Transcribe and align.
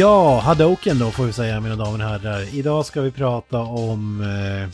Ja, 0.00 0.38
Hadoken 0.38 0.98
då 0.98 1.10
får 1.10 1.24
vi 1.24 1.32
säga 1.32 1.60
mina 1.60 1.76
damer 1.76 2.04
och 2.04 2.10
herrar. 2.10 2.54
Idag 2.54 2.86
ska 2.86 3.00
vi 3.00 3.10
prata 3.10 3.58
om 3.58 4.20
eh, 4.20 4.68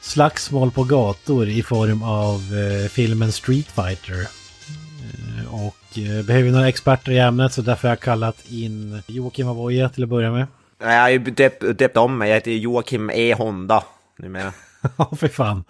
slagsmål 0.00 0.70
på 0.70 0.84
gator 0.84 1.48
i 1.48 1.62
form 1.62 2.02
av 2.02 2.40
eh, 2.40 2.88
filmen 2.88 3.32
Street 3.32 3.66
Fighter. 3.66 4.20
Eh, 4.20 5.54
och 5.54 5.98
eh, 5.98 6.24
behöver 6.24 6.50
några 6.50 6.68
experter 6.68 7.12
i 7.12 7.18
ämnet 7.18 7.52
så 7.52 7.62
därför 7.62 7.88
har 7.88 7.92
jag 7.92 8.00
kallat 8.00 8.44
in 8.50 9.02
Joakim 9.06 9.48
Avoya 9.48 9.88
till 9.88 10.02
att 10.02 10.08
börja 10.08 10.30
med. 10.32 10.46
Jag 10.78 11.00
har 11.00 11.08
ju 11.08 11.18
döpt, 11.18 11.78
döpt 11.78 11.96
om 11.96 12.18
mig, 12.18 12.28
jag 12.28 12.36
heter 12.36 12.50
Joakim 12.50 13.10
E. 13.10 13.34
Honda 13.34 13.84
numera. 14.18 14.52
Ja, 14.96 15.12
för 15.16 15.28
fan. 15.28 15.64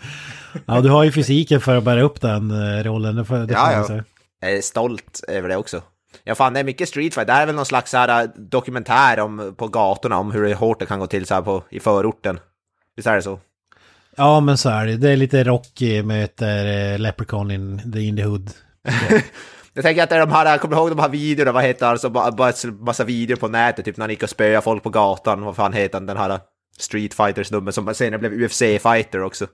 Ja, 0.66 0.80
du 0.80 0.88
har 0.88 1.04
ju 1.04 1.12
fysiken 1.12 1.60
för 1.60 1.76
att 1.76 1.84
bära 1.84 2.02
upp 2.02 2.20
den 2.20 2.50
eh, 2.50 2.84
rollen. 2.84 3.16
Det 3.16 3.24
får, 3.24 3.36
det 3.36 3.54
får 3.54 3.56
Ja, 3.56 3.86
ja. 3.88 4.02
Jag 4.40 4.52
är 4.52 4.60
stolt 4.60 5.24
över 5.28 5.48
det 5.48 5.56
också. 5.56 5.82
Ja 6.24 6.34
fan, 6.34 6.52
det 6.52 6.60
är 6.60 6.64
mycket 6.64 6.88
street 6.88 7.14
fight. 7.14 7.26
Det 7.26 7.32
här 7.32 7.42
är 7.42 7.46
väl 7.46 7.54
någon 7.54 7.66
slags 7.66 7.92
här, 7.92 8.30
dokumentär 8.36 9.20
om, 9.20 9.54
på 9.58 9.68
gatorna 9.68 10.18
om 10.18 10.32
hur 10.32 10.54
hårt 10.54 10.80
det 10.80 10.86
kan 10.86 10.98
gå 10.98 11.06
till 11.06 11.26
så 11.26 11.34
här 11.34 11.42
på, 11.42 11.64
i 11.70 11.80
förorten. 11.80 12.40
Visst 12.96 13.08
är 13.08 13.16
det 13.16 13.22
så? 13.22 13.40
Ja, 14.16 14.40
men 14.40 14.58
så 14.58 14.68
är 14.68 14.86
det. 14.86 14.96
Det 14.96 15.10
är 15.10 15.16
lite 15.16 15.44
Rocky 15.44 16.02
möter 16.02 16.92
eh, 16.92 16.98
Leprechaun 16.98 17.50
in 17.50 17.92
the, 17.92 18.00
in 18.00 18.16
the 18.16 18.22
Hood. 18.22 18.50
Jag 19.74 19.84
tänker 19.84 20.02
att 20.02 20.10
det 20.10 20.16
är 20.16 20.20
de 20.20 20.32
här, 20.32 20.46
jag 20.46 20.60
kommer 20.60 20.76
ihåg 20.76 20.90
de 20.90 20.98
här 20.98 21.08
videorna, 21.08 21.52
vad 21.52 21.64
heter 21.64 21.86
alltså, 21.86 22.10
bara, 22.10 22.52
massa 22.80 23.04
videor 23.04 23.36
på 23.36 23.48
nätet, 23.48 23.84
typ 23.84 23.96
när 23.96 24.02
han 24.02 24.10
gick 24.10 24.22
och 24.22 24.30
spöade 24.30 24.62
folk 24.62 24.82
på 24.82 24.90
gatan, 24.90 25.44
vad 25.44 25.56
fan 25.56 25.72
heter 25.72 25.98
han, 25.98 26.06
den 26.06 26.16
här 26.16 26.40
Street 26.78 27.14
Fighters 27.14 27.46
snubben 27.46 27.72
som 27.72 27.94
senare 27.94 28.18
blev 28.18 28.32
UFC-fighter 28.32 29.22
också. 29.22 29.46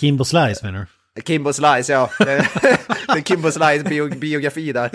Kimbo 0.00 0.24
Slice 0.24 0.66
menar 0.66 0.78
du? 0.78 0.86
Kimbo 1.24 1.52
Slice, 1.52 1.92
ja. 1.92 2.10
Det 2.18 3.28
Kimbo 3.28 3.50
Slice 3.50 3.84
bio, 3.84 4.08
biografi 4.18 4.72
där. 4.72 4.90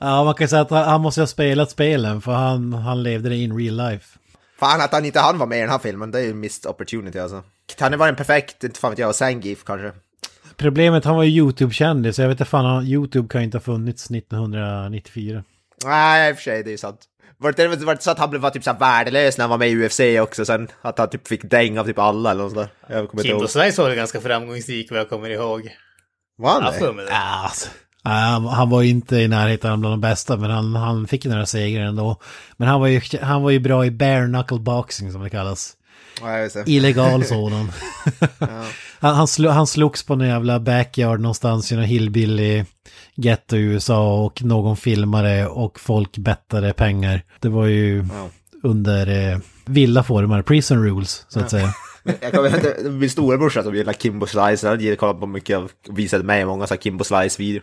Ja, 0.00 0.24
man 0.24 0.34
kan 0.34 0.48
säga 0.48 0.62
att 0.62 0.70
han, 0.70 1.00
måste 1.00 1.20
ha 1.20 1.26
spelat 1.26 1.70
spelen 1.70 2.20
för 2.20 2.32
han, 2.32 2.72
han 2.72 3.02
levde 3.02 3.28
det 3.28 3.36
in 3.36 3.58
real 3.58 3.76
life. 3.90 4.18
Fan 4.58 4.80
att 4.80 4.92
han 4.92 5.04
inte 5.04 5.20
han 5.20 5.38
var 5.38 5.46
med 5.46 5.58
i 5.58 5.60
den 5.60 5.70
här 5.70 5.78
filmen, 5.78 6.10
det 6.10 6.18
är 6.18 6.24
ju 6.24 6.34
missed 6.34 6.70
opportunity 6.70 7.18
alltså. 7.18 7.36
Han 7.78 7.84
hade 7.84 7.96
varit 7.96 8.10
en 8.10 8.16
perfekt, 8.16 8.64
inte 8.64 8.80
fan 8.80 8.90
vet 8.90 8.98
jag, 8.98 9.14
Zangief 9.14 9.64
kanske. 9.64 9.92
Problemet, 10.56 11.04
han 11.04 11.16
var 11.16 11.22
ju 11.22 11.30
YouTube-kändis, 11.30 12.18
jag 12.18 12.28
vet 12.28 12.34
inte 12.34 12.50
fan, 12.50 12.86
YouTube 12.86 13.28
kan 13.28 13.40
ju 13.40 13.44
inte 13.44 13.56
ha 13.56 13.62
funnits 13.62 14.10
1994. 14.10 15.44
Nej, 15.84 16.30
i 16.30 16.32
och 16.32 16.36
för 16.36 16.42
sig, 16.42 16.62
det 16.62 16.68
är 16.70 16.72
ju 16.72 16.78
sant. 16.78 17.00
Var 17.38 17.52
det, 17.52 17.68
var 17.68 17.94
det 17.94 18.02
så 18.02 18.10
att 18.10 18.18
han 18.18 18.30
blev 18.30 18.42
var 18.42 18.50
typ 18.50 18.64
så 18.64 18.72
värdelös 18.72 19.38
när 19.38 19.42
han 19.42 19.50
var 19.50 19.58
med 19.58 19.68
i 19.68 19.86
UFC 19.86 20.00
också, 20.20 20.44
sen 20.44 20.68
att 20.82 20.98
han 20.98 21.08
typ 21.08 21.28
fick 21.28 21.50
däng 21.50 21.78
av 21.78 21.84
typ 21.84 21.98
alla 21.98 22.30
eller 22.30 22.42
något 22.42 22.52
sånt 22.52 22.70
där. 22.88 22.96
Jag 22.96 23.10
kommer 23.10 23.22
inte 23.22 23.28
Kimbo. 23.28 23.48
Slice 23.48 23.82
var 23.82 23.88
väl 23.88 23.96
ganska 23.96 24.20
framgångsrik 24.20 24.90
vad 24.90 25.00
jag 25.00 25.08
kommer 25.08 25.30
ihåg. 25.30 25.76
Var 26.38 26.50
han 26.50 26.62
har 26.62 26.72
det? 26.72 27.12
alltså. 27.12 27.68
Han, 28.02 28.70
var 28.70 28.82
ju 28.82 28.90
inte 28.90 29.16
i 29.16 29.28
närheten 29.28 29.80
bland 29.80 29.92
de 29.92 30.00
bästa, 30.00 30.36
men 30.36 30.50
han, 30.50 30.74
han 30.74 31.06
fick 31.06 31.24
några 31.24 31.46
segrar 31.46 31.84
ändå. 31.84 32.20
Men 32.56 32.68
han 32.68 32.80
var 32.80 32.86
ju, 32.86 33.00
han 33.22 33.42
var 33.42 33.50
ju 33.50 33.58
bra 33.58 33.86
i 33.86 33.90
bare 33.90 34.26
knuckle 34.26 34.58
boxing 34.58 35.12
som 35.12 35.22
det 35.22 35.30
kallas. 35.30 35.72
Ja. 36.20 36.48
Illegal 36.66 37.24
sådan. 37.28 37.72
han, 39.00 39.14
han, 39.14 39.26
han 39.50 39.66
slogs 39.66 40.02
på 40.06 40.14
en 40.14 40.20
jävla 40.20 40.60
backyard 40.60 41.20
någonstans 41.20 41.72
i 41.72 41.74
någon 41.74 41.84
hillbilly 41.84 42.64
ghetto 43.14 43.56
i 43.56 43.60
USA 43.60 44.24
och 44.24 44.42
någon 44.42 44.76
filmare 44.76 45.46
och 45.46 45.80
folk 45.80 46.18
bettade 46.18 46.72
pengar. 46.72 47.22
Det 47.40 47.48
var 47.48 47.66
ju 47.66 47.96
Ja. 48.12 48.28
under 48.62 49.30
eh, 49.32 49.38
vilda 49.66 50.02
former, 50.02 50.42
prison 50.42 50.84
rules 50.84 51.24
så 51.28 51.40
att 51.40 51.50
säga. 51.50 51.74
Jag 52.20 52.32
kommer 52.32 52.48
ihåg 52.50 52.66
att 52.66 52.92
min 52.92 53.10
storebrorsa 53.10 53.62
som 53.62 53.74
gillar 53.74 53.92
Kimbo 53.92 54.26
Slice, 54.26 54.68
han 54.68 54.80
gillade 54.80 54.96
kolla 54.96 55.14
på 55.14 55.26
mycket 55.26 55.56
av, 55.56 55.70
visade 55.88 56.24
mig 56.24 56.44
många 56.44 56.66
så 56.66 56.76
Kimbo 56.76 57.04
Slice-videor. 57.04 57.62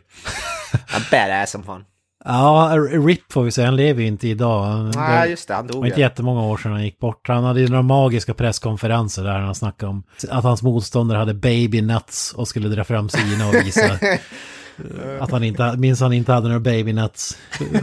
Han 0.87 1.01
badass 1.11 1.51
som 1.51 1.63
fan. 1.63 1.85
Ja, 2.25 2.71
RIP 2.77 3.33
får 3.33 3.43
vi 3.43 3.51
säga, 3.51 3.67
han 3.67 3.75
lever 3.75 4.01
ju 4.01 4.07
inte 4.07 4.27
idag. 4.27 4.91
Nej, 4.95 5.29
just 5.29 5.47
det, 5.47 5.53
han 5.53 5.67
Det 5.67 5.73
dog 5.73 5.81
var 5.81 5.87
inte 5.87 5.99
jättemånga 5.99 6.41
år 6.41 6.57
sedan 6.57 6.71
han 6.71 6.83
gick 6.83 6.99
bort. 6.99 7.27
Han 7.27 7.43
hade 7.43 7.61
ju 7.61 7.67
några 7.67 7.81
magiska 7.81 8.33
presskonferenser 8.33 9.23
där 9.23 9.39
han 9.39 9.55
snackade 9.55 9.89
om 9.89 10.03
att 10.29 10.43
hans 10.43 10.61
motståndare 10.61 11.17
hade 11.17 11.33
baby 11.33 11.81
nuts 11.81 12.33
och 12.33 12.47
skulle 12.47 12.69
dra 12.69 12.83
fram 12.83 13.09
sina 13.09 13.47
och 13.47 13.55
visa 13.55 13.91
att 15.19 15.31
han 15.31 15.43
inte, 15.43 15.77
minns 15.77 16.01
han 16.01 16.13
inte 16.13 16.31
hade 16.31 16.47
några 16.47 16.59
baby 16.59 16.93
nuts. 16.93 17.37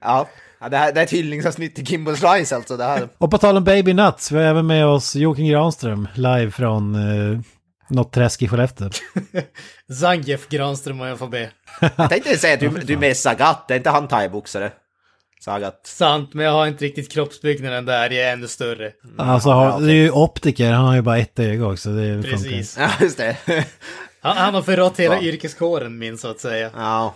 Ja, 0.00 0.28
ja 0.60 0.68
det, 0.68 0.76
här, 0.76 0.92
det 0.92 1.00
är 1.00 1.04
ett 1.04 1.10
hyllningsavsnitt 1.10 1.74
till 1.74 1.86
Kimbo 1.86 2.16
Slice 2.16 2.56
alltså. 2.56 2.76
Det 2.76 2.84
här. 2.84 3.08
Och 3.18 3.30
på 3.30 3.38
tal 3.38 3.56
om 3.56 3.64
baby 3.64 3.92
nuts, 3.94 4.32
vi 4.32 4.36
har 4.36 4.44
även 4.44 4.66
med 4.66 4.86
oss 4.86 5.16
Joakim 5.16 5.46
Granström 5.46 6.08
live 6.14 6.50
från 6.50 6.94
eh, 6.94 7.40
något 7.88 8.12
träsk 8.12 8.42
i 8.42 8.48
Skellefteå. 8.48 8.90
Zangief 9.92 10.48
Granström 10.48 11.00
och 11.00 11.06
jag 11.06 11.18
får 11.18 11.28
be. 11.28 11.50
Jag 11.96 12.10
tänkte 12.10 12.38
säga 12.38 12.54
att 12.54 12.60
du, 12.60 12.68
du 12.68 12.92
är 12.92 12.98
med 12.98 13.16
Sagat, 13.16 13.70
är 13.70 13.76
inte 13.76 13.90
han 13.90 14.08
thaiboxare? 14.08 14.72
Sagat. 15.40 15.80
Sant, 15.84 16.34
men 16.34 16.44
jag 16.46 16.52
har 16.52 16.66
inte 16.66 16.84
riktigt 16.84 17.12
kroppsbyggnaden 17.12 17.84
där, 17.84 18.10
jag 18.10 18.24
är 18.28 18.32
ännu 18.32 18.48
större. 18.48 18.92
Alltså, 19.18 19.50
har, 19.50 19.80
det 19.80 19.92
är 19.92 19.94
ju 19.94 20.10
optiker, 20.10 20.72
han 20.72 20.84
har 20.84 20.94
ju 20.94 21.02
bara 21.02 21.18
ett 21.18 21.38
öga 21.38 21.66
också. 21.66 21.90
Det 21.90 22.12
funkar. 22.12 22.30
Precis. 22.30 22.76
Ja, 22.78 22.90
just 23.00 23.16
det. 23.16 23.36
Han, 24.20 24.36
han 24.36 24.54
har 24.54 24.62
förrått 24.62 25.00
hela 25.00 25.14
Ja. 25.14 25.22
yrkeskåren 25.22 25.98
min 25.98 26.18
så 26.18 26.28
att 26.30 26.40
säga. 26.40 26.70
Ja. 26.76 27.14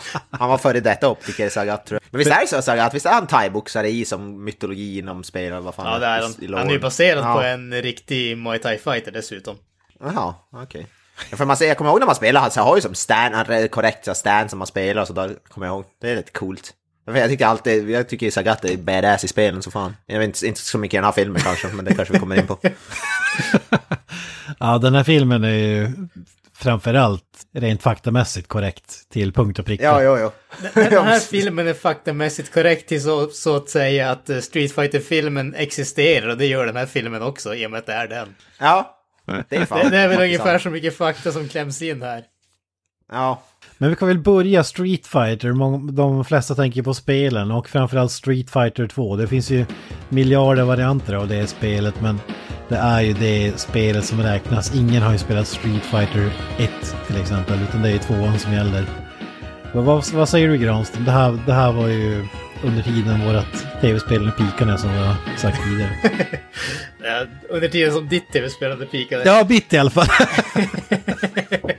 Han 0.30 0.48
var 0.48 0.58
före 0.58 0.80
detta 0.80 1.08
optiker, 1.08 1.48
Sagat 1.48 1.86
tror 1.86 2.00
jag. 2.02 2.08
Men 2.10 2.18
visst 2.18 2.30
är 2.30 2.40
det 2.40 2.46
så 2.46 2.62
Sagat, 2.62 2.94
visst 2.94 3.06
är 3.06 3.12
han 3.12 3.26
thaiboxare 3.26 3.88
i 3.88 4.04
som 4.04 4.44
mytologi 4.44 4.98
inom 4.98 5.24
spel 5.24 5.52
eller 5.52 5.60
vad 5.60 5.74
fan 5.74 5.86
Ja, 5.86 5.98
det 5.98 6.06
är 6.06 6.20
i 6.20 6.46
han. 6.46 6.54
Han 6.54 6.68
är 6.68 6.72
ju 6.72 6.80
baserad 6.80 7.24
ja. 7.24 7.34
på 7.34 7.42
en 7.42 7.82
riktig 7.82 8.38
Muay 8.38 8.58
Thai-fighter 8.58 9.10
dessutom. 9.10 9.56
Jaha, 10.00 10.34
okej. 10.52 10.86
Ja, 11.30 11.36
för 11.36 11.44
man, 11.44 11.56
ser- 11.56 11.66
jag 11.66 11.76
kommer 11.78 11.90
ihåg 11.90 11.98
när 11.98 12.06
man 12.06 12.14
spelar, 12.14 12.40
han 12.40 12.50
så 12.50 12.60
har 12.60 12.76
ju 12.76 12.82
som 12.82 12.94
han 13.08 13.34
är 13.34 13.68
korrekt 13.68 14.04
så 14.04 14.10
här 14.10 14.14
stand 14.14 14.50
som 14.50 14.58
man 14.58 14.66
spelar, 14.66 15.04
så 15.04 15.12
där 15.12 15.34
kommer 15.48 15.66
jag 15.66 15.74
ihåg. 15.74 15.84
Det 16.00 16.10
är 16.10 16.16
lite 16.16 16.32
coolt. 16.32 16.74
För 17.04 17.16
Jag 17.16 17.28
tycker 17.30 17.46
alltid, 17.46 17.90
jag 17.90 18.08
tycker 18.08 18.30
Sagat 18.30 18.64
är 18.64 18.76
badass 18.76 19.24
i 19.24 19.28
spelen 19.28 19.62
så 19.62 19.70
fan. 19.70 19.96
Jag 20.06 20.18
vet 20.18 20.26
inte, 20.26 20.46
inte 20.46 20.60
så 20.60 20.78
mycket 20.78 20.94
i 20.94 20.96
den 20.96 21.04
här 21.04 21.12
filmen 21.12 21.42
kanske, 21.42 21.68
men 21.68 21.84
det 21.84 21.94
kanske 21.94 22.14
vi 22.14 22.20
kommer 22.20 22.36
in 22.36 22.46
på. 22.46 22.58
Ja, 24.60 24.78
den 24.78 24.94
här 24.94 25.04
filmen 25.04 25.44
är 25.44 25.48
ju 25.48 25.92
framförallt 26.58 27.46
rent 27.54 27.82
faktamässigt 27.82 28.48
korrekt 28.48 29.08
till 29.08 29.32
punkt 29.32 29.58
och 29.58 29.66
pricka. 29.66 29.84
Ja, 29.84 30.02
ja, 30.02 30.18
ja. 30.18 30.32
Den 30.74 30.90
den 30.90 31.04
här 31.04 31.20
filmen 31.30 31.68
är 31.68 31.74
faktamässigt 31.74 32.54
korrekt 32.54 32.88
till 32.88 33.02
så, 33.02 33.26
så 33.26 33.56
att 33.56 33.68
säga 33.68 34.10
att 34.10 34.30
eh, 34.30 34.38
Street 34.38 34.72
fighter 34.72 35.00
filmen 35.00 35.54
existerar 35.54 36.28
och 36.28 36.38
det 36.38 36.46
gör 36.46 36.66
den 36.66 36.76
här 36.76 36.86
filmen 36.86 37.22
också 37.22 37.54
i 37.54 37.66
och 37.66 37.70
med 37.70 37.78
att 37.78 37.86
det 37.86 37.92
är 37.92 38.08
den. 38.08 38.34
Ja, 38.58 38.98
det 39.48 39.56
är 39.56 39.66
fan. 39.66 39.78
Det, 39.78 39.90
det 39.90 39.98
är 39.98 40.08
väl 40.08 40.20
ungefär 40.20 40.58
så 40.58 40.70
mycket 40.70 40.96
fakta 40.96 41.32
som 41.32 41.48
kläms 41.48 41.82
in 41.82 42.02
här. 42.02 42.24
Ja, 43.12 43.42
Men 43.78 43.90
vi 43.90 43.96
kan 43.96 44.08
väl 44.08 44.18
börja 44.18 44.64
Street 44.64 45.06
Fighter. 45.06 45.92
De 45.92 46.24
flesta 46.24 46.54
tänker 46.54 46.82
på 46.82 46.94
spelen 46.94 47.50
och 47.50 47.68
framförallt 47.68 48.12
Street 48.12 48.50
Fighter 48.50 48.86
2. 48.86 49.16
Det 49.16 49.26
finns 49.26 49.50
ju 49.50 49.66
miljarder 50.08 50.62
varianter 50.62 51.14
av 51.14 51.28
det 51.28 51.46
spelet 51.46 52.00
men 52.00 52.20
det 52.68 52.76
är 52.76 53.00
ju 53.00 53.12
det 53.12 53.60
spelet 53.60 54.04
som 54.04 54.22
räknas. 54.22 54.74
Ingen 54.74 55.02
har 55.02 55.12
ju 55.12 55.18
spelat 55.18 55.46
Street 55.46 55.82
Fighter 55.82 56.30
1 56.58 56.70
till 57.06 57.20
exempel 57.20 57.62
utan 57.62 57.82
det 57.82 57.88
är 57.88 57.92
ju 57.92 57.98
tvåan 57.98 58.38
som 58.38 58.52
gäller. 58.52 58.84
Vad, 59.72 59.84
vad, 59.84 60.12
vad 60.12 60.28
säger 60.28 60.48
du 60.48 60.58
Granström? 60.58 61.04
Det 61.04 61.10
här, 61.10 61.38
det 61.46 61.52
här 61.52 61.72
var 61.72 61.88
ju 61.88 62.26
under 62.64 62.82
tiden 62.82 63.26
vårat 63.26 63.66
tv-spel 63.80 64.30
pikade 64.30 64.78
som 64.78 64.92
vi 64.92 64.98
har 64.98 65.14
sagt 65.36 65.64
tidigare. 65.64 65.90
Under 67.48 67.68
tiden 67.68 67.92
som 67.92 68.08
ditt 68.08 68.32
tv-spelande 68.32 68.86
pikade. 68.86 69.22
Ja, 69.24 69.44
bitt 69.44 69.72
i 69.72 69.78
alla 69.78 69.90
fall. 69.90 70.06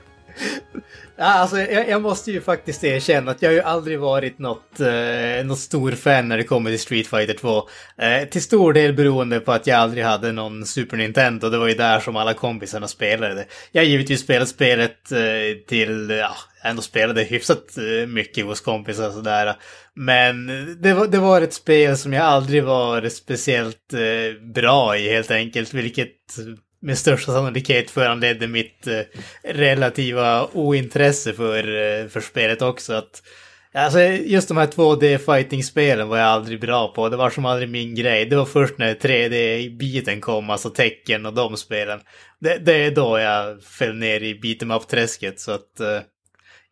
Ja, 1.21 1.25
alltså, 1.25 1.57
jag, 1.57 1.89
jag 1.89 2.01
måste 2.01 2.31
ju 2.31 2.41
faktiskt 2.41 2.83
erkänna 2.83 3.31
att 3.31 3.41
jag 3.41 3.49
har 3.49 3.53
ju 3.53 3.61
aldrig 3.61 3.99
varit 3.99 4.39
något, 4.39 4.79
eh, 4.79 5.45
något 5.45 5.59
stor 5.59 5.91
fan 5.91 6.27
när 6.27 6.37
det 6.37 6.43
kommer 6.43 6.69
till 6.69 6.79
Street 6.79 7.07
Fighter 7.07 7.33
2. 7.33 7.63
Eh, 7.97 8.29
till 8.29 8.43
stor 8.43 8.73
del 8.73 8.93
beroende 8.93 9.39
på 9.39 9.51
att 9.51 9.67
jag 9.67 9.79
aldrig 9.79 10.03
hade 10.03 10.31
någon 10.31 10.65
Super 10.65 10.97
Nintendo. 10.97 11.49
Det 11.49 11.57
var 11.57 11.67
ju 11.67 11.73
där 11.73 11.99
som 11.99 12.15
alla 12.15 12.33
kompisarna 12.33 12.87
spelade 12.87 13.35
det. 13.35 13.45
Jag 13.71 13.81
har 13.81 13.87
givetvis 13.87 14.21
spelat 14.21 14.49
spelet 14.49 15.11
eh, 15.11 15.67
till, 15.67 16.09
ja, 16.09 16.35
ändå 16.63 16.81
spelade 16.81 17.23
hyfsat 17.23 17.77
eh, 17.77 18.07
mycket 18.07 18.45
hos 18.45 18.61
kompisar 18.61 19.07
och 19.07 19.13
sådär. 19.13 19.55
Men 19.95 20.47
det 20.81 20.93
var, 20.93 21.07
det 21.07 21.19
var 21.19 21.41
ett 21.41 21.53
spel 21.53 21.97
som 21.97 22.13
jag 22.13 22.25
aldrig 22.25 22.63
var 22.63 23.09
speciellt 23.09 23.93
eh, 23.93 24.51
bra 24.53 24.97
i 24.97 25.09
helt 25.09 25.31
enkelt, 25.31 25.73
vilket 25.73 26.15
med 26.81 26.97
största 26.97 27.31
sannolikhet 27.31 27.91
föranledde 27.91 28.47
mitt 28.47 28.87
eh, 28.87 29.01
relativa 29.43 30.47
ointresse 30.53 31.33
för, 31.33 31.57
eh, 31.57 32.07
för 32.07 32.21
spelet 32.21 32.61
också. 32.61 32.93
Att, 32.93 33.23
alltså, 33.73 33.99
just 34.01 34.47
de 34.47 34.57
här 34.57 34.67
2D-fighting-spelen 34.67 36.07
var 36.07 36.17
jag 36.17 36.27
aldrig 36.27 36.61
bra 36.61 36.93
på. 36.93 37.09
Det 37.09 37.17
var 37.17 37.29
som 37.29 37.45
aldrig 37.45 37.69
min 37.69 37.95
grej. 37.95 38.25
Det 38.25 38.35
var 38.35 38.45
först 38.45 38.77
när 38.77 38.95
3D-biten 38.95 40.21
kom, 40.21 40.49
alltså 40.49 40.69
tecken 40.69 41.25
och 41.25 41.33
de 41.33 41.57
spelen. 41.57 41.99
Det, 42.39 42.57
det 42.57 42.73
är 42.73 42.91
då 42.91 43.19
jag 43.19 43.63
föll 43.63 43.95
ner 43.95 44.23
i 44.23 44.39
beat'em 44.39 44.75
up-träsket. 44.75 45.39
Så 45.39 45.51
att 45.51 45.79
eh, 45.79 45.99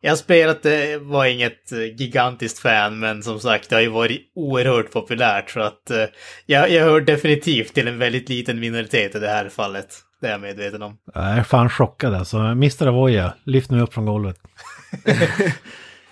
jag 0.08 0.12
har 0.12 0.18
spelat 0.18 0.64
det, 0.64 0.98
var 0.98 1.26
inget 1.26 1.72
eh, 1.72 1.80
gigantiskt 1.80 2.60
fan, 2.60 3.00
men 3.00 3.24
som 3.24 3.40
sagt, 3.40 3.70
det 3.70 3.76
har 3.76 3.82
ju 3.82 3.90
varit 3.90 4.32
oerhört 4.36 4.92
populärt. 4.92 5.50
Så 5.50 5.60
att 5.60 5.92
eh, 5.92 6.04
jag, 6.46 6.70
jag 6.70 6.84
hör 6.84 7.02
definitivt 7.02 7.74
till 7.74 7.88
en 7.88 8.00
väldigt 8.00 8.30
liten 8.30 8.60
minoritet 8.60 9.16
i 9.16 9.20
det 9.20 9.28
här 9.28 9.50
fallet. 9.50 9.88
Det 10.22 10.28
är 10.28 10.32
jag 10.32 10.42
medveten 10.42 10.82
om. 10.82 10.98
Jag 11.14 11.24
är 11.24 11.44
fan 11.44 11.70
chockad 11.70 12.14
alltså. 12.14 12.38
Mr. 12.38 12.88
Avoya, 12.88 13.34
lyft 13.44 13.72
mig 13.72 13.82
upp 13.82 13.94
från 13.94 14.06
golvet. 14.06 14.38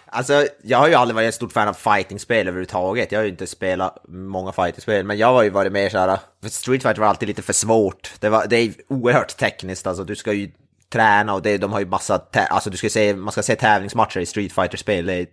Alltså, 0.08 0.48
jag 0.64 0.78
har 0.78 0.88
ju 0.88 0.94
aldrig 0.94 1.16
varit 1.16 1.28
ett 1.28 1.36
stort 1.36 1.54
fan 1.54 1.68
av 1.68 1.74
fighting-spel 1.74 2.48
överhuvudtaget. 2.48 3.12
Jag 3.12 3.20
har 3.20 3.24
ju 3.24 3.30
inte 3.30 3.48
spelat 3.48 3.98
många 4.08 4.52
fighting-spel, 4.52 5.06
men 5.06 5.18
jag 5.18 5.28
har 5.28 5.44
ju 5.44 5.50
varit 5.50 5.72
mer 5.72 5.90
såhär... 5.90 6.20
För 6.42 6.50
Street 6.50 6.84
Fighter 6.84 7.02
var 7.02 7.08
alltid 7.08 7.28
lite 7.28 7.42
för 7.42 7.54
svårt. 7.54 8.12
Det, 8.20 8.30
var, 8.30 8.48
det 8.48 8.56
är 8.56 8.74
oerhört 8.88 9.38
tekniskt, 9.38 9.88
alltså 9.88 10.04
du 10.04 10.16
ska 10.16 10.34
ju 10.34 10.52
träna 10.96 11.34
och 11.34 11.42
det, 11.42 11.58
de 11.58 11.72
har 11.72 11.80
ju 11.80 11.86
massa... 11.86 12.22
Alltså 12.50 12.70
du 12.70 12.78
ska 12.78 12.90
se, 12.90 13.16
man 13.16 13.32
ska 13.32 13.44
se 13.44 13.56
tävlingsmatcher 13.56 14.20
i 14.20 14.26
Street 14.26 14.54
Fighter-spel, 14.54 15.06
det 15.06 15.14
är 15.14 15.28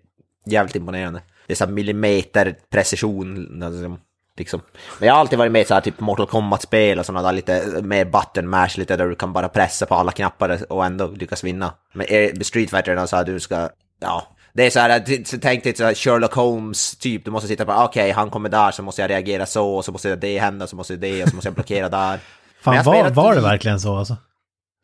jävligt 0.46 0.76
imponerande. 0.76 1.22
Det 1.46 1.52
är 1.52 1.56
så 1.56 1.64
här 1.64 1.72
millimeter 1.72 2.56
precision, 2.70 3.62
alltså, 3.62 3.96
liksom. 4.38 4.60
Men 4.98 5.06
jag 5.06 5.14
har 5.14 5.20
alltid 5.20 5.38
varit 5.38 5.52
med 5.52 5.62
i 5.62 5.64
så 5.64 5.74
här 5.74 5.80
typ 5.80 6.00
Mortal 6.00 6.26
Kombat-spel 6.26 6.98
och 6.98 7.06
sådana 7.06 7.22
där 7.28 7.32
lite 7.32 7.82
mer 7.82 8.04
button 8.04 8.48
mash, 8.48 8.68
lite 8.76 8.96
där 8.96 9.08
du 9.08 9.14
kan 9.14 9.32
bara 9.32 9.48
pressa 9.48 9.86
på 9.86 9.94
alla 9.94 10.12
knappar 10.12 10.72
och 10.72 10.84
ändå 10.84 11.06
lyckas 11.06 11.44
vinna. 11.44 11.74
Men 11.94 12.06
är- 12.12 12.44
Street 12.44 12.70
Fighter 12.70 12.96
är 12.96 13.06
så 13.06 13.16
här 13.16 13.24
du 13.24 13.40
ska, 13.40 13.68
ja. 14.00 14.26
Det 14.54 14.66
är 14.66 14.70
så 14.70 14.80
här, 14.80 15.38
tänk 15.40 15.64
dig 15.64 15.76
så 15.76 15.84
här 15.84 15.94
Sherlock 15.94 16.34
Holmes 16.34 16.96
typ, 16.96 17.24
du 17.24 17.30
måste 17.30 17.48
sitta 17.48 17.64
på, 17.64 17.72
okej 17.72 18.10
han 18.10 18.30
kommer 18.30 18.48
där 18.48 18.70
så 18.70 18.82
måste 18.82 19.02
jag 19.02 19.10
reagera 19.10 19.46
så, 19.46 19.74
och 19.74 19.84
så 19.84 19.92
måste 19.92 20.16
det 20.16 20.38
hända, 20.38 20.66
så 20.66 20.76
måste 20.76 20.96
det, 20.96 21.22
och 21.22 21.28
så 21.28 21.34
måste 21.34 21.48
jag 21.48 21.54
blockera 21.54 21.88
där. 21.88 22.18
Fan, 22.62 22.76
var, 22.84 22.94
spelat 22.94 23.14
var 23.14 23.34
det 23.34 23.40
verkligen 23.40 23.80
så 23.80 23.96
alltså? 23.96 24.16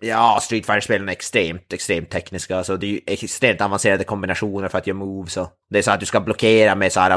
Ja, 0.00 0.38
Street 0.42 0.66
Fighter-spelen 0.66 1.08
är 1.08 1.12
extremt, 1.12 1.72
extremt 1.72 2.10
tekniska. 2.10 2.56
Alltså, 2.56 2.76
det 2.76 2.86
är 2.86 2.90
ju 2.90 3.00
extremt 3.06 3.60
avancerade 3.60 4.04
kombinationer 4.04 4.68
för 4.68 4.78
att 4.78 4.86
göra 4.86 4.98
moves. 4.98 5.36
Och 5.36 5.50
det 5.70 5.78
är 5.78 5.82
så 5.82 5.90
att 5.90 6.00
du 6.00 6.06
ska 6.06 6.20
blockera 6.20 6.74
med 6.74 6.92
så 6.92 7.00
här 7.00 7.10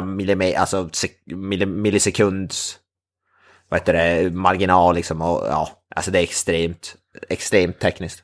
alltså 0.57 0.83
sek- 0.93 1.25
milli- 1.25 1.65
millisekunds 1.65 2.77
vad 3.69 3.79
heter 3.79 3.93
det, 3.93 4.31
marginal 4.31 4.95
liksom. 4.95 5.21
Och, 5.21 5.47
ja, 5.47 5.69
alltså 5.95 6.11
det 6.11 6.19
är 6.19 6.23
extremt, 6.23 6.95
extremt 7.29 7.79
tekniskt. 7.79 8.23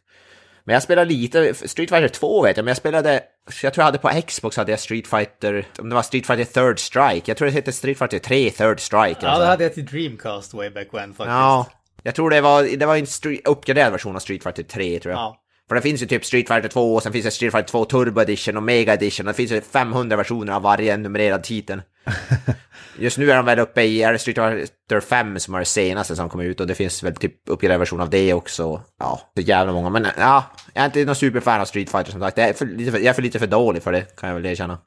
Men 0.63 0.74
jag 0.74 0.83
spelade 0.83 1.12
lite, 1.12 1.53
Street 1.53 1.89
Fighter 1.89 2.07
2 2.07 2.44
vet 2.44 2.57
jag, 2.57 2.63
men 2.63 2.69
jag 2.69 2.77
spelade, 2.77 3.24
jag 3.63 3.74
tror 3.74 3.81
jag 3.81 3.86
hade 3.86 3.98
på 3.98 4.21
Xbox 4.27 4.57
hade 4.57 4.71
jag 4.71 4.80
Street 4.80 5.07
Fighter, 5.07 5.68
om 5.80 5.89
det 5.89 5.95
var 5.95 6.01
Street 6.01 6.27
Fighter 6.27 6.44
Third 6.45 6.80
Strike, 6.80 7.31
jag 7.31 7.38
tror 7.38 7.45
det 7.45 7.51
hette 7.53 7.71
Street 7.71 7.98
Fighter 7.98 8.19
3 8.19 8.50
Third 8.50 8.80
Strike. 8.80 9.19
Ja, 9.21 9.27
alltså. 9.27 9.42
det 9.42 9.45
hade 9.48 9.63
jag 9.63 9.74
till 9.74 9.86
Dreamcast 9.86 10.53
way 10.53 10.69
back 10.69 10.88
when 10.92 11.13
faktiskt. 11.13 11.27
Ja, 11.27 11.65
jag 12.07 12.15
tror 12.15 12.30
det 12.30 12.42
var, 12.42 12.77
det 12.77 12.86
var 12.86 12.95
en 12.95 13.07
uppgraderad 13.45 13.92
version 13.92 14.15
av 14.15 14.19
Street 14.19 14.44
Fighter 14.44 14.63
3 14.63 15.00
tror 15.00 15.12
jag. 15.12 15.19
Ja. 15.19 15.38
För 15.68 15.75
det 15.75 15.81
finns 15.81 16.01
ju 16.01 16.06
typ 16.06 16.25
Street 16.25 16.48
Fighter 16.48 16.69
2 16.69 16.95
och 16.95 17.04
sen 17.04 17.13
finns 17.13 17.25
det 17.25 17.31
Street 17.31 17.51
Fighter 17.51 17.69
2 17.69 17.86
Turbo 17.86 18.21
Edition 18.21 18.57
och 18.57 18.63
Mega 18.63 18.94
Edition. 18.94 19.25
Det 19.25 19.33
finns 19.33 19.51
ju 19.51 19.62
500 19.62 20.18
versioner 20.18 20.54
av 20.54 20.62
varje 20.62 20.98
numrerad 20.98 21.44
titel. 21.44 21.81
Just 23.00 23.18
nu 23.18 23.31
är 23.31 23.36
de 23.36 23.45
väl 23.45 23.59
uppe 23.59 23.81
i, 23.81 24.04
är 24.04 24.18
Street 24.18 24.38
Fighter 24.38 25.00
5 25.00 25.39
som 25.39 25.56
är 25.56 25.59
det 25.59 25.65
senaste 25.65 26.15
som 26.15 26.30
kom 26.30 26.42
ut 26.42 26.59
och 26.59 26.68
det 26.68 26.75
finns 26.75 27.04
väl 27.04 27.15
typ 27.15 27.33
uppgraderad 27.50 27.80
version 27.80 28.01
av 28.01 28.10
det 28.10 28.33
också. 28.33 28.81
Ja, 29.00 29.21
är 29.36 29.42
jävla 29.42 29.74
många. 29.74 29.89
Men 29.89 30.07
ja, 30.18 30.44
jag 30.74 30.81
är 30.81 30.86
inte 30.86 31.06
någon 31.06 31.15
superfan 31.15 31.62
av 31.62 31.65
Street 31.65 31.89
Fighter 31.89 32.12
som 32.12 32.21
sagt. 32.21 32.38
Jag 32.38 32.50
är 32.50 32.53
för 32.53 32.65
lite 32.65 32.92
för, 32.92 33.00
jag 33.00 33.07
är 33.07 33.13
för, 33.13 33.21
lite 33.21 33.39
för 33.39 33.48
dålig 33.48 33.83
för 33.83 33.92
det, 33.92 34.18
kan 34.18 34.30
jag 34.30 34.36
väl 34.36 34.45
erkänna. 34.45 34.77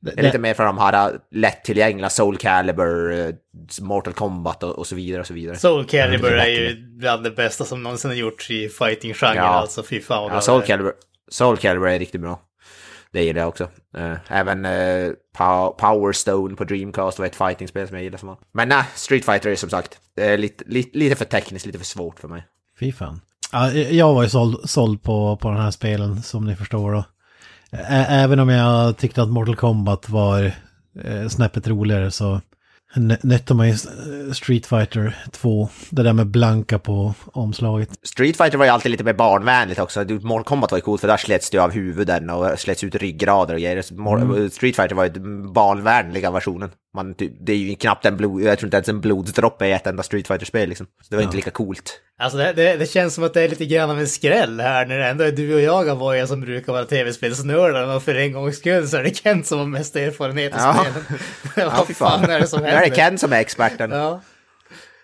Det, 0.00 0.18
är 0.18 0.22
lite 0.22 0.38
mer 0.38 0.54
för 0.54 0.64
de 0.64 0.78
här 0.78 1.18
lättillgängliga 1.30 2.10
Soul 2.10 2.36
Calibur, 2.36 3.12
eh, 3.12 3.34
Mortal 3.80 4.12
Kombat 4.12 4.62
och, 4.62 4.78
och 4.78 4.86
så 4.86 4.94
vidare 4.94 5.20
och 5.20 5.26
så 5.26 5.34
vidare. 5.34 5.56
Soul 5.56 5.84
Calibur 5.84 6.32
är 6.32 6.46
ju 6.46 6.76
bland 6.98 7.24
det 7.24 7.30
bästa 7.30 7.64
som 7.64 7.82
någonsin 7.82 8.10
har 8.10 8.16
gjorts 8.16 8.50
i 8.50 8.68
fighting-genren. 8.68 9.36
Ja. 9.36 9.42
Alltså 9.42 9.82
fy 9.82 10.00
fan 10.00 10.22
vad 10.22 10.32
Ja, 10.32 10.40
Soul. 10.40 10.62
Calibur, 10.62 10.92
Soul 11.30 11.56
Calibur 11.56 11.88
är 11.88 11.98
riktigt 11.98 12.20
bra. 12.20 12.40
Det 13.12 13.24
gillar 13.24 13.40
jag 13.40 13.48
också. 13.48 13.68
Eh, 13.96 14.16
även 14.28 14.66
Pow- 15.36 15.70
Power 15.78 16.12
Stone 16.12 16.56
på 16.56 16.64
Dreamcast 16.64 17.18
var 17.18 17.26
ett 17.26 17.36
fightingspel 17.36 17.88
som 17.88 17.96
jag 17.96 18.04
gillar 18.04 18.18
som 18.18 18.28
fan. 18.28 18.44
Men 18.52 18.68
nej, 18.68 18.84
Street 18.94 19.24
Fighter 19.24 19.50
är 19.50 19.56
som 19.56 19.70
sagt 19.70 19.98
lite, 20.38 20.64
lite, 20.66 20.98
lite 20.98 21.16
för 21.16 21.24
tekniskt, 21.24 21.66
lite 21.66 21.78
för 21.78 21.86
svårt 21.86 22.20
för 22.20 22.28
mig. 22.28 22.42
Fy 22.80 22.92
fan. 22.92 23.20
Ja, 23.52 23.72
jag 23.72 24.14
var 24.14 24.22
ju 24.22 24.28
såld, 24.28 24.70
såld 24.70 25.02
på, 25.02 25.36
på 25.36 25.48
den 25.48 25.60
här 25.60 25.70
spelen 25.70 26.22
som 26.22 26.44
ni 26.44 26.56
förstår 26.56 26.92
då. 26.92 27.04
Ä- 27.72 28.06
Även 28.08 28.40
om 28.40 28.48
jag 28.48 28.96
tyckte 28.96 29.22
att 29.22 29.28
Mortal 29.30 29.56
Kombat 29.56 30.08
var 30.08 30.52
eh, 31.04 31.28
snäppet 31.28 31.68
roligare 31.68 32.10
så 32.10 32.40
nö- 32.96 33.16
nötte 33.22 33.54
man 33.54 33.66
ju 33.68 33.72
eh, 33.72 34.32
Street 34.32 34.66
Fighter 34.66 35.16
2. 35.32 35.68
Det 35.90 36.02
där 36.02 36.12
med 36.12 36.26
blanka 36.26 36.78
på 36.78 37.14
omslaget. 37.32 37.90
Street 38.02 38.36
Fighter 38.36 38.58
var 38.58 38.64
ju 38.64 38.70
alltid 38.70 38.90
lite 38.90 39.04
mer 39.04 39.12
barnvänligt 39.14 39.80
också. 39.80 40.04
Mortal 40.04 40.44
Kombat 40.44 40.70
var 40.70 40.78
ju 40.78 40.82
coolt 40.82 41.00
för 41.00 41.08
där 41.08 41.16
slets 41.16 41.50
du 41.50 41.58
av 41.60 41.70
huvuden 41.70 42.30
och 42.30 42.58
slets 42.58 42.84
ut 42.84 42.94
ryggrader 42.94 43.54
och 43.54 43.60
grejer. 43.60 43.84
Mor- 43.94 44.48
Street 44.48 44.76
Fighter 44.76 44.94
var 44.94 45.04
ju 45.04 45.10
den 45.10 45.52
barnvänliga 45.52 46.30
versionen. 46.30 46.70
Man, 46.94 47.14
typ- 47.14 47.32
det 47.40 47.52
är 47.52 47.56
ju 47.56 47.74
knappt 47.74 48.06
en 48.06 48.16
blod, 48.16 48.42
jag 48.42 48.58
tror 48.58 48.66
inte 48.66 48.76
ens 48.76 48.88
en 48.88 49.00
blodsdroppe 49.00 49.66
i 49.66 49.72
ett 49.72 49.86
enda 49.86 50.02
Street 50.02 50.26
Fighter-spel 50.26 50.68
liksom. 50.68 50.86
Så 50.86 51.06
det 51.10 51.16
var 51.16 51.22
inte 51.22 51.36
lika 51.36 51.50
coolt. 51.50 52.00
Alltså 52.18 52.38
det, 52.38 52.52
det, 52.52 52.76
det 52.76 52.86
känns 52.86 53.14
som 53.14 53.24
att 53.24 53.34
det 53.34 53.42
är 53.42 53.48
lite 53.48 53.66
grann 53.66 53.90
av 53.90 54.00
en 54.00 54.06
skräll 54.08 54.60
här 54.60 54.86
när 54.86 54.98
det 54.98 55.06
ändå 55.06 55.24
är 55.24 55.32
du 55.32 55.54
och 55.54 55.60
jag 55.60 55.88
Avoya 55.88 56.26
som 56.26 56.40
brukar 56.40 56.72
vara 56.72 56.84
tv-spelsnördar 56.84 57.96
och 57.96 58.02
för 58.02 58.14
en 58.14 58.32
gångs 58.32 58.56
skull 58.58 58.88
så 58.88 58.96
är 58.96 59.02
det 59.02 59.16
Kent 59.16 59.46
som 59.46 59.58
har 59.58 59.66
mest 59.66 59.96
erfarenhet 59.96 60.52
i 60.52 60.56
Ja. 60.58 60.74
spelen. 60.84 61.20
Ja, 61.70 61.84
Vad 61.88 61.96
fan 61.96 62.30
är 62.30 62.40
det 62.40 62.46
som 62.46 62.60
Nu 62.62 62.66
händer? 62.68 62.82
är 62.86 62.90
det 62.90 62.96
Ken 62.96 63.18
som 63.18 63.32
är 63.32 63.40
experten. 63.40 63.90
Ja. 63.90 64.20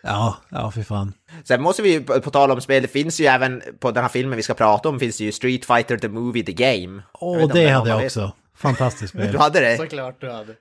Ja, 0.03 0.37
ja 0.51 0.73
fy 0.75 0.85
fan. 0.85 1.13
Sen 1.45 1.63
måste 1.63 1.83
vi 1.83 1.93
ju, 1.93 2.01
på 2.03 2.31
tal 2.31 2.51
om 2.51 2.61
spel, 2.61 2.83
det 2.83 2.89
finns 2.89 3.21
ju 3.21 3.25
även 3.27 3.63
på 3.81 3.91
den 3.91 4.03
här 4.03 4.09
filmen 4.09 4.37
vi 4.37 4.43
ska 4.43 4.55
prata 4.55 4.89
om, 4.89 5.01
finns 5.01 5.19
det 5.19 5.25
ju 5.25 5.33
Street 5.33 5.65
Fighter 5.65 5.97
The 5.97 6.09
Movie 6.09 6.43
The 6.45 6.53
Game. 6.53 7.03
Åh, 7.13 7.49
det 7.53 7.69
hade 7.69 7.91
jag 7.91 8.05
också. 8.05 8.33
Fantastiskt 8.57 9.13
spel. 9.15 9.33
Du 9.33 9.39
hade 9.39 9.61
det? 9.61 9.77
Såklart 9.77 10.21
du 10.21 10.31
hade. 10.31 10.55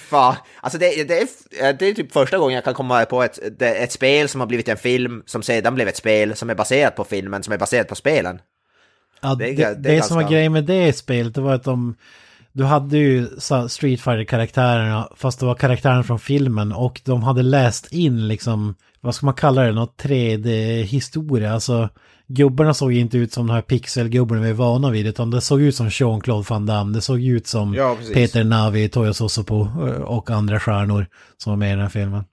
Fan. 0.00 0.34
Alltså 0.60 0.78
det, 0.78 1.08
det, 1.08 1.18
är, 1.60 1.72
det 1.72 1.86
är 1.88 1.94
typ 1.94 2.12
första 2.12 2.38
gången 2.38 2.54
jag 2.54 2.64
kan 2.64 2.74
komma 2.74 3.04
på 3.04 3.22
ett, 3.22 3.62
ett 3.62 3.92
spel 3.92 4.28
som 4.28 4.40
har 4.40 4.46
blivit 4.48 4.68
en 4.68 4.76
film, 4.76 5.22
som 5.26 5.42
sedan 5.42 5.74
blev 5.74 5.88
ett 5.88 5.96
spel, 5.96 6.36
som 6.36 6.50
är 6.50 6.54
baserat 6.54 6.96
på 6.96 7.04
filmen, 7.04 7.42
som 7.42 7.52
är 7.52 7.58
baserat 7.58 7.88
på 7.88 7.94
spelen. 7.94 8.38
Ja, 9.20 9.34
Det 9.34 9.44
det, 9.44 9.52
det, 9.64 9.74
det 9.74 9.96
är 9.96 10.00
som 10.02 10.14
var 10.14 10.22
ganska- 10.22 10.34
grejen 10.34 10.52
med 10.52 10.64
det 10.64 10.92
spelet, 10.92 11.34
det 11.34 11.40
var 11.40 11.54
att 11.54 11.64
de... 11.64 11.94
Du 12.52 12.64
hade 12.64 12.98
ju 12.98 13.26
Street 13.68 14.00
fighter 14.00 14.24
karaktärerna 14.24 15.08
fast 15.16 15.40
det 15.40 15.46
var 15.46 15.54
karaktärerna 15.54 16.02
från 16.02 16.18
filmen 16.18 16.72
och 16.72 17.00
de 17.04 17.22
hade 17.22 17.42
läst 17.42 17.92
in 17.92 18.28
liksom, 18.28 18.74
vad 19.00 19.14
ska 19.14 19.26
man 19.26 19.34
kalla 19.34 19.62
det, 19.62 19.72
något 19.72 20.02
3D-historia. 20.02 21.52
Alltså, 21.52 21.88
gubbarna 22.26 22.74
såg 22.74 22.92
inte 22.92 23.18
ut 23.18 23.32
som 23.32 23.46
de 23.46 23.52
här 23.52 23.62
pixelgubbarna 23.62 24.40
vi 24.40 24.48
är 24.48 24.54
vana 24.54 24.90
vid, 24.90 25.06
utan 25.06 25.30
det 25.30 25.40
såg 25.40 25.60
ut 25.60 25.76
som 25.76 25.88
Jean-Claude 25.88 26.50
Van 26.50 26.66
Damme, 26.66 26.94
det 26.94 27.00
såg 27.00 27.22
ut 27.22 27.46
som 27.46 27.74
Ja. 27.74 27.96
Peter 28.14 28.44
Navi, 28.44 28.88
Toyo 28.88 29.14
Sosopo 29.14 29.60
eh, 29.62 30.00
och 30.02 30.30
andra 30.30 30.60
stjärnor 30.60 31.06
som 31.36 31.52
var 31.52 31.56
med 31.56 31.68
i 31.68 31.70
den 31.70 31.80
här 31.80 31.88
filmen. 31.88 32.24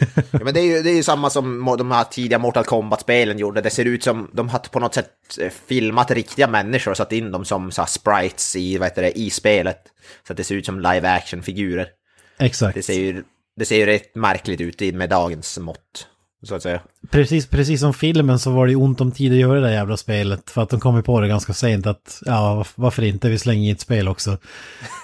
Ja, 0.30 0.38
men 0.44 0.54
det 0.54 0.60
är 0.60 0.76
ju 0.76 0.82
det 0.82 0.90
är 0.90 0.94
ju 0.94 1.02
samma 1.02 1.30
som 1.30 1.74
de 1.78 1.90
här 1.90 2.04
tidiga 2.04 2.38
Mortal 2.38 2.64
Kombat-spelen 2.64 3.38
gjorde. 3.38 3.60
Det 3.60 3.70
ser 3.70 3.84
ut 3.84 4.04
som 4.04 4.30
de 4.32 4.48
har 4.48 4.58
på 4.58 4.80
något 4.80 4.94
sätt 4.94 5.10
eh, 5.40 5.50
filmat 5.66 6.10
riktiga 6.10 6.48
människor 6.48 6.90
och 6.90 6.96
satt 6.96 7.12
in 7.12 7.30
dem 7.30 7.44
som 7.44 7.70
så 7.70 7.82
här, 7.82 7.86
sprites 7.86 8.56
i, 8.56 8.78
vad 8.78 8.88
heter 8.88 9.02
det, 9.02 9.18
i 9.18 9.30
spelet. 9.30 9.78
Så 10.26 10.32
att 10.32 10.36
det 10.36 10.44
ser 10.44 10.54
ut 10.54 10.66
som 10.66 10.80
live 10.80 11.08
action-figurer. 11.08 11.86
Exakt. 12.38 12.74
Det 12.74 12.82
ser 12.82 12.94
ju, 12.94 13.24
det 13.56 13.64
ser 13.64 13.76
ju 13.76 13.86
rätt 13.86 14.14
märkligt 14.14 14.60
ut 14.60 14.94
med 14.94 15.10
dagens 15.10 15.58
mått, 15.58 16.06
så 16.42 16.54
att 16.54 16.62
säga. 16.62 16.80
Precis, 17.10 17.46
precis 17.46 17.80
som 17.80 17.94
filmen 17.94 18.38
så 18.38 18.50
var 18.50 18.66
det 18.66 18.72
ju 18.72 18.76
ont 18.76 19.00
om 19.00 19.12
tid 19.12 19.32
att 19.32 19.38
göra 19.38 19.54
det 19.54 19.66
där 19.66 19.72
jävla 19.72 19.96
spelet. 19.96 20.50
För 20.50 20.62
att 20.62 20.70
de 20.70 20.80
kom 20.80 20.96
ju 20.96 21.02
på 21.02 21.20
det 21.20 21.28
ganska 21.28 21.52
sent 21.52 21.86
att, 21.86 22.22
ja, 22.26 22.64
varför 22.74 23.02
inte, 23.02 23.28
vi 23.28 23.38
slänger 23.38 23.68
i 23.68 23.70
ett 23.70 23.80
spel 23.80 24.08
också. 24.08 24.38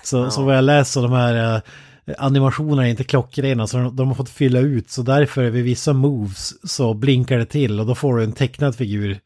Så, 0.04 0.30
så 0.30 0.42
vad 0.42 0.56
jag 0.56 0.64
läst 0.64 0.92
så 0.92 1.02
de 1.02 1.12
här 1.12 1.54
eh, 1.54 2.14
animationerna 2.18 2.86
är 2.86 2.90
inte 2.90 3.04
klockrena, 3.04 3.66
så 3.66 3.76
de, 3.76 3.96
de 3.96 4.08
har 4.08 4.14
fått 4.14 4.30
fylla 4.30 4.58
ut. 4.58 4.90
Så 4.90 5.02
därför 5.02 5.50
vid 5.50 5.64
vissa 5.64 5.92
moves 5.92 6.70
så 6.70 6.94
blinkar 6.94 7.38
det 7.38 7.46
till 7.46 7.80
och 7.80 7.86
då 7.86 7.94
får 7.94 8.16
du 8.16 8.24
en 8.24 8.32
tecknad 8.32 8.76
figur. 8.76 9.20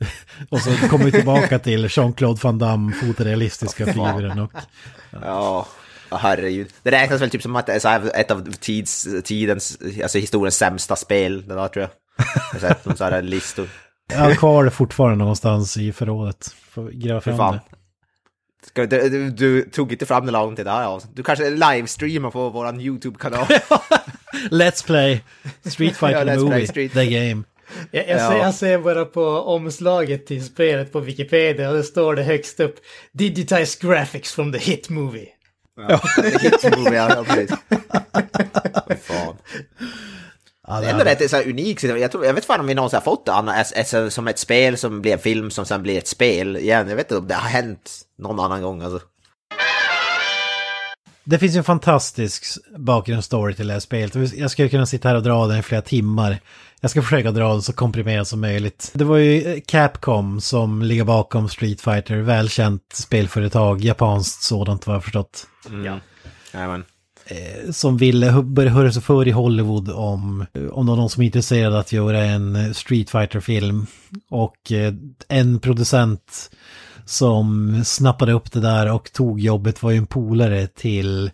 och 0.48 0.60
så 0.60 0.88
kommer 0.88 1.04
vi 1.04 1.12
tillbaka 1.12 1.58
till 1.58 1.88
Jean-Claude 1.90 2.40
Van 2.42 2.58
Damme, 2.58 2.92
fotorealistiska 2.92 3.86
figuren. 3.86 4.38
Och, 4.38 4.52
Ja, 5.10 5.18
ja, 5.22 5.66
herregud. 6.16 6.68
Det 6.82 6.90
räknas 6.90 7.20
väl 7.22 7.30
typ 7.30 7.42
som 7.42 7.56
att 7.56 7.66
det 7.66 7.84
är 7.84 8.16
ett 8.20 8.30
av 8.30 8.52
tids, 8.52 9.06
tidens, 9.24 9.78
alltså 10.02 10.18
historiens 10.18 10.56
sämsta 10.56 10.96
spel, 10.96 11.48
det 11.48 11.54
där 11.54 11.68
tror 11.68 11.82
jag. 11.82 11.90
Jag 12.52 12.60
har 12.60 12.68
sett 12.68 12.84
någon 12.84 12.96
sån 12.96 13.12
här 13.12 13.22
listor. 13.22 13.68
jag 14.10 14.18
har 14.18 14.34
kvar 14.34 14.64
det 14.64 14.70
fortfarande 14.70 15.16
någonstans 15.18 15.76
i 15.76 15.92
förrådet. 15.92 16.54
Får 16.70 16.90
gräva 16.90 17.20
fram 17.20 17.36
fan. 17.36 17.54
det. 17.54 17.60
Ska, 18.66 18.86
du, 18.86 19.08
du, 19.08 19.30
du 19.30 19.62
tog 19.62 19.92
inte 19.92 20.06
fram 20.06 20.26
det 20.26 20.32
långt 20.32 20.56
till 20.56 20.64
det 20.64 20.70
här 20.70 20.84
avsnittet. 20.86 21.16
Du 21.16 21.22
kanske 21.22 21.50
livestreamar 21.50 22.30
på 22.30 22.48
våran 22.48 22.80
YouTube-kanal. 22.80 23.46
Let's 24.50 24.86
play 24.86 25.24
Street 25.64 25.96
Fighter 25.96 26.26
Ja, 26.26 26.36
Movie, 26.40 26.66
Street. 26.66 26.92
the 26.92 27.06
game. 27.06 27.42
Jag, 27.90 28.08
jag, 28.08 28.18
Ja. 28.20 28.30
ser, 28.30 28.38
jag 28.38 28.54
ser 28.54 28.78
bara 28.78 29.04
på 29.04 29.24
omslaget 29.26 30.26
till 30.26 30.44
spelet 30.44 30.92
på 30.92 31.00
Wikipedia 31.00 31.70
och 31.70 31.76
det 31.76 31.82
står 31.82 32.14
det 32.14 32.22
högst 32.22 32.60
upp 32.60 32.76
Digitized 33.12 33.80
graphics 33.90 34.32
from 34.32 34.52
the 34.52 34.58
hit 34.58 34.88
movie. 34.88 35.26
Hit-movie, 36.40 36.94
ja, 36.94 37.24
precis. 37.28 37.50
Fan. 39.02 39.36
Ja, 40.66 40.80
Det 40.80 40.86
är 40.86 40.90
ändå 40.90 41.04
rätt 41.04 41.30
så 41.30 41.36
här 41.36 41.48
unikt. 41.48 41.82
Jag, 41.82 42.12
tror, 42.12 42.26
jag 42.26 42.34
vet 42.34 42.44
fan 42.44 42.60
om 42.60 42.66
vi 42.66 42.74
någonsin 42.74 42.96
har 42.96 43.04
fått 43.04 43.26
det 43.26 43.32
annars, 43.32 43.72
alltså, 43.72 44.10
som 44.10 44.28
ett 44.28 44.38
spel 44.38 44.76
som 44.76 45.02
blir 45.02 45.16
film 45.16 45.50
som 45.50 45.66
sen 45.66 45.82
blir 45.82 45.98
ett 45.98 46.08
spel 46.08 46.56
igen. 46.56 46.88
Jag 46.88 46.96
vet 46.96 47.06
inte 47.06 47.18
om 47.18 47.28
det 47.28 47.34
har 47.34 47.48
hänt 47.48 47.90
någon 48.18 48.40
annan 48.40 48.62
gång 48.62 48.82
alltså. 48.82 49.00
Det 51.28 51.38
finns 51.38 51.54
ju 51.54 51.58
en 51.58 51.64
fantastisk 51.64 52.44
bakgrundsstory 52.76 53.54
till 53.54 53.66
det 53.66 53.72
här 53.72 53.80
spelet. 53.80 54.34
Jag 54.34 54.50
skulle 54.50 54.68
kunna 54.68 54.86
sitta 54.86 55.08
här 55.08 55.16
och 55.16 55.22
dra 55.22 55.46
den 55.46 55.58
i 55.58 55.62
flera 55.62 55.82
timmar. 55.82 56.38
Jag 56.80 56.90
ska 56.90 57.02
försöka 57.02 57.30
dra 57.30 57.52
den 57.52 57.62
så 57.62 57.72
komprimerat 57.72 58.28
som 58.28 58.40
möjligt. 58.40 58.90
Det 58.94 59.04
var 59.04 59.16
ju 59.16 59.60
Capcom 59.66 60.40
som 60.40 60.82
ligger 60.82 61.04
bakom 61.04 61.48
Street 61.48 61.80
Fighter, 61.80 62.16
välkänt 62.16 62.82
spelföretag, 62.94 63.80
japanskt 63.80 64.42
sådant 64.42 64.86
vad 64.86 64.96
jag 64.96 65.04
förstått. 65.04 65.46
Mm. 65.68 65.84
Ja. 65.84 65.98
Jajamän. 66.54 66.84
Eh, 67.26 67.70
som 67.70 67.96
ville 67.96 68.42
börja 68.42 68.70
höra 68.70 68.92
sig 68.92 69.02
för 69.02 69.28
i 69.28 69.30
Hollywood 69.30 69.90
om, 69.90 70.46
om 70.72 70.86
det 70.86 70.90
var 70.90 70.96
någon 70.96 71.10
som 71.10 71.22
är 71.22 71.26
intresserad 71.26 71.74
att 71.74 71.92
göra 71.92 72.24
en 72.24 72.74
Street 72.74 73.10
Fighter-film. 73.10 73.86
Och 74.30 74.72
eh, 74.72 74.94
en 75.28 75.60
producent 75.60 76.50
som 77.08 77.80
snappade 77.84 78.32
upp 78.32 78.52
det 78.52 78.60
där 78.60 78.92
och 78.92 79.12
tog 79.12 79.40
jobbet 79.40 79.82
var 79.82 79.90
ju 79.90 79.96
en 79.96 80.06
polare 80.06 80.66
till 80.66 81.30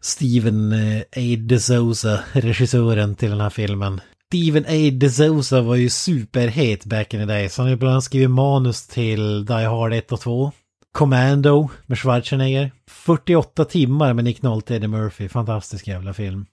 Steven 0.00 0.72
eh, 0.72 1.00
A. 1.00 1.36
DeSouza, 1.38 2.20
regissören 2.32 3.14
till 3.14 3.30
den 3.30 3.40
här 3.40 3.50
filmen. 3.50 4.00
Steven 4.26 4.64
A. 4.64 4.90
DeSouza 4.92 5.60
var 5.60 5.74
ju 5.74 5.90
superhet 5.90 6.84
back 6.84 7.14
in 7.14 7.20
the 7.20 7.26
day, 7.26 7.48
så 7.48 7.62
han 7.62 7.66
har 7.66 7.70
ju 7.70 7.76
bland 7.76 7.92
annat 7.92 8.04
skrivit 8.04 8.30
manus 8.30 8.86
till 8.86 9.44
Die 9.44 9.52
Hard 9.66 9.92
1 9.92 10.12
och 10.12 10.20
2. 10.20 10.52
Commando 10.92 11.68
med 11.86 11.98
Schwarzenegger. 11.98 12.70
48 12.90 13.64
timmar 13.64 14.12
med 14.12 14.24
Nick 14.24 14.42
Nolte 14.42 14.74
Eddie 14.74 14.88
Murphy, 14.88 15.28
fantastisk 15.28 15.88
jävla 15.88 16.14
film. 16.14 16.46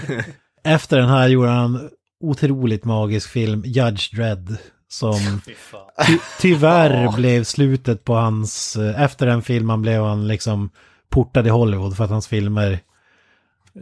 Efter 0.64 0.98
den 0.98 1.08
här 1.08 1.28
gjorde 1.28 1.48
han 1.48 1.90
otroligt 2.24 2.84
magisk 2.84 3.30
film, 3.30 3.62
Judge 3.66 4.16
Dredd. 4.16 4.56
Som 4.90 5.40
ty 6.06 6.18
tyvärr 6.40 7.16
blev 7.16 7.44
slutet 7.44 8.04
på 8.04 8.14
hans, 8.14 8.76
eh, 8.76 9.02
efter 9.02 9.26
den 9.26 9.42
filmen 9.42 9.82
blev 9.82 10.02
han 10.02 10.28
liksom 10.28 10.70
portad 11.08 11.46
i 11.46 11.50
Hollywood 11.50 11.96
för 11.96 12.04
att 12.04 12.10
hans 12.10 12.28
filmer 12.28 12.78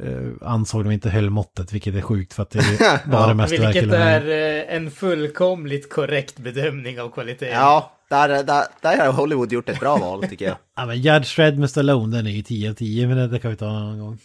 eh, 0.02 0.48
ansåg 0.48 0.84
de 0.84 0.90
inte 0.90 1.10
höll 1.10 1.30
måttet, 1.30 1.72
vilket 1.72 1.94
är 1.94 2.00
sjukt 2.00 2.34
för 2.34 2.42
att 2.42 2.50
det 2.50 2.58
är 2.58 3.10
bara 3.10 3.34
mästerverk. 3.34 3.76
Vilket 3.76 3.92
är 3.92 4.28
eh, 4.28 4.76
en 4.76 4.90
fullkomligt 4.90 5.90
korrekt 5.90 6.38
bedömning 6.38 7.00
av 7.00 7.10
kvalitet. 7.10 7.50
Ja, 7.50 7.92
där, 8.08 8.28
där, 8.28 8.64
där 8.80 9.06
har 9.06 9.12
Hollywood 9.12 9.52
gjort 9.52 9.68
ett 9.68 9.80
bra 9.80 9.96
val 9.96 10.28
tycker 10.28 10.44
jag. 10.44 10.56
ja 10.76 10.86
men 10.86 11.00
Judge 11.00 11.26
Shred 11.26 11.58
med 11.58 11.70
Stallone, 11.70 12.16
den 12.16 12.26
är 12.26 12.30
ju 12.30 12.42
10 12.42 12.70
av 12.70 12.74
10, 12.74 13.06
men 13.06 13.30
det, 13.30 13.38
kan 13.38 13.50
vi 13.50 13.56
ta 13.56 13.68
en 13.68 13.76
annan 13.76 13.98
gång. 13.98 14.18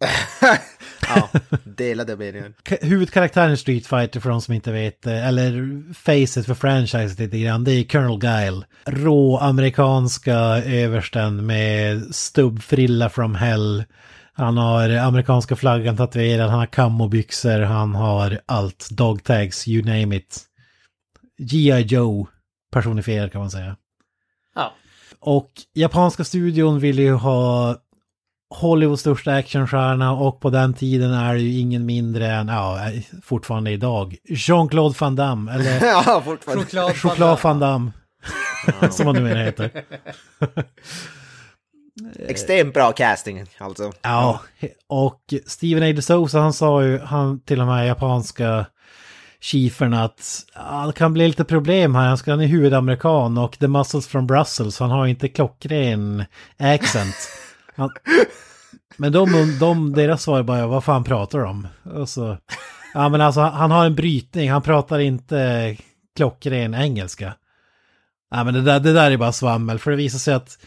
ja, 1.08 1.28
delade 1.64 2.16
meningen. 2.16 2.54
Huvudkaraktären 2.80 3.52
i 3.52 3.56
Street 3.56 3.86
Fighter 3.86 4.20
för 4.20 4.30
de 4.30 4.40
som 4.40 4.54
inte 4.54 4.72
vet, 4.72 5.06
eh, 5.06 5.28
eller 5.28 5.82
facet 5.94 6.46
för 6.46 6.54
franchise 6.54 7.22
lite 7.22 7.38
grann, 7.38 7.64
det 7.64 7.72
är 7.72 7.84
Colonel 7.84 8.18
Guile. 8.18 8.66
Rå 8.84 9.38
amerikanska 9.38 10.36
översten 10.64 11.46
med 11.46 12.14
stubbfrilla 12.14 13.08
from 13.08 13.34
hell. 13.34 13.84
Han 14.32 14.56
har 14.56 14.90
amerikanska 14.90 15.56
flaggan 15.56 15.96
tatuerad, 15.96 16.50
han 16.50 16.58
har 16.58 16.66
kammobyxor, 16.66 17.60
han 17.60 17.94
har 17.94 18.40
allt. 18.46 18.88
Dog 18.90 19.24
tags, 19.24 19.68
you 19.68 19.84
name 19.84 20.16
it. 20.16 20.42
G.I. 21.38 21.80
Joe 21.80 22.26
personifierad 22.72 23.32
kan 23.32 23.40
man 23.40 23.50
säga. 23.50 23.76
Ja. 24.54 24.74
Och 25.20 25.50
japanska 25.74 26.24
studion 26.24 26.80
vill 26.80 26.98
ju 26.98 27.12
ha 27.12 27.76
Hollywoods 28.54 29.00
största 29.00 29.32
actionstjärna 29.32 30.12
och 30.12 30.40
på 30.40 30.50
den 30.50 30.74
tiden 30.74 31.12
är 31.12 31.34
det 31.34 31.40
ju 31.40 31.58
ingen 31.58 31.86
mindre 31.86 32.26
än, 32.26 32.48
ja, 32.48 32.80
fortfarande 33.22 33.70
idag, 33.70 34.16
Jean-Claude 34.28 34.94
Van 35.00 35.16
Damme. 35.16 35.52
Eller 35.52 35.86
ja, 35.86 36.22
fortfarande. 36.24 36.64
Choklad, 36.64 36.96
Choklad 36.96 37.38
Van 37.42 37.60
Damme. 37.60 37.92
Som 38.90 39.06
han 39.06 39.16
numera 39.16 39.38
heter. 39.38 39.70
Extremt 42.18 42.74
bra 42.74 42.92
casting 42.92 43.44
alltså. 43.58 43.92
Ja, 44.02 44.40
och 44.88 45.34
Steven 45.46 45.82
A. 45.82 45.92
DeSouza 45.92 46.40
han 46.40 46.52
sa 46.52 46.82
ju, 46.84 46.98
han 46.98 47.40
till 47.40 47.58
de 47.58 47.68
här 47.68 47.84
japanska 47.84 48.66
chiefen 49.40 49.94
att 49.94 50.44
ja, 50.54 50.84
det 50.86 50.92
kan 50.92 51.12
bli 51.12 51.26
lite 51.28 51.44
problem 51.44 51.94
här. 51.94 52.08
Han 52.08 52.18
ska 52.18 52.30
han 52.30 52.40
är 52.40 52.46
huvudamerikan 52.46 53.38
och 53.38 53.58
The 53.58 53.68
Muscles 53.68 54.06
from 54.06 54.26
Brussels. 54.26 54.78
Han 54.78 54.90
har 54.90 55.06
inte 55.06 55.28
klockren 55.28 56.24
accent. 56.58 57.16
Han, 57.76 57.90
men 58.96 59.12
de, 59.12 59.58
de, 59.60 59.92
deras 59.92 60.22
svar 60.22 60.38
är 60.38 60.42
bara, 60.42 60.66
vad 60.66 60.84
fan 60.84 61.04
pratar 61.04 61.38
de 61.38 61.48
om? 61.48 61.68
Och 62.00 62.08
så, 62.08 62.38
ja 62.94 63.08
men 63.08 63.20
alltså 63.20 63.40
han 63.40 63.70
har 63.70 63.86
en 63.86 63.94
brytning, 63.94 64.50
han 64.50 64.62
pratar 64.62 64.98
inte 64.98 65.76
klockren 66.16 66.74
engelska. 66.74 67.34
Ja 68.30 68.44
men 68.44 68.54
det 68.54 68.62
där, 68.62 68.80
det 68.80 68.92
där 68.92 69.10
är 69.10 69.16
bara 69.16 69.32
svammel, 69.32 69.78
för 69.78 69.90
det 69.90 69.96
visar 69.96 70.18
sig 70.18 70.34
att 70.34 70.58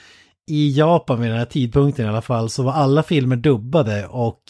i 0.48 0.72
Japan 0.78 1.22
vid 1.22 1.30
den 1.30 1.38
här 1.38 1.46
tidpunkten 1.46 2.06
i 2.06 2.10
alla 2.10 2.22
fall 2.22 2.50
så 2.50 2.63
var 2.63 2.74
alla 2.74 3.04
filmer 3.04 3.36
dubbade 3.36 4.08
och 4.08 4.42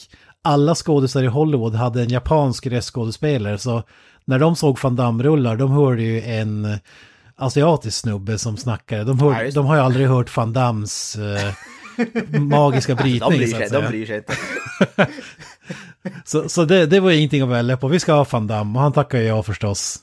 alla 0.43 0.75
skådespelare 0.75 1.25
i 1.25 1.29
Hollywood 1.29 1.75
hade 1.75 2.01
en 2.01 2.09
japansk 2.09 2.67
röstskådespelare 2.67 3.57
så 3.57 3.83
när 4.25 4.39
de 4.39 4.55
såg 4.55 4.79
Van 4.83 4.95
Damme-rullar 4.95 5.57
de 5.57 5.71
hörde 5.71 6.01
ju 6.01 6.21
en 6.21 6.79
asiatisk 7.35 7.97
snubbe 7.97 8.37
som 8.37 8.57
snackade. 8.57 9.03
De, 9.03 9.19
hör, 9.19 9.51
de 9.51 9.65
har 9.65 9.75
ju 9.75 9.81
aldrig 9.81 10.07
hört 10.07 10.37
Van 10.37 10.53
Dammes 10.53 11.15
eh, 11.15 11.53
magiska 12.39 12.95
brytning. 12.95 13.19
de, 13.19 13.37
bryr 13.37 13.47
sig, 13.47 13.69
de 13.69 13.87
bryr 13.87 14.05
sig 14.05 14.17
inte. 14.17 14.35
så 16.25 16.49
så 16.49 16.65
det, 16.65 16.85
det 16.85 16.99
var 16.99 17.11
ingenting 17.11 17.41
att 17.41 17.49
välja 17.49 17.77
på. 17.77 17.87
Vi 17.87 17.99
ska 17.99 18.13
ha 18.13 18.25
Van 18.31 18.47
Damme 18.47 18.79
och 18.79 18.83
han 18.83 18.93
tackar 18.93 19.19
ja 19.19 19.43
förstås. 19.43 19.99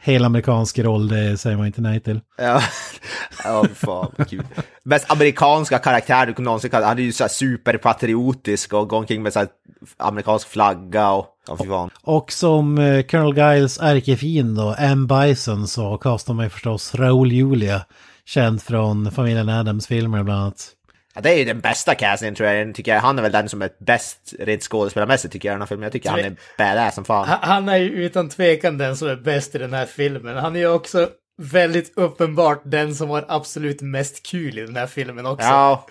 Hel 0.00 0.24
amerikansk 0.24 0.78
roll, 0.78 1.08
det 1.08 1.38
säger 1.38 1.56
man 1.56 1.66
inte 1.66 1.80
nej 1.80 2.00
till. 2.00 2.20
Ja, 2.38 2.62
ja 3.44 3.64
fan 3.74 4.12
vad 4.16 4.30
kul. 4.30 4.46
Mest 4.84 5.10
amerikanska 5.10 5.78
karaktär 5.78 6.26
du 6.26 6.42
någonsin 6.42 6.70
kan, 6.70 6.82
han 6.82 6.98
är 6.98 7.02
ju 7.02 7.12
så 7.12 7.24
här 7.24 7.28
superpatriotisk 7.28 8.72
och 8.72 8.88
går 8.88 8.98
omkring 8.98 9.22
med 9.22 9.32
så 9.32 9.38
här 9.38 9.48
amerikansk 9.96 10.48
flagga 10.48 11.10
och 11.10 11.26
ja, 11.48 11.56
fy 11.56 11.68
fan. 11.68 11.90
Och 12.02 12.32
som 12.32 12.78
eh, 12.78 13.02
Colonel 13.02 13.54
Giles 13.54 13.78
ärkefiende 13.78 14.62
då, 14.62 14.74
M. 14.78 15.06
Bison, 15.06 15.68
så 15.68 15.98
kastar 15.98 16.34
man 16.34 16.44
ju 16.44 16.50
förstås 16.50 16.94
Raoul 16.94 17.32
Julia, 17.32 17.82
känd 18.26 18.62
från 18.62 19.12
familjen 19.12 19.48
Adams 19.48 19.86
filmer 19.86 20.22
bland 20.22 20.40
annat. 20.40 20.72
Ja, 21.14 21.20
det 21.20 21.30
är 21.30 21.38
ju 21.38 21.44
den 21.44 21.60
bästa 21.60 21.94
castingen 21.94 22.34
tror 22.34 22.48
jag. 22.48 22.74
tycker 22.74 22.94
jag. 22.94 23.00
Han 23.00 23.18
är 23.18 23.22
väl 23.22 23.32
den 23.32 23.48
som 23.48 23.62
är 23.62 23.70
bäst 23.78 24.34
rent 24.38 24.62
skådespelarmässigt 24.62 25.32
tycker 25.32 25.48
jag 25.48 25.52
i 25.52 25.54
den 25.54 25.60
här 25.60 25.66
filmen. 25.66 25.82
Jag 25.82 25.92
tycker 25.92 26.10
han 26.10 26.20
är 26.20 26.36
badass 26.58 26.94
som 26.94 27.04
fan. 27.04 27.38
Han 27.42 27.68
är 27.68 27.76
ju 27.76 27.88
utan 27.88 28.28
tvekan 28.28 28.78
den 28.78 28.96
som 28.96 29.08
är 29.08 29.16
bäst 29.16 29.54
i 29.54 29.58
den 29.58 29.72
här 29.72 29.86
filmen. 29.86 30.36
Han 30.36 30.56
är 30.56 30.60
ju 30.60 30.68
också 30.68 31.08
väldigt 31.42 31.92
uppenbart 31.96 32.62
den 32.64 32.94
som 32.94 33.10
har 33.10 33.24
absolut 33.28 33.80
mest 33.80 34.26
kul 34.26 34.58
i 34.58 34.62
den 34.62 34.76
här 34.76 34.86
filmen 34.86 35.26
också. 35.26 35.46
Ja. 35.46 35.86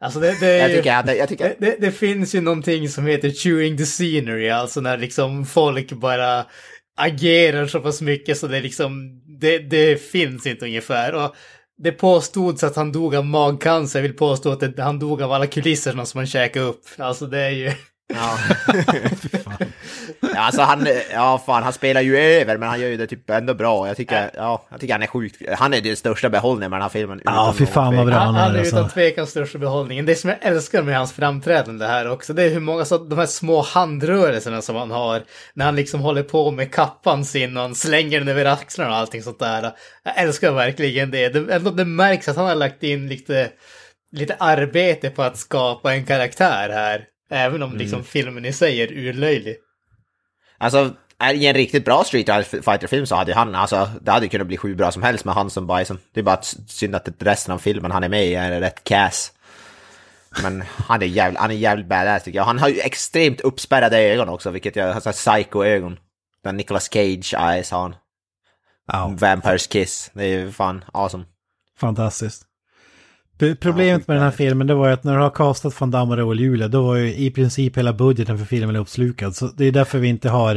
Alltså 0.00 0.20
det, 0.20 0.40
det, 0.40 0.58
jag 0.58 0.70
tycker, 0.70 0.92
jag, 0.92 1.16
jag 1.16 1.28
tycker... 1.28 1.54
Det, 1.58 1.76
det, 1.80 1.92
finns 1.92 2.34
ju 2.34 2.40
någonting 2.40 2.88
som 2.88 3.06
heter 3.06 3.30
chewing 3.30 3.76
the 3.76 3.84
scenery, 3.84 4.48
alltså 4.48 4.80
när 4.80 4.98
liksom 4.98 5.46
folk 5.46 5.92
bara 5.92 6.46
agerar 6.96 7.66
så 7.66 7.80
pass 7.80 8.00
mycket 8.00 8.38
så 8.38 8.46
det 8.46 8.60
liksom, 8.60 9.22
det, 9.40 9.58
det 9.58 10.02
finns 10.10 10.46
inte 10.46 10.64
ungefär. 10.64 11.14
Och 11.14 11.36
det 11.78 11.92
påstods 11.92 12.64
att 12.64 12.76
han 12.76 12.92
dog 12.92 13.14
av 13.14 13.26
magcancer. 13.26 13.98
Jag 13.98 14.02
vill 14.02 14.16
påstå 14.16 14.52
att 14.52 14.60
det, 14.60 14.82
han 14.82 14.98
dog 14.98 15.22
av 15.22 15.32
alla 15.32 15.46
kulisserna 15.46 16.06
som 16.06 16.18
han 16.18 16.26
käkade 16.26 16.66
upp. 16.66 16.84
Alltså 16.98 17.26
det 17.26 17.38
är 17.38 17.50
ju... 17.50 17.72
Ja. 18.08 18.38
ja, 20.34 20.40
alltså 20.40 20.62
han, 20.62 20.88
ja 21.12 21.42
fan, 21.46 21.62
han 21.62 21.72
spelar 21.72 22.00
ju 22.00 22.18
över 22.18 22.56
men 22.56 22.68
han 22.68 22.80
gör 22.80 22.88
ju 22.88 22.96
det 22.96 23.06
typ 23.06 23.30
ändå 23.30 23.54
bra. 23.54 23.88
Jag 23.88 23.96
tycker, 23.96 24.30
ja, 24.34 24.66
jag 24.70 24.80
tycker 24.80 24.94
han 24.94 25.02
är 25.02 25.06
sjukt, 25.06 25.42
han 25.58 25.74
är 25.74 25.80
den 25.80 25.96
största 25.96 26.30
behållningen 26.30 26.70
med 26.70 26.76
den 26.76 26.82
här 26.82 26.88
filmen. 26.88 27.20
Ja, 27.24 27.54
fy 27.58 27.66
fan 27.66 27.96
vad 27.96 28.06
bra 28.06 28.16
han 28.16 28.34
är. 28.34 28.40
Han 28.40 28.56
är 28.56 28.62
utan 28.62 28.78
alltså. 28.78 28.94
tvekan 28.94 29.26
största 29.26 29.58
behållningen. 29.58 30.06
Det 30.06 30.14
som 30.14 30.30
jag 30.30 30.38
älskar 30.42 30.82
med 30.82 30.96
hans 30.96 31.12
framträdande 31.12 31.86
här 31.86 32.10
också, 32.10 32.32
det 32.32 32.42
är 32.42 32.50
hur 32.50 32.60
många, 32.60 32.84
så, 32.84 32.98
de 32.98 33.18
här 33.18 33.26
små 33.26 33.62
handrörelserna 33.62 34.62
som 34.62 34.76
han 34.76 34.90
har. 34.90 35.22
När 35.54 35.64
han 35.64 35.76
liksom 35.76 36.00
håller 36.00 36.22
på 36.22 36.50
med 36.50 36.72
kappan 36.72 37.24
sin 37.24 37.56
och 37.56 37.62
han 37.62 37.74
slänger 37.74 38.18
den 38.18 38.28
över 38.28 38.44
axlarna 38.44 38.90
och 38.90 38.96
allting 38.96 39.22
sånt 39.22 39.38
där. 39.38 39.72
Jag 40.04 40.18
älskar 40.18 40.52
verkligen 40.52 41.10
det. 41.10 41.28
Det, 41.28 41.54
ändå, 41.54 41.70
det 41.70 41.84
märks 41.84 42.28
att 42.28 42.36
han 42.36 42.46
har 42.46 42.54
lagt 42.54 42.82
in 42.82 43.08
lite, 43.08 43.50
lite 44.12 44.36
arbete 44.38 45.10
på 45.10 45.22
att 45.22 45.36
skapa 45.36 45.94
en 45.94 46.04
karaktär 46.04 46.70
här. 46.72 47.04
Även 47.30 47.62
om 47.62 47.76
liksom 47.76 47.98
mm. 47.98 48.04
filmen 48.04 48.44
i 48.44 48.52
sig 48.52 48.82
är 48.82 48.92
urlöjlig. 48.92 49.56
Alltså, 50.58 50.94
i 51.34 51.46
en 51.46 51.54
riktigt 51.54 51.84
bra 51.84 52.04
Street 52.04 52.46
Fighter-film 52.46 53.06
så 53.06 53.14
hade 53.14 53.34
han, 53.34 53.54
alltså, 53.54 53.90
det 54.00 54.10
hade 54.10 54.28
kunnat 54.28 54.46
bli 54.46 54.56
sju 54.56 54.74
bra 54.74 54.92
som 54.92 55.02
helst 55.02 55.24
med 55.24 55.34
han 55.34 55.50
som 55.50 55.66
Bison. 55.66 55.98
Det 56.12 56.20
är 56.20 56.24
bara 56.24 56.42
synd 56.66 56.94
att 56.94 57.08
resten 57.18 57.54
av 57.54 57.58
filmen 57.58 57.90
han 57.90 58.04
är 58.04 58.08
med 58.08 58.26
i 58.26 58.34
är 58.34 58.60
rätt 58.60 58.84
cass. 58.84 59.32
Men 60.42 60.64
han 60.76 61.02
är 61.02 61.06
jävligt, 61.06 61.40
han 61.40 61.50
är 61.50 61.54
jävligt 61.54 61.86
badass 61.86 62.24
tycker 62.24 62.38
jag. 62.38 62.44
Han 62.44 62.58
har 62.58 62.68
ju 62.68 62.80
extremt 62.80 63.40
uppspärrade 63.40 63.98
ögon 63.98 64.28
också, 64.28 64.50
vilket 64.50 64.76
jag, 64.76 64.90
alltså 64.90 65.12
psycho-ögon. 65.12 65.98
Den 66.44 66.56
Nicolas 66.56 66.92
Cage 66.92 67.34
eyes 67.34 67.70
har 67.70 67.82
han. 67.82 67.94
Oh. 68.92 69.18
Vampires 69.18 69.66
Kiss, 69.66 70.10
det 70.14 70.24
är 70.24 70.28
ju 70.28 70.52
fan 70.52 70.84
awesome. 70.92 71.24
Fantastiskt. 71.78 72.45
Problemet 73.60 74.08
med 74.08 74.16
den 74.16 74.24
här 74.24 74.30
filmen 74.30 74.66
det 74.66 74.74
var 74.74 74.86
ju 74.86 74.92
att 74.92 75.04
när 75.04 75.14
du 75.14 75.20
har 75.20 75.30
castat 75.30 75.80
Van 75.80 75.90
Damme 75.90 76.12
och 76.12 76.18
Raoul 76.18 76.40
Julia 76.40 76.68
då 76.68 76.82
var 76.82 76.94
ju 76.96 77.14
i 77.14 77.30
princip 77.30 77.78
hela 77.78 77.92
budgeten 77.92 78.38
för 78.38 78.44
filmen 78.44 78.76
uppslukad. 78.76 79.36
Så 79.36 79.46
det 79.46 79.64
är 79.64 79.72
därför 79.72 79.98
vi 79.98 80.08
inte 80.08 80.28
har 80.28 80.56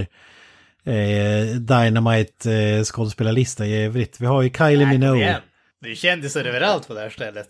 eh, 0.84 1.46
Dynamite 1.60 2.54
eh, 2.54 2.84
skådespelarlista 2.84 3.66
i 3.66 3.84
övrigt. 3.86 4.22
Vi 4.22 4.26
har 4.26 4.42
ju 4.42 4.50
Kylie 4.50 4.86
Minogue. 4.86 5.38
Det 5.82 5.92
är 5.92 5.96
kändisar 5.96 6.46
överallt 6.46 6.88
på 6.88 6.94
det 6.94 7.00
här 7.00 7.10
stället. 7.10 7.48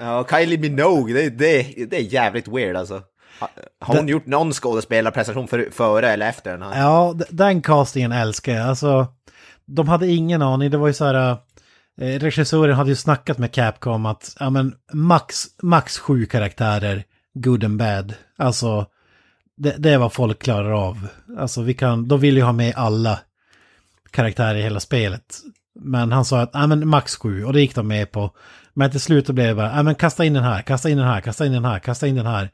Ja, 0.00 0.26
Kylie 0.30 0.58
Minogue, 0.58 1.14
det, 1.14 1.30
det, 1.30 1.86
det 1.90 1.96
är 1.96 2.12
jävligt 2.12 2.48
weird 2.48 2.76
alltså. 2.76 3.02
Har- 3.38 3.48
Har 3.80 3.96
hon 3.96 4.08
gjort 4.08 4.26
någon 4.26 4.52
skådespelarprestation 4.52 5.48
för, 5.48 5.68
före 5.72 6.08
eller 6.10 6.28
efter 6.28 6.50
den 6.50 6.62
här? 6.62 6.80
Ja, 6.82 7.14
den 7.30 7.62
castingen 7.62 8.12
älskar 8.12 8.52
jag. 8.54 8.68
Alltså, 8.68 9.06
de 9.66 9.88
hade 9.88 10.06
ingen 10.06 10.42
aning. 10.42 10.70
Det 10.70 10.76
var 10.78 10.86
ju 10.86 10.92
så 10.94 11.04
här... 11.04 11.36
Eh, 12.00 12.18
regissören 12.18 12.76
hade 12.76 12.90
ju 12.90 12.96
snackat 12.96 13.38
med 13.38 13.52
Capcom 13.52 14.06
att 14.06 14.36
ja, 14.40 14.50
men 14.50 14.74
max, 14.92 15.46
max 15.62 15.98
sju 15.98 16.26
karaktärer, 16.26 17.04
good 17.34 17.64
and 17.64 17.78
bad. 17.78 18.14
Alltså, 18.36 18.86
det, 19.56 19.74
det 19.78 19.90
är 19.90 19.98
vad 19.98 20.12
folk 20.12 20.42
klarar 20.42 20.88
av. 20.88 21.08
Alltså, 21.38 21.62
vi 21.62 21.74
kan, 21.74 22.08
de 22.08 22.20
vill 22.20 22.36
ju 22.36 22.42
ha 22.42 22.52
med 22.52 22.74
alla 22.76 23.20
karaktärer 24.10 24.58
i 24.58 24.62
hela 24.62 24.80
spelet. 24.80 25.40
Men 25.80 26.12
han 26.12 26.24
sa 26.24 26.40
att 26.40 26.50
ja, 26.52 26.66
men 26.66 26.88
max 26.88 27.16
sju 27.16 27.44
och 27.44 27.52
det 27.52 27.60
gick 27.60 27.74
de 27.74 27.88
med 27.88 28.12
på. 28.12 28.30
Men 28.74 28.90
till 28.90 29.00
slut 29.00 29.30
blev 29.30 29.46
det 29.46 29.54
bara, 29.54 29.76
ja, 29.76 29.82
men 29.82 29.94
kasta 29.94 30.24
in 30.24 30.34
den 30.34 30.44
här, 30.44 30.62
kasta 30.62 30.90
in 30.90 30.96
den 30.96 31.06
här, 31.06 31.20
kasta 31.20 31.46
in 31.46 31.52
den 31.52 31.64
här, 31.64 31.78
kasta 31.78 32.06
in 32.06 32.14
den 32.14 32.26
här. 32.26 32.50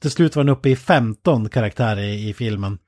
Till 0.00 0.10
slut 0.10 0.36
var 0.36 0.44
den 0.44 0.52
uppe 0.52 0.70
i 0.70 0.76
15 0.76 1.48
karaktärer 1.48 2.02
i, 2.02 2.28
i 2.28 2.34
filmen 2.34 2.78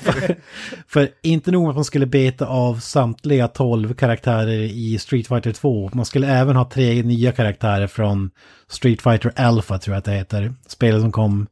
för, 0.00 0.36
för 0.88 1.08
inte 1.22 1.50
nog 1.50 1.62
med 1.62 1.70
att 1.70 1.76
man 1.76 1.84
skulle 1.84 2.06
beta 2.06 2.46
av 2.46 2.78
samtliga 2.78 3.48
12 3.48 3.94
karaktärer 3.94 4.58
i 4.58 4.98
Street 4.98 5.28
Fighter 5.28 5.52
2. 5.52 5.90
Man 5.92 6.06
skulle 6.06 6.28
även 6.28 6.56
ha 6.56 6.70
tre 6.70 7.02
nya 7.02 7.32
karaktärer 7.32 7.86
från 7.86 8.30
Street 8.68 9.02
Fighter 9.02 9.32
Alpha 9.36 9.78
tror 9.78 9.94
jag 9.94 9.98
att 9.98 10.04
det 10.04 10.12
heter. 10.12 10.54
Spelet 10.66 11.00
som 11.00 11.12
kom 11.12 11.46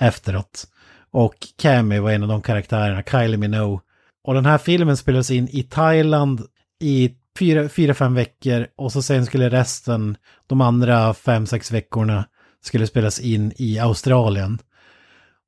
efteråt. 0.00 0.66
Och 1.10 1.34
Cammy 1.58 1.98
var 1.98 2.10
en 2.10 2.22
av 2.22 2.28
de 2.28 2.42
karaktärerna, 2.42 3.02
Kylie 3.02 3.36
Minogue. 3.36 3.80
Och 4.24 4.34
den 4.34 4.46
här 4.46 4.58
filmen 4.58 4.96
spelades 4.96 5.30
in 5.30 5.48
i 5.48 5.62
Thailand 5.62 6.40
i 6.80 7.10
fyra, 7.38 7.68
fyra, 7.68 7.94
fem 7.94 8.14
veckor 8.14 8.66
och 8.76 8.92
så 8.92 9.02
sen 9.02 9.26
skulle 9.26 9.48
resten, 9.48 10.16
de 10.46 10.60
andra 10.60 11.14
fem, 11.14 11.46
sex 11.46 11.72
veckorna, 11.72 12.24
skulle 12.62 12.86
spelas 12.86 13.20
in 13.20 13.52
i 13.56 13.78
Australien. 13.78 14.58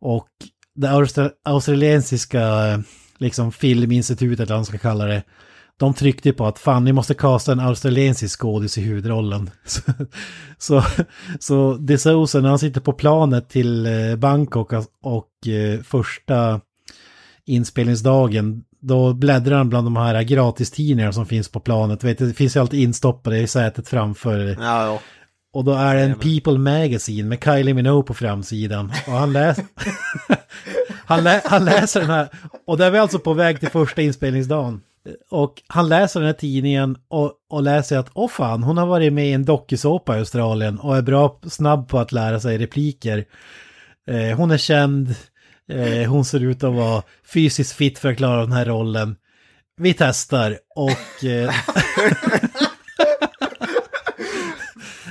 Och 0.01 0.29
det 0.79 0.89
austra- 0.89 1.31
australiensiska 1.45 2.67
eh, 2.67 2.79
liksom, 3.19 3.53
filminstitutet, 3.53 4.41
eller 4.41 4.55
vad 4.55 4.59
man 4.59 4.65
ska 4.65 4.79
kalla 4.79 5.05
det, 5.05 5.23
de 5.77 5.95
tryckte 5.95 6.33
på 6.33 6.47
att 6.47 6.59
fan, 6.59 6.85
ni 6.85 6.93
måste 6.93 7.15
kasta 7.15 7.53
en 7.53 7.61
australiensisk 7.61 8.41
skådis 8.41 8.79
i 8.79 8.81
huvudrollen. 8.81 9.51
Så, 9.67 9.83
så, 10.59 10.83
så 11.41 11.75
DeSouza, 11.75 12.41
när 12.41 12.49
han 12.49 12.59
sitter 12.59 12.81
på 12.81 12.93
planet 12.93 13.49
till 13.49 13.87
eh, 13.87 14.17
Bangkok 14.17 14.73
alltså, 14.73 14.91
och, 15.03 15.17
och 15.17 15.29
första 15.85 16.61
inspelningsdagen, 17.47 18.65
då 18.81 19.15
bläddrar 19.15 19.57
han 19.57 19.69
bland 19.69 19.87
de 19.87 19.97
här 19.97 20.23
gratistidningarna 20.23 21.13
som 21.13 21.27
finns 21.27 21.49
på 21.49 21.61
planet. 21.61 22.05
Vet, 22.05 22.19
det 22.19 22.33
finns 22.35 22.57
ju 22.57 22.61
alltid 22.61 22.81
instoppade 22.81 23.39
i 23.39 23.47
sätet 23.47 23.89
framför. 23.89 24.57
Ja, 24.61 24.87
ja. 24.87 25.01
Och 25.59 25.65
då 25.65 25.73
är 25.73 25.95
det 25.95 26.01
en 26.01 26.15
People 26.15 26.59
Magazine 26.59 27.29
med 27.29 27.45
Kylie 27.45 27.75
Minogue 27.75 28.07
på 28.07 28.15
framsidan. 28.15 28.93
Och 29.07 29.13
han, 29.13 29.33
läs 29.33 29.59
han, 31.05 31.25
lä 31.25 31.43
han 31.45 31.65
läser 31.65 32.01
den 32.01 32.11
här, 32.11 32.29
och 32.67 32.79
där 32.79 32.87
är 32.87 32.91
vi 32.91 32.99
alltså 32.99 33.19
på 33.19 33.35
väg 33.35 33.61
till 33.61 33.69
första 33.69 34.03
inspelningsdagen. 34.03 34.81
Och 35.31 35.63
han 35.67 35.89
läser 35.89 36.21
den 36.21 36.27
här 36.27 36.35
tidningen 36.35 36.97
och, 37.09 37.33
och 37.51 37.63
läser 37.63 37.99
att 37.99 38.11
åh 38.15 38.29
fan, 38.29 38.63
hon 38.63 38.79
har 38.79 38.87
varit 38.87 39.13
med 39.13 39.29
i 39.29 39.33
en 39.33 39.45
dokusåpa 39.45 40.17
i 40.17 40.19
Australien 40.19 40.79
och 40.79 40.97
är 40.97 41.03
bra 41.03 41.41
snabb 41.47 41.89
på 41.89 41.99
att 41.99 42.13
lära 42.13 42.41
sig 42.41 42.59
repliker. 42.59 43.25
Eh, 44.09 44.37
hon 44.37 44.51
är 44.51 44.59
känd, 44.59 45.15
eh, 45.73 46.11
hon 46.11 46.25
ser 46.25 46.41
ut 46.41 46.65
att 46.65 46.75
vara 46.75 47.03
fysiskt 47.33 47.73
fit 47.73 47.99
för 47.99 48.09
att 48.09 48.17
klara 48.17 48.41
den 48.41 48.53
här 48.53 48.65
rollen. 48.65 49.17
Vi 49.77 49.95
testar 49.95 50.59
och 50.75 51.25
eh, 51.25 51.55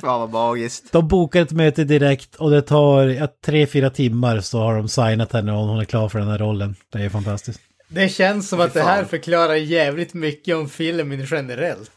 Fan 0.07 0.19
vad 0.19 0.29
magiskt. 0.29 0.91
De 0.91 1.07
bokar 1.07 1.41
ett 1.41 1.51
möte 1.51 1.83
direkt 1.83 2.35
och 2.35 2.51
det 2.51 2.61
tar 2.61 3.03
ja, 3.07 3.27
tre, 3.45 3.67
fyra 3.67 3.89
timmar 3.89 4.39
så 4.39 4.59
har 4.59 4.75
de 4.75 4.87
signat 4.89 5.31
henne 5.33 5.51
och 5.51 5.57
hon 5.67 5.79
är 5.79 5.85
klar 5.85 6.09
för 6.09 6.19
den 6.19 6.27
här 6.27 6.37
rollen. 6.37 6.75
Det 6.93 6.99
är 7.03 7.09
fantastiskt. 7.09 7.59
Det 7.89 8.09
känns 8.09 8.49
som 8.49 8.61
att 8.61 8.73
det 8.73 8.81
här 8.81 9.03
förklarar 9.05 9.55
jävligt 9.55 10.13
mycket 10.13 10.55
om 10.55 10.69
filmen 10.69 11.25
generellt. 11.31 11.91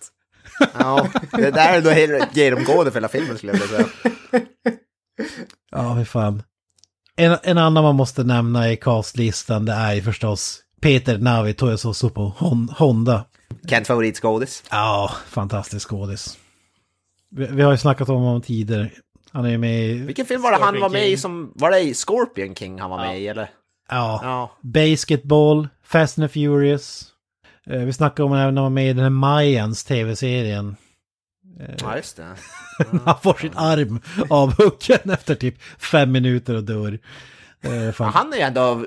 Ja, 0.79 1.09
det 1.33 1.51
där 1.51 1.75
är 1.77 1.81
då 1.81 1.91
helt 1.91 2.37
genomgående 2.37 2.91
för 2.91 2.99
hela 2.99 3.09
filmen 3.09 3.37
skulle 3.39 3.53
jag 3.53 3.61
vilja 3.61 3.77
säga. 3.77 3.89
Ja, 5.71 5.93
hur 5.93 6.05
fan. 6.05 6.43
En, 7.17 7.37
en 7.43 7.59
annan 7.59 7.85
man 7.85 7.95
måste 7.95 8.25
nämna 8.25 8.73
i 8.73 8.77
castlistan 8.77 9.65
det 9.65 9.73
är 9.73 9.93
ju 9.95 10.03
förstås 10.03 10.59
Peter 10.83 11.19
Navi 11.19 11.55
Toyososo 11.55 12.11
på 12.11 12.33
Hon- 12.39 12.69
Honda. 12.79 13.25
Kent 13.69 13.87
favoritskådis. 13.87 14.63
Ja, 14.71 15.11
fantastisk 15.29 15.89
skådis. 15.89 16.39
Vi, 17.31 17.47
vi 17.47 17.63
har 17.63 17.71
ju 17.73 17.79
snackat 17.79 18.09
om 18.09 18.23
honom 18.23 18.43
tidigare. 18.43 18.91
Han 19.33 19.45
är 19.45 19.51
ju 19.51 19.59
med 19.59 19.85
i... 19.85 19.93
Vilken 19.95 20.27
film 20.27 20.43
var 20.43 20.51
det 20.51 20.57
han 20.57 20.65
Scorpion 20.67 20.81
var 20.83 20.89
med 20.91 21.03
i 21.07 21.09
King. 21.11 21.19
som... 21.19 21.53
Var 21.55 21.71
det 21.71 21.81
i 21.81 21.95
Scorpion 21.95 22.55
King 22.55 22.81
han 22.81 22.91
var 22.91 22.99
med 22.99 23.21
i 23.21 23.29
eller? 23.29 23.51
Ja, 23.89 24.21
Ja. 24.23 24.51
Basketball, 24.61 25.69
Fast 25.85 26.19
and 26.19 26.29
the 26.31 26.33
Furious. 26.33 27.07
Eh, 27.67 27.79
Vi 27.81 27.93
snackade 27.93 28.27
om 28.27 28.33
även 28.33 28.55
när 28.55 28.63
han 28.63 28.73
var 28.73 28.75
med 28.75 28.91
i 28.91 28.93
den 28.93 29.03
här 29.03 29.11
Mayans 29.11 29.85
tv-serien. 29.85 30.77
Ja, 31.81 31.97
just 31.97 32.17
det. 32.17 32.37
Han 33.05 33.21
får 33.23 33.35
sin 33.35 33.57
arm 33.57 34.01
avhuggen 34.31 35.11
efter 35.15 35.35
typ 35.35 35.63
fem 35.79 36.13
minuter 36.13 36.55
och 36.57 36.65
dör. 36.65 36.99
Eh, 37.63 38.03
han 38.03 38.33
är 38.33 38.39
ändå... 38.39 38.87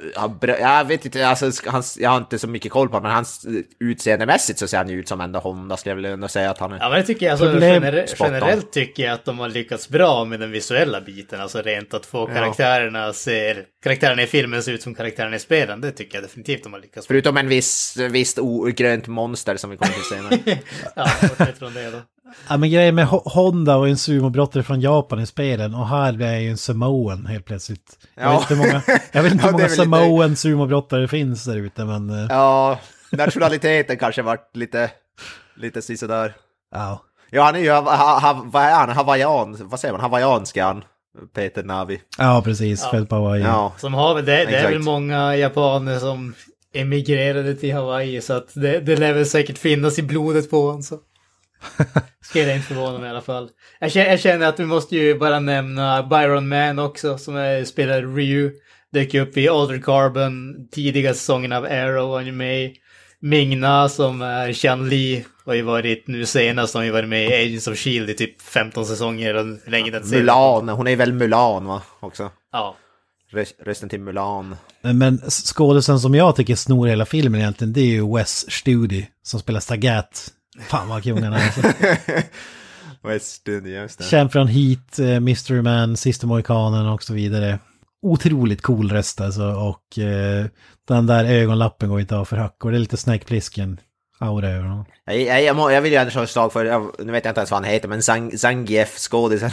Jag 0.59 0.85
vet 0.85 1.05
inte, 1.05 1.27
alltså, 1.27 1.51
jag 1.99 2.09
har 2.09 2.17
inte 2.17 2.39
så 2.39 2.47
mycket 2.47 2.71
koll 2.71 2.87
på 2.89 2.93
honom, 2.93 3.03
men 3.03 3.15
hans 3.15 3.45
utseendemässigt 3.79 4.59
så 4.59 4.67
ser 4.67 4.77
han 4.77 4.89
ju 4.89 4.99
ut 4.99 5.07
som 5.07 5.21
ändå 5.21 5.39
Honda 5.39 5.77
skulle 5.77 6.07
jag 6.07 6.13
ändå 6.13 6.27
säga 6.27 6.49
att 6.49 6.57
han 6.57 6.71
är. 6.71 6.77
Ja 6.79 6.89
men 6.89 6.99
det 6.99 7.05
tycker 7.05 7.25
jag, 7.25 7.31
alltså, 7.31 7.59
gener 7.59 8.05
generellt 8.19 8.71
tycker 8.71 9.03
jag 9.03 9.13
att 9.13 9.25
de 9.25 9.39
har 9.39 9.49
lyckats 9.49 9.89
bra 9.89 10.25
med 10.25 10.39
den 10.39 10.51
visuella 10.51 11.01
biten. 11.01 11.41
Alltså 11.41 11.61
rent 11.61 11.93
att 11.93 12.05
få 12.05 12.29
Ja. 12.29 12.35
karaktärerna 12.35 13.13
ser, 13.13 13.63
karaktärerna 13.83 14.21
i 14.21 14.27
filmen 14.27 14.63
ser 14.63 14.71
ut 14.71 14.81
som 14.81 14.95
karaktärerna 14.95 15.35
i 15.35 15.39
spelen. 15.39 15.81
Det 15.81 15.91
tycker 15.91 16.15
jag 16.15 16.23
definitivt 16.23 16.63
de 16.63 16.73
har 16.73 16.79
lyckats 16.79 17.09
med. 17.09 17.15
Förutom 17.15 17.37
en 17.37 17.47
viss, 17.47 17.97
visst 17.97 18.39
grönt 18.75 19.07
monster 19.07 19.57
som 19.57 19.69
vi 19.69 19.77
kommer 19.77 19.93
till 19.93 20.03
senare. 20.03 20.39
Ja, 20.95 21.05
från 21.59 21.73
det 21.73 21.89
då. 21.91 22.01
Ja, 22.49 22.57
men 22.57 22.69
grejen 22.71 22.95
med 22.95 23.07
Ho- 23.07 23.29
Honda 23.29 23.75
och 23.75 23.87
en 23.89 23.97
sumobrottare 23.97 24.63
från 24.63 24.81
Japan 24.81 25.19
i 25.19 25.25
spelen 25.25 25.75
och 25.75 25.87
här 25.87 26.13
jag 26.33 26.41
ju 26.41 26.49
en 26.49 26.57
samoan 26.57 27.25
helt 27.25 27.45
plötsligt. 27.45 27.97
Jag 28.15 28.25
Ja. 28.25 28.31
vet 28.31 28.41
inte 28.51 28.53
hur 28.55 28.61
många, 28.71 28.81
jag 29.11 29.23
vet 29.23 29.31
inte 29.31 29.43
Ja, 29.45 29.49
är 29.49 29.51
många 29.51 29.63
väl 29.63 29.71
lite- 29.71 29.83
samoan 29.83 30.35
sumobrottare 30.35 31.01
det 31.01 31.07
finns 31.07 31.45
där 31.45 31.55
ute 31.57 31.85
men 31.85 32.09
eh, 32.09 32.25
ja, 32.29 32.79
nationaliteten 33.11 33.97
kanske 33.97 34.21
varit 34.21 34.49
lite, 34.57 34.91
lite 35.55 35.81
sisådär. 35.81 36.33
ja. 36.75 37.01
Ja, 37.35 37.43
han 37.43 37.55
är 37.55 37.59
ju, 37.59 37.71
ha, 37.71 38.19
ha, 38.19 38.41
vad 38.45 38.63
är 38.63 38.71
han, 38.75 38.89
hawaiian, 38.89 39.57
vad 39.59 39.79
säger 39.79 39.91
man, 39.91 40.01
hawaiiansk 40.01 40.57
är 40.57 40.63
han, 40.63 40.83
Peter 41.35 41.63
Navi. 41.63 42.01
Ja, 42.17 42.41
precis. 42.45 42.81
Ja. 42.83 42.91
Född 42.91 43.09
på 43.09 43.15
Hawaii. 43.15 43.41
Ja, 43.41 43.73
Som 43.77 43.93
har 43.93 44.15
det, 44.15 44.21
det 44.21 44.55
är 44.55 44.69
väl 44.71 44.79
många 44.79 45.35
japaner 45.35 45.99
som 45.99 46.33
emigrerade 46.73 47.55
till 47.55 47.73
Hawaii 47.73 48.21
så 48.21 48.33
att 48.33 48.47
det, 48.53 48.79
det 48.79 48.95
lär 48.95 49.13
väl 49.13 49.25
säkert 49.25 49.57
finnas 49.57 49.99
i 49.99 50.03
blodet 50.03 50.49
på 50.49 50.65
honom. 50.67 50.83
Så. 50.83 50.97
Skulle 52.21 52.43
jag 52.45 52.55
inte 52.55 52.67
förvåna 52.67 52.97
mig 52.97 53.07
i 53.07 53.09
alla 53.09 53.21
fall. 53.21 53.49
Jag 53.79 53.91
känner, 53.91 54.09
jag 54.09 54.19
känner 54.19 54.47
att 54.47 54.59
vi 54.59 54.65
måste 54.65 54.95
ju 54.95 55.19
bara 55.19 55.39
nämna 55.39 56.03
Byron 56.03 56.47
Man 56.47 56.79
också 56.79 57.17
som 57.17 57.35
är, 57.35 57.63
spelar 57.65 58.01
Ryu. 58.15 58.51
Dök 58.93 59.13
upp 59.13 59.37
i 59.37 59.49
Altered 59.49 59.85
Carbon, 59.85 60.55
tidiga 60.71 61.13
säsongen 61.13 61.51
av 61.51 61.65
Arrow, 61.65 62.15
han 62.17 62.27
är 62.27 62.31
med 62.31 62.71
Mingna 63.19 63.89
som 63.89 64.21
är 64.21 64.53
Chan 64.53 64.89
Li. 64.89 65.25
Har 65.45 65.53
ju 65.53 65.61
varit 65.61 66.07
nu 66.07 66.25
senast, 66.25 66.73
har 66.73 66.83
ju 66.83 66.91
varit 66.91 67.09
med 67.09 67.29
i 67.29 67.33
Agents 67.45 67.67
of 67.67 67.77
Shield 67.77 68.09
i 68.09 68.13
typ 68.13 68.41
15 68.41 68.85
säsonger 68.85 69.35
eller 69.35 69.69
länge 69.69 69.91
den 69.91 70.03
serien- 70.03 70.19
Mulan, 70.21 70.69
hon 70.69 70.87
är 70.87 70.95
väl 70.95 71.13
Mulan 71.13 71.65
va, 71.65 71.81
också. 71.99 72.31
Ja. 72.51 72.75
Röst- 73.31 73.55
Rösten 73.65 73.89
till 73.89 73.99
Mulan. 73.99 74.55
Men- 74.81 75.17
skådisen 75.29 75.99
som 75.99 76.15
jag 76.15 76.35
tycker 76.35 76.55
snor 76.55 76.87
hela 76.87 77.05
filmen 77.05 77.41
egentligen 77.41 77.73
det 77.73 77.81
är 77.81 77.85
ju 77.85 78.15
Wes 78.15 78.51
Studi 78.51 79.07
som 79.23 79.39
spelar 79.39 79.59
Sagat. 79.59 80.27
Fan 80.59 80.89
vad 80.89 81.03
kung 81.03 81.23
han 81.23 81.33
är. 81.33 81.45
Alltså. 81.45 81.61
Western, 83.03 83.65
just 83.65 83.97
det. 83.97 84.03
Känd 84.03 84.31
från 84.31 84.47
Heat, 84.47 84.99
eh, 84.99 85.19
Mystery 85.19 85.61
Man, 85.61 85.97
Sista 85.97 86.27
Mohikanen 86.27 86.87
och 86.87 87.03
så 87.03 87.13
vidare. 87.13 87.59
Otroligt 88.01 88.61
cool 88.61 88.91
röst 88.91 89.21
alltså 89.21 89.43
och 89.43 89.99
eh, 89.99 90.45
den 90.87 91.07
där 91.07 91.25
ögonlappen 91.25 91.89
går 91.89 91.99
inte 91.99 92.15
av 92.15 92.25
för 92.25 92.37
hack 92.37 92.65
och 92.65 92.71
det 92.71 92.77
är 92.77 92.79
lite 92.79 92.97
Snake 92.97 93.25
Plissken 93.25 93.79
aura 94.19 94.49
över 94.49 94.67
honom. 94.67 94.85
Jag, 95.05 95.43
jag, 95.43 95.73
jag, 95.73 95.81
vill 95.81 95.91
ju 95.91 95.97
ändå 95.97 96.11
slå 96.11 96.21
ett 96.21 96.29
slag 96.29 96.53
för, 96.53 96.65
jag, 96.65 96.91
nu 96.99 97.11
vet 97.11 97.25
jag 97.25 97.31
inte 97.31 97.39
ens 97.39 97.51
vad 97.51 97.63
han 97.63 97.71
heter, 97.71 97.87
men 97.87 98.03
Zang, 98.03 98.37
Zangief 98.37 98.97
skådisen. 98.97 99.51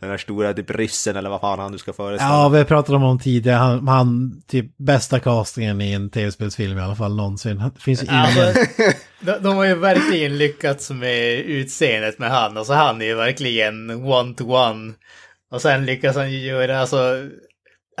Den 0.00 0.10
där 0.10 0.18
stora 0.18 0.54
typ 0.54 0.70
ryssen 0.70 1.16
eller 1.16 1.30
vad 1.30 1.40
fan 1.40 1.58
han 1.58 1.72
nu 1.72 1.78
ska 1.78 1.92
föreställa. 1.92 2.30
Ja, 2.32 2.48
vi 2.48 2.64
pratat 2.64 2.94
om 2.94 3.02
honom 3.02 3.18
tidigare. 3.18 3.56
Han, 3.56 3.88
han 3.88 4.42
typ 4.48 4.76
bästa 4.78 5.20
castingen 5.20 5.80
i 5.80 5.92
en 5.92 6.10
tv-spelsfilm 6.10 6.78
i 6.78 6.80
alla 6.82 6.96
fall 6.96 7.16
någonsin. 7.16 7.58
Det 7.74 7.80
finns 7.82 8.02
ju 8.02 8.06
ingen. 8.06 8.16
Alltså, 8.20 8.52
de, 9.20 9.32
de 9.42 9.56
har 9.56 9.64
ju 9.64 9.74
verkligen 9.74 10.38
lyckats 10.38 10.90
med 10.90 11.38
utseendet 11.40 12.18
med 12.18 12.30
han. 12.30 12.56
Alltså 12.56 12.72
han 12.72 13.02
är 13.02 13.06
ju 13.06 13.14
verkligen 13.14 13.90
one-to-one. 13.90 14.92
Och 15.50 15.62
sen 15.62 15.86
lyckas 15.86 16.16
han 16.16 16.32
ju 16.32 16.38
göra, 16.38 16.80
alltså... 16.80 16.96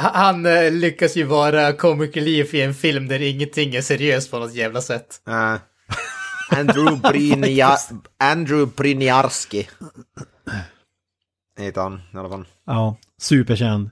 ha- 0.00 0.10
Han 0.14 0.46
eh, 0.46 0.70
lyckas 0.72 1.16
ju 1.16 1.24
vara 1.24 1.72
comic 1.72 2.16
relief 2.16 2.54
i 2.54 2.60
en 2.62 2.74
film 2.74 3.08
där 3.08 3.22
ingenting 3.22 3.74
är 3.74 3.82
seriöst 3.82 4.30
på 4.30 4.38
något 4.38 4.54
jävla 4.54 4.80
sätt. 4.80 5.06
Uh, 5.28 5.56
Andrew, 6.58 6.96
Brynia, 7.10 7.76
Andrew 8.18 8.72
Bryniarski. 8.76 9.68
Heter 11.58 11.80
han 11.80 12.00
i 12.14 12.16
alla 12.16 12.28
fall. 12.28 12.44
Ja, 12.66 12.96
superkänd. 13.18 13.90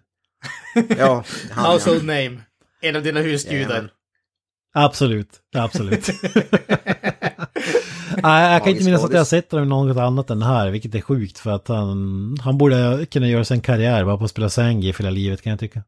Ja, 0.75 0.85
han, 1.51 1.64
ja. 1.64 1.70
Household 1.72 2.05
name. 2.05 2.40
En 2.81 2.96
av 2.96 3.03
dina 3.03 3.20
husgudar. 3.20 3.70
Jajamän. 3.70 3.90
Absolut, 4.75 5.40
absolut. 5.55 6.09
Nej, 8.22 8.53
jag 8.53 8.62
kan 8.62 8.72
inte 8.72 8.85
minnas 8.85 9.05
att 9.05 9.12
jag 9.12 9.27
sett 9.27 9.53
honom 9.53 9.85
i 9.85 9.88
något 9.88 10.03
annat 10.03 10.31
än 10.31 10.42
här, 10.42 10.70
vilket 10.70 10.94
är 10.94 11.01
sjukt 11.01 11.38
för 11.38 11.51
att 11.51 11.68
han, 11.68 12.37
han 12.44 12.59
borde 12.59 13.07
kunna 13.11 13.29
göra 13.29 13.44
sig 13.44 13.55
en 13.55 13.61
karriär 13.61 14.05
bara 14.05 14.16
på 14.16 14.25
att 14.25 14.31
spela 14.31 14.48
Zangief 14.51 15.01
hela 15.01 15.11
livet 15.11 15.42
kan 15.42 15.51
jag 15.51 15.61
tycka. 15.61 15.83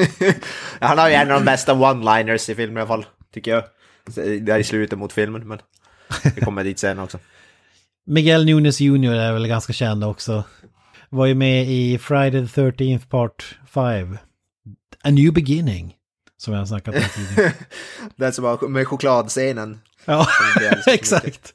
han 0.80 0.98
har 0.98 1.08
ju 1.08 1.14
en 1.14 1.30
av 1.30 1.40
de 1.40 1.44
bästa 1.44 1.72
one-liners 1.74 2.50
i 2.50 2.54
filmen 2.54 2.76
i 2.76 2.80
alla 2.80 2.88
fall, 2.88 3.06
tycker 3.32 3.50
jag. 3.50 3.64
Det 4.40 4.52
är 4.52 4.58
i 4.58 4.64
slutet 4.64 4.98
mot 4.98 5.12
filmen, 5.12 5.48
men 5.48 5.58
vi 6.34 6.40
kommer 6.40 6.64
dit 6.64 6.78
sen 6.78 6.98
också. 6.98 7.18
Miguel 8.06 8.44
Nunes 8.44 8.80
Jr 8.80 9.12
är 9.12 9.32
väl 9.32 9.48
ganska 9.48 9.72
känd 9.72 10.04
också. 10.04 10.44
Var 11.08 11.26
ju 11.26 11.34
med 11.34 11.68
i 11.68 11.98
Friday 11.98 12.48
the 12.48 12.60
13th 12.60 13.08
Part 13.08 13.58
5. 13.68 14.18
A 15.04 15.10
New 15.10 15.32
Beginning. 15.32 15.94
Som 16.36 16.52
jag 16.52 16.60
har 16.60 16.66
snackat 16.66 16.94
om 16.94 17.02
tidigare. 17.14 17.52
Den 18.16 18.32
som 18.32 18.44
var 18.44 18.68
med 18.68 18.88
chokladscenen. 18.88 19.80
Ja, 20.04 20.26
exakt. 20.86 21.52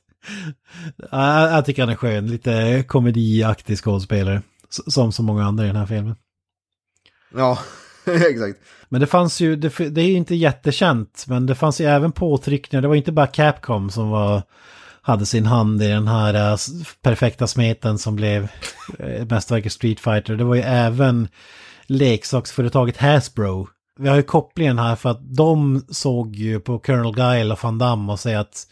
Ja, 1.11 1.49
jag 1.49 1.65
tycker 1.65 1.81
han 1.81 1.91
är 1.91 1.95
skön. 1.95 2.27
Lite 2.27 2.83
komediaktig 2.87 3.77
skådespelare. 3.77 4.41
Som 4.69 5.11
så 5.11 5.23
många 5.23 5.45
andra 5.45 5.63
i 5.63 5.67
den 5.67 5.75
här 5.75 5.85
filmen. 5.85 6.15
Ja, 7.35 7.59
exakt. 8.05 8.59
Men 8.89 9.01
det 9.01 9.07
fanns 9.07 9.41
ju, 9.41 9.55
det, 9.55 9.89
det 9.89 10.01
är 10.01 10.07
ju 10.07 10.13
inte 10.13 10.35
jättekänt, 10.35 11.25
men 11.27 11.45
det 11.45 11.55
fanns 11.55 11.81
ju 11.81 11.85
även 11.85 12.11
påtryckningar. 12.11 12.81
Det 12.81 12.87
var 12.87 12.95
inte 12.95 13.11
bara 13.11 13.27
Capcom 13.27 13.89
som 13.89 14.09
var, 14.09 14.43
hade 15.01 15.25
sin 15.25 15.45
hand 15.45 15.83
i 15.83 15.87
den 15.87 16.07
här 16.07 16.33
eh, 16.33 16.57
perfekta 17.01 17.47
smeten 17.47 17.97
som 17.97 18.15
blev 18.15 18.47
eh, 18.99 19.25
mästerverket 19.29 19.71
Street 19.71 19.99
Fighter. 19.99 20.35
Det 20.35 20.43
var 20.43 20.55
ju 20.55 20.61
även 20.61 21.27
leksaksföretaget 21.87 22.97
Hasbro. 22.97 23.67
Vi 23.99 24.09
har 24.09 24.15
ju 24.15 24.23
kopplingen 24.23 24.79
här 24.79 24.95
för 24.95 25.09
att 25.09 25.35
de 25.35 25.85
såg 25.89 26.35
ju 26.35 26.59
på 26.59 26.79
Colonel 26.79 27.15
Guile 27.15 27.53
och 27.53 27.63
Van 27.63 27.77
Damme 27.77 28.11
och 28.11 28.19
säger 28.19 28.39
att 28.39 28.67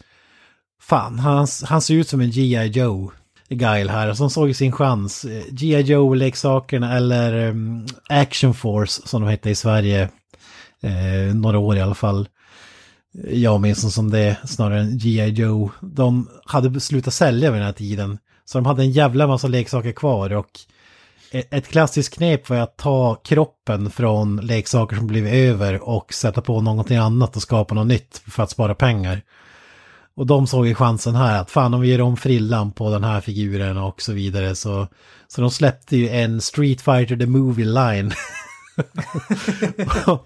fan, 0.82 1.18
han, 1.18 1.46
han 1.64 1.82
ser 1.82 1.94
ut 1.94 2.08
som 2.08 2.20
en 2.20 2.30
G.I. 2.30 2.66
Joe. 2.66 3.12
Guile 3.48 3.92
här, 3.92 4.14
som 4.14 4.30
såg 4.30 4.56
sin 4.56 4.72
chans. 4.72 5.24
Eh, 5.24 5.42
G.I. 5.50 5.80
Joe-leksakerna 5.80 6.96
eller 6.96 7.48
um, 7.48 7.86
Action 8.08 8.54
Force 8.54 9.02
som 9.04 9.22
de 9.22 9.30
hette 9.30 9.50
i 9.50 9.54
Sverige. 9.54 10.08
Eh, 10.82 11.34
några 11.34 11.58
år 11.58 11.76
i 11.76 11.80
alla 11.80 11.94
fall. 11.94 12.28
Jag 13.30 13.60
minns 13.60 13.94
som 13.94 14.10
det 14.10 14.36
snarare 14.44 14.80
än 14.80 14.98
G.I. 14.98 15.28
Joe. 15.28 15.70
De 15.80 16.28
hade 16.44 16.80
slutat 16.80 17.14
sälja 17.14 17.50
vid 17.50 17.60
den 17.60 17.66
här 17.66 17.72
tiden. 17.72 18.18
Så 18.44 18.58
de 18.58 18.66
hade 18.66 18.82
en 18.82 18.90
jävla 18.90 19.26
massa 19.26 19.48
leksaker 19.48 19.92
kvar 19.92 20.32
och 20.32 20.50
e-, 21.30 21.44
ett 21.50 21.68
klassiskt 21.68 22.14
knep 22.14 22.48
var 22.48 22.56
att 22.56 22.76
ta 22.76 23.14
kroppen 23.14 23.90
från 23.90 24.36
leksaker 24.36 24.96
som 24.96 25.06
blivit 25.06 25.32
över 25.32 25.88
och 25.88 26.14
sätta 26.14 26.40
på 26.40 26.60
någonting 26.60 26.96
annat 26.96 27.36
och 27.36 27.42
skapa 27.42 27.74
något 27.74 27.86
nytt 27.86 28.22
för 28.26 28.42
att 28.42 28.50
spara 28.50 28.74
pengar. 28.74 29.22
Och 30.14 30.26
de 30.26 30.46
såg 30.46 30.66
ju 30.66 30.74
chansen 30.74 31.14
här 31.14 31.40
att 31.40 31.50
fan 31.50 31.74
om 31.74 31.80
vi 31.80 31.88
gör 31.88 32.00
om 32.00 32.16
frillan 32.16 32.72
på 32.72 32.90
den 32.90 33.04
här 33.04 33.20
figuren 33.20 33.76
och 33.76 34.02
så 34.02 34.12
vidare 34.12 34.56
så, 34.56 34.88
så 35.28 35.40
de 35.40 35.50
släppte 35.50 35.96
ju 35.96 36.08
en 36.08 36.40
Street 36.40 36.80
Fighter 36.80 37.16
The 37.16 37.26
Movie 37.26 37.66
Line. 37.66 38.12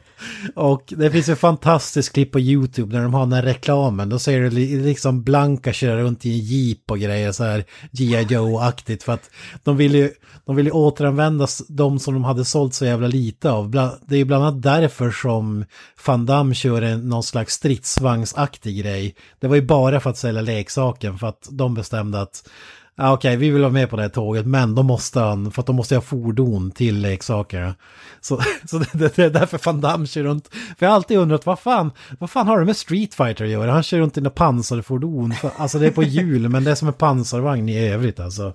och 0.55 0.93
det 0.97 1.11
finns 1.11 1.29
ett 1.29 1.39
fantastiskt 1.39 2.13
klipp 2.13 2.33
på 2.33 2.41
YouTube 2.41 2.97
när 2.97 3.03
de 3.03 3.15
har 3.15 3.21
den 3.21 3.33
här 3.33 3.43
reklamen. 3.43 4.09
Då 4.09 4.19
ser 4.19 4.41
du 4.41 4.51
liksom 4.83 5.23
Blanka 5.23 5.73
köra 5.73 6.01
runt 6.03 6.27
i 6.27 6.33
en 6.33 6.39
jeep 6.39 6.91
och 6.91 6.99
grejer 6.99 7.33
så 7.33 7.45
här 7.45 7.65
G.I. 7.93 8.23
Joe-aktigt. 8.23 9.03
För 9.03 9.13
att 9.13 9.31
de 9.63 9.77
vill 9.77 9.95
ju, 9.95 10.11
de 10.45 10.57
vill 10.57 10.67
ju 10.67 10.73
återanvända 10.73 11.47
de 11.69 11.99
som 11.99 12.15
de 12.15 12.25
hade 12.25 12.45
sålt 12.45 12.75
så 12.75 12.85
jävla 12.85 13.07
lite 13.07 13.51
av. 13.51 13.71
Det 13.71 14.15
är 14.15 14.19
ju 14.19 14.25
bland 14.25 14.45
annat 14.45 14.63
därför 14.63 15.11
som 15.11 15.65
Van 16.07 16.27
Damme 16.27 16.55
kör 16.55 16.83
en, 16.83 17.09
någon 17.09 17.23
slags 17.23 17.55
stridsvagnsaktig 17.55 18.79
grej. 18.79 19.15
Det 19.41 19.49
var 19.49 19.57
ju 19.57 19.63
bara 19.63 20.01
för 20.01 20.11
att 20.11 20.19
sälja 20.19 20.43
leksaken 20.43 21.19
för 21.19 21.27
att 21.27 21.49
de 21.51 21.75
bestämde 21.75 22.21
att 22.21 22.49
Ja, 22.97 23.13
Okej, 23.13 23.37
vi 23.37 23.51
vill 23.51 23.61
vara 23.63 23.73
med 23.73 23.91
på 23.91 23.97
det 23.97 24.03
här 24.03 24.09
tåget, 24.09 24.47
men 24.47 24.75
då 24.75 24.83
måste 24.83 25.21
han, 25.21 25.51
för 25.51 25.61
att 25.63 25.67
de 25.67 25.77
måste 25.77 25.95
ha 25.95 26.03
fordon 26.03 26.71
till 26.71 27.01
leksaker. 27.01 27.75
Så, 28.21 28.41
så 28.65 28.79
det, 28.79 29.17
det 29.17 29.19
är 29.19 29.31
därför 29.31 29.61
Van 29.65 29.81
Damme 29.81 30.07
kör 30.07 30.23
runt. 30.23 30.49
För 30.49 30.87
jag 30.87 30.89
har 30.89 30.97
alltid 30.97 31.19
undrat, 31.19 31.47
vad 31.47 31.59
fan, 31.59 31.91
vad 32.19 32.31
fan 32.31 32.47
har 32.47 32.59
det 32.59 32.67
med 32.67 32.77
Street 32.77 33.15
Fighter 33.15 33.45
att 33.45 33.51
göra? 33.51 33.73
Han 33.73 33.83
kör 33.83 33.99
runt 33.99 34.17
i 34.17 34.21
några 34.21 34.31
pansarfordon. 34.31 35.33
För, 35.33 35.51
alltså 35.57 35.79
det 35.79 35.87
är 35.87 35.91
på 35.91 36.03
hjul, 36.03 36.49
men 36.49 36.65
det 36.65 36.71
är 36.71 36.75
som 36.75 36.89
en 36.89 36.95
pansarvagn 36.95 37.69
i 37.69 37.89
övrigt 37.89 38.21
alltså. 38.21 38.55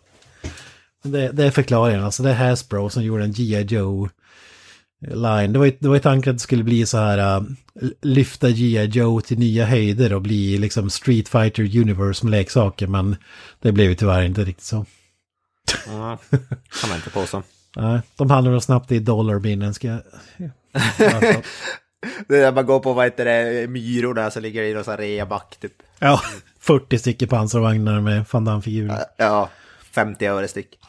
Det, 1.04 1.32
det 1.32 1.46
är 1.46 1.52
förklaringen, 1.52 2.04
alltså 2.04 2.24
det 2.24 2.30
är 2.30 2.50
Hasbro 2.50 2.90
som 2.90 3.04
gjorde 3.04 3.24
en 3.24 3.32
G.I. 3.32 3.62
Joe 3.62 4.10
line. 5.02 5.54
Det 5.54 5.60
var 5.60 5.66
ju, 5.66 5.78
det 5.80 5.88
var 5.88 5.96
ju 5.96 6.02
tanken 6.02 6.32
att 6.32 6.38
det 6.38 6.44
skulle 6.44 6.64
bli 6.64 6.86
så 6.86 6.98
här, 6.98 7.40
uh, 7.40 7.44
lyfta 8.02 8.50
G.I. 8.50 8.86
Joe 8.86 9.22
till 9.22 9.40
nya 9.40 9.66
höjder 9.66 10.14
och 10.14 10.22
bli 10.22 10.58
liksom 10.58 10.90
Street 10.90 11.30
Fighter 11.30 11.78
Universe 11.78 12.26
med 12.26 12.32
leksaker, 12.32 12.88
men 12.88 13.16
det 13.60 13.72
blev 13.72 13.90
ju 13.90 13.96
tyvärr 13.96 14.22
inte 14.22 14.44
riktigt 14.44 14.66
så. 14.66 14.86
Ja, 15.88 16.18
kan 16.82 16.90
man 16.90 16.96
inte 16.98 17.10
påstå. 17.10 17.44
Nej, 17.76 18.02
de 18.16 18.30
handlar 18.30 18.52
nog 18.52 18.64
snabbt 18.64 18.92
i 18.92 19.00
dollarbinnen 19.00 19.74
ska 19.74 19.88
jag... 19.88 20.02
Alltså, 20.72 21.42
Det 22.28 22.38
är 22.38 22.42
där 22.42 22.52
man 22.52 22.66
går 22.66 22.80
på, 22.80 22.94
vad 22.94 23.06
heter 23.06 23.26
det, 23.26 23.68
myror 23.68 24.14
där 24.14 24.30
så 24.30 24.40
ligger 24.40 24.62
det 24.62 24.70
i 24.70 24.74
någon 24.74 24.84
sån 24.84 24.98
reaback 24.98 25.58
typ. 25.60 25.74
ja, 26.00 26.22
40 26.60 27.00
stycken 27.00 27.28
pansarvagnar 27.28 28.02
med 28.02 28.26
Van 28.32 28.46
Damme-figurer. 28.46 29.04
Ja, 29.18 29.50
50 29.92 30.26
öre 30.26 30.48
styck. 30.48 30.80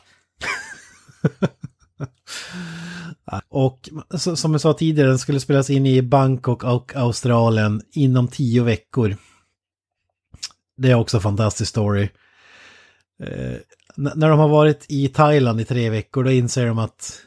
Och 3.49 3.89
som 4.15 4.53
jag 4.53 4.61
sa 4.61 4.73
tidigare, 4.73 5.09
den 5.09 5.19
skulle 5.19 5.41
spelas 5.41 5.71
in 5.71 5.87
i 5.87 6.03
Bangkok 6.03 6.65
och 6.65 6.97
Australien 6.97 7.83
inom 7.93 8.29
tio 8.29 8.63
veckor. 8.63 9.17
Det 10.77 10.91
är 10.91 10.95
också 10.95 11.17
en 11.17 11.23
fantastisk 11.23 11.71
story. 11.71 12.09
Eh, 13.23 13.57
när 13.97 14.29
de 14.29 14.39
har 14.39 14.49
varit 14.49 14.87
i 14.89 15.09
Thailand 15.09 15.61
i 15.61 15.65
tre 15.65 15.91
veckor, 15.91 16.25
då 16.25 16.31
inser 16.31 16.67
de 16.67 16.79
att... 16.79 17.21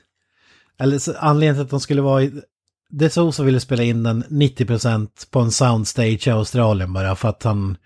Eller 0.80 1.00
anledningen 1.18 1.56
till 1.56 1.64
att 1.64 1.70
de 1.70 1.80
skulle 1.80 2.02
vara 2.02 2.24
i... 2.24 2.42
Det 2.90 3.06
är 3.06 3.10
så 3.10 3.32
som 3.32 3.46
ville 3.46 3.60
spela 3.60 3.84
in 3.84 4.04
den 4.04 4.24
90% 4.24 5.10
på 5.32 5.40
en 5.40 5.52
soundstage 5.52 6.28
i 6.28 6.32
Australien 6.32 6.94
bara 6.94 7.16
för 7.16 7.30
att 7.30 7.44
han... 7.44 7.78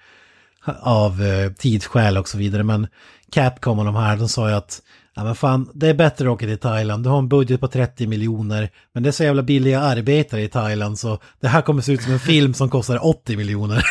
Av 0.80 1.24
eh, 1.24 1.52
tidsskäl 1.52 2.18
och 2.18 2.30
så 2.30 2.38
vidare. 2.38 2.64
Men 2.64 2.88
Capcom 3.32 3.80
och 3.80 3.86
de 3.86 3.96
här, 3.96 4.18
de 4.18 4.30
sa 4.30 4.50
ju 4.50 4.56
att 4.56 4.82
Ja 5.18 5.24
men 5.24 5.36
fan, 5.36 5.70
det 5.74 5.88
är 5.88 5.94
bättre 5.94 6.26
att 6.26 6.34
åka 6.34 6.46
till 6.46 6.58
Thailand. 6.58 7.04
Du 7.04 7.10
har 7.10 7.18
en 7.18 7.30
budget 7.30 7.60
på 7.62 7.68
30 7.68 8.08
miljoner. 8.08 8.70
Men 8.94 9.04
det 9.04 9.10
är 9.10 9.12
så 9.12 9.24
jävla 9.24 9.44
billiga 9.44 9.80
arbetare 9.80 10.42
i 10.42 10.48
Thailand 10.48 11.00
så 11.00 11.20
det 11.40 11.48
här 11.48 11.62
kommer 11.62 11.82
se 11.82 11.92
ut 11.92 12.02
som 12.02 12.14
en 12.14 12.20
film 12.20 12.54
som 12.54 12.70
kostar 12.70 13.06
80 13.06 13.38
miljoner. 13.38 13.84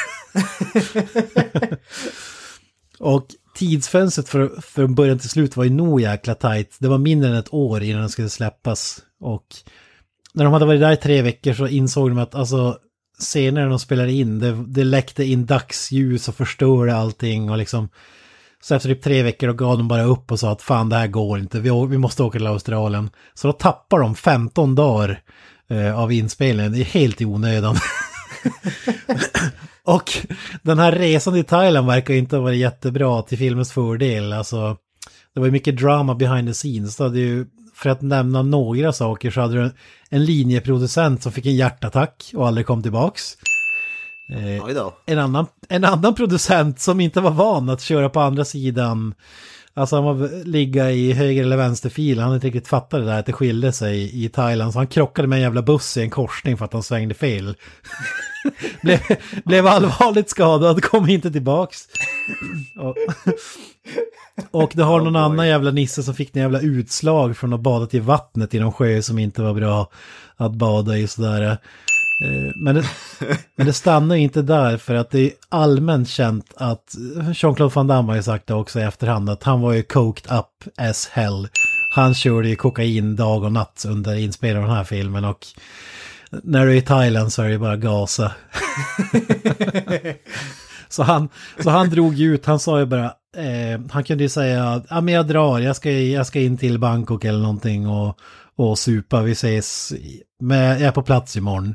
och 2.99 3.27
tidsfönstret 3.55 4.29
för, 4.29 4.61
från 4.61 4.95
början 4.95 5.19
till 5.19 5.29
slut 5.29 5.57
var 5.57 5.65
ju 5.65 5.71
nog 5.71 6.01
jäkla 6.01 6.35
tajt. 6.35 6.77
Det 6.79 6.89
var 6.89 6.99
mindre 6.99 7.31
än 7.31 7.37
ett 7.37 7.55
år 7.55 7.83
innan 7.83 8.01
den 8.01 8.11
skulle 8.11 8.29
släppas. 8.29 8.99
Och 9.21 9.47
när 10.35 10.45
de 10.45 10.53
hade 10.53 10.67
varit 10.67 10.81
där 10.81 10.93
i 10.93 10.97
tre 10.97 11.23
veckor 11.23 11.53
så 11.53 11.67
insåg 11.67 12.11
de 12.11 12.19
att 12.19 12.35
alltså 12.35 12.79
scener 13.19 13.69
de 13.69 13.79
spelade 13.79 14.13
in, 14.13 14.39
det, 14.39 14.65
det 14.67 14.85
läckte 14.85 15.25
in 15.25 15.47
dagsljus 15.47 16.29
och 16.29 16.35
förstörde 16.35 16.97
allting 16.97 17.51
och 17.51 17.59
liksom 17.59 17.89
så 18.67 18.75
efter 18.75 18.89
typ 18.89 19.03
tre 19.03 19.23
veckor 19.23 19.47
då 19.47 19.53
gav 19.53 19.79
de 19.79 19.89
bara 19.89 20.03
upp 20.03 20.33
och 20.33 20.41
sa 20.41 20.53
att 20.53 20.63
fan 20.63 20.89
det 20.89 20.97
här 20.97 21.07
går 21.07 21.39
inte, 21.39 21.61
vi, 21.61 21.71
vi 21.89 21.99
måste 21.99 22.23
åka 22.23 22.39
till 22.39 22.47
Australien. 22.47 23.11
Så 23.35 23.49
då 23.49 23.53
tappar 23.53 24.01
de 24.01 24.15
15 24.15 24.75
dagar 24.75 25.21
eh, 25.69 25.99
av 25.99 26.13
inspelningen, 26.13 26.73
det 26.73 26.81
är 26.81 26.85
helt 26.85 27.21
i 27.21 27.25
onödan. 27.25 27.77
och 29.85 30.13
den 30.63 30.79
här 30.79 30.93
resan 30.93 31.35
till 31.35 31.45
Thailand 31.45 31.87
verkar 31.87 32.15
inte 32.15 32.37
ha 32.37 32.43
varit 32.43 32.59
jättebra 32.59 33.23
till 33.23 33.39
filmens 33.39 33.73
fördel. 33.73 34.33
Alltså, 34.33 34.77
det 35.35 35.41
var 35.41 35.47
ju 35.47 35.53
mycket 35.53 35.77
drama 35.77 36.15
behind 36.15 36.49
the 36.49 36.55
scenes. 36.55 36.97
Det 36.97 37.05
hade 37.05 37.19
ju, 37.19 37.47
för 37.75 37.91
att 37.91 38.03
nämna 38.03 38.43
några 38.43 38.93
saker 38.93 39.31
så 39.31 39.41
hade 39.41 39.63
du 39.63 39.71
en 40.11 40.25
linjeproducent 40.25 41.23
som 41.23 41.33
fick 41.33 41.47
en 41.47 41.57
hjärtattack 41.57 42.33
och 42.35 42.47
aldrig 42.47 42.67
kom 42.67 42.83
tillbaks. 42.83 43.37
Eh, 44.29 44.87
en 45.07 45.19
annan, 45.19 45.47
en 45.69 45.85
annan 45.85 46.15
producent 46.15 46.81
som 46.81 47.01
inte 47.01 47.21
var 47.21 47.31
van 47.31 47.69
att 47.69 47.81
köra 47.81 48.09
på 48.09 48.21
andra 48.21 48.45
sidan. 48.45 49.15
Alltså 49.75 49.97
han 49.97 50.05
var 50.05 50.45
ligga 50.45 50.91
i 50.91 51.13
höger 51.13 51.43
eller 51.43 51.57
vänsterfil. 51.57 52.19
Han 52.19 52.25
hade 52.25 52.35
inte 52.35 52.47
riktigt 52.47 52.69
fattat 52.69 53.01
det 53.01 53.07
där 53.07 53.19
att 53.19 53.27
det 53.27 53.33
skilde 53.33 53.73
sig 53.73 54.25
i 54.25 54.29
Thailand. 54.29 54.73
Så 54.73 54.79
han 54.79 54.87
krockade 54.87 55.29
med 55.29 55.37
en 55.37 55.43
jävla 55.43 55.63
buss 55.63 55.97
i 55.97 56.01
en 56.01 56.11
korsning 56.11 56.57
för 56.57 56.65
att 56.65 56.73
han 56.73 56.83
svängde 56.83 57.15
fel. 57.15 57.57
blev, 58.83 59.01
blev 59.45 59.67
allvarligt 59.67 60.31
skadad, 60.31 60.83
kom 60.83 61.09
inte 61.09 61.31
tillbaks. 61.31 61.89
och, 62.79 62.97
och 64.51 64.73
det 64.75 64.83
har 64.83 65.01
Oh 65.01 65.05
någon 65.05 65.13
boy. 65.13 65.23
annan 65.23 65.49
jävla 65.49 65.71
nisse 65.71 66.03
som 66.03 66.15
fick 66.15 66.37
en 66.37 66.43
jävla 66.43 66.61
utslag 66.61 67.37
från 67.37 67.53
att 67.53 67.61
bada 67.61 67.89
i 67.91 68.01
vattnet 68.01 68.55
i 68.55 68.59
någon 68.59 68.73
sjö 68.73 69.03
som 69.03 69.19
inte 69.19 69.43
var 69.43 69.55
bra 69.55 69.91
att 70.37 70.53
bada 70.53 70.97
i 70.97 71.07
sådär. 71.07 71.59
Eh, 72.21 72.53
men 72.57 72.75
det, 72.75 72.85
men 73.57 73.67
det 73.67 73.73
stannar 73.73 74.17
inte 74.17 74.43
där 74.43 74.77
för 74.77 74.95
att 74.95 75.11
det 75.11 75.21
är 75.21 75.33
allmänt 75.49 76.09
känt 76.09 76.55
att 76.57 76.95
Jean-Claude 77.35 77.75
Van 77.75 77.87
Damme 77.87 78.09
har 78.09 78.17
ju 78.17 78.23
sagt 78.23 78.47
det 78.47 78.55
också 78.55 78.81
i 78.81 78.83
efterhand 78.83 79.31
att 79.31 79.43
han 79.43 79.61
var 79.61 79.73
ju 79.73 79.83
coked 79.83 80.33
up 80.39 80.75
as 80.77 81.09
hell. 81.09 81.49
Han 81.95 82.15
körde 82.15 82.49
ju 82.49 82.57
kokain 82.57 83.17
dag 83.17 83.45
och 83.45 83.53
natt 83.53 83.85
under 83.89 84.15
inspelningen 84.15 84.63
av 84.63 84.69
den 84.69 84.77
här 84.77 84.85
filmen 84.85 85.25
och 85.25 85.47
när 86.31 86.67
du 86.67 86.73
är 86.73 86.77
i 86.77 86.83
Thailand 86.83 87.33
så 87.33 87.43
är 87.43 87.49
det 87.49 87.59
bara 87.59 87.77
gasa. 87.77 88.33
så, 90.89 91.03
han, 91.03 91.29
så 91.63 91.71
han 91.71 91.91
drog 91.91 92.15
ju 92.15 92.35
ut, 92.35 92.47
han 92.47 92.61
sa 92.61 92.79
ju 92.79 92.87
bara, 92.87 93.05
eh, 93.37 93.81
han 93.91 94.05
kunde 94.05 94.25
ju 94.25 94.29
säga, 94.29 94.69
att 94.69 95.05
men 95.05 95.15
jag 95.15 95.27
drar, 95.27 95.59
jag 95.59 95.77
ska, 95.77 95.91
jag 95.91 96.27
ska 96.27 96.41
in 96.41 96.57
till 96.57 96.79
Bangkok 96.79 97.25
eller 97.25 97.39
någonting 97.39 97.89
och, 97.89 98.19
och 98.57 98.79
supa, 98.79 99.23
vi 99.23 99.33
ses, 99.33 99.93
men 100.41 100.59
jag 100.59 100.81
är 100.81 100.93
på 100.93 101.03
plats 101.03 101.37
imorgon. 101.37 101.75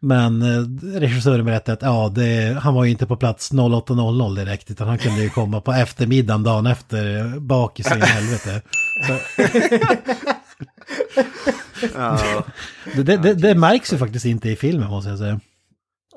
Men 0.00 0.42
eh, 0.42 0.98
regissören 1.00 1.44
berättade 1.44 1.72
att 1.72 1.82
ja, 1.82 2.12
det, 2.14 2.58
han 2.62 2.74
var 2.74 2.84
ju 2.84 2.90
inte 2.90 3.06
på 3.06 3.16
plats 3.16 3.52
08.00 3.52 4.36
direkt, 4.36 4.70
utan 4.70 4.88
han 4.88 4.98
kunde 4.98 5.22
ju 5.22 5.30
komma 5.30 5.60
på 5.60 5.72
eftermiddagen 5.72 6.42
dagen 6.42 6.66
efter, 6.66 7.28
bakis 7.40 7.86
i 7.86 8.00
helvete. 8.00 8.62
Ja, 11.94 12.44
det, 12.94 13.02
det, 13.02 13.16
det, 13.16 13.34
det 13.34 13.54
märks 13.54 13.92
ju 13.92 13.98
faktiskt 13.98 14.24
inte 14.24 14.50
i 14.50 14.56
filmen 14.56 14.88
måste 14.88 15.10
jag 15.10 15.18
säga. 15.18 15.40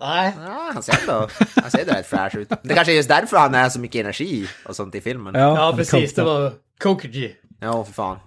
Nej. 0.02 0.34
ja 0.46 0.72
han 0.74 0.84
ser 0.84 1.00
ändå, 1.02 1.30
han 1.56 1.72
ser 1.72 1.80
ändå 1.80 1.94
rätt 1.94 2.08
fräsch 2.08 2.36
ut. 2.36 2.50
Det 2.64 2.74
kanske 2.74 2.94
är 2.94 2.96
just 2.96 3.10
därför 3.10 3.38
han 3.38 3.56
är 3.56 3.70
så 3.70 3.80
mycket 3.80 4.02
energi 4.02 4.48
och 4.66 4.76
sånt 4.76 4.96
i 4.96 5.02
filmen. 5.02 5.36
Ja, 5.36 5.56
Ja, 5.56 5.74
precis. 5.78 6.14
Det 6.14 6.24
var 6.24 6.54
Kokuji. 6.80 7.36
för 7.60 7.94
fan. 7.94 8.18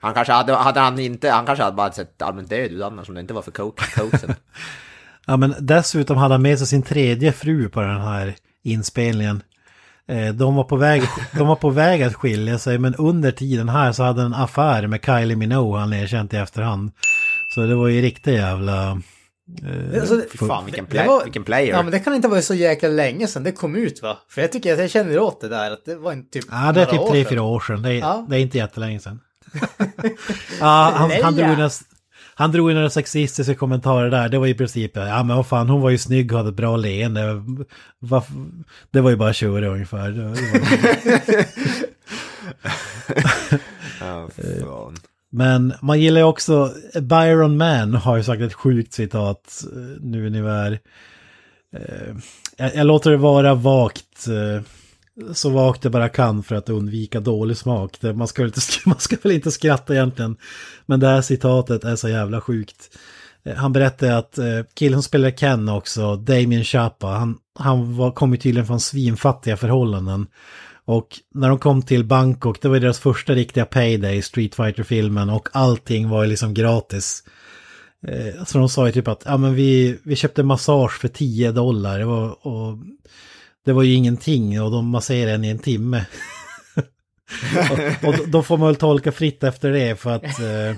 Han 0.00 0.14
kanske 0.14 0.32
hade, 0.32 0.54
hade 0.54 0.80
han 0.80 0.98
inte, 0.98 1.30
han 1.30 1.46
kanske 1.46 1.64
hade 1.64 1.76
bara 1.76 1.92
sett 1.92 2.22
allmänt 2.22 2.50
död 2.50 2.70
ut 2.72 2.82
annars 2.82 3.08
om 3.08 3.14
det 3.14 3.20
inte 3.20 3.34
var 3.34 3.42
för 3.42 3.50
coke, 3.50 3.84
cokesen. 4.00 4.34
Ja, 5.28 5.36
men 5.36 5.54
dessutom 5.60 6.16
hade 6.16 6.34
han 6.34 6.42
med 6.42 6.58
sig 6.58 6.66
sin 6.66 6.82
tredje 6.82 7.32
fru 7.32 7.68
på 7.68 7.80
den 7.80 8.00
här 8.00 8.34
inspelningen. 8.64 9.42
Eh, 10.08 10.28
De 10.34 10.54
var, 10.54 10.64
på 10.64 10.76
väg, 10.76 11.02
de 11.38 11.46
var 11.48 11.56
på 11.56 11.70
väg 11.70 12.02
att 12.02 12.14
skilja 12.14 12.58
sig, 12.58 12.78
men 12.78 12.94
under 12.94 13.32
tiden 13.32 13.68
här 13.68 13.92
så 13.92 14.02
hade 14.02 14.22
han 14.22 14.32
en 14.32 14.40
affär 14.42 14.86
med 14.86 15.04
Kylie 15.04 15.36
Minogue, 15.36 15.80
han 15.80 15.92
erkänt 15.92 16.34
i 16.34 16.36
efterhand. 16.36 16.92
Så 17.54 17.60
det 17.60 17.74
var 17.74 17.88
ju 17.88 18.02
riktigt 18.02 18.34
jävla... 18.34 18.90
Eh, 19.62 20.00
Alltså, 20.00 20.22
fan 20.48 20.64
vilken, 20.64 20.84
Det 20.84 20.90
play, 20.90 21.06
var- 21.06 21.24
vilken 21.24 21.44
player. 21.44 21.70
Ja, 21.70 21.82
men 21.82 21.92
det 21.92 21.98
kan 21.98 22.14
inte 22.14 22.28
vara 22.28 22.42
så 22.42 22.54
jäkla 22.54 22.88
länge 22.88 23.26
sedan 23.26 23.42
det 23.44 23.52
kom 23.52 23.76
ut 23.76 24.02
va? 24.02 24.16
För 24.28 24.40
jag 24.40 24.52
tycker 24.52 24.72
att 24.72 24.78
jag 24.78 24.90
känner 24.90 25.18
åt 25.18 25.40
det 25.40 25.48
där, 25.48 25.70
att 25.70 25.84
det 25.84 25.96
var 25.96 26.12
inte 26.12 26.30
typ 26.30 26.44
Ja, 26.50 26.72
det 26.72 26.82
är 26.82 26.86
typ 26.86 27.10
tre, 27.10 27.24
fyra 27.24 27.42
år 27.42 27.60
sedan. 27.60 27.82
Det 27.82 27.90
är, 27.92 27.98
Ja. 27.98 28.26
det 28.28 28.36
är 28.36 28.40
inte 28.40 28.58
jättelänge 28.58 29.00
sedan. 29.00 29.20
Ja, 30.60 30.92
han, 30.96 31.10
han, 31.22 31.34
drog 31.36 31.48
några, 31.48 31.70
han 32.34 32.52
drog 32.52 32.74
några 32.74 32.90
sexistiska 32.90 33.54
kommentarer 33.54 34.10
där. 34.10 34.28
Det 34.28 34.38
var 34.38 34.46
i 34.46 34.54
princip, 34.54 34.96
ja 34.96 35.22
men 35.22 35.36
vad 35.36 35.46
fan, 35.46 35.68
hon 35.68 35.80
var 35.80 35.90
ju 35.90 35.98
snygg 35.98 36.32
och 36.32 36.38
hade 36.38 36.50
ett 36.50 36.56
bra 36.56 36.76
leende. 36.76 37.42
Det 38.90 39.00
var 39.00 39.10
ju 39.10 39.16
bara 39.16 39.32
tjura 39.32 39.68
ungefär. 39.68 40.10
Det 40.10 40.22
var- 40.24 40.30
det 40.36 41.36
var- 41.36 41.46
Ja, 44.00 44.28
fan. 44.60 44.96
Men 45.30 45.72
man 45.82 46.00
gillar 46.00 46.20
ju 46.20 46.24
också, 46.26 46.72
Byron 47.00 47.56
Mann 47.56 47.94
har 47.94 48.16
ju 48.16 48.22
sagt 48.22 48.42
ett 48.42 48.54
sjukt 48.54 48.92
citat 48.92 49.64
eh, 49.72 49.78
nu 50.00 50.26
ungefär. 50.26 50.78
Eh, 51.76 52.14
jag, 52.56 52.74
jag 52.76 52.86
låter 52.86 53.10
det 53.10 53.16
vara 53.16 53.54
vagt, 53.54 54.26
eh, 54.28 54.62
så 55.32 55.50
vagt 55.50 55.82
det 55.82 55.90
bara 55.90 56.08
kan 56.08 56.42
för 56.42 56.54
att 56.54 56.68
undvika 56.68 57.20
dålig 57.20 57.56
smak. 57.56 58.02
Man, 58.02 58.28
ska 58.28 58.42
väl 58.42 58.48
inte, 58.48 58.60
man 58.86 58.98
ska 58.98 59.16
väl 59.22 59.32
inte 59.32 59.50
skratta 59.50 59.94
egentligen. 59.94 60.36
Men 60.86 61.00
det 61.00 61.06
här 61.08 61.22
citatet 61.22 61.84
är 61.84 61.96
så 61.96 62.08
jävla 62.08 62.40
sjukt. 62.40 62.96
Eh, 63.44 63.54
han 63.54 63.72
berättade 63.72 64.18
att 64.18 64.38
eh, 64.38 64.60
killen 64.74 64.96
som 64.96 65.02
spelar 65.02 65.30
Ken 65.30 65.68
också, 65.68 66.16
Damien 66.16 66.64
Chapa, 66.64 67.06
han, 67.06 67.38
han 67.58 67.96
var, 67.96 68.10
kom 68.10 68.32
ju 68.32 68.38
tydligen 68.38 68.66
från 68.66 68.80
svinfattiga 68.80 69.56
förhållanden. 69.56 70.26
Och 70.84 71.08
när 71.34 71.48
de 71.48 71.58
kom 71.58 71.82
till 71.82 72.04
Bangkok, 72.04 72.62
det 72.62 72.68
var 72.68 72.80
deras 72.80 72.98
första 72.98 73.34
riktiga 73.34 73.64
payday, 73.64 74.22
Street 74.22 74.54
fighter 74.54 74.82
filmen 74.82 75.30
och 75.30 75.48
allting 75.52 76.08
var 76.08 76.22
ju 76.22 76.30
liksom 76.30 76.54
gratis. 76.54 77.22
Eh, 78.08 78.44
så 78.44 78.58
de 78.58 78.68
sa 78.68 78.86
ju 78.86 78.92
typ 78.92 79.08
att 79.08 79.22
ja, 79.26 79.36
men 79.36 79.54
vi, 79.54 79.98
vi 80.02 80.16
köpte 80.16 80.42
massage 80.42 81.00
för 81.00 81.08
10 81.08 81.52
dollar 81.52 82.06
och, 82.06 82.46
och 82.46 82.78
det 83.66 83.72
var 83.72 83.82
ju 83.82 83.94
ingenting 83.94 84.62
och 84.62 84.70
de 84.70 84.88
masserade 84.88 85.32
en 85.32 85.44
i 85.44 85.48
en 85.48 85.58
timme. 85.58 86.06
och, 87.70 88.08
och 88.08 88.28
då 88.28 88.42
får 88.42 88.58
man 88.58 88.66
väl 88.66 88.76
tolka 88.76 89.12
fritt 89.12 89.44
efter 89.44 89.72
det 89.72 90.00
för 90.00 90.10
att 90.10 90.40
eh, 90.40 90.76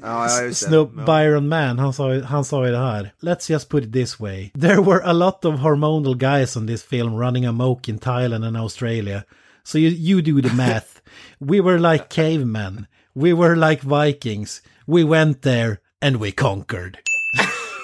Ja. 0.02 0.28
Snoop 0.52 0.92
Ja. 0.96 1.04
Byron 1.04 1.48
Man, 1.48 1.78
han 1.78 1.92
sa, 1.92 2.20
han 2.20 2.44
sa 2.44 2.66
ju 2.66 2.72
det 2.72 2.78
här. 2.78 3.12
Let's 3.22 3.50
just 3.50 3.68
put 3.68 3.84
it 3.84 3.92
this 3.92 4.20
way. 4.20 4.50
There 4.60 4.80
were 4.80 5.00
a 5.04 5.12
lot 5.12 5.44
of 5.44 5.54
hormonal 5.54 6.14
guys 6.14 6.56
on 6.56 6.66
this 6.66 6.82
film 6.82 7.14
running 7.14 7.46
amok 7.46 7.88
in 7.88 7.98
Thailand 7.98 8.44
and 8.44 8.56
Australia. 8.56 9.24
So 9.64 9.78
you, 9.78 9.90
you 9.90 10.22
do 10.22 10.48
the 10.48 10.54
math. 10.54 11.00
We 11.38 11.60
were 11.60 11.78
like 11.92 12.04
cavemen. 12.08 12.86
We 13.14 13.32
were 13.32 13.56
like 13.70 13.82
Vikings. 13.82 14.62
We 14.86 15.04
went 15.04 15.42
there 15.42 15.76
and 16.00 16.16
we 16.16 16.32
conquered. 16.32 16.98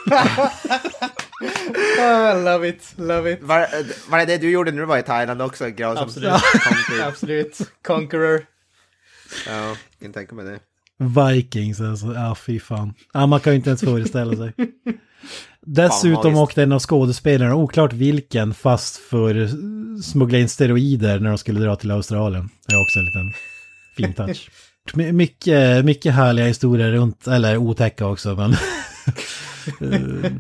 Ah, 2.01 2.35
love 2.35 2.69
it, 2.69 2.95
love 2.97 3.33
it. 3.33 3.43
Var, 3.43 3.67
var 4.11 4.19
det 4.19 4.25
det 4.25 4.39
du 4.39 4.51
gjorde 4.51 4.71
när 4.71 4.79
du 4.81 4.87
var 4.87 4.99
i 4.99 5.03
Thailand 5.03 5.43
också? 5.43 5.65
Absolut. 5.97 6.33
Absolut. 7.03 7.59
Conqueror. 7.87 8.43
Ja, 9.47 9.67
jag 9.69 9.77
kan 10.03 10.13
tänka 10.13 10.35
mig 10.35 10.45
det. 10.45 10.59
Vikings 11.35 11.81
alltså, 11.81 12.07
ja 12.15 12.35
fy 12.35 12.61
fan. 12.61 12.95
Ja, 13.13 13.27
man 13.27 13.41
kan 13.41 13.53
ju 13.53 13.57
inte 13.57 13.71
ens 13.71 13.81
föreställa 13.81 14.37
sig. 14.37 14.53
Dessutom 15.67 16.33
magiskt. 16.33 16.39
åkte 16.43 16.63
en 16.63 16.73
av 16.73 16.79
skådespelarna, 16.81 17.55
oklart 17.55 17.93
vilken, 17.93 18.55
fast 18.55 18.97
för 18.97 19.49
smuggla 20.03 20.39
in 20.39 20.49
steroider 20.49 21.21
när 21.21 21.29
de 21.29 21.39
skulle 21.39 21.61
dra 21.61 21.77
till 21.77 21.91
Australien. 21.91 22.49
Det 22.67 22.75
är 22.75 22.81
också 22.83 22.99
en 22.99 23.05
liten 23.05 23.33
fin 23.97 24.13
touch. 24.15 24.51
My- 24.95 25.13
Mycket, 25.13 25.85
mycket 25.85 26.15
härliga 26.15 26.47
historier 26.47 26.91
runt, 26.93 27.27
eller 27.27 27.57
otäcka 27.57 28.07
också, 28.07 28.35
men... 28.37 28.57
Eh, 29.81 30.33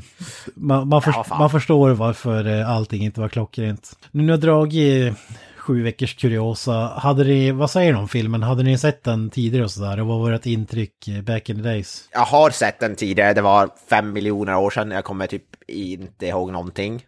man, 0.54 0.88
man, 0.88 1.02
först, 1.02 1.18
Ja, 1.28 1.36
man 1.38 1.50
förstår 1.50 1.90
varför 1.90 2.46
eh, 2.46 2.70
allting 2.70 3.04
inte 3.04 3.20
var 3.20 3.28
klockrent. 3.28 3.98
Nu 4.10 4.22
när 4.22 4.32
jag 4.32 4.40
dragit 4.40 5.14
sju 5.56 5.82
veckors 5.82 6.14
kuriosa, 6.14 6.72
hade 6.72 7.24
ni, 7.24 7.50
vad 7.50 7.70
säger 7.70 7.92
ni 7.92 7.98
om 7.98 8.08
filmen? 8.08 8.42
Hade 8.42 8.62
ni 8.62 8.78
sett 8.78 9.04
den 9.04 9.30
tidigare 9.30 9.64
och 9.64 9.70
sådär? 9.70 10.00
Och 10.00 10.06
vad 10.06 10.20
var 10.20 10.32
ert 10.32 10.46
intryck 10.46 11.08
eh, 11.08 11.22
back 11.22 11.48
in 11.48 11.56
the 11.56 11.62
days? 11.62 12.08
Jag 12.12 12.20
har 12.20 12.50
sett 12.50 12.80
den 12.80 12.96
tidigare, 12.96 13.34
det 13.34 13.42
var 13.42 13.70
fem 13.90 14.12
miljoner 14.12 14.56
år 14.56 14.70
sedan, 14.70 14.90
jag 14.90 15.04
kommer 15.04 15.26
typ 15.26 15.44
inte 15.68 16.26
ihåg 16.26 16.52
någonting. 16.52 17.06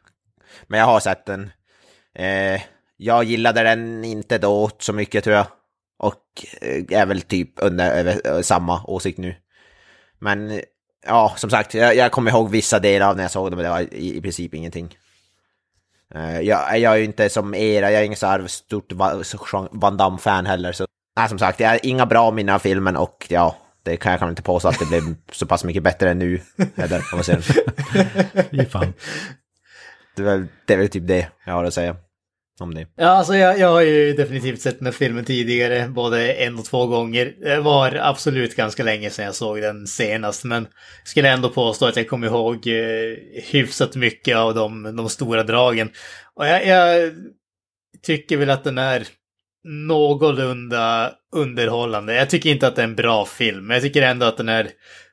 Men 0.67 0.81
jag 0.81 0.87
har 0.87 1.01
sett 1.01 1.27
den. 1.27 1.51
Eh, 2.15 2.63
jag 2.97 3.25
gillade 3.25 3.63
den 3.63 4.05
inte 4.05 4.39
då 4.39 4.71
så 4.79 4.93
mycket 4.93 5.25
tror 5.25 5.37
jag. 5.37 5.47
Och 5.99 6.23
är 6.91 7.07
väl 7.07 7.21
typ 7.21 7.51
under 7.57 7.91
över, 7.91 8.43
samma 8.43 8.85
åsikt 8.85 9.19
nu. 9.19 9.35
Men 10.19 10.61
ja, 11.07 11.35
som 11.37 11.51
sagt, 11.51 11.75
jag, 11.75 11.97
jag 11.97 12.13
kommer 12.13 12.31
ihåg 12.31 12.51
vissa 12.51 12.79
delar 12.79 13.09
av 13.09 13.17
när 13.17 13.25
jag 13.25 13.31
såg 13.31 13.51
den, 13.51 13.57
men 13.57 13.65
det 13.65 13.71
var 13.71 13.81
i, 13.81 14.17
i 14.17 14.21
princip 14.21 14.55
ingenting. 14.55 14.97
Eh, 16.15 16.41
jag, 16.41 16.79
jag 16.79 16.93
är 16.93 16.97
ju 16.97 17.05
inte 17.05 17.29
som 17.29 17.55
er, 17.55 17.83
jag 17.83 17.93
är 17.93 18.03
ingen 18.03 18.17
så 18.17 18.27
här 18.27 18.47
stort 18.47 18.93
Van 19.71 19.97
Damme-fan 19.97 20.47
heller. 20.47 20.73
Så, 20.73 20.87
nej, 21.17 21.29
som 21.29 21.39
sagt, 21.39 21.61
jag 21.61 21.69
har 21.69 21.81
inga 21.83 22.07
bra 22.07 22.31
minnen 22.31 22.55
av 22.55 22.59
filmen 22.59 22.97
och 22.97 23.27
ja, 23.29 23.57
det 23.83 23.97
kan 23.97 24.13
jag 24.13 24.19
kan 24.21 24.29
inte 24.31 24.43
påstå 24.43 24.69
att 24.69 24.79
det 24.79 24.87
blev 24.87 25.03
så 25.33 25.47
pass 25.47 25.65
mycket 25.65 25.83
bättre 25.83 26.11
än 26.11 26.19
nu. 26.19 26.41
Eller, 26.77 26.99
om 26.99 27.05
man 27.15 27.25
säger. 27.25 27.45
Det, 30.15 30.23
är 30.23 30.25
väl, 30.25 30.47
det 30.67 30.75
är 30.75 30.79
väl 30.79 30.89
typ 30.89 31.07
det 31.07 31.29
jag 31.47 31.53
har 31.53 31.65
att 31.65 31.75
säga 31.75 31.97
om 32.61 32.75
det. 32.75 32.87
Ja, 32.97 33.07
alltså 33.07 33.35
jag, 33.37 33.59
jag 33.59 33.69
har 33.69 33.81
ju 33.81 34.13
definitivt 34.13 34.61
sett 34.61 34.79
den 34.79 34.87
här 34.87 34.93
filmen 34.93 35.25
tidigare, 35.25 35.89
både 35.89 36.33
en 36.33 36.59
och 36.59 36.65
två 36.65 36.87
gånger. 36.87 37.35
Det 37.41 37.61
var 37.61 37.99
absolut 38.03 38.57
ganska 38.57 38.83
länge 38.85 39.11
sedan 39.11 39.25
jag 39.25 39.35
såg 39.35 39.61
den 39.61 39.87
senast, 39.87 40.45
men 40.45 40.67
skulle 41.05 41.29
ändå 41.29 41.49
påstå 41.49 41.87
att 41.87 41.97
jag 41.97 42.09
kommer 42.09 42.27
ihåg 42.27 42.67
eh, 42.67 43.43
hyfsat 43.51 43.97
mycket 43.97 44.37
av 44.37 44.55
de, 44.55 44.97
de 44.97 45.09
stora 45.09 45.43
dragen. 45.43 45.91
Och 46.35 46.47
jag, 46.47 46.67
jag 46.67 47.13
tycker 48.03 48.37
väl 48.37 48.51
att 48.51 48.65
den 48.65 48.79
är 48.79 49.07
någorlunda 49.65 51.13
underhållande. 51.33 52.15
Jag 52.15 52.31
tycker 52.31 52.51
inte 52.51 52.67
att 52.67 52.77
det 52.77 52.83
är 52.83 52.87
en 52.87 52.97
bra 52.97 53.25
film, 53.25 53.67
men 53.67 53.75
jag 53.75 53.83
tycker 53.83 54.03
ändå 54.03 54.27
att 54.27 54.37
den 54.37 54.49
är 54.49 54.69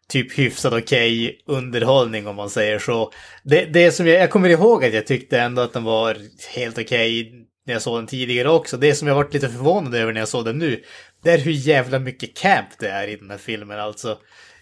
typ 0.10 0.40
hyfsat 0.40 0.74
okej 0.74 1.42
underhållning 1.46 2.28
om 2.28 2.36
man 2.36 2.50
säger 2.50 2.80
så. 2.80 3.12
Det, 3.44 3.66
det 3.66 3.92
som 3.92 4.08
jag, 4.08 4.22
jag 4.22 4.30
kommer 4.32 4.50
ihåg 4.50 4.86
att 4.86 4.94
jag 4.94 5.08
tyckte 5.08 5.40
ändå 5.40 5.62
att 5.62 5.74
den 5.74 5.84
var 5.84 6.18
helt 6.56 6.78
okej 6.78 7.32
när 7.66 7.74
jag 7.74 7.82
såg 7.82 7.98
den 7.98 8.08
tidigare 8.08 8.50
också. 8.50 8.78
Det 8.78 8.96
som 8.96 9.08
jag 9.08 9.16
varit 9.16 9.34
lite 9.34 9.50
förvånad 9.50 9.96
över 9.96 10.14
när 10.14 10.22
jag 10.22 10.28
såg 10.28 10.46
den 10.46 10.58
nu, 10.58 10.84
det 11.24 11.32
är 11.32 11.38
hur 11.38 11.52
jävla 11.52 12.00
mycket 12.00 12.38
camp 12.38 12.70
det 12.80 12.90
är 12.90 13.08
i 13.08 13.16
den 13.16 13.30
här 13.30 13.38
filmen 13.38 13.80
alltså. 13.80 14.18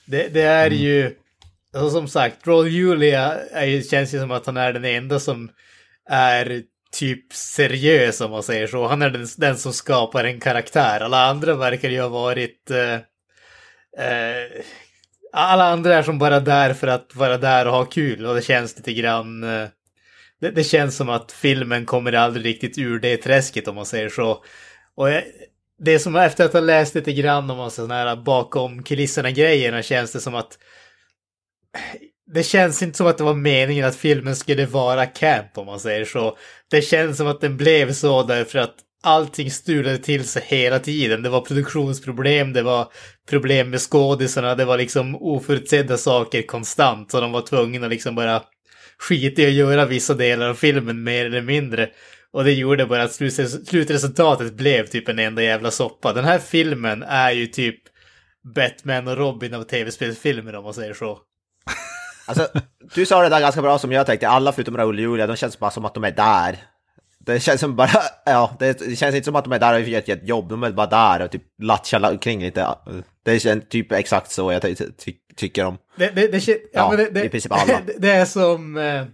Det, 0.06 0.34
det 0.34 0.42
är 0.42 0.72
ju, 0.72 1.16
alltså 1.74 1.90
som 1.90 2.08
sagt, 2.08 2.48
Roll 2.48 2.68
Julia 2.68 3.34
är 3.52 3.82
känns 3.82 4.14
ju 4.14 4.20
som 4.20 4.32
att 4.32 4.46
han 4.46 4.58
är 4.58 4.74
den 4.74 4.86
enda 4.86 5.20
som 5.20 5.50
är 6.10 6.64
typ 6.92 7.34
seriös 7.34 8.22
om 8.22 8.32
man 8.32 8.44
säger 8.44 8.68
så. 8.68 8.88
Han 8.88 9.02
är 9.02 9.10
den, 9.10 9.28
den 9.38 9.58
som 9.58 9.74
skapar 9.74 10.24
en 10.24 10.40
karaktär. 10.40 11.00
Alla 11.00 11.26
andra 11.26 11.56
verkar 11.56 11.90
ju 11.90 12.02
ha 12.02 12.10
varit... 12.10 12.72
Eh, 12.72 12.94
eh, 14.06 14.62
alla 15.38 15.64
andra 15.64 15.96
är 15.96 16.04
som 16.04 16.20
bara 16.20 16.40
där 16.40 16.74
för 16.74 16.88
att 16.88 17.16
vara 17.16 17.38
där 17.38 17.68
och 17.68 17.74
ha 17.74 17.86
kul 17.86 18.26
och 18.26 18.36
det 18.36 18.42
känns 18.42 18.78
lite 18.78 18.94
grann... 18.94 19.44
Eh, 19.44 19.68
det, 20.42 20.52
det 20.52 20.64
känns 20.64 20.96
som 20.96 21.10
att 21.10 21.32
filmen 21.32 21.86
kommer 21.86 22.14
aldrig 22.14 22.46
riktigt 22.46 22.78
ur 22.78 23.00
det 23.00 23.18
träsket 23.18 23.68
om 23.68 23.76
man 23.76 23.86
säger 23.86 24.10
så. 24.10 24.44
Och 24.96 25.10
jag, 25.10 25.24
det 25.80 26.00
som 26.00 26.16
efter 26.16 26.46
att 26.46 26.54
ha 26.54 26.60
läst 26.60 26.96
lite 26.96 27.14
grann 27.14 27.50
om 27.50 27.60
alltså, 27.60 27.82
sådana 27.82 28.10
här 28.10 28.16
bakom 28.16 28.84
kulisserna-grejerna 28.84 29.82
känns 29.82 30.12
det 30.12 30.20
som 30.20 30.36
att 30.36 30.58
det 32.34 32.44
känns 32.44 32.84
inte 32.84 32.98
som 32.98 33.08
att 33.08 33.18
det 33.18 33.24
var 33.24 33.34
meningen 33.34 33.86
att 33.86 33.96
filmen 33.96 34.36
skulle 34.36 34.66
vara 34.66 35.06
camp 35.06 35.58
om 35.58 35.66
man 35.66 35.80
säger 35.80 36.06
så. 36.06 36.38
Det 36.72 36.82
känns 36.82 37.18
som 37.18 37.28
att 37.28 37.42
den 37.42 37.58
blev 37.58 37.94
så 37.94 38.24
därför 38.24 38.60
att 38.60 38.76
allting 39.06 39.52
stulade 39.52 39.98
till 39.98 40.28
sig 40.28 40.44
hela 40.46 40.80
tiden. 40.80 41.24
Det 41.24 41.30
var 41.30 41.42
produktionsproblem, 41.42 42.54
det 42.54 42.62
var 42.62 42.92
problem 43.30 43.70
med 43.70 43.80
skådisarna, 43.80 44.56
det 44.56 44.66
var 44.66 44.78
liksom 44.78 45.16
oförutsedda 45.16 45.98
saker 45.98 46.42
konstant. 46.42 47.12
Så 47.12 47.22
de 47.22 47.32
var 47.32 47.42
tvungna 47.42 47.88
liksom 47.88 48.16
bara 48.16 48.42
skita 48.98 49.42
i 49.42 49.46
att 49.46 49.54
göra 49.54 49.86
vissa 49.86 50.14
delar 50.14 50.50
av 50.50 50.54
filmen 50.54 51.04
mer 51.04 51.26
eller 51.26 51.42
mindre. 51.42 51.90
Och 52.32 52.44
det 52.44 52.52
gjorde 52.52 52.86
bara 52.86 53.04
att 53.04 53.14
slutresultatet 53.14 54.54
blev 54.54 54.88
typ 54.88 55.10
en 55.10 55.20
enda 55.20 55.44
jävla 55.44 55.72
soppa. 55.72 56.14
Den 56.14 56.26
här 56.26 56.40
filmen 56.40 57.04
är 57.04 57.32
ju 57.32 57.48
typ 57.48 57.80
Batman 58.56 59.08
och 59.08 59.18
Robin 59.18 59.54
av 59.54 59.64
tv-spelsfilmer 59.64 60.56
om 60.56 60.64
man 60.64 60.74
säger 60.74 60.94
så. 60.94 61.20
Alltså, 62.28 62.48
du 62.96 63.06
sa 63.06 63.24
det 63.24 63.30
där 63.30 63.40
ganska 63.40 63.62
bra 63.62 63.80
som 63.80 63.92
jag 63.92 64.06
tänkte, 64.06 64.28
alla 64.28 64.52
förutom 64.52 64.78
Raoul 64.78 64.96
och 64.96 65.02
Julia, 65.02 65.28
de 65.28 65.36
känns 65.36 65.60
bara 65.60 65.72
som 65.72 65.86
att 65.86 65.94
de 65.94 66.04
är 66.04 66.12
där. 66.12 66.58
Det 67.26 67.40
känns 67.40 67.62
som 67.62 67.76
bara, 67.76 67.90
ja, 68.26 68.56
det, 68.60 68.80
det 68.80 68.96
känns 68.96 69.16
inte 69.16 69.26
som 69.26 69.36
att 69.36 69.44
de 69.44 69.54
är 69.54 69.60
där 69.60 69.74
och 69.74 69.82
gör 69.82 70.00
ett, 70.00 70.10
ett 70.10 70.28
jobb, 70.28 70.50
de 70.50 70.64
är 70.64 70.72
bara 70.72 70.88
där 70.88 71.26
och 71.26 71.32
typ 71.32 71.44
latchar 71.62 72.22
kring 72.22 72.42
lite. 72.42 72.68
Det 73.24 73.40
känns 73.40 73.64
typ 73.70 73.92
exakt 73.92 74.32
så 74.32 74.52
jag 74.52 74.62
ty 74.62 74.76
ty 74.76 75.14
tycker 75.36 75.66
om. 75.66 75.78
Det, 75.96 76.12
det, 76.16 76.28
det, 76.28 76.48
ja, 76.48 76.56
Ja, 76.74 76.90
men 76.90 76.98
det, 76.98 77.10
det, 77.10 77.26
i 77.26 77.30
princip 77.30 77.52
alla. 77.52 77.82
Det, 77.86 77.94
det 77.98 78.12
är 78.12 78.26
som, 78.26 78.78
eh, 78.78 79.06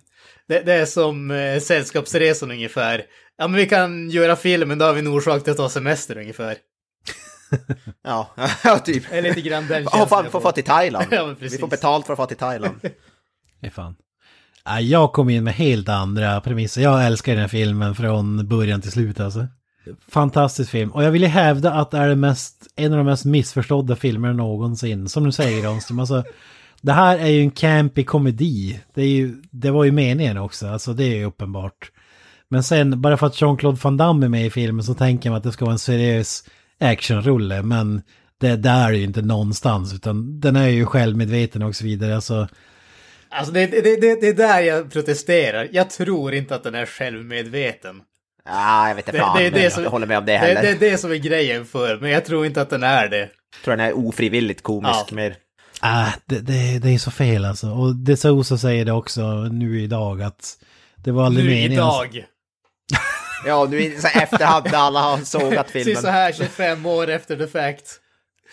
det, 0.48 0.60
det 0.60 0.74
är 0.74 0.86
som 0.86 1.32
eh, 1.32 1.60
Sällskapsresan 1.60 2.52
ungefär. 2.52 3.06
Ja, 3.38 3.48
men 3.48 3.58
vi 3.58 3.66
kan 3.66 4.10
göra 4.10 4.36
filmen, 4.36 4.78
då 4.78 4.86
har 4.86 4.94
vi 4.94 5.00
en 5.00 5.08
orsak 5.08 5.44
till 5.44 5.52
att 5.52 5.58
ta 5.58 5.70
semester 5.70 6.18
ungefär. 6.18 6.58
Ja, 8.04 8.30
ja 8.64 8.80
typ. 8.80 9.10
Det 9.10 9.18
är 9.18 9.22
lite 9.22 9.42
grann 9.42 9.68
den 9.68 9.84
fan, 9.84 10.00
känslan 10.00 10.24
vi 10.24 10.26
jag 10.26 10.32
får 10.32 10.42
få 10.42 10.52
till 10.52 10.64
Thailand. 10.64 11.06
Ja, 11.12 11.26
men 11.26 11.36
vi 11.40 11.58
får 11.58 11.68
betalt 11.68 12.06
för 12.06 12.14
att 12.14 12.18
få 12.18 12.26
till 12.26 12.38
Thailand. 12.38 12.80
Det 12.82 13.68
är 13.68 13.70
fan. 13.70 13.96
Jag 14.82 15.12
kom 15.12 15.30
in 15.30 15.44
med 15.44 15.54
helt 15.54 15.90
andra 15.90 16.42
premisser. 16.42 16.82
Jag 16.82 17.06
älskar 17.06 17.32
den 17.32 17.42
här 17.42 17.48
filmen 17.48 17.96
från 17.96 18.48
början 18.48 18.82
till 18.82 18.92
slut 18.92 19.20
alltså. 19.20 19.48
Fantastisk 20.08 20.72
film. 20.72 20.92
Och 20.92 21.04
jag 21.04 21.12
vill 21.12 21.22
ju 21.22 21.28
hävda 21.28 21.74
att 21.74 21.92
det 21.92 21.98
är 21.98 22.16
mest, 22.16 22.68
en 22.76 22.92
av 22.92 22.98
de 22.98 23.06
mest 23.06 23.26
missförstådda 23.26 23.96
filmerna 23.96 24.34
någonsin. 24.34 25.10
Som 25.10 25.24
du 25.24 25.32
säger 25.32 25.64
Ronström. 25.64 26.00
alltså. 26.00 26.24
Det 26.82 26.94
här 26.94 27.18
är 27.18 27.28
ju 27.28 27.42
en 27.42 27.52
campy 27.52 28.04
komedi. 28.04 28.80
Det, 28.94 29.02
är 29.02 29.08
ju, 29.08 29.42
det 29.52 29.72
var 29.72 29.84
ju 29.84 29.92
meningen 29.92 30.38
också, 30.38 30.68
alltså 30.68 30.94
det 30.94 31.04
är 31.04 31.16
ju 31.16 31.26
uppenbart. 31.26 31.92
Men 32.48 32.64
sen, 32.64 33.02
bara 33.02 33.18
för 33.18 33.28
att 33.28 33.42
Jean-Claude 33.42 33.80
Van 33.82 33.98
Damme 33.98 34.26
är 34.26 34.30
med 34.30 34.46
i 34.46 34.50
filmen 34.50 34.84
så 34.84 34.94
tänker 34.94 35.30
man 35.30 35.38
att 35.38 35.44
det 35.44 35.52
ska 35.52 35.66
vara 35.66 35.74
en 35.74 35.80
seriös 35.80 36.44
actionrulle. 36.80 37.64
Men 37.64 38.02
det 38.38 38.56
där 38.56 38.88
är 38.88 38.94
ju 38.94 39.04
inte 39.04 39.22
någonstans, 39.22 39.94
utan 39.94 40.40
den 40.40 40.56
är 40.56 40.68
ju 40.68 40.86
självmedveten 40.86 41.62
och 41.62 41.76
så 41.76 41.84
vidare. 41.84 42.16
Alltså, 42.16 42.48
Alltså 43.32 43.54
det, 43.54 43.66
det, 43.68 43.82
det, 43.82 44.22
det 44.22 44.28
är 44.28 44.34
där 44.34 44.60
jag 44.62 44.92
protesterar. 44.92 45.68
Jag 45.72 45.90
tror 45.90 46.34
inte 46.34 46.56
att 46.56 46.64
den 46.64 46.76
är 46.76 46.86
självmedveten. 46.86 48.02
Ja, 48.46 48.88
jag 48.88 48.96
vet 48.96 49.08
inte 49.08 49.18
Det, 49.18 49.24
fan, 49.24 49.38
det, 49.38 49.50
det, 49.50 49.64
jag 49.64 49.72
som, 49.72 49.86
håller 49.86 50.08
med 50.08 50.18
om 50.18 50.26
det 50.26 50.38
heller. 50.38 50.62
det 50.62 50.70
är 50.70 50.76
det 50.92 50.98
som 50.98 51.12
är 51.12 51.16
grejen 51.16 51.66
för 51.66 51.98
men 51.98 52.10
jag 52.12 52.26
tror 52.26 52.46
inte 52.46 52.62
att 52.62 52.70
den 52.70 52.84
är 52.84 53.08
det. 53.08 53.18
Jag 53.20 53.64
tror 53.64 53.76
den 53.78 53.86
är 53.86 53.94
ofrivilligt 53.98 54.64
komisk 54.64 54.92
Ja. 55.10 55.16
mer. 55.16 55.36
Äh, 55.84 56.10
det, 56.26 56.40
det, 56.40 56.80
det 56.80 56.90
är 56.90 56.98
så 56.98 57.12
fel 57.12 57.46
alltså. 57.46 57.68
Och 57.68 57.96
det 57.96 58.18
Sosa 58.18 58.58
säger 58.58 58.86
det 58.86 58.92
också 58.92 59.22
nu 59.52 59.82
idag 59.82 60.22
att 60.22 60.54
det 60.96 61.12
var 61.12 61.26
aldrig 61.26 61.46
Nu 61.46 61.52
meningen. 61.52 61.84
alltså. 61.84 62.06
idag. 62.06 62.26
Ja, 63.46 63.68
nu 63.70 63.82
i 63.82 63.96
efterhand 64.16 64.66
när 64.72 64.78
alla 64.78 65.00
har 65.00 65.18
sågat 65.18 65.72
filmen. 65.72 66.02
så 66.02 66.08
här 66.08 66.32
25 66.34 66.86
år 66.86 67.10
efter 67.10 67.36
the 67.38 67.48
fact. 67.48 68.01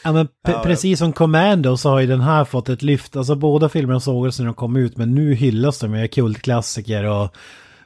Ja, 0.04 0.12
men 0.12 0.28
Ja, 0.48 0.62
precis 0.64 0.98
som 0.98 1.12
Commando 1.12 1.76
så 1.76 1.90
har 1.90 2.00
ju 2.00 2.06
den 2.06 2.20
här 2.20 2.44
fått 2.44 2.68
ett 2.68 2.82
lyft. 2.82 3.16
Alltså 3.16 3.34
båda 3.34 3.68
filmerna 3.68 4.00
sågades 4.00 4.38
när 4.38 4.46
de 4.46 4.54
kom 4.54 4.76
ut 4.76 4.96
men 4.96 5.14
nu 5.14 5.34
hyllas 5.34 5.78
de 5.78 5.90
med 5.90 6.12
kultklassiker 6.14 7.04
och 7.04 7.36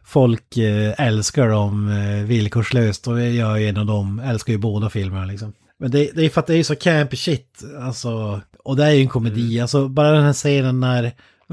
folk 0.04 0.56
eh, 0.56 0.94
älskar 0.98 1.48
dem 1.48 1.88
eh, 1.88 2.24
villkorslöst. 2.24 3.08
Och 3.08 3.20
jag 3.20 3.62
är 3.62 3.68
en 3.68 3.76
av 3.76 3.86
dem, 3.86 4.22
älskar 4.24 4.52
ju 4.52 4.58
båda 4.58 4.90
filmerna 4.90 5.24
liksom. 5.24 5.52
Men 5.78 5.90
det, 5.90 6.10
det 6.14 6.24
är 6.24 6.30
för 6.30 6.40
att 6.40 6.46
det 6.46 6.56
är 6.56 6.62
så 6.62 6.76
campy 6.76 7.16
shit, 7.16 7.62
alltså. 7.80 8.40
Och 8.64 8.76
det 8.76 8.84
är 8.84 8.90
ju 8.90 9.02
en 9.02 9.08
komedi, 9.08 9.60
alltså 9.60 9.88
bara 9.88 10.10
den 10.10 10.24
här 10.24 10.32
scenen 10.32 10.80
när 10.80 11.12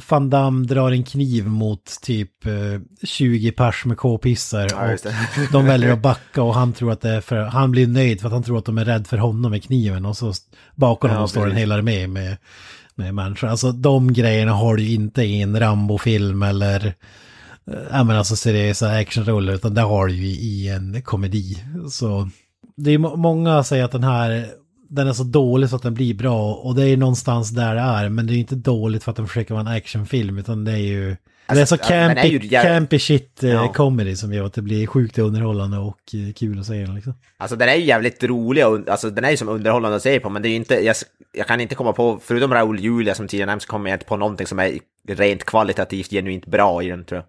Van 0.09 0.29
Damme 0.29 0.65
drar 0.65 0.91
en 0.91 1.03
kniv 1.03 1.47
mot 1.47 2.01
typ 2.01 2.45
eh, 2.45 2.81
20 3.03 3.51
pers 3.51 3.85
med 3.85 3.97
k-pissar. 3.97 4.67
Ja, 4.71 4.93
och 4.93 4.99
de 5.51 5.65
väljer 5.65 5.91
att 5.93 6.01
backa 6.01 6.43
och 6.43 6.53
han 6.55 6.73
tror 6.73 6.91
att 6.91 7.01
det 7.01 7.09
är 7.09 7.21
för, 7.21 7.37
han 7.37 7.71
blir 7.71 7.87
nöjd 7.87 8.21
för 8.21 8.27
att 8.27 8.33
han 8.33 8.43
tror 8.43 8.57
att 8.57 8.65
de 8.65 8.77
är 8.77 8.85
rädd 8.85 9.07
för 9.07 9.17
honom 9.17 9.51
med 9.51 9.63
kniven 9.63 10.05
och 10.05 10.17
så 10.17 10.33
bakom 10.75 11.09
Ja, 11.09 11.15
honom 11.15 11.29
står 11.29 11.49
en 11.49 11.55
hel 11.57 11.71
armé 11.71 12.07
med, 12.07 12.37
med 12.95 13.15
människor. 13.15 13.47
Alltså 13.47 13.71
de 13.71 14.13
grejerna 14.13 14.53
har 14.53 14.75
du 14.75 14.89
inte 14.89 15.23
i 15.23 15.41
en 15.41 15.59
Rambo-film 15.59 16.43
eller 16.43 16.85
eh, 16.85 17.73
ja 17.91 18.03
men 18.03 18.17
alltså 18.17 18.35
seriösa 18.35 18.91
actionroller 18.91 19.53
utan 19.53 19.73
det 19.73 19.81
har 19.81 20.07
du 20.07 20.13
ju 20.13 20.25
i 20.27 20.69
en 20.69 21.01
komedi. 21.01 21.63
Så 21.91 22.29
det 22.77 22.91
är 22.91 22.97
må- 22.97 23.15
många 23.15 23.63
säger 23.63 23.83
att 23.83 23.91
den 23.91 24.03
här 24.03 24.45
den 24.89 25.07
är 25.07 25.13
så 25.13 25.23
dålig 25.23 25.69
så 25.69 25.75
att 25.75 25.81
den 25.83 25.93
blir 25.93 26.13
bra 26.13 26.53
och 26.53 26.75
det 26.75 26.89
är 26.89 26.97
någonstans 26.97 27.49
där 27.49 27.75
det 27.75 27.81
är 27.81 28.09
men 28.09 28.27
det 28.27 28.33
är 28.33 28.37
inte 28.37 28.55
dåligt 28.55 29.03
för 29.03 29.11
att 29.11 29.17
den 29.17 29.27
försöker 29.27 29.53
vara 29.53 29.61
en 29.69 29.75
actionfilm 29.77 30.37
utan 30.37 30.65
det 30.65 30.71
är 30.71 30.77
ju 30.77 31.15
det 31.47 31.61
är 31.61 31.65
så 31.65 31.75
Alltså, 31.75 31.89
den 31.89 32.11
är 32.11 32.15
campy, 32.15 32.27
ju 32.29 32.49
campy 32.49 32.99
shit 32.99 33.43
eh, 33.43 33.49
Ja. 33.49 33.73
comedy 33.73 34.15
som 34.15 34.33
gör 34.33 34.45
att 34.45 34.53
det 34.53 34.61
blir 34.61 34.87
sjukt 34.87 35.17
underhållande 35.17 35.77
och 35.77 35.99
eh, 36.13 36.33
kul 36.33 36.59
att 36.59 36.65
se 36.65 36.73
den 36.85 36.95
liksom. 36.95 37.13
Alltså 37.37 37.55
den 37.55 37.69
är 37.69 37.75
ju 37.75 37.83
jävligt 37.85 38.23
rolig 38.23 38.67
och 38.67 38.89
alltså 38.89 39.09
den 39.09 39.23
är 39.25 39.31
ju 39.31 39.37
som 39.37 39.49
underhållande 39.49 39.95
att 39.97 40.03
se 40.03 40.19
på 40.19 40.29
men 40.29 40.41
det 40.41 40.47
är 40.47 40.49
ju 40.49 40.55
inte, 40.55 40.75
jag, 40.85 40.95
jag 41.33 41.47
kan 41.47 41.61
inte 41.61 41.75
komma 41.75 41.93
på, 41.93 42.19
förutom 42.23 42.53
Raoul 42.53 42.79
Julia 42.79 43.15
som 43.15 43.27
tidigare 43.27 43.49
nämnts, 43.49 43.65
kommer 43.65 43.89
jag 43.89 43.95
inte 43.95 44.05
på 44.05 44.17
någonting 44.17 44.47
som 44.47 44.59
är 44.59 44.79
rent 45.09 45.43
kvalitativt 45.43 46.09
genuint 46.09 46.45
bra 46.45 46.83
i 46.83 46.87
den 46.89 47.03
tror 47.05 47.23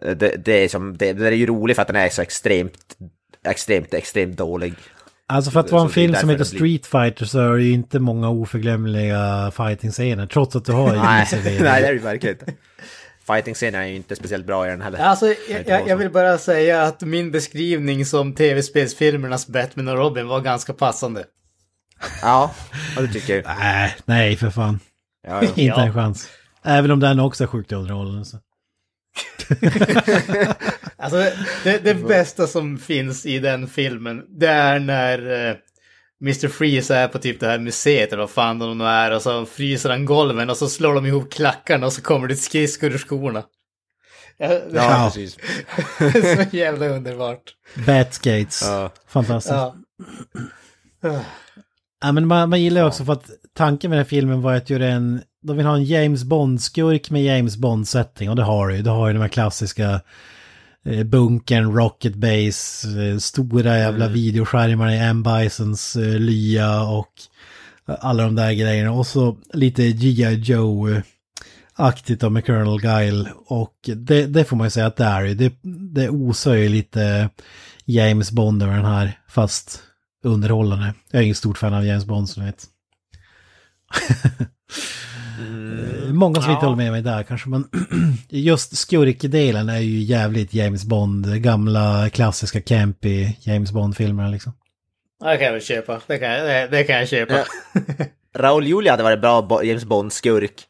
jag. 0.00 0.10
Eh, 0.10 0.16
Det, 0.16 0.36
det 0.44 0.64
är 0.64 0.68
som, 0.68 0.96
det, 0.96 1.12
det 1.12 1.26
är 1.26 1.32
ju 1.32 1.46
roligt 1.46 1.74
för 1.76 1.82
att 1.82 1.88
den 1.88 1.96
är 1.96 2.08
så 2.08 2.22
extremt, 2.22 2.96
extremt, 3.48 3.94
extremt 3.94 4.38
dålig. 4.38 4.74
Alltså 5.32 5.50
för 5.50 5.60
att 5.60 5.70
vara 5.70 5.82
en 5.82 5.88
det 5.88 5.94
film 5.94 6.14
som 6.14 6.28
heter 6.28 6.38
det 6.38 6.44
Street 6.44 6.86
Fighter 6.86 7.24
så 7.24 7.38
är 7.38 7.56
det 7.56 7.62
ju 7.64 7.72
inte 7.72 7.98
många 7.98 8.28
oförglömliga 8.28 9.50
fighting-scener 9.56 10.26
trots 10.26 10.56
att 10.56 10.64
du 10.64 10.72
har 10.72 10.92
Nej, 10.96 11.28
nej 11.42 11.58
det 11.82 11.88
är 11.88 11.92
det 11.94 11.98
verkligen 11.98 12.36
inte. 12.40 12.52
Fighting-scenen 13.26 13.80
är 13.80 13.86
ju 13.86 13.96
inte 13.96 14.16
speciellt 14.16 14.46
bra 14.46 14.66
i 14.66 14.70
den 14.70 14.80
heller. 14.82 14.98
Alltså, 14.98 15.26
jag, 15.26 15.66
jag, 15.66 15.88
jag 15.88 15.96
vill 15.96 16.10
bara 16.10 16.38
säga 16.38 16.82
att 16.82 17.00
min 17.00 17.30
beskrivning 17.30 18.06
som 18.06 18.32
tv-spelsfilmernas 18.34 19.46
Batman 19.46 19.88
och 19.88 19.96
Robin 19.96 20.28
var 20.28 20.40
ganska 20.40 20.72
passande. 20.72 21.24
Ja, 22.22 22.54
vad 22.96 23.04
du 23.04 23.12
tycker. 23.12 23.42
Nej, 23.58 23.96
nej 24.04 24.36
för 24.36 24.50
fan. 24.50 24.80
Ja, 25.28 25.42
ja. 25.42 25.42
Inte 25.48 25.62
Ja. 25.62 25.82
en 25.86 25.94
chans. 25.94 26.28
Även 26.64 26.90
om 26.90 27.00
den 27.00 27.20
också 27.20 27.44
är 27.44 27.48
sjukt 27.48 27.72
underhållande. 27.72 28.24
Så. 28.24 28.36
Alltså, 30.96 31.16
det, 31.64 31.84
det 31.84 31.94
bästa 31.94 32.46
som 32.46 32.78
finns 32.78 33.26
i 33.26 33.38
den 33.38 33.68
filmen, 33.68 34.24
det 34.28 34.48
är 34.48 34.78
när 34.78 35.48
eh, 35.48 35.56
Mr. 36.22 36.48
Freeze 36.48 36.96
är 36.96 37.08
på 37.08 37.18
typ 37.18 37.40
det 37.40 37.46
här 37.46 37.58
museet 37.58 38.12
eller 38.12 38.22
vad 38.22 38.30
fan 38.30 38.58
de 38.58 38.78
nu 38.78 38.84
är 38.84 39.10
och 39.10 39.22
så 39.22 39.46
fryser 39.46 39.90
han 39.90 40.04
golven 40.04 40.50
och 40.50 40.56
så 40.56 40.68
slår 40.68 40.94
de 40.94 41.06
ihop 41.06 41.32
klackarna 41.32 41.86
och 41.86 41.92
så 41.92 42.02
kommer 42.02 42.28
det 42.28 42.36
skridskor 42.36 42.90
ur 42.92 42.98
skorna. 42.98 43.44
Ja, 44.72 45.10
precis. 45.14 45.36
så 46.50 46.56
jävla 46.56 46.86
underbart. 46.86 47.42
Batskates. 47.86 48.62
Ja. 48.62 48.90
Fantastiskt. 49.08 49.54
Ja. 49.54 49.76
Ja, 52.02 52.12
men 52.12 52.26
man, 52.26 52.48
man 52.48 52.62
gillar 52.62 52.80
ju 52.80 52.86
också 52.86 53.04
för 53.04 53.12
att 53.12 53.30
tanken 53.54 53.90
med 53.90 53.98
den 53.98 54.04
här 54.04 54.08
filmen 54.08 54.42
var 54.42 54.54
att 54.54 54.70
göra 54.70 54.86
en... 54.86 55.22
De 55.42 55.56
vill 55.56 55.66
ha 55.66 55.76
en 55.76 55.84
James 55.84 56.24
Bond-skurk 56.24 57.10
med 57.10 57.24
James 57.24 57.56
Bond-setting 57.56 58.30
och 58.30 58.36
det 58.36 58.42
har 58.42 58.68
du 58.68 58.76
ju. 58.76 58.82
Du 58.82 58.90
har 58.90 59.08
ju 59.08 59.14
de 59.14 59.20
här 59.20 59.28
klassiska 59.28 60.00
eh, 60.84 61.04
bunkern, 61.04 61.72
Rocket 61.72 62.14
Base, 62.14 62.88
eh, 63.02 63.18
stora 63.18 63.78
jävla 63.78 64.08
videoskärmarna 64.08 64.94
i 64.94 64.98
M. 64.98 65.22
Bisons 65.22 65.96
eh, 65.96 66.18
lya 66.18 66.82
och 66.82 67.12
alla 67.86 68.22
de 68.22 68.34
där 68.34 68.52
grejerna. 68.52 68.92
Och 68.92 69.06
så 69.06 69.36
lite 69.52 69.92
G.I. 69.92 70.34
Joe-aktigt 70.34 72.28
med 72.30 72.46
Colonel 72.46 72.80
Guile. 72.80 73.30
Och 73.46 73.74
det, 73.96 74.26
det 74.26 74.44
får 74.44 74.56
man 74.56 74.66
ju 74.66 74.70
säga 74.70 74.86
att 74.86 74.96
det 74.96 75.04
är 75.04 75.22
ju. 75.22 75.34
Det, 75.34 75.52
det 75.92 76.08
osar 76.08 76.54
ju 76.54 76.68
lite 76.68 77.30
James 77.84 78.30
Bond 78.32 78.62
över 78.62 78.76
den 78.76 78.84
här, 78.84 79.18
fast 79.28 79.82
underhållande. 80.24 80.94
Jag 81.10 81.18
är 81.18 81.22
ingen 81.24 81.34
stort 81.34 81.58
fan 81.58 81.74
av 81.74 81.86
James 81.86 82.04
Bond 82.04 82.28
som 82.28 82.42
ni 82.42 82.46
vet. 82.46 82.66
Eh, 85.38 86.12
Många 86.12 86.42
som 86.42 86.50
inte 86.52 86.64
Ja. 86.64 86.68
håller 86.70 86.76
med 86.84 86.92
mig 86.92 87.02
där 87.02 87.22
kanske, 87.22 87.48
men 87.48 87.68
just 88.28 88.76
skurkdelen 88.76 89.68
är 89.68 89.78
ju 89.78 90.00
jävligt 90.00 90.54
James 90.54 90.84
Bond, 90.84 91.42
gamla 91.42 92.10
klassiska 92.10 92.60
campy 92.60 93.28
James 93.40 93.72
Bond-filmer 93.72 94.30
liksom. 94.30 94.52
Det 95.24 95.36
kan 95.36 95.44
jag 95.46 95.52
väl 95.52 95.62
köpa. 95.62 96.00
Det 96.06 96.18
kan, 96.18 96.30
jag- 96.30 96.46
det, 96.46 96.68
det 96.70 96.84
kan 96.84 96.96
jag 96.96 97.08
köpa. 97.08 97.34
Ja. 97.34 97.44
Raul 98.36 98.66
Julia 98.66 98.92
hade 98.92 99.02
varit 99.02 99.20
bra 99.20 99.64
James 99.64 99.84
Bond-skurk. 99.84 100.62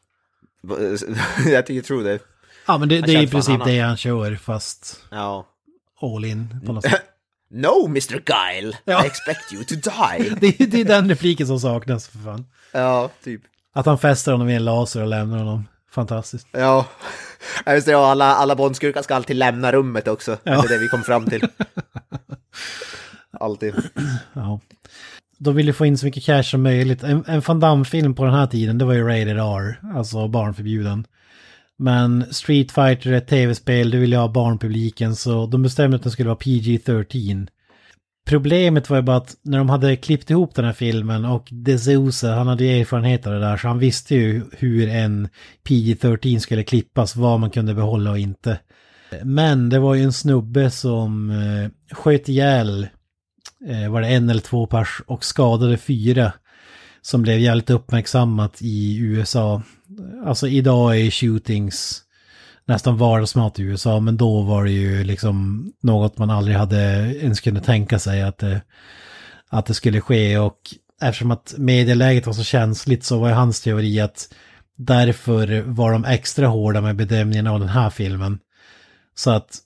jag 1.45 1.65
tycker, 1.65 1.81
tror 1.81 2.03
det. 2.03 2.19
Ja, 2.67 2.77
men 2.77 2.89
det, 2.89 3.01
det 3.01 3.15
är 3.15 3.21
i 3.23 3.27
princip 3.27 3.53
annan. 3.55 3.67
det 3.67 3.79
han 3.79 3.97
kör, 3.97 4.35
fast 4.35 4.99
Ja. 5.11 5.47
all 6.01 6.25
in 6.25 6.59
på 6.65 6.73
något 6.73 6.83
sätt. 6.83 7.01
No, 7.55 7.85
Mr. 7.87 8.21
Guile! 8.25 8.77
Ja. 8.85 9.03
I 9.03 9.07
expect 9.07 9.53
you 9.53 9.63
to 9.63 9.75
die! 9.75 10.29
Det, 10.41 10.61
är- 10.61 10.67
det 10.67 10.81
är 10.81 10.85
den 10.85 11.09
repliken 11.09 11.47
som 11.47 11.59
saknas, 11.59 12.07
för 12.07 12.17
fan. 12.19 12.45
ja, 12.71 13.09
typ. 13.23 13.41
Att 13.73 13.85
han 13.85 13.97
fäster 13.97 14.31
honom 14.31 14.49
i 14.49 14.55
en 14.55 14.65
laser 14.65 15.01
och 15.01 15.07
lämnar 15.07 15.37
honom. 15.37 15.67
Fantastiskt. 15.91 16.47
Ja. 16.51 16.85
Just 17.67 17.87
det, 17.87 17.95
och 17.95 18.05
alla, 18.05 18.25
alla 18.25 18.55
Bondskurkar 18.55 19.01
ska 19.01 19.15
alltid 19.15 19.35
lämna 19.35 19.71
rummet 19.71 20.07
också. 20.07 20.37
Ja. 20.43 20.61
Det 20.61 20.67
är 20.67 20.69
det 20.69 20.77
vi 20.77 20.87
kom 20.87 21.03
fram 21.03 21.25
till. 21.25 21.47
Alltid. 23.39 23.73
Ja. 24.33 24.59
De 25.37 25.55
ville 25.55 25.73
få 25.73 25.85
in 25.85 25.97
så 25.97 26.05
mycket 26.05 26.23
cash 26.23 26.43
som 26.43 26.63
möjligt. 26.63 27.03
En, 27.03 27.23
en 27.27 27.41
Van 27.41 27.59
Damme-film 27.59 28.15
på 28.15 28.25
den 28.25 28.33
här 28.33 28.47
tiden, 28.47 28.77
det 28.77 28.85
var 28.85 28.93
ju 28.93 29.07
rated 29.07 29.39
R, 29.39 29.79
alltså 29.95 30.27
barnförbjuden. 30.27 31.05
Men 31.77 32.25
Street 32.31 32.71
Fighter 32.71 33.11
är 33.11 33.17
ett 33.17 33.27
tv-spel, 33.27 33.89
det 33.89 33.97
ville 33.97 34.17
ha 34.17 34.27
barnpubliken, 34.27 35.15
så 35.15 35.45
de 35.45 35.61
bestämde 35.61 35.97
att 35.97 36.03
den 36.03 36.11
skulle 36.11 36.29
vara 36.29 36.39
PG-13. 36.39 37.47
Problemet 38.25 38.89
var 38.89 38.97
ju 38.97 39.03
bara 39.03 39.17
att 39.17 39.35
när 39.41 39.57
de 39.57 39.69
hade 39.69 39.95
klippt 39.95 40.29
ihop 40.29 40.55
den 40.55 40.65
här 40.65 40.73
filmen 40.73 41.25
och 41.25 41.47
DeSouza, 41.51 42.35
han 42.35 42.47
hade 42.47 42.63
ju 42.63 42.81
erfarenhet 42.81 43.27
av 43.27 43.33
det 43.33 43.39
där, 43.39 43.57
så 43.57 43.67
han 43.67 43.79
visste 43.79 44.15
ju 44.15 44.41
hur 44.51 44.89
en 44.89 45.29
PG-13 45.63 46.39
skulle 46.39 46.63
klippas, 46.63 47.15
vad 47.15 47.39
man 47.39 47.49
kunde 47.49 47.73
behålla 47.73 48.11
och 48.11 48.19
inte. 48.19 48.59
Men 49.23 49.69
det 49.69 49.79
var 49.79 49.95
ju 49.95 50.03
en 50.03 50.13
snubbe 50.13 50.71
som 50.71 51.29
eh, 51.29 51.95
sköt 51.95 52.29
ihjäl 52.29 52.87
eh, 53.67 53.91
var 53.91 54.01
det 54.01 54.07
en 54.07 54.29
eller 54.29 54.41
två 54.41 54.67
pers 54.67 55.01
och 55.07 55.25
skadade 55.25 55.77
fyra 55.77 56.33
som 57.01 57.21
blev 57.21 57.39
jävligt 57.39 57.69
uppmärksammat 57.69 58.57
i 58.61 58.97
USA. 58.97 59.61
Alltså 60.25 60.47
idag 60.47 60.99
är 60.99 61.11
shootings 61.11 62.02
nästan 62.65 62.97
vardagsmat 62.97 63.59
i 63.59 63.63
USA, 63.63 63.99
men 63.99 64.17
då 64.17 64.41
var 64.41 64.63
det 64.63 64.71
ju 64.71 65.03
liksom 65.03 65.65
något 65.81 66.17
man 66.17 66.29
aldrig 66.29 66.57
hade 66.57 66.77
ens 67.21 67.41
kunnat 67.41 67.63
tänka 67.63 67.99
sig 67.99 68.21
att 68.21 68.37
det, 68.37 68.61
att 69.49 69.65
det 69.65 69.73
skulle 69.73 70.01
ske 70.01 70.37
och 70.37 70.59
eftersom 71.01 71.31
att 71.31 71.53
medieläget 71.57 72.25
var 72.25 72.33
så 72.33 72.43
känsligt 72.43 73.03
så 73.03 73.19
var 73.19 73.27
ju 73.27 73.33
hans 73.33 73.61
teori 73.61 73.99
att 73.99 74.33
därför 74.77 75.61
var 75.61 75.91
de 75.91 76.05
extra 76.05 76.47
hårda 76.47 76.81
med 76.81 76.95
bedömningen 76.95 77.47
av 77.47 77.59
den 77.59 77.69
här 77.69 77.89
filmen. 77.89 78.39
Så 79.15 79.31
att 79.31 79.59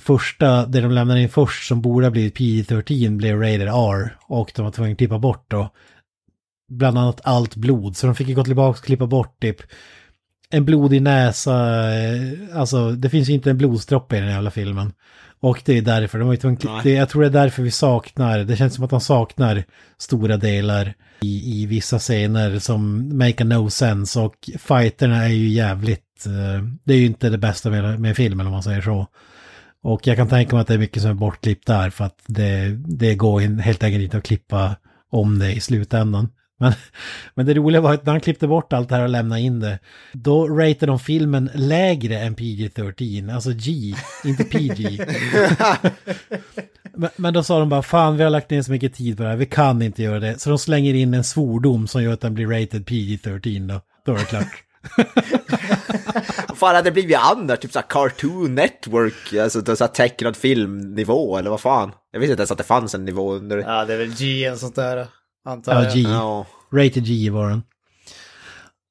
första, 0.00 0.66
det 0.66 0.80
de 0.80 0.90
lämnade 0.90 1.20
in 1.20 1.28
först 1.28 1.68
som 1.68 1.82
borde 1.82 2.06
ha 2.06 2.10
blivit 2.10 2.38
PG-13 2.38 3.16
blev 3.16 3.40
rated 3.40 3.68
R 3.68 4.16
och 4.26 4.52
de 4.54 4.64
var 4.64 4.72
tvungna 4.72 4.92
att 4.92 4.98
klippa 4.98 5.18
bort 5.18 5.44
då 5.48 5.70
bland 6.68 6.98
annat 6.98 7.20
allt 7.24 7.56
blod. 7.56 7.96
Så 7.96 8.06
de 8.06 8.14
fick 8.14 8.28
ju 8.28 8.34
gå 8.34 8.44
tillbaka 8.44 8.78
och 8.78 8.84
klippa 8.84 9.06
bort 9.06 9.40
typ 9.40 9.62
en 10.52 10.64
blodig 10.64 11.02
näsa, 11.02 11.54
eh, 11.94 12.32
alltså 12.54 12.90
det 12.90 13.10
finns 13.10 13.28
ju 13.28 13.32
inte 13.32 13.50
en 13.50 13.58
blodsdroppe 13.58 14.16
i 14.16 14.20
den 14.20 14.30
jävla 14.30 14.50
filmen. 14.50 14.92
Och 15.40 15.62
det 15.64 15.78
är 15.78 15.82
därför, 15.82 16.18
de 16.18 16.26
var 16.26 16.34
ju 16.34 16.40
tvungna, 16.40 16.82
det, 16.82 16.90
jag 16.90 17.08
tror 17.08 17.22
det 17.22 17.28
är 17.28 17.42
därför 17.42 17.62
vi 17.62 17.70
saknar, 17.70 18.38
det 18.38 18.56
känns 18.56 18.74
som 18.74 18.84
att 18.84 18.90
de 18.90 19.00
saknar 19.00 19.64
stora 19.98 20.36
delar 20.36 20.94
i, 21.20 21.62
i 21.62 21.66
vissa 21.66 21.98
scener 21.98 22.58
som 22.58 23.08
make 23.18 23.44
no 23.44 23.70
sense 23.70 24.20
och 24.20 24.50
fighterna 24.58 25.24
är 25.24 25.28
ju 25.28 25.48
jävligt, 25.48 26.26
eh, 26.26 26.64
det 26.84 26.94
är 26.94 26.98
ju 26.98 27.06
inte 27.06 27.30
det 27.30 27.38
bästa 27.38 27.70
med, 27.70 28.00
med 28.00 28.16
filmen 28.16 28.46
om 28.46 28.52
man 28.52 28.62
säger 28.62 28.80
så. 28.80 29.06
Och 29.82 30.06
jag 30.06 30.16
kan 30.16 30.28
tänka 30.28 30.56
mig 30.56 30.60
att 30.60 30.68
det 30.68 30.74
är 30.74 30.78
mycket 30.78 31.02
som 31.02 31.10
är 31.10 31.14
bortklippt 31.14 31.66
där 31.66 31.90
för 31.90 32.04
att 32.04 32.18
det, 32.26 32.68
det 32.86 33.14
går 33.14 33.40
helt 33.60 33.82
enkelt 33.82 34.04
inte 34.04 34.16
att 34.16 34.24
klippa 34.24 34.76
om 35.10 35.38
det 35.38 35.52
i 35.52 35.60
slutändan. 35.60 36.28
Men, 36.62 36.72
men 37.34 37.46
det 37.46 37.54
roliga 37.54 37.80
var 37.80 37.94
att 37.94 38.06
när 38.06 38.12
han 38.12 38.20
klippte 38.20 38.46
bort 38.46 38.72
allt 38.72 38.88
det 38.88 38.94
här 38.94 39.02
och 39.02 39.08
lämnade 39.08 39.40
in 39.40 39.60
det, 39.60 39.78
då 40.12 40.48
ratade 40.48 40.86
de 40.86 40.98
filmen 40.98 41.50
lägre 41.54 42.18
än 42.18 42.34
PG-13, 42.34 43.34
alltså 43.34 43.50
G, 43.52 43.94
inte 44.24 44.44
PG. 44.44 45.06
men, 46.94 47.10
men 47.16 47.34
då 47.34 47.42
sa 47.42 47.58
de 47.58 47.68
bara, 47.68 47.82
fan 47.82 48.16
vi 48.16 48.22
har 48.22 48.30
lagt 48.30 48.50
ner 48.50 48.62
så 48.62 48.70
mycket 48.70 48.94
tid 48.94 49.16
på 49.16 49.22
det 49.22 49.28
här, 49.28 49.36
vi 49.36 49.46
kan 49.46 49.82
inte 49.82 50.02
göra 50.02 50.20
det. 50.20 50.38
Så 50.40 50.50
de 50.50 50.58
slänger 50.58 50.94
in 50.94 51.14
en 51.14 51.24
svordom 51.24 51.86
som 51.86 52.02
gör 52.02 52.12
att 52.12 52.20
den 52.20 52.34
blir 52.34 52.46
rated 52.46 52.84
PG-13 52.86 53.68
då. 53.68 53.80
Då 54.04 54.12
är 54.12 54.18
det 54.18 54.24
klart. 54.24 54.64
Fan 56.56 56.74
hade 56.74 56.90
det 56.90 56.92
blivit 56.92 57.18
annars? 57.20 57.58
Typ 57.58 57.72
såhär 57.72 57.86
Cartoon 57.88 58.54
Network, 58.54 59.34
alltså 59.42 59.60
det 59.60 59.72
är 59.72 59.76
såhär 59.76 59.92
tecknad 59.92 60.36
filmnivå 60.36 61.38
eller 61.38 61.50
vad 61.50 61.60
fan? 61.60 61.92
Jag 62.12 62.20
visste 62.20 62.32
inte 62.32 62.40
ens 62.40 62.50
att 62.50 62.58
det 62.58 62.64
fanns 62.64 62.94
en 62.94 63.04
nivå 63.04 63.32
under. 63.32 63.58
Ja, 63.58 63.84
det 63.84 63.94
är 63.94 63.98
väl 63.98 64.14
G 64.14 64.44
en 64.44 64.58
sånt 64.58 64.74
där, 64.74 65.06
antar 65.44 65.74
Ja, 65.74 65.84
jag. 65.84 65.94
G. 65.94 66.00
Ja. 66.00 66.46
Rated 66.72 67.04
G 67.04 67.30
var 67.30 67.48
den. 67.50 67.62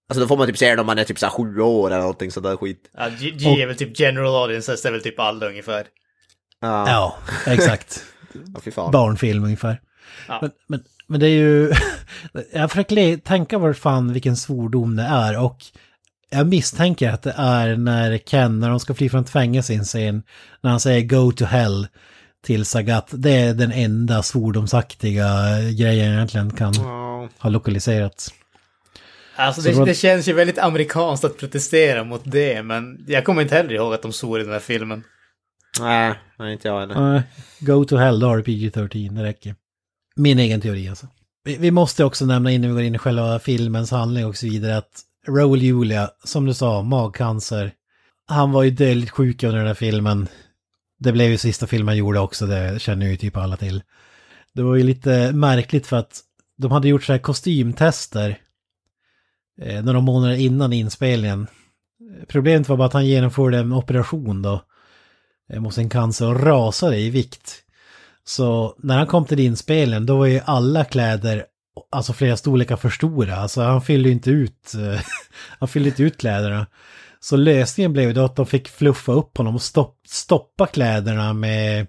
Alltså 0.10 0.22
då 0.22 0.28
får 0.28 0.38
man 0.38 0.48
typ 0.48 0.58
se 0.58 0.70
den 0.70 0.80
om 0.80 0.86
man 0.86 0.98
är 1.00 1.04
typ 1.04 1.20
såhär 1.20 1.32
sju 1.34 1.60
år 1.60 1.88
eller 1.90 2.00
någonting 2.02 2.32
sådär 2.32 2.58
skit. 2.58 2.92
Ja, 2.98 3.10
G, 3.20 3.32
G 3.32 3.62
är 3.62 3.68
väl 3.68 3.76
typ 3.78 4.00
general 4.00 4.36
audiences, 4.44 4.82
det 4.82 4.90
är 4.90 4.94
väl 4.94 5.04
typ 5.04 5.20
alla 5.20 5.48
ungefär. 5.48 5.86
Ja, 6.62 6.90
Ja, 6.90 7.16
exakt. 7.54 8.04
ja 8.54 8.60
fy 8.64 8.72
fan. 8.72 8.92
Barnfilm 8.92 9.44
ungefär. 9.44 9.82
Ja. 10.28 10.40
Men, 10.42 10.52
men, 10.68 10.84
men 11.08 11.20
det 11.20 11.28
är 11.28 11.38
ju... 11.38 11.72
jag 12.54 12.72
försöker 12.72 13.18
tänka 13.18 13.58
vad 13.58 13.78
fan 13.78 14.14
vilken 14.14 14.38
svordom 14.38 14.96
det 14.96 15.04
är 15.04 15.40
och 15.40 15.58
jag 16.30 16.48
misstänker 16.48 17.10
att 17.10 17.24
det 17.24 17.34
är 17.38 17.76
när 17.76 18.18
Ken, 18.18 18.60
när 18.60 18.70
de 18.70 18.80
ska 18.80 18.94
fly 18.94 19.10
från 19.10 19.22
ett 19.22 19.30
fängelse 19.30 19.74
i 19.74 19.76
en 19.76 19.84
scen, 19.84 20.24
när 20.62 20.72
han 20.72 20.80
säger 20.80 21.02
go 21.02 21.32
to 21.32 21.46
hell 21.46 21.88
till 22.44 22.66
Sagat. 22.66 23.08
Det 23.12 23.32
är 23.32 23.54
den 23.54 23.72
enda 23.72 24.24
svordomsaktiga 24.24 25.28
grejen 25.78 26.14
egentligen 26.14 26.52
kan 26.52 26.74
ha 27.38 27.50
lokaliserats. 27.50 28.34
Alltså 29.36 29.62
Så 29.62 29.70
det, 29.70 29.86
det 29.86 29.94
känns 29.94 30.28
ju 30.28 30.34
väldigt 30.34 30.58
amerikanskt 30.58 31.26
att 31.26 31.38
protestera 31.38 32.04
mot 32.04 32.22
det, 32.24 32.64
men 32.64 33.06
jag 33.08 33.26
kommer 33.26 33.42
inte 33.42 33.56
heller 33.56 33.74
ihåg 33.74 33.94
att 33.94 34.02
de 34.02 34.14
svor 34.14 34.40
i 34.40 34.44
den 34.44 34.54
här 34.54 34.60
filmen. 34.60 35.04
Nej, 35.80 36.14
nej, 36.40 36.54
inte 36.54 36.68
jag 36.68 36.80
heller. 36.80 37.16
Uh, 37.16 37.22
go 37.60 37.86
to 37.86 37.96
hell, 37.96 38.20
då 38.20 38.28
har 38.28 38.38
du 38.38 38.44
PG-13, 38.44 39.16
det 39.16 39.24
räcker. 39.24 39.56
Min 40.16 40.40
egen 40.40 40.62
teori 40.62 40.90
alltså. 40.90 41.08
Vi, 41.44 41.58
vi 41.58 41.72
måste 41.72 42.04
också 42.04 42.26
nämna 42.26 42.52
innan 42.52 42.70
vi 42.70 42.74
går 42.74 42.84
in 42.84 42.96
i 42.96 42.98
själva 42.98 43.40
filmens 43.40 43.92
handling 43.92 44.26
och 44.26 44.38
så 44.38 44.46
vidare 44.46 44.78
att 44.78 45.02
Raoul 45.28 45.62
Julia, 45.62 46.10
som 46.24 46.46
du 46.46 46.54
sa, 46.54 46.82
magcancer. 46.82 47.72
Han 48.28 48.52
var 48.52 48.64
ju 48.64 48.70
dödligt 48.70 49.12
sjuk 49.12 49.44
under 49.44 49.58
den 49.58 49.68
här 49.68 49.74
filmen. 49.74 50.28
Det 51.04 51.12
blev 51.12 51.32
ju 51.32 51.38
sista 51.38 51.68
filmen 51.68 51.98
gjorde 51.98 52.20
också, 52.20 52.46
det 52.46 52.82
känner 52.82 53.08
ju 53.08 53.18
typ 53.18 53.38
alla 53.38 53.58
till. 53.58 53.84
Det 54.54 54.62
var 54.62 54.76
ju 54.76 54.84
lite 54.84 55.32
märkligt 55.32 55.88
för 55.88 55.98
att 55.98 56.20
de 56.58 56.72
hade 56.72 56.88
gjort 56.88 57.04
så 57.04 57.12
här 57.12 57.20
kostymtester 57.20 58.38
eh, 59.62 59.84
några 59.84 60.00
månader 60.00 60.36
innan 60.36 60.74
inspelningen. 60.74 61.48
Problemet 62.28 62.70
var 62.70 62.78
bara 62.78 62.88
att 62.88 62.94
han 62.94 63.06
genomförde 63.06 63.58
en 63.58 63.74
operation 63.74 64.42
då 64.42 64.62
eh, 65.54 65.60
mot 65.60 65.74
sin 65.74 65.90
cancer 65.90 66.28
och 66.28 66.44
rasade 66.44 66.98
i 66.98 67.10
vikt. 67.10 67.64
Så 68.24 68.76
när 68.78 68.98
han 68.98 69.08
kom 69.08 69.26
till 69.26 69.40
inspelningen 69.40 70.06
då 70.06 70.18
var 70.18 70.26
ju 70.26 70.42
alla 70.46 70.86
kläder, 70.86 71.46
alltså 71.92 72.14
flera 72.14 72.38
storlekar 72.38 72.76
för 72.76 72.90
stora. 72.90 73.36
Alltså 73.36 73.62
han 73.62 73.82
fyllde 73.82 74.10
ju 74.10 74.14
inte 74.14 74.30
ut, 74.32 74.74
eh, 74.74 75.02
han 75.60 75.68
fyllde 75.68 75.90
inte 75.90 76.04
ut 76.04 76.18
kläderna. 76.18 76.68
Så 77.24 77.36
lösningen 77.36 77.94
blev 77.94 78.14
då 78.14 78.26
att 78.26 78.36
de 78.36 78.46
fick 78.46 78.70
fluffa 78.70 79.12
upp 79.12 79.38
honom 79.38 79.56
och 79.56 79.62
stopp, 79.62 79.98
stoppa 80.08 80.68
kläderna 80.68 81.34
med 81.34 81.88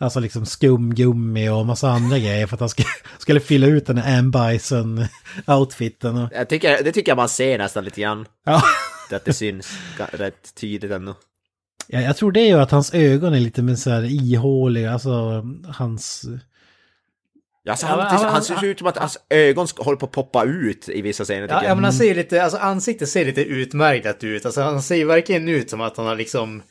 alltså 0.00 0.20
liksom 0.20 0.46
skumgummi 0.46 1.48
och 1.48 1.66
massa 1.66 1.90
andra 1.90 2.18
grejer 2.18 2.46
för 2.46 2.56
att 2.56 2.60
han 2.60 2.68
skulle, 2.68 2.88
skulle 3.18 3.40
fylla 3.40 3.66
ut 3.66 3.86
den 3.86 3.98
här 3.98 4.18
Ann 4.18 4.30
Bison-outfiten. 4.32 6.24
Och, 6.24 6.32
Jag 6.32 6.48
tycker, 6.48 6.84
det 6.84 6.92
tycker 6.92 7.10
jag 7.10 7.16
man 7.16 7.28
ser 7.28 7.58
nästan 7.58 7.84
lite 7.84 8.00
grann. 8.00 8.26
ja. 8.44 8.62
Att 9.12 9.24
det 9.24 9.32
syns 9.32 9.68
rätt 10.12 10.54
tydligt 10.54 10.92
ändå. 10.92 11.14
Ja, 11.88 12.00
jag 12.00 12.16
tror 12.16 12.32
det 12.32 12.40
är 12.40 12.46
ju 12.46 12.60
att 12.60 12.70
hans 12.70 12.94
ögon 12.94 13.34
är 13.34 13.40
lite 13.40 13.62
mer 13.62 13.74
så 13.74 13.90
här 13.90 14.04
ihåliga, 14.04 14.92
alltså 14.92 15.44
hans... 15.68 16.24
Ja, 17.66 17.72
alltså, 17.72 17.86
Ja, 17.86 17.90
han, 17.90 17.98
men- 17.98 18.06
det, 18.06 18.24
han- 18.24 18.32
han 18.34 18.42
ser 18.44 18.64
ut 18.66 18.78
som 18.78 18.86
att 18.86 18.96
hans 18.98 19.18
ögon 19.30 19.66
håller 19.76 19.96
på 19.96 20.06
att 20.06 20.12
poppa 20.12 20.44
ut 20.44 20.88
i 20.88 21.02
vissa 21.02 21.24
scener 21.24 21.48
Ja, 21.48 21.64
ja 21.64 21.74
men 21.74 21.84
han 21.84 21.92
ser 21.92 22.14
lite, 22.14 22.42
alltså 22.42 22.58
ansiktet 22.58 23.08
ser 23.08 23.24
lite 23.24 23.44
utmärglat 23.44 24.24
ut. 24.24 24.46
Alltså 24.46 24.62
han 24.62 24.82
ser 24.82 25.04
verkligen 25.04 25.48
ut 25.48 25.70
som 25.70 25.80
att 25.80 25.96
han 25.96 26.06
har 26.06 26.16
liksom 26.16 26.62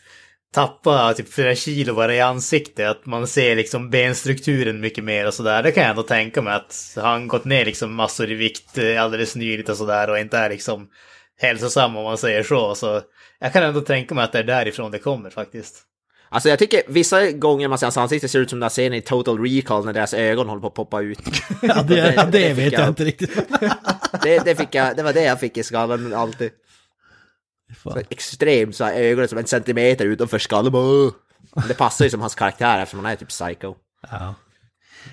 tappat 0.53 1.17
typ 1.17 1.33
flera 1.33 1.55
kilo 1.55 1.93
bara 1.93 2.15
i 2.15 2.21
ansiktet. 2.21 2.87
Att 2.89 3.05
man 3.05 3.27
ser 3.27 3.55
liksom 3.55 3.89
benstrukturen 3.89 4.79
mycket 4.79 5.03
mer 5.03 5.27
och 5.27 5.33
sådär. 5.33 5.63
Det 5.63 5.71
kan 5.71 5.83
jag 5.83 5.89
ändå 5.89 6.03
tänka 6.03 6.41
mig 6.41 6.53
att 6.53 6.97
han 7.01 7.27
gått 7.27 7.45
ner 7.45 7.65
liksom 7.65 7.93
massor 7.95 8.31
i 8.31 8.33
vikt 8.35 8.77
eh, 8.77 9.03
alldeles 9.03 9.35
nyligt 9.35 9.69
och 9.69 9.77
sådär 9.77 10.09
och 10.09 10.19
inte 10.19 10.37
är 10.37 10.49
liksom 10.49 10.87
hälsosam 11.41 11.97
om 11.97 12.03
man 12.03 12.17
säger 12.17 12.43
så. 12.43 12.75
Så 12.75 13.01
jag 13.39 13.53
kan 13.53 13.63
ändå 13.63 13.81
tänka 13.81 14.15
mig 14.15 14.23
att 14.23 14.31
det 14.31 14.39
är 14.39 14.43
därifrån 14.43 14.91
det 14.91 14.99
kommer 14.99 15.29
faktiskt. 15.29 15.75
Alltså 16.33 16.49
jag 16.49 16.59
tycker 16.59 16.81
vissa 16.87 17.31
gånger 17.31 17.67
man 17.67 17.77
ser 17.77 17.85
hans 17.85 17.97
ansikte 17.97 18.27
ser 18.27 18.39
ut 18.39 18.49
som 18.49 18.59
den 18.59 18.65
där 18.65 18.69
scenen 18.69 18.93
i 18.93 19.01
Total 19.01 19.39
Recall 19.39 19.85
när 19.85 19.93
deras 19.93 20.13
ögon 20.13 20.49
håller 20.49 20.61
på 20.61 20.67
att 20.67 20.73
poppa 20.73 21.01
ut. 21.01 21.19
Ja, 21.61 21.83
det, 21.87 22.13
ja, 22.15 22.25
det 22.25 22.55
fick 22.55 22.65
vet 22.65 22.73
jag 22.73 22.87
inte 22.87 23.05
riktigt. 23.05 23.31
Det, 24.23 24.39
det, 24.45 24.55
fick 24.55 24.75
jag, 24.75 24.97
det 24.97 25.03
var 25.03 25.13
det 25.13 25.23
jag 25.23 25.39
fick 25.39 25.57
i 25.57 25.63
skallen 25.63 26.13
alltid. 26.13 26.51
Så 27.83 28.01
extremt 28.09 28.75
så 28.75 28.83
här, 28.83 28.93
ögonen 28.93 29.27
som 29.27 29.37
en 29.37 29.45
centimeter 29.45 30.05
utanför 30.05 30.39
skallen. 30.39 30.73
det 31.67 31.73
passar 31.73 32.05
ju 32.05 32.11
som 32.11 32.21
hans 32.21 32.35
karaktär 32.35 32.81
eftersom 32.81 33.05
han 33.05 33.13
är 33.13 33.15
typ 33.15 33.29
psycho. 33.29 33.75
Ja. 34.11 34.35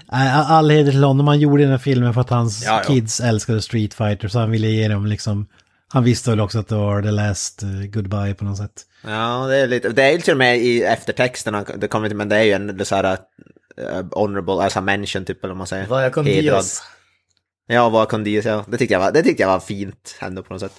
All 0.08 0.70
heder 0.70 0.90
till 0.90 1.04
honom, 1.04 1.28
han 1.28 1.40
gjorde 1.40 1.62
den 1.62 1.70
här 1.70 1.78
filmen 1.78 2.14
för 2.14 2.20
att 2.20 2.30
hans 2.30 2.64
ja. 2.64 2.82
kids 2.86 3.20
älskade 3.20 3.62
Street 3.62 3.94
Fighter 3.94 4.28
så 4.28 4.38
han 4.38 4.50
ville 4.50 4.68
ge 4.68 4.88
dem 4.88 5.06
liksom... 5.06 5.46
Han 5.92 6.04
visste 6.04 6.30
väl 6.30 6.40
också 6.40 6.58
att 6.58 6.68
det 6.68 6.74
var 6.74 7.02
the 7.02 7.10
last 7.10 7.62
uh, 7.62 7.84
goodbye 7.84 8.34
på 8.34 8.44
något 8.44 8.58
sätt. 8.58 8.86
Ja, 9.04 9.46
det 9.46 9.56
är 9.56 9.66
lite, 9.66 9.88
det 9.88 10.02
är 10.02 10.12
ju 10.12 10.18
till 10.18 10.32
och 10.32 10.38
med 10.38 10.58
i 10.58 10.82
eftertexterna, 10.82 11.64
det 11.76 11.88
kommer 11.88 12.06
inte, 12.06 12.16
men 12.16 12.28
det 12.28 12.36
är 12.36 12.42
ju 12.42 12.52
en 12.52 12.84
så 12.84 12.96
här 12.96 13.04
uh, 13.12 14.04
honorable, 14.12 14.52
alltså 14.52 14.80
mention 14.80 15.24
typ 15.24 15.44
eller 15.44 15.54
vad 15.54 15.58
man 15.58 15.66
säger. 15.66 15.86
Vad 15.86 16.02
Hedrad. 16.02 16.24
Dios. 16.24 16.82
Ja, 17.66 17.88
vad 17.88 18.08
con 18.08 18.24
Dios, 18.24 18.44
ja. 18.44 18.64
Det 18.68 18.76
tyckte 18.76 18.92
jag 18.92 19.00
var, 19.00 19.12
det 19.12 19.22
tyckte 19.22 19.42
jag 19.42 19.48
var 19.48 19.60
fint 19.60 20.16
ändå 20.20 20.42
på 20.42 20.52
något 20.52 20.60
sätt. 20.60 20.74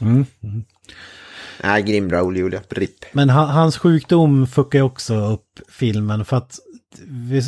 Mm. 0.00 0.26
Nej, 1.62 1.82
grym 1.82 2.10
Raoul 2.10 2.36
Julia, 2.36 2.60
RIP. 2.68 3.04
Men 3.12 3.30
han, 3.30 3.48
hans 3.48 3.78
sjukdom 3.78 4.46
fuckar 4.46 4.78
ju 4.78 4.82
också 4.82 5.14
upp 5.14 5.60
filmen 5.68 6.24
för 6.24 6.36
att... 6.36 6.58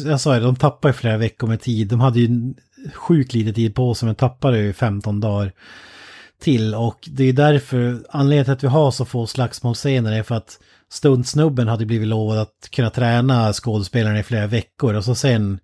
Jag 0.05 0.21
sa 0.21 0.35
ju, 0.35 0.41
de 0.41 0.57
tappar 0.57 0.89
ju 0.89 0.93
flera 0.93 1.17
veckor 1.17 1.47
med 1.47 1.61
tid. 1.61 1.89
De 1.89 2.01
hade 2.01 2.21
ju 2.21 2.55
sjukt 2.95 3.35
lite 3.35 3.53
tid 3.53 3.75
på 3.75 3.95
sig 3.95 4.07
men 4.07 4.15
tappade 4.15 4.59
ju 4.59 4.73
15 4.73 5.21
dagar 5.21 5.53
till. 6.41 6.75
Och 6.75 7.09
det 7.11 7.25
är 7.25 7.33
därför, 7.33 8.03
anledningen 8.11 8.45
till 8.45 8.53
att 8.53 8.65
vi 8.65 8.69
har 8.69 8.91
så 8.91 9.05
få 9.05 9.27
slagsmålscener 9.27 10.13
är 10.13 10.23
för 10.23 10.35
att 10.35 10.59
stuntsnubben 10.93 11.69
hade 11.69 11.87
blivit 11.87 12.09
lovad 12.09 12.39
att 12.39 12.69
kunna 12.71 12.91
träna 12.91 13.53
skådespelarna 13.53 14.19
i 14.19 14.23
flera 14.23 14.47
veckor 14.47 14.95
och 14.95 15.05
så 15.05 15.15
sen 15.15 15.59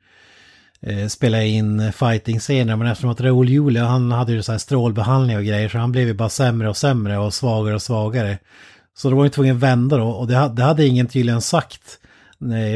eh, 0.80 1.06
spela 1.06 1.42
in 1.42 1.92
fighting-scener. 1.92 2.76
Men 2.76 2.86
eftersom 2.86 3.10
att 3.10 3.20
Raoul 3.20 3.48
Julia, 3.48 3.84
han 3.84 4.12
hade 4.12 4.32
ju 4.32 4.42
så 4.42 4.52
här 4.52 4.58
strålbehandling 4.58 5.36
och 5.36 5.44
grejer 5.44 5.68
så 5.68 5.78
han 5.78 5.92
blev 5.92 6.06
ju 6.06 6.14
bara 6.14 6.28
sämre 6.28 6.68
och 6.68 6.76
sämre 6.76 7.18
och 7.18 7.34
svagare 7.34 7.74
och 7.74 7.82
svagare. 7.82 8.38
Så 8.96 9.10
då 9.10 9.16
var 9.16 9.24
ju 9.24 9.30
tvungen 9.30 9.56
att 9.56 9.62
vända 9.62 9.96
då 9.96 10.08
och 10.08 10.26
det, 10.26 10.52
det 10.56 10.62
hade 10.62 10.86
ingen 10.86 11.06
tydligen 11.06 11.40
sagt 11.40 11.98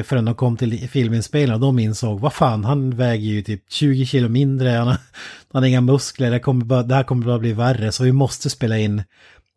förrän 0.04 0.24
de 0.24 0.34
kom 0.34 0.56
till 0.56 0.88
filminspelningen 0.88 1.54
och 1.54 1.60
de 1.60 1.78
insåg 1.78 2.20
vad 2.20 2.32
fan 2.32 2.64
han 2.64 2.90
väger 2.90 3.24
ju 3.24 3.42
typ 3.42 3.64
20 3.72 4.06
kilo 4.06 4.28
mindre, 4.28 4.68
han 4.70 4.86
har, 4.86 4.96
han 5.52 5.62
har 5.62 5.68
inga 5.68 5.80
muskler, 5.80 6.30
det, 6.30 6.40
kommer 6.40 6.64
bara, 6.64 6.82
det 6.82 6.94
här 6.94 7.02
kommer 7.02 7.26
bara 7.26 7.38
bli 7.38 7.52
värre 7.52 7.92
så 7.92 8.04
vi 8.04 8.12
måste 8.12 8.50
spela 8.50 8.78
in 8.78 9.02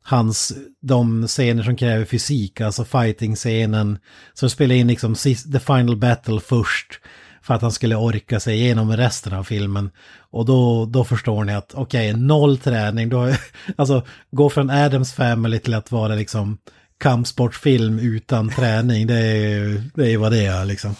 hans, 0.03 0.53
de 0.81 1.27
scener 1.27 1.63
som 1.63 1.75
kräver 1.75 2.05
fysik, 2.05 2.61
alltså 2.61 2.85
fighting-scenen. 2.85 3.99
Så 4.33 4.49
spela 4.49 4.73
in 4.73 4.87
liksom 4.87 5.15
the 5.53 5.59
final 5.59 5.97
battle 5.97 6.39
först 6.39 6.99
för 7.41 7.53
att 7.53 7.61
han 7.61 7.71
skulle 7.71 7.95
orka 7.95 8.39
sig 8.39 8.55
igenom 8.55 8.97
resten 8.97 9.33
av 9.33 9.43
filmen. 9.43 9.91
Och 10.31 10.45
då, 10.45 10.85
då 10.85 11.03
förstår 11.03 11.43
ni 11.43 11.53
att 11.53 11.73
okej, 11.73 12.13
noll 12.13 12.57
träning, 12.57 13.09
då, 13.09 13.33
alltså 13.75 14.05
gå 14.31 14.49
från 14.49 14.69
Adams 14.69 15.13
Family 15.13 15.59
till 15.59 15.73
att 15.73 15.91
vara 15.91 16.15
liksom 16.15 16.57
kampsportfilm 17.03 17.99
utan 17.99 18.49
träning, 18.49 19.07
det 19.07 19.15
är 19.19 19.35
ju 19.35 19.81
det 19.95 20.11
är 20.13 20.17
vad 20.17 20.31
det 20.31 20.45
är 20.45 20.65
liksom. 20.65 20.95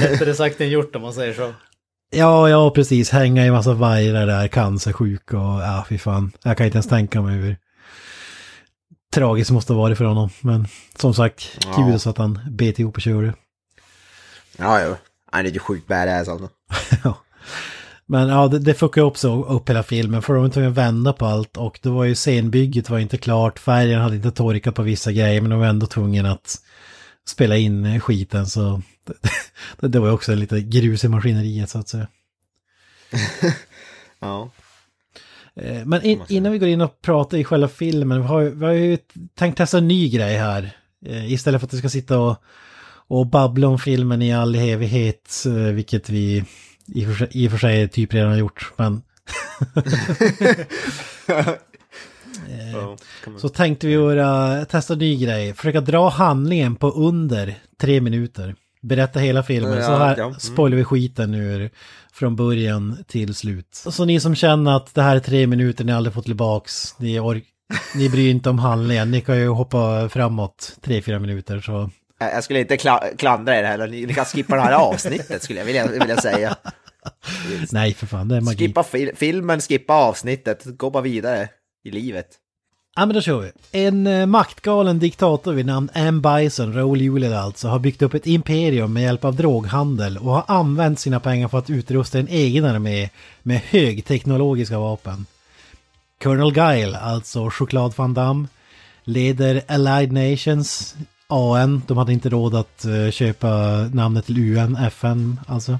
Lättare 0.00 0.34
sagt 0.34 0.60
än 0.60 0.68
gjort 0.70 0.96
om 0.96 1.02
man 1.02 1.12
säger 1.14 1.34
så. 1.34 1.54
Ja, 2.14 2.48
ja, 2.48 2.70
precis. 2.70 3.10
Hänga 3.10 3.46
i 3.46 3.50
massa 3.50 3.72
vajrar 3.72 4.26
där, 4.26 4.48
cancersjuk 4.48 5.32
och 5.32 5.40
ja, 5.40 5.84
fy 5.88 5.98
fan. 5.98 6.32
Jag 6.42 6.56
kan 6.56 6.66
inte 6.66 6.76
ens 6.76 6.88
tänka 6.88 7.22
mig 7.22 7.34
hur 7.34 7.56
tragiskt 9.14 9.50
måste 9.50 9.72
ha 9.72 9.80
varit 9.80 9.98
för 9.98 10.04
honom. 10.04 10.30
Men 10.40 10.66
som 10.98 11.14
sagt, 11.14 11.58
Ja. 11.66 11.72
kul 11.72 12.00
så 12.00 12.10
att 12.10 12.18
han 12.18 12.40
bet 12.50 12.78
ihop 12.78 12.96
och 12.96 13.02
körde. 13.02 13.34
Ja, 14.56 14.80
ja. 14.80 14.96
Han 15.30 15.46
är 15.46 15.50
ju 15.50 15.58
sjukt 15.58 15.88
badass 15.88 16.28
alltså. 16.28 16.48
Ja. 17.04 17.18
Men 18.06 18.28
ja, 18.28 18.48
det, 18.48 18.58
det 18.58 18.74
fuckade 18.74 19.06
också 19.06 19.44
upp 19.44 19.68
hela 19.70 19.82
filmen 19.82 20.22
för 20.22 20.34
de 20.34 20.42
var 20.42 20.50
tvungna 20.50 20.70
att 20.70 20.76
vända 20.76 21.12
på 21.12 21.26
allt 21.26 21.56
och 21.56 21.78
det 21.82 21.88
var 21.88 22.04
ju 22.04 22.14
scenbygget 22.14 22.90
var 22.90 22.98
inte 22.98 23.16
klart, 23.16 23.58
färgen 23.58 24.00
hade 24.00 24.16
inte 24.16 24.30
torkat 24.30 24.74
på 24.74 24.82
vissa 24.82 25.12
grejer 25.12 25.40
men 25.40 25.50
de 25.50 25.60
var 25.60 25.66
ändå 25.66 25.86
tvungna 25.86 26.32
att 26.32 26.56
spela 27.28 27.56
in 27.56 28.00
skiten 28.00 28.46
så 28.46 28.82
det, 29.80 29.88
det 29.88 30.00
var 30.00 30.06
ju 30.06 30.12
också 30.12 30.34
lite 30.34 30.60
grus 30.60 31.04
i 31.04 31.08
maskineriet 31.08 31.70
så 31.70 31.78
att 31.78 31.88
säga. 31.88 32.06
Ja. 34.20 34.50
Eh, 35.54 35.84
Men 35.86 36.02
in, 36.02 36.22
innan 36.28 36.52
vi 36.52 36.58
går 36.58 36.68
in 36.68 36.80
och 36.80 37.00
pratar 37.02 37.38
i 37.38 37.44
själva 37.44 37.68
filmen, 37.68 38.20
vi 38.20 38.26
har, 38.26 38.42
vi 38.42 38.64
har 38.64 38.72
ju 38.72 38.98
tänkt 39.34 39.56
testa 39.56 39.78
en 39.78 39.88
ny 39.88 40.10
grej 40.10 40.36
här. 40.36 40.70
Eh, 41.06 41.32
Istället 41.32 41.60
för 41.60 41.66
att 41.66 41.74
vi 41.74 41.78
ska 41.78 41.88
sitta 41.88 42.18
och, 42.20 42.36
och 43.08 43.26
babbla 43.26 43.68
om 43.68 43.78
filmen 43.78 44.22
i 44.22 44.32
all 44.34 44.54
evighet, 44.54 45.44
eh, 45.46 45.52
vilket 45.52 46.10
vi 46.10 46.44
i 46.86 47.04
och 47.04 47.08
för 47.08 47.14
sig, 47.14 47.28
i 47.32 47.46
och 47.46 47.50
för 47.50 47.58
sig 47.58 47.88
typ 47.88 48.14
redan 48.14 48.38
gjort. 48.38 48.72
Men 48.76 49.02
så 53.38 53.48
tänkte 53.48 53.86
vi 53.86 53.92
göra, 53.92 54.64
testa 54.64 54.94
ny 54.94 55.16
grej, 55.24 55.54
försöka 55.54 55.80
dra 55.80 56.08
handlingen 56.08 56.76
på 56.76 56.90
under 56.90 57.54
tre 57.80 58.00
minuter. 58.00 58.54
Berätta 58.82 59.18
hela 59.18 59.42
filmen, 59.42 59.78
Ja, 59.78 59.86
så 59.86 59.96
här 59.96 60.16
ja, 60.16 60.24
mm. 60.24 60.38
spoilar 60.38 60.76
vi 60.76 60.84
skiten 60.84 61.30
nu 61.30 61.70
från 62.12 62.36
början 62.36 63.04
till 63.08 63.34
slut. 63.34 63.66
Så 63.72 64.04
ni 64.04 64.20
som 64.20 64.34
känner 64.34 64.76
att 64.76 64.94
det 64.94 65.02
här 65.02 65.16
är 65.16 65.20
tre 65.20 65.46
minuter 65.46 65.84
ni 65.84 65.92
aldrig 65.92 66.14
fått 66.14 66.24
tillbaks, 66.24 66.94
ni, 66.98 67.20
ork- 67.20 67.44
ni 67.94 68.08
bryr 68.08 68.30
inte 68.30 68.50
om 68.50 68.58
handlingen, 68.58 69.10
ni 69.10 69.20
kan 69.20 69.38
ju 69.38 69.48
hoppa 69.48 70.08
framåt 70.08 70.76
tre, 70.80 71.02
fyra 71.02 71.18
minuter 71.18 71.60
så. 71.60 71.90
Jag 72.30 72.44
skulle 72.44 72.60
inte 72.60 72.76
kla- 72.76 73.16
klandra 73.16 73.56
er 73.58 73.62
heller, 73.64 73.88
ni, 73.88 74.06
ni 74.06 74.14
kan 74.14 74.24
skippa 74.24 74.56
det 74.56 74.62
här 74.62 74.72
avsnittet 74.72 75.42
skulle 75.42 75.58
jag 75.58 75.66
vilja, 75.66 75.86
vilja 75.86 76.16
säga. 76.16 76.56
Nej 77.70 77.94
för 77.94 78.06
fan, 78.06 78.28
det 78.28 78.36
är 78.36 78.40
magi. 78.40 78.58
Skippa 78.58 78.82
fil- 78.82 79.16
filmen, 79.16 79.60
skippa 79.60 79.94
avsnittet, 79.94 80.64
gå 80.64 80.90
bara 80.90 81.02
vidare 81.02 81.48
i 81.84 81.90
livet. 81.90 82.26
Ja 82.96 83.06
men 83.06 83.14
då 83.14 83.20
kör 83.20 83.40
vi. 83.40 83.52
En 83.86 84.06
eh, 84.06 84.26
maktgalen 84.26 84.98
diktator 84.98 85.52
vid 85.52 85.66
namn 85.66 85.90
Anne 85.94 86.20
Bison, 86.20 86.74
Raoul 86.74 87.00
Julia 87.00 87.38
alltså, 87.40 87.68
har 87.68 87.78
byggt 87.78 88.02
upp 88.02 88.14
ett 88.14 88.26
imperium 88.26 88.92
med 88.92 89.02
hjälp 89.02 89.24
av 89.24 89.36
droghandel 89.36 90.18
och 90.18 90.32
har 90.32 90.44
använt 90.48 91.00
sina 91.00 91.20
pengar 91.20 91.48
för 91.48 91.58
att 91.58 91.70
utrusta 91.70 92.18
en 92.18 92.28
egen 92.28 92.64
armé 92.64 93.08
med 93.42 93.60
högteknologiska 93.70 94.78
vapen. 94.78 95.26
Colonel 96.22 96.52
Guile, 96.52 96.98
alltså 96.98 97.50
Choklad 97.50 97.92
Van 97.96 98.14
Damme, 98.14 98.46
leder 99.04 99.62
Allied 99.68 100.12
Nations, 100.12 100.94
AN, 101.32 101.82
de 101.86 101.96
hade 101.96 102.12
inte 102.12 102.28
råd 102.28 102.54
att 102.54 102.84
eh, 102.84 103.10
köpa 103.10 103.48
namnet 103.92 104.26
till 104.26 104.38
UN, 104.38 104.76
FN 104.76 105.40
alltså. 105.46 105.72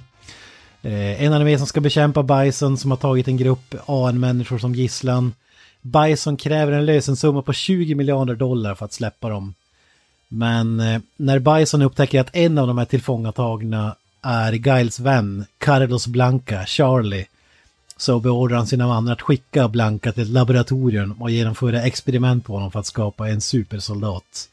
Eh, 0.82 1.22
en 1.22 1.32
armé 1.32 1.58
som 1.58 1.66
ska 1.66 1.80
bekämpa 1.80 2.22
Bison 2.22 2.76
som 2.78 2.90
har 2.90 2.98
tagit 2.98 3.28
en 3.28 3.36
grupp 3.36 3.74
AN-människor 3.86 4.58
som 4.58 4.74
gisslan. 4.74 5.32
Bison 5.80 6.36
kräver 6.36 6.72
en 6.72 6.86
lösensumma 6.86 7.42
på 7.42 7.52
20 7.52 7.94
miljarder 7.94 8.34
dollar 8.34 8.74
för 8.74 8.84
att 8.84 8.92
släppa 8.92 9.28
dem. 9.28 9.54
Men 10.28 10.80
eh, 10.80 11.00
när 11.16 11.38
Bison 11.38 11.82
upptäcker 11.82 12.20
att 12.20 12.36
en 12.36 12.58
av 12.58 12.66
de 12.66 12.78
här 12.78 12.84
tillfångatagna 12.84 13.96
är 14.22 14.52
Giles 14.52 15.00
vän, 15.00 15.44
Carlos 15.58 16.06
Blanca, 16.06 16.66
Charlie, 16.66 17.26
så 17.96 18.20
beordrar 18.20 18.56
han 18.56 18.66
sina 18.66 18.88
vänner 18.88 19.12
att 19.12 19.22
skicka 19.22 19.68
Blanca 19.68 20.12
till 20.12 20.22
ett 20.22 20.28
laboratorium 20.28 21.22
och 21.22 21.30
genomföra 21.30 21.82
experiment 21.82 22.44
på 22.44 22.52
honom 22.52 22.70
för 22.70 22.80
att 22.80 22.86
skapa 22.86 23.28
en 23.28 23.40
supersoldat. 23.40 24.48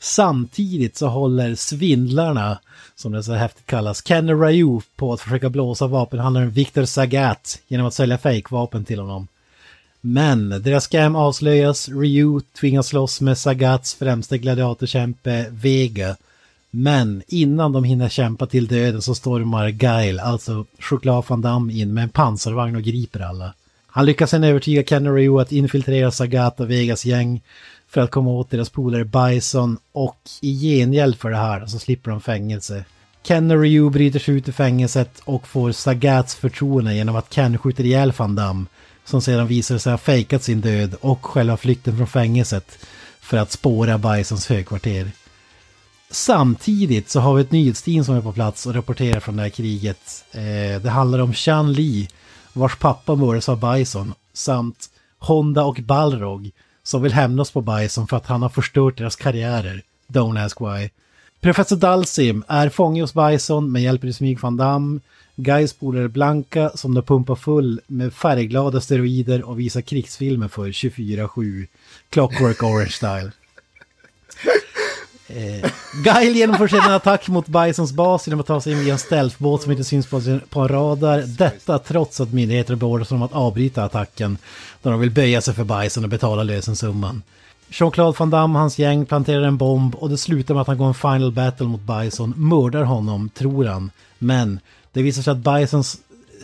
Samtidigt 0.00 0.96
så 0.96 1.06
håller 1.08 1.54
svindlarna, 1.54 2.58
som 2.94 3.12
det 3.12 3.22
så 3.22 3.32
häftigt 3.32 3.66
kallas, 3.66 4.06
Kenny 4.06 4.32
Ryu 4.32 4.80
på 4.96 5.12
att 5.12 5.20
försöka 5.20 5.50
blåsa 5.50 5.86
vapenhandlaren 5.86 6.50
Victor 6.50 6.84
Sagat 6.84 7.58
genom 7.68 7.86
att 7.86 7.94
sälja 7.94 8.18
fejkvapen 8.18 8.84
till 8.84 8.98
honom. 8.98 9.28
Men 10.00 10.48
deras 10.48 10.84
scam 10.84 11.16
avslöjas, 11.16 11.88
Ryu 11.88 12.40
tvingas 12.60 12.86
slåss 12.86 13.20
med 13.20 13.38
Sagats 13.38 13.94
främste 13.94 14.38
gladiatorkämpe 14.38 15.46
Vega. 15.50 16.16
Men 16.70 17.22
innan 17.28 17.72
de 17.72 17.84
hinner 17.84 18.08
kämpa 18.08 18.46
till 18.46 18.66
döden 18.66 19.02
så 19.02 19.14
stormar 19.14 19.68
Guile, 19.68 20.22
alltså 20.22 20.64
Choklad 20.78 21.24
van 21.28 21.40
Damme, 21.40 21.72
in 21.72 21.94
med 21.94 22.02
en 22.02 22.08
pansarvagn 22.08 22.76
och 22.76 22.82
griper 22.82 23.20
alla. 23.20 23.54
Han 23.86 24.06
lyckas 24.06 24.30
sen 24.30 24.44
övertyga 24.44 24.82
Kenny 24.84 25.10
Ryu 25.10 25.40
att 25.40 25.52
infiltrera 25.52 26.10
Sagat 26.10 26.60
och 26.60 26.70
Vegas 26.70 27.04
gäng 27.04 27.40
för 27.88 28.00
att 28.00 28.10
komma 28.10 28.30
åt 28.30 28.50
deras 28.50 28.70
polare 28.70 29.04
Bison 29.04 29.78
och 29.92 30.18
i 30.40 30.60
gengäld 30.60 31.16
för 31.16 31.30
det 31.30 31.36
här 31.36 31.66
så 31.66 31.78
slipper 31.78 32.10
de 32.10 32.20
fängelse. 32.20 32.84
Ken 33.22 33.50
och 33.50 33.60
Ryu 33.60 33.90
bryter 33.90 34.18
sig 34.18 34.34
ut 34.34 34.48
ur 34.48 34.52
fängelset 34.52 35.20
och 35.24 35.48
får 35.48 35.72
Sagats 35.72 36.34
förtroende 36.34 36.94
genom 36.94 37.16
att 37.16 37.30
Ken 37.30 37.58
skjuter 37.58 37.84
ihjäl 37.84 38.12
Van 38.16 38.34
Damme 38.34 38.66
som 39.04 39.22
sedan 39.22 39.46
visar 39.46 39.78
sig 39.78 39.92
ha 39.92 39.98
fejkat 39.98 40.42
sin 40.42 40.60
död 40.60 40.94
och 41.00 41.26
själva 41.26 41.56
flykten 41.56 41.96
från 41.96 42.06
fängelset 42.06 42.78
för 43.20 43.36
att 43.36 43.52
spåra 43.52 43.98
Bisons 43.98 44.48
högkvarter. 44.48 45.10
Samtidigt 46.10 47.10
så 47.10 47.20
har 47.20 47.34
vi 47.34 47.42
ett 47.42 47.52
nyhetsteam 47.52 48.04
som 48.04 48.14
är 48.14 48.20
på 48.20 48.32
plats 48.32 48.66
och 48.66 48.74
rapporterar 48.74 49.20
från 49.20 49.36
det 49.36 49.42
här 49.42 49.50
kriget. 49.50 50.24
Eh, 50.32 50.82
det 50.82 50.90
handlar 50.90 51.18
om 51.18 51.32
Chan 51.32 51.72
Li, 51.72 52.08
vars 52.52 52.76
pappa 52.76 53.14
mördas 53.14 53.48
av 53.48 53.60
Bison, 53.60 54.14
samt 54.32 54.90
Honda 55.18 55.64
och 55.64 55.80
Balrog 55.82 56.50
som 56.88 57.02
vill 57.02 57.12
hämnas 57.12 57.50
på 57.50 57.60
Bison 57.60 58.06
för 58.06 58.16
att 58.16 58.26
han 58.26 58.42
har 58.42 58.48
förstört 58.48 58.98
deras 58.98 59.16
karriärer. 59.16 59.82
Don't 60.06 60.44
ask 60.44 60.60
why. 60.60 60.90
Professor 61.40 61.76
Dalsim 61.76 62.44
är 62.48 62.68
fånge 62.68 63.00
hos 63.00 63.14
Bison 63.14 63.72
men 63.72 63.82
hjälper 63.82 64.08
i 64.08 64.12
smyg 64.12 64.40
Van 64.40 64.56
Damme. 64.56 65.00
Guys 65.36 65.72
polare 65.72 66.08
Blanca 66.08 66.70
som 66.74 66.94
de 66.94 67.02
pumpar 67.02 67.34
full 67.34 67.80
med 67.86 68.12
färgglada 68.12 68.80
steroider 68.80 69.42
och 69.48 69.60
visar 69.60 69.80
krigsfilmer 69.80 70.48
för 70.48 70.68
24-7. 70.68 71.66
Clockwork 72.10 72.62
Orange 72.62 72.90
style. 72.90 73.32
Eh, 75.28 75.70
Guile 76.04 76.38
genomför 76.38 76.68
sedan 76.68 76.84
en 76.84 76.92
attack 76.92 77.28
mot 77.28 77.46
Bisons 77.46 77.92
bas 77.92 78.26
genom 78.26 78.40
att 78.40 78.46
ta 78.46 78.60
sig 78.60 78.72
in 78.72 78.78
via 78.78 78.92
en 78.92 78.98
stealthbåt 78.98 79.62
som 79.62 79.72
inte 79.72 79.84
syns 79.84 80.06
på, 80.06 80.40
på 80.48 80.60
en 80.60 80.68
radar. 80.68 81.22
Detta 81.26 81.78
trots 81.78 82.20
att 82.20 82.32
myndigheter 82.32 82.74
beordras 82.74 83.12
om 83.12 83.22
att 83.22 83.32
avbryta 83.32 83.84
attacken. 83.84 84.38
Då 84.82 84.90
de 84.90 85.00
vill 85.00 85.10
böja 85.10 85.40
sig 85.40 85.54
för 85.54 85.64
Bison 85.64 86.04
och 86.04 86.10
betala 86.10 86.42
lösensumman. 86.42 87.22
Jean-Claude 87.70 88.18
Van 88.18 88.30
Damme 88.30 88.54
och 88.54 88.60
hans 88.60 88.78
gäng 88.78 89.06
planterar 89.06 89.42
en 89.42 89.56
bomb 89.56 89.94
och 89.94 90.10
det 90.10 90.18
slutar 90.18 90.54
med 90.54 90.60
att 90.60 90.66
han 90.66 90.78
går 90.78 90.86
en 90.86 90.94
final 90.94 91.32
battle 91.32 91.66
mot 91.66 91.80
Bison, 91.80 92.34
mördar 92.36 92.82
honom, 92.82 93.28
tror 93.28 93.64
han. 93.64 93.90
Men 94.18 94.60
det 94.92 95.02
visar 95.02 95.22
sig 95.22 95.30
att 95.30 95.38
Bisons 95.38 95.98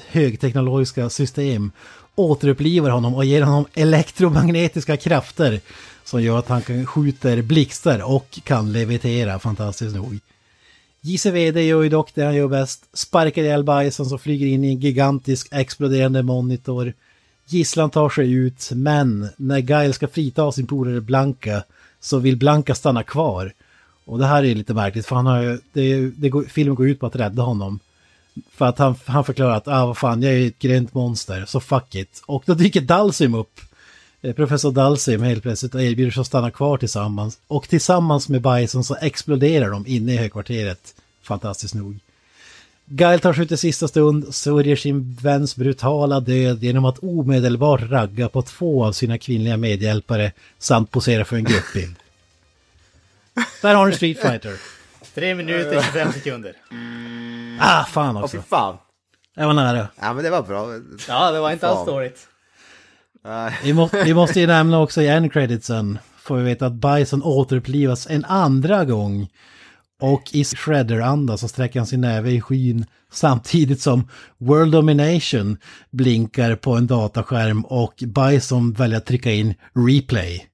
högteknologiska 0.09 1.11
system 1.11 1.73
återupplivar 2.15 2.91
honom 2.91 3.15
och 3.15 3.25
ger 3.25 3.43
honom 3.43 3.65
elektromagnetiska 3.75 4.97
krafter 4.97 5.61
som 6.05 6.23
gör 6.23 6.39
att 6.39 6.49
han 6.49 6.63
kan 6.63 6.87
skjuter 6.87 7.43
blixtar 7.43 8.11
och 8.15 8.39
kan 8.45 8.73
levitera 8.73 9.39
fantastiskt 9.39 9.95
nog. 9.97 10.21
JCVD 11.01 11.57
gör 11.57 11.83
ju 11.83 11.89
dock 11.89 12.15
det 12.15 12.25
han 12.25 12.35
gör 12.35 12.49
bäst, 12.49 12.85
sparkar 12.93 13.43
ihjäl 13.43 13.65
bajsen 13.65 14.07
som 14.07 14.19
flyger 14.19 14.47
in 14.47 14.65
i 14.65 14.69
en 14.69 14.81
gigantisk 14.81 15.49
exploderande 15.51 16.23
monitor. 16.23 16.93
Gisslan 17.47 17.91
tar 17.91 18.09
sig 18.09 18.33
ut, 18.33 18.71
men 18.75 19.29
när 19.37 19.61
Guile 19.61 19.93
ska 19.93 20.09
frita 20.09 20.53
sin 20.53 20.67
polare 20.67 21.01
Blanka 21.01 21.65
så 22.01 22.19
vill 22.19 22.37
Blanka 22.37 22.75
stanna 22.75 23.03
kvar. 23.03 23.53
Och 24.05 24.19
det 24.19 24.27
här 24.27 24.45
är 24.45 24.55
lite 24.55 24.75
märkligt 24.75 25.07
för 25.07 25.17
han 25.17 25.27
har 25.27 25.43
ju, 25.43 25.59
det, 25.73 26.11
det 26.11 26.29
går, 26.29 26.45
filmen 26.45 26.75
går 26.75 26.89
ut 26.89 27.01
på 27.01 27.07
att 27.07 27.17
rädda 27.17 27.43
honom. 27.43 27.79
För 28.51 28.65
att 28.65 28.79
han, 28.79 28.95
han 29.05 29.25
förklarar 29.25 29.57
att, 29.57 29.69
ah 29.69 29.87
vad 29.87 29.99
fan, 29.99 30.23
jag 30.23 30.33
är 30.33 30.47
ett 30.47 30.59
grönt 30.59 30.95
monster, 30.95 31.45
så 31.47 31.61
fuck 31.61 31.95
it. 31.95 32.23
Och 32.27 32.43
då 32.47 32.55
dyker 32.55 32.81
Dalsim 32.81 33.35
upp. 33.35 33.61
Eh, 34.25 34.33
Professor 34.33 34.73
Dalsim 34.73 35.23
helt 35.23 35.43
plötsligt 35.43 35.75
och 35.75 35.83
erbjuder 35.83 36.11
sig 36.11 36.21
att 36.21 36.27
stanna 36.27 36.51
kvar 36.51 36.79
tillsammans. 36.79 37.39
Och 37.47 37.69
tillsammans 37.69 38.29
med 38.29 38.43
Bison 38.43 38.85
så 38.85 38.97
exploderar 39.01 39.71
de 39.71 39.87
inne 39.87 40.13
i 40.13 40.17
högkvarteret. 40.17 40.95
Fantastiskt 41.23 41.75
nog. 41.75 41.99
Guile 42.87 43.19
tar 43.19 43.33
sig 43.33 43.45
ut 43.45 43.53
i 43.53 43.57
sista 43.57 43.89
stund, 43.89 44.35
sörjer 44.35 44.77
sin 44.77 45.17
väns 45.23 45.57
brutala 45.57 46.21
död 46.21 46.63
genom 46.63 46.85
att 46.85 46.99
omedelbart 46.99 47.81
ragga 47.91 48.29
på 48.29 48.43
två 48.43 48.85
av 48.85 48.93
sina 48.93 49.19
kvinnliga 49.19 49.57
medhjälpare 49.57 50.33
samt 50.59 50.91
posera 50.91 51.25
för 51.25 51.37
en 51.37 51.45
gruppbild. 51.45 51.97
Där 53.63 53.75
har 53.75 53.87
ni 53.87 53.93
Street 53.93 54.21
Fighter. 54.21 54.57
Tre 55.15 55.35
minuter, 55.35 55.83
25 55.83 56.13
sekunder. 56.13 56.57
Ah, 57.61 57.85
fan 57.85 58.17
Åh 58.17 58.25
också. 58.25 58.37
fy 58.37 58.43
fan. 58.43 58.77
Jag 59.35 59.47
var 59.47 59.55
nära. 59.55 59.89
Ja 60.01 60.13
men 60.15 60.25
det 60.25 60.31
var 60.31 60.43
bra. 60.43 60.69
Ja, 61.09 61.31
det 61.31 61.41
var 61.41 61.53
inte 61.53 61.69
alls 61.69 61.87
dåligt. 61.87 62.29
Vi, 63.63 63.73
må, 63.73 63.91
vi 64.05 64.15
måste 64.15 64.41
ju 64.41 64.47
nämna 64.47 64.81
också 64.81 65.03
i 65.03 65.09
end 65.09 65.33
creditsen, 65.33 65.99
får 66.19 66.37
vi 66.37 66.43
veta 66.43 66.67
att 66.67 66.73
Bison 66.73 67.23
återupplivas 67.23 68.07
en 68.11 68.25
andra 68.25 68.85
gång. 68.85 69.29
Och 70.01 70.23
i 70.33 70.45
Shredder-anda 70.45 71.37
så 71.37 71.49
sträcker 71.49 71.81
han 71.81 71.87
sin 71.87 72.01
näve 72.01 72.31
i 72.31 72.41
skyn 72.41 72.87
samtidigt 73.13 73.81
som 73.81 74.09
World 74.39 74.73
Domination 74.73 75.57
blinkar 75.91 76.57
på 76.57 76.75
en 76.77 76.87
dataskärm 76.87 77.65
och 77.65 77.95
Bison 78.07 78.73
väljer 78.73 78.99
att 78.99 79.07
trycka 79.07 79.33
in 79.33 79.55
replay. 79.75 80.47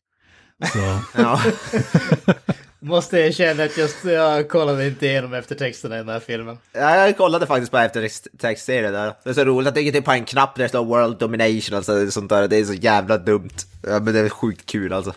Så, 0.72 1.00
Ja. 1.14 1.40
Måste 2.82 3.18
erkänna 3.18 3.62
att 3.64 3.76
just 3.78 4.04
jag 4.04 4.48
kollade 4.48 4.86
inte 4.86 5.06
igenom 5.06 5.34
eftertexterna 5.34 5.94
i 5.94 5.98
den 5.98 6.08
här 6.08 6.20
filmen. 6.20 6.58
Ja, 6.72 6.96
jag 7.06 7.16
kollade 7.16 7.46
faktiskt 7.46 7.72
på 7.72 7.78
eftertextserien 7.78 8.92
där. 8.92 9.12
Det 9.24 9.30
är 9.30 9.34
så 9.34 9.44
roligt 9.44 9.68
att 9.68 9.74
det 9.74 9.80
är 9.80 9.92
typ 9.92 10.04
på 10.04 10.12
en 10.12 10.24
knapp 10.24 10.54
där 10.56 10.62
det 10.62 10.68
står 10.68 10.84
World 10.84 11.18
Domination 11.18 11.78
och 11.78 11.84
så- 11.84 12.10
sånt 12.10 12.28
där. 12.30 12.48
Det 12.48 12.56
är 12.56 12.64
så 12.64 12.72
jävla 12.74 13.18
dumt. 13.18 13.50
Ja, 13.82 14.00
men 14.00 14.14
det 14.14 14.20
är 14.20 14.28
sjukt 14.28 14.66
kul 14.66 14.92
alltså. 14.92 15.12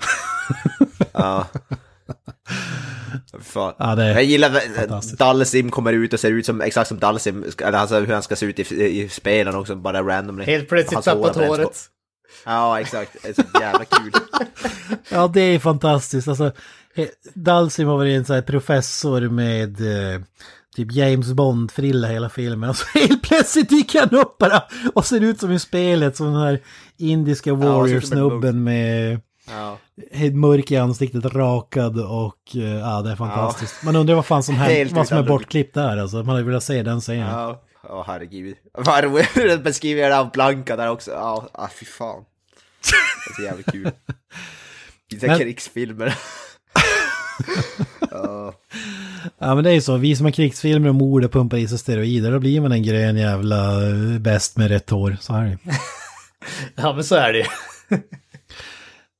ja. 1.11 1.47
Fan. 3.43 3.73
Ja, 3.77 3.95
det 3.95 4.07
jag 4.11 4.23
gillar 4.23 4.49
fantastiskt. 4.79 5.17
Dalsim 5.19 5.71
kommer 5.71 5.93
ut 5.93 6.13
och 6.13 6.19
ser 6.19 6.31
ut 6.31 6.45
som 6.45 6.61
exakt 6.61 6.87
som 6.87 6.99
Dalsim, 6.99 7.45
eller 7.63 7.77
alltså 7.77 7.99
hur 7.99 8.13
han 8.13 8.23
ska 8.23 8.35
se 8.35 8.45
ut 8.45 8.59
i, 8.59 8.83
i 9.01 9.09
spelen 9.09 9.55
också, 9.55 9.75
bara 9.75 10.01
randomly. 10.01 10.45
Helt 10.45 10.69
plötsligt 10.69 10.95
hår 10.95 11.01
tappat 11.01 11.35
håret. 11.35 11.89
Ja, 12.45 12.79
exakt. 12.79 13.11
Det 13.23 13.29
är 13.29 13.33
så 13.33 13.43
jävla 13.61 13.85
kul. 13.85 14.11
ja, 15.09 15.27
det 15.33 15.41
är 15.41 15.59
fantastiskt. 15.59 16.27
Alltså, 16.27 16.51
he- 16.95 17.09
Dalsim 17.33 17.87
har 17.87 17.97
varit 17.97 18.17
en 18.17 18.25
sån 18.25 18.33
här 18.35 18.41
professor 18.43 19.21
med 19.21 19.81
eh, 19.81 20.21
typ 20.75 20.91
James 20.91 21.31
Bond-frilla 21.33 22.07
hela 22.07 22.29
filmen. 22.29 22.69
Och 22.69 22.75
så 22.77 22.85
helt 22.99 23.21
plötsligt 23.23 23.69
dyker 23.69 23.99
han 23.99 24.19
upp 24.19 24.37
bara 24.37 24.63
och 24.93 25.05
ser 25.05 25.21
ut 25.23 25.39
som 25.39 25.51
i 25.51 25.59
spelet, 25.59 26.15
som 26.17 26.25
den 26.25 26.41
här 26.41 26.59
indiska 26.97 27.49
en 27.49 27.59
warrior-snubben 27.59 28.63
med 28.63 29.19
Ja. 29.49 29.77
helt 30.11 30.35
mörk 30.35 30.71
i 30.71 30.77
ansiktet, 30.77 31.25
rakad 31.25 31.99
och 31.99 32.55
eh, 32.55 32.61
ja, 32.79 33.01
det 33.01 33.11
är 33.11 33.15
fantastiskt. 33.15 33.83
Man 33.83 33.95
undrar 33.95 34.15
vad 34.15 34.25
fan 34.25 34.43
som 34.43 34.55
hänt, 34.59 34.91
vad 34.91 35.07
som 35.07 35.17
är 35.17 35.23
bortklippt 35.23 35.73
där 35.73 35.97
alltså. 35.97 36.17
Man 36.17 36.29
hade 36.29 36.43
velat 36.43 36.63
se 36.63 36.83
den 36.83 37.01
scenen. 37.01 37.29
Ja, 37.29 37.61
åh 37.89 38.03
herregud. 38.07 38.55
Vad 38.73 39.03
roligt 39.03 39.63
beskriver 39.63 40.09
det 40.09 40.19
av 40.19 40.31
Blanka 40.31 40.75
där 40.75 40.89
också. 40.89 41.11
Ja, 41.11 41.49
ah, 41.53 41.67
fy 41.79 41.85
fan. 41.85 42.23
Det 42.83 43.31
är 43.31 43.35
så 43.35 43.41
jävla 43.41 43.63
kul. 43.71 43.91
Vissa 45.11 45.27
Men- 45.27 45.39
krigsfilmer. 45.39 46.15
Ja. 48.11 48.53
Ja 49.39 49.55
men 49.55 49.63
det 49.63 49.69
är 49.69 49.73
ju 49.73 49.81
så, 49.81 49.97
vi 49.97 50.15
som 50.15 50.25
har 50.25 50.31
krigsfilmer 50.31 50.89
och 50.89 50.95
mord 50.95 51.25
och 51.25 51.31
pumpar 51.31 51.57
i 51.57 51.67
sig 51.67 51.77
steroider, 51.77 52.31
då 52.31 52.39
blir 52.39 52.61
man 52.61 52.71
en 52.71 52.83
grön 52.83 53.17
jävla 53.17 53.87
eh, 53.87 54.19
bäst 54.19 54.57
med 54.57 54.67
rätt 54.67 54.89
hår. 54.89 55.17
Så 55.21 55.33
är 55.33 55.43
det 55.43 55.57
Ja, 56.75 56.93
men 56.93 57.03
så 57.03 57.15
är 57.15 57.33
det 57.33 57.39
ju. 57.39 57.45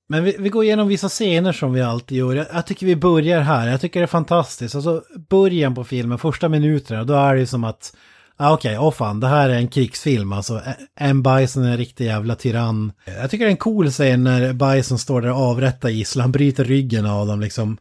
Men 0.10 0.24
vi, 0.24 0.36
vi 0.40 0.50
går 0.50 0.64
igenom 0.64 0.88
vissa 0.88 1.10
scener 1.10 1.52
som 1.52 1.74
vi 1.74 1.82
alltid 1.82 2.18
gör. 2.18 2.36
Jag, 2.36 2.46
jag 2.54 2.68
tycker 2.68 2.86
vi 2.86 2.96
börjar 2.96 3.42
här, 3.42 3.68
jag 3.68 3.82
tycker 3.82 4.00
det 4.00 4.06
är 4.06 4.08
fantastiskt. 4.08 4.76
Alltså 4.76 5.04
början 5.30 5.76
på 5.76 5.84
filmen, 5.84 6.18
första 6.18 6.50
minuterna, 6.50 7.04
då 7.04 7.14
är 7.14 7.34
det 7.34 7.40
ju 7.40 7.46
som 7.46 7.64
att 7.64 7.94
Ah, 8.38 8.54
Okej, 8.54 8.80
åh 8.80 8.92
fan, 8.92 9.20
det 9.20 9.28
här 9.28 9.50
är 9.50 9.54
en 9.54 9.68
krigsfilm 9.68 10.34
alltså. 10.34 10.62
En 10.96 11.24
Bison 11.24 11.64
är 11.64 11.72
en 11.72 11.78
riktig 11.78 12.06
jävla 12.06 12.36
tyrann. 12.36 12.92
Jag 13.06 13.32
tycker 13.32 13.46
det 13.46 13.50
är 13.50 13.52
en 13.52 13.58
cool 13.58 13.90
scen 13.90 14.24
när 14.24 14.54
Bison 14.54 15.00
står 15.00 15.22
där 15.22 15.32
och 15.32 15.38
avrättar 15.38 15.90
gisslan. 15.90 16.32
Bryter 16.32 16.64
ryggen 16.66 17.06
av 17.06 17.28
dem 17.28 17.40
liksom. 17.40 17.78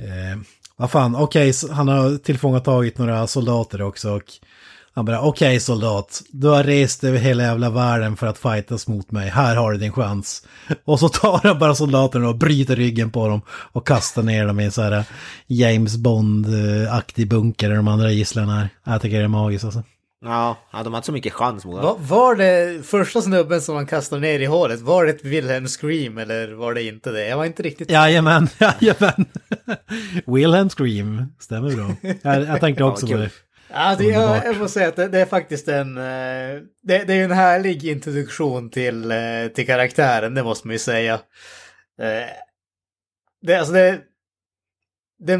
Eh, 0.00 0.38
vad 0.76 0.90
fan, 0.90 1.16
okej, 1.16 1.50
okay, 1.50 1.70
han 1.74 1.88
har 1.88 2.18
tillfångatagit 2.18 2.98
några 2.98 3.26
soldater 3.26 3.82
också 3.82 4.10
och 4.10 4.22
han 4.92 5.04
bara, 5.04 5.20
okej 5.20 5.60
soldat, 5.60 6.22
du 6.30 6.48
har 6.48 6.64
rest 6.64 7.04
över 7.04 7.18
hela 7.18 7.42
jävla 7.42 7.70
världen 7.70 8.16
för 8.16 8.26
att 8.26 8.38
fightas 8.38 8.88
mot 8.88 9.10
mig, 9.10 9.28
här 9.28 9.56
har 9.56 9.72
du 9.72 9.78
din 9.78 9.92
chans. 9.92 10.46
Och 10.84 11.00
så 11.00 11.08
tar 11.08 11.40
han 11.42 11.58
bara 11.58 11.74
soldaterna 11.74 12.28
och 12.28 12.36
bryter 12.36 12.76
ryggen 12.76 13.10
på 13.10 13.28
dem 13.28 13.42
och 13.48 13.86
kastar 13.86 14.22
ner 14.22 14.46
dem 14.46 14.60
i 14.60 14.64
en 14.64 14.72
så 14.72 14.82
här 14.82 15.04
James 15.46 15.96
Bond-aktig 15.96 17.28
bunker 17.28 17.68
där 17.68 17.76
de 17.76 17.88
andra 17.88 18.10
gisslarna 18.10 18.60
är. 18.60 18.68
Jag 18.84 19.02
tycker 19.02 19.18
det 19.18 19.24
är 19.24 19.28
magiskt 19.28 19.64
alltså. 19.64 19.82
Ja, 20.24 20.56
ja, 20.72 20.82
de 20.82 20.92
har 20.92 20.98
inte 20.98 21.06
så 21.06 21.12
mycket 21.12 21.32
chans 21.32 21.64
mot 21.64 21.82
Va, 21.82 21.96
var 22.00 22.34
det 22.34 22.86
första 22.86 23.22
snubben 23.22 23.60
som 23.60 23.74
man 23.74 23.86
kastade 23.86 24.20
ner 24.20 24.40
i 24.40 24.44
hålet, 24.44 24.80
var 24.80 25.04
det 25.04 25.10
ett 25.10 25.24
Wilhelm 25.24 25.66
Scream 25.66 26.18
eller 26.18 26.52
var 26.52 26.74
det 26.74 26.82
inte 26.82 27.10
det? 27.10 27.28
Jag 27.28 27.36
var 27.36 27.44
inte 27.44 27.62
riktigt... 27.62 27.90
Jajamän, 27.90 28.48
jajamän. 28.58 29.26
Wilhelm 30.26 30.68
Scream, 30.70 31.32
stämmer 31.38 31.76
bra. 31.76 32.12
Jag, 32.22 32.42
jag 32.42 32.60
tänkte 32.60 32.84
också 32.84 33.06
på 33.06 33.16
det. 33.16 33.30
Alltså, 33.72 34.04
jag, 34.04 34.46
jag 34.46 34.56
måste 34.56 34.74
säga 34.78 34.88
att 34.88 34.96
det, 34.96 35.08
det 35.08 35.18
är 35.20 35.26
faktiskt 35.26 35.68
en... 35.68 35.96
eh, 35.96 36.02
Det, 36.82 37.04
det 37.04 37.12
är 37.12 37.16
ju 37.16 37.24
en 37.24 37.30
härlig 37.30 37.84
introduktion 37.84 38.70
till, 38.70 39.10
eh, 39.10 39.18
till 39.54 39.66
karaktären, 39.66 40.34
det 40.34 40.42
måste 40.42 40.66
man 40.66 40.72
ju 40.74 40.78
säga. 40.78 41.14
Eh, 42.00 42.28
Det, 43.42 43.54
alltså 43.54 43.72
det... 43.74 44.00
Det... 45.18 45.36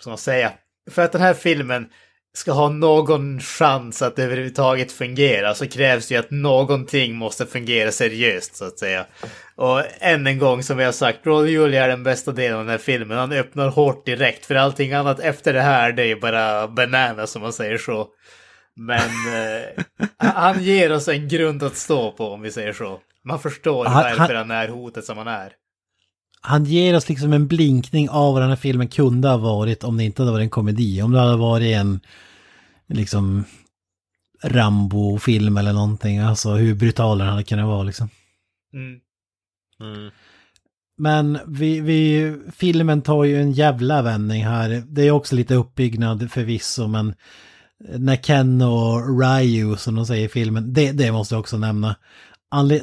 Som 0.00 0.10
man 0.10 0.18
säga. 0.18 0.52
För 0.90 1.02
att 1.02 1.12
den 1.12 1.20
här 1.20 1.34
filmen 1.34 1.86
ska 2.36 2.52
ha 2.52 2.68
någon 2.68 3.40
chans 3.40 4.02
att 4.02 4.18
överhuvudtaget 4.18 4.92
fungera 4.92 5.54
så 5.54 5.68
krävs 5.68 6.08
det 6.08 6.14
ju 6.14 6.20
att 6.20 6.30
någonting 6.30 7.14
måste 7.14 7.46
fungera 7.46 7.92
seriöst 7.92 8.56
så 8.56 8.64
att 8.64 8.78
säga. 8.78 9.06
Och 9.56 9.82
än 10.00 10.26
en 10.26 10.38
gång 10.38 10.62
som 10.62 10.78
jag 10.78 10.86
har 10.86 10.92
sagt, 10.92 11.26
Raw 11.26 11.50
Julia 11.52 11.84
är 11.84 11.88
den 11.88 12.02
bästa 12.02 12.32
delen 12.32 12.58
av 12.58 12.64
den 12.64 12.70
här 12.70 12.78
filmen. 12.78 13.18
Han 13.18 13.32
öppnar 13.32 13.68
hårt 13.68 14.06
direkt 14.06 14.46
för 14.46 14.54
allting 14.54 14.92
annat 14.92 15.20
efter 15.20 15.52
det 15.52 15.60
här 15.62 15.92
det 15.92 16.02
är 16.02 16.06
ju 16.06 16.20
bara 16.20 16.68
banana 16.68 17.26
som 17.26 17.42
man 17.42 17.52
säger 17.52 17.78
så. 17.78 18.08
Men 18.76 18.98
eh, 19.34 19.84
han 20.16 20.62
ger 20.62 20.92
oss 20.92 21.08
en 21.08 21.28
grund 21.28 21.62
att 21.62 21.76
stå 21.76 22.12
på 22.12 22.28
om 22.28 22.42
vi 22.42 22.50
säger 22.50 22.72
så. 22.72 23.00
Man 23.24 23.38
förstår 23.40 23.84
Han- 23.84 24.02
varför 24.02 24.34
han- 24.34 24.50
han 24.50 24.50
är 24.50 24.68
hotet 24.68 25.04
som 25.04 25.18
han 25.18 25.28
är. 25.28 25.52
Han 26.46 26.64
ger 26.64 26.96
oss 26.96 27.08
liksom 27.08 27.32
en 27.32 27.46
blinkning 27.46 28.08
av 28.08 28.32
vad 28.32 28.42
den 28.42 28.48
här 28.48 28.56
filmen 28.56 28.88
kunde 28.88 29.28
ha 29.28 29.36
varit 29.36 29.84
om 29.84 29.96
det 29.96 30.04
inte 30.04 30.22
hade 30.22 30.32
varit 30.32 30.44
en 30.44 30.50
komedi. 30.50 31.02
Om 31.02 31.12
det 31.12 31.20
hade 31.20 31.36
varit 31.36 31.76
en 31.76 32.00
liksom 32.88 33.44
Rambo-film 34.42 35.56
eller 35.56 35.72
någonting. 35.72 36.18
Alltså 36.18 36.52
hur 36.52 36.74
brutal 36.74 37.18
den 37.18 37.28
hade 37.28 37.44
kunnat 37.44 37.66
vara 37.66 37.82
liksom. 37.82 38.08
Mm. 38.74 39.00
Mm. 39.80 40.10
Men 40.98 41.38
vi, 41.46 41.80
vi, 41.80 42.34
filmen 42.52 43.02
tar 43.02 43.24
ju 43.24 43.40
en 43.40 43.52
jävla 43.52 44.02
vändning 44.02 44.44
här. 44.44 44.82
Det 44.88 45.02
är 45.02 45.10
också 45.10 45.34
lite 45.34 45.54
uppbyggnad 45.54 46.30
förvisso, 46.30 46.86
men 46.86 47.14
när 47.78 48.16
Ken 48.16 48.62
och 48.62 49.20
Ryu, 49.20 49.76
som 49.76 49.94
de 49.94 50.06
säger 50.06 50.26
i 50.26 50.28
filmen, 50.28 50.72
det, 50.72 50.92
det 50.92 51.12
måste 51.12 51.34
jag 51.34 51.40
också 51.40 51.58
nämna. 51.58 51.96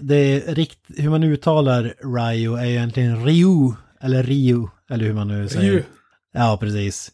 Det 0.02 0.16
är 0.16 0.56
rikt, 0.56 0.80
hur 0.98 1.10
man 1.10 1.24
uttalar 1.24 1.84
Ryu 2.04 2.56
är 2.56 2.66
egentligen 2.66 3.26
Ryu, 3.26 3.74
eller 4.02 4.24
Ryu, 4.24 4.68
eller 4.90 5.06
hur 5.06 5.14
man 5.14 5.28
nu 5.28 5.50
säger. 5.50 5.72
Ryu. 5.72 5.84
Ja, 6.34 6.58
precis. 6.60 7.12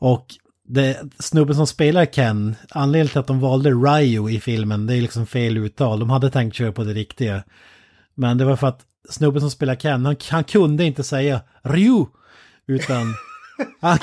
Och 0.00 0.26
det, 0.68 1.00
snubben 1.18 1.56
som 1.56 1.66
spelar 1.66 2.06
Ken, 2.06 2.56
anledningen 2.70 3.08
till 3.08 3.18
att 3.18 3.26
de 3.26 3.40
valde 3.40 3.70
Ryo 3.70 4.30
i 4.30 4.40
filmen, 4.40 4.86
det 4.86 4.96
är 4.96 5.00
liksom 5.00 5.26
fel 5.26 5.56
uttal. 5.56 6.00
De 6.00 6.10
hade 6.10 6.30
tänkt 6.30 6.56
köra 6.56 6.72
på 6.72 6.84
det 6.84 6.92
riktiga. 6.92 7.42
Men 8.14 8.38
det 8.38 8.44
var 8.44 8.56
för 8.56 8.66
att 8.66 8.80
snubben 9.08 9.40
som 9.40 9.50
spelar 9.50 9.74
Ken, 9.74 10.06
han, 10.06 10.16
han 10.30 10.44
kunde 10.44 10.84
inte 10.84 11.04
säga 11.04 11.40
Ryu, 11.62 12.04
utan 12.66 13.14
han, 13.80 13.98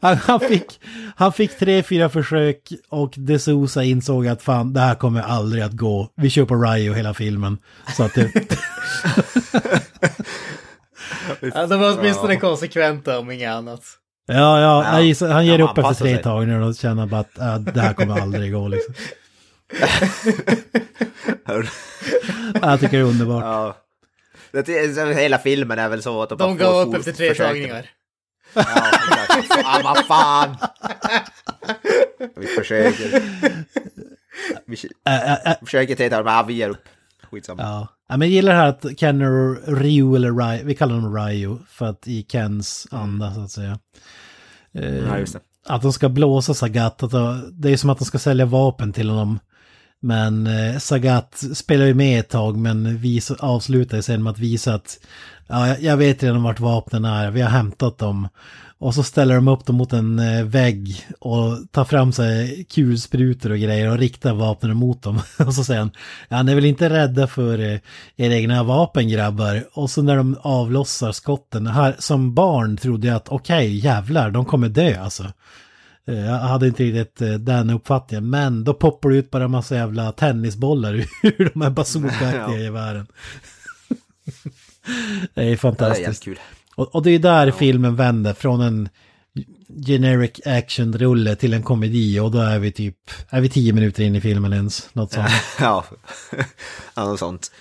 han, 0.00 0.16
han, 0.16 0.40
fick, 0.40 0.80
han 1.16 1.32
fick 1.32 1.58
tre, 1.58 1.82
fyra 1.82 2.08
försök 2.08 2.72
och 2.88 3.14
DeSouza 3.16 3.82
insåg 3.82 4.26
att 4.28 4.42
fan, 4.42 4.72
det 4.72 4.80
här 4.80 4.94
kommer 4.94 5.20
aldrig 5.20 5.62
att 5.62 5.72
gå. 5.72 6.08
Vi 6.16 6.30
kör 6.30 6.44
på 6.44 6.54
Ryo 6.54 6.92
hela 6.92 7.14
filmen. 7.14 7.58
Så 7.96 8.02
att 8.02 8.14
det... 8.14 8.30
ja, 11.54 11.66
de 11.66 11.80
var 11.80 11.98
åtminstone 11.98 12.36
konsekventa 12.36 13.18
om 13.18 13.30
inget 13.30 13.50
annat. 13.50 13.82
Ja, 14.26 14.60
ja, 14.60 14.84
ja. 14.92 15.00
Gissar, 15.00 15.28
han 15.28 15.46
ger 15.46 15.58
ja, 15.58 15.70
upp 15.70 15.78
efter 15.78 15.94
tre 15.94 16.16
tagningar 16.16 16.60
och 16.60 16.76
känner 16.76 17.06
bara 17.06 17.20
att 17.20 17.38
äh, 17.38 17.58
det 17.58 17.80
här 17.80 17.94
kommer 17.94 18.20
aldrig 18.20 18.52
gå 18.52 18.68
liksom. 18.68 18.94
jag 22.62 22.80
tycker 22.80 22.96
det 22.96 22.98
är 22.98 23.02
underbart. 23.02 23.44
Ja. 23.44 23.76
Det, 24.52 25.16
hela 25.16 25.38
filmen 25.38 25.78
är 25.78 25.88
väl 25.88 26.02
så 26.02 26.22
att 26.22 26.28
de, 26.28 26.38
de 26.38 26.56
gav 26.56 26.88
upp 26.88 26.94
efter 26.94 27.12
tre 27.12 27.28
försöker. 27.28 27.48
tagningar. 27.48 27.90
Ja, 28.54 28.64
ah, 29.64 29.80
vad 29.84 30.06
fan! 30.06 30.56
Vi 32.36 32.46
försöker. 32.46 33.22
Vi 34.66 34.76
försöker 35.66 35.94
tagningar, 35.94 36.22
men 36.22 36.46
vi 36.46 36.54
ger 36.54 36.68
upp. 36.68 36.88
Skitsamma. 37.30 37.62
Ja. 37.62 37.88
ja, 38.08 38.16
men 38.16 38.28
jag 38.28 38.34
gillar 38.34 38.52
det 38.52 38.58
här 38.58 38.68
att 38.68 38.98
Ken 38.98 39.22
och 39.22 39.56
Ryu, 39.66 40.16
eller 40.16 40.32
Ryu, 40.32 40.64
vi 40.64 40.74
kallar 40.74 40.94
dem 40.94 41.16
Ryu, 41.16 41.56
för 41.68 41.86
att 41.86 42.08
i 42.08 42.26
Kens 42.28 42.86
anda 42.90 43.34
så 43.34 43.40
att 43.40 43.50
säga. 43.50 43.78
Eh, 44.74 44.98
ja, 44.98 45.18
just 45.18 45.32
det. 45.32 45.40
Att 45.66 45.82
de 45.82 45.92
ska 45.92 46.08
blåsa 46.08 46.54
Sagat, 46.54 47.02
att 47.02 47.12
det 47.52 47.70
är 47.70 47.76
som 47.76 47.90
att 47.90 47.98
de 47.98 48.04
ska 48.04 48.18
sälja 48.18 48.46
vapen 48.46 48.92
till 48.92 49.08
honom. 49.10 49.38
Men 50.04 50.46
eh, 50.46 50.78
Sagat 50.78 51.44
spelar 51.54 51.86
ju 51.86 51.94
med 51.94 52.20
ett 52.20 52.28
tag 52.28 52.56
men 52.56 52.96
vis, 52.98 53.30
avslutar 53.30 54.00
sen 54.00 54.22
med 54.22 54.30
att 54.30 54.38
visa 54.38 54.74
att 54.74 54.98
ja, 55.46 55.76
jag 55.78 55.96
vet 55.96 56.22
redan 56.22 56.42
vart 56.42 56.60
vapnen 56.60 57.04
är, 57.04 57.30
vi 57.30 57.40
har 57.40 57.50
hämtat 57.50 57.98
dem. 57.98 58.28
Och 58.78 58.94
så 58.94 59.02
ställer 59.02 59.34
de 59.34 59.48
upp 59.48 59.66
dem 59.66 59.76
mot 59.76 59.92
en 59.92 60.18
eh, 60.18 60.44
vägg 60.44 61.06
och 61.20 61.58
tar 61.70 61.84
fram 61.84 62.12
sig 62.12 62.64
kulsprutor 62.64 63.50
och 63.50 63.58
grejer 63.58 63.90
och 63.90 63.98
riktar 63.98 64.34
vapnen 64.34 64.76
mot 64.76 65.02
dem. 65.02 65.20
Och 65.46 65.54
så 65.54 65.64
säger 65.64 65.80
han, 65.80 65.90
ja 66.28 66.42
ni 66.42 66.52
är 66.52 66.56
väl 66.56 66.64
inte 66.64 66.90
rädda 66.90 67.26
för 67.26 67.58
eh, 67.58 67.78
era 68.16 68.34
egna 68.34 68.62
vapen 68.62 69.08
grabbar? 69.08 69.64
Och 69.72 69.90
så 69.90 70.02
när 70.02 70.16
de 70.16 70.36
avlossar 70.42 71.12
skotten, 71.12 71.66
här, 71.66 71.96
som 71.98 72.34
barn 72.34 72.76
trodde 72.76 73.06
jag 73.06 73.16
att 73.16 73.28
okej 73.28 73.66
okay, 73.66 73.78
jävlar, 73.78 74.30
de 74.30 74.44
kommer 74.44 74.68
dö 74.68 75.00
alltså. 75.00 75.24
Eh, 76.08 76.26
jag 76.26 76.38
hade 76.38 76.66
inte 76.66 76.82
riktigt 76.84 77.46
den 77.46 77.70
uppfattningen, 77.70 78.30
men 78.30 78.64
då 78.64 78.74
poppar 78.74 79.10
det 79.10 79.16
ut 79.16 79.30
bara 79.30 79.44
en 79.44 79.50
massa 79.50 79.74
jävla 79.74 80.12
tennisbollar 80.12 80.94
ur 81.22 81.50
de 81.54 81.62
här 81.62 81.70
bazookaaktiga 81.70 82.58
gevären. 82.62 83.06
det 85.34 85.42
är 85.52 85.56
fantastiskt. 85.56 86.24
Det 86.24 86.30
är. 86.30 86.38
Och, 86.74 86.94
och, 86.94 87.02
det 87.02 87.10
är 87.10 87.18
där 87.18 87.46
ja. 87.46 87.52
filmen 87.52 87.96
vänder 87.96 88.34
från 88.34 88.60
en 88.60 88.88
generic 89.86 90.40
action-rulle 90.46 91.36
till 91.36 91.52
en 91.52 91.62
komedi 91.62 92.20
och 92.20 92.30
då 92.30 92.38
är 92.38 92.58
vi 92.58 92.72
typ, 92.72 92.96
är 93.28 93.40
vi 93.40 93.48
tio 93.48 93.72
minuter 93.72 94.02
in 94.02 94.16
i 94.16 94.20
filmen 94.20 94.52
ens, 94.52 94.94
något 94.94 95.12
sånt. 95.12 95.30
ja, 95.60 95.84
något 96.96 97.18
sånt. 97.18 97.52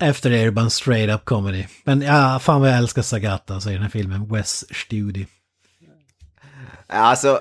Efter 0.00 0.30
det 0.30 0.38
är 0.38 0.44
det 0.44 0.52
bara 0.52 0.64
en 0.64 0.70
straight 0.70 1.10
up 1.14 1.24
comedy. 1.24 1.66
Men 1.84 2.02
ja, 2.02 2.38
fan 2.38 2.60
vad 2.60 2.70
jag 2.70 2.78
älskar 2.78 3.02
Sagata, 3.02 3.60
så 3.60 3.70
i 3.70 3.72
den 3.72 3.82
här 3.82 3.90
filmen, 3.90 4.28
Wes 4.28 4.74
Studi. 4.74 5.26
Alltså, 6.86 7.40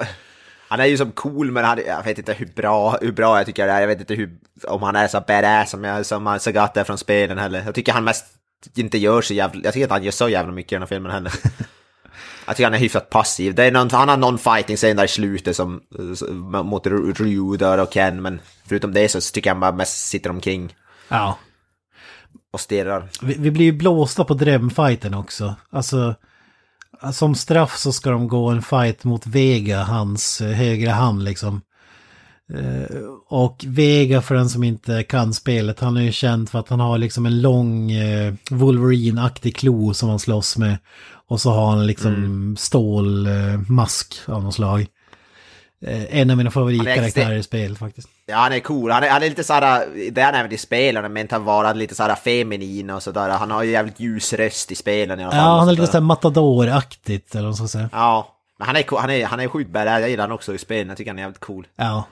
han 0.67 0.79
är 0.79 0.85
ju 0.85 0.97
som 0.97 1.11
cool 1.11 1.51
men 1.51 1.65
han, 1.65 1.79
jag 1.87 2.03
vet 2.03 2.17
inte 2.17 2.33
hur 2.33 2.45
bra, 2.45 2.97
hur 3.01 3.11
bra 3.11 3.37
jag 3.37 3.45
tycker 3.45 3.67
det 3.67 3.73
är. 3.73 3.81
Jag 3.81 3.87
vet 3.87 3.99
inte 3.99 4.13
hur, 4.13 4.37
om 4.67 4.83
han 4.83 4.95
är 4.95 5.07
så 5.07 5.21
badass 5.27 5.69
som, 5.69 5.83
jag, 5.83 6.05
som 6.05 6.39
Sagata 6.39 6.79
är 6.79 6.83
från 6.83 6.97
spelen 6.97 7.37
heller. 7.37 7.63
Jag 7.65 7.75
tycker 7.75 7.91
han 7.93 8.03
mest 8.03 8.25
inte 8.75 8.97
gör 8.97 9.21
så 9.21 9.33
jävla... 9.33 9.61
Jag 9.63 9.73
tycker 9.73 9.83
inte 9.83 9.93
han 9.93 10.03
gör 10.03 10.11
så 10.11 10.29
jävla 10.29 10.51
mycket 10.51 10.71
i 10.71 10.75
den 10.75 10.81
här 10.81 10.87
filmen 10.87 11.11
heller. 11.11 11.33
jag 12.45 12.55
tycker 12.55 12.63
han 12.65 12.73
är 12.73 12.79
hyfsat 12.79 13.09
passiv. 13.09 13.55
Det 13.55 13.63
är 13.63 13.71
någon, 13.71 13.89
han 13.91 14.09
har 14.09 14.17
någon 14.17 14.37
fighting 14.37 14.75
scen 14.75 14.97
där 14.97 15.03
i 15.03 15.07
slutet 15.07 15.55
som, 15.55 15.81
mot 16.63 16.87
Ryu 16.87 17.57
där 17.57 17.77
och 17.77 17.93
Ken, 17.93 18.21
men 18.21 18.39
förutom 18.65 18.93
det 18.93 19.09
så 19.09 19.21
tycker 19.21 19.49
jag 19.49 19.55
han 19.55 19.61
bara 19.61 19.71
mest 19.71 20.07
sitter 20.07 20.29
omkring. 20.29 20.75
Ja. 21.07 21.37
Och 22.53 22.59
stirrar. 22.59 23.09
Vi, 23.21 23.35
vi 23.39 23.51
blir 23.51 23.65
ju 23.65 23.71
blåsta 23.71 24.23
på 24.23 24.33
drömfighten 24.33 25.13
också. 25.13 25.55
Alltså, 25.69 26.15
som 27.13 27.35
straff 27.35 27.77
så 27.77 27.91
ska 27.91 28.09
de 28.09 28.27
gå 28.27 28.47
en 28.49 28.61
fight 28.61 29.03
mot 29.03 29.27
Vega, 29.27 29.83
hans 29.83 30.41
eh, 30.41 30.51
högra 30.51 30.91
hand 30.91 31.23
liksom. 31.23 31.61
Eh, 32.53 32.97
och 33.29 33.65
Vega 33.67 34.21
för 34.21 34.35
den 34.35 34.49
som 34.49 34.63
inte 34.63 35.03
kan 35.03 35.33
spelet, 35.33 35.79
han 35.79 35.97
är 35.97 36.01
ju 36.01 36.11
känd 36.11 36.49
för 36.49 36.59
att 36.59 36.69
han 36.69 36.79
har 36.79 36.97
liksom 36.97 37.25
en 37.25 37.41
lång 37.41 37.91
eh, 37.91 38.33
Wolverine-aktig 38.49 39.55
klo 39.55 39.93
som 39.93 40.09
han 40.09 40.19
slåss 40.19 40.57
med. 40.57 40.77
Och 41.27 41.41
så 41.41 41.51
har 41.51 41.69
han 41.69 41.87
liksom 41.87 42.13
mm. 42.13 42.57
stålmask 42.57 44.15
av 44.25 44.43
något 44.43 44.55
slag. 44.55 44.87
En 46.09 46.29
av 46.29 46.37
mina 46.37 46.51
favoritkaraktärer 46.51 47.35
i 47.35 47.43
spel 47.43 47.77
faktiskt. 47.77 48.09
Ja, 48.29 48.37
han 48.37 48.53
är 48.53 48.59
cool. 48.59 48.91
Han 48.91 49.03
är, 49.03 49.09
han 49.09 49.23
är 49.23 49.29
lite 49.29 49.43
såhär, 49.43 49.87
det 50.11 50.21
är 50.21 50.25
han 50.25 50.35
även 50.35 50.53
i 50.53 50.57
spelen, 50.57 51.13
men 51.13 51.27
han 51.31 51.43
vara 51.43 51.73
lite 51.73 51.95
såhär 51.95 52.15
feminin 52.15 52.89
och 52.89 53.03
sådär. 53.03 53.29
Han 53.29 53.51
har 53.51 53.63
ju 53.63 53.71
jävligt 53.71 53.99
ljus 53.99 54.33
röst 54.33 54.71
i 54.71 54.75
spelen 54.75 55.19
i 55.19 55.23
alla 55.23 55.31
fall. 55.31 55.39
Ja, 55.39 55.59
han 55.59 55.67
är 55.67 55.71
lite 55.71 55.87
såhär 55.87 56.01
matador-aktigt 56.01 57.35
eller 57.35 57.47
vad 57.47 57.59
man 57.59 57.67
ska 57.67 57.67
säga. 57.67 57.89
Ja, 57.91 58.27
men 58.59 58.67
han 58.67 58.75
är, 58.75 58.97
han 58.99 59.09
är, 59.09 59.25
han 59.25 59.39
är 59.39 59.47
sjukt 59.47 59.71
badass. 59.71 60.01
Jag 60.01 60.09
gillar 60.09 60.23
han 60.23 60.31
också 60.31 60.55
i 60.55 60.57
spelen. 60.57 60.87
Jag 60.87 60.97
tycker 60.97 61.11
han 61.11 61.17
är 61.17 61.23
jävligt 61.23 61.39
cool. 61.39 61.67
Ja. 61.75 62.03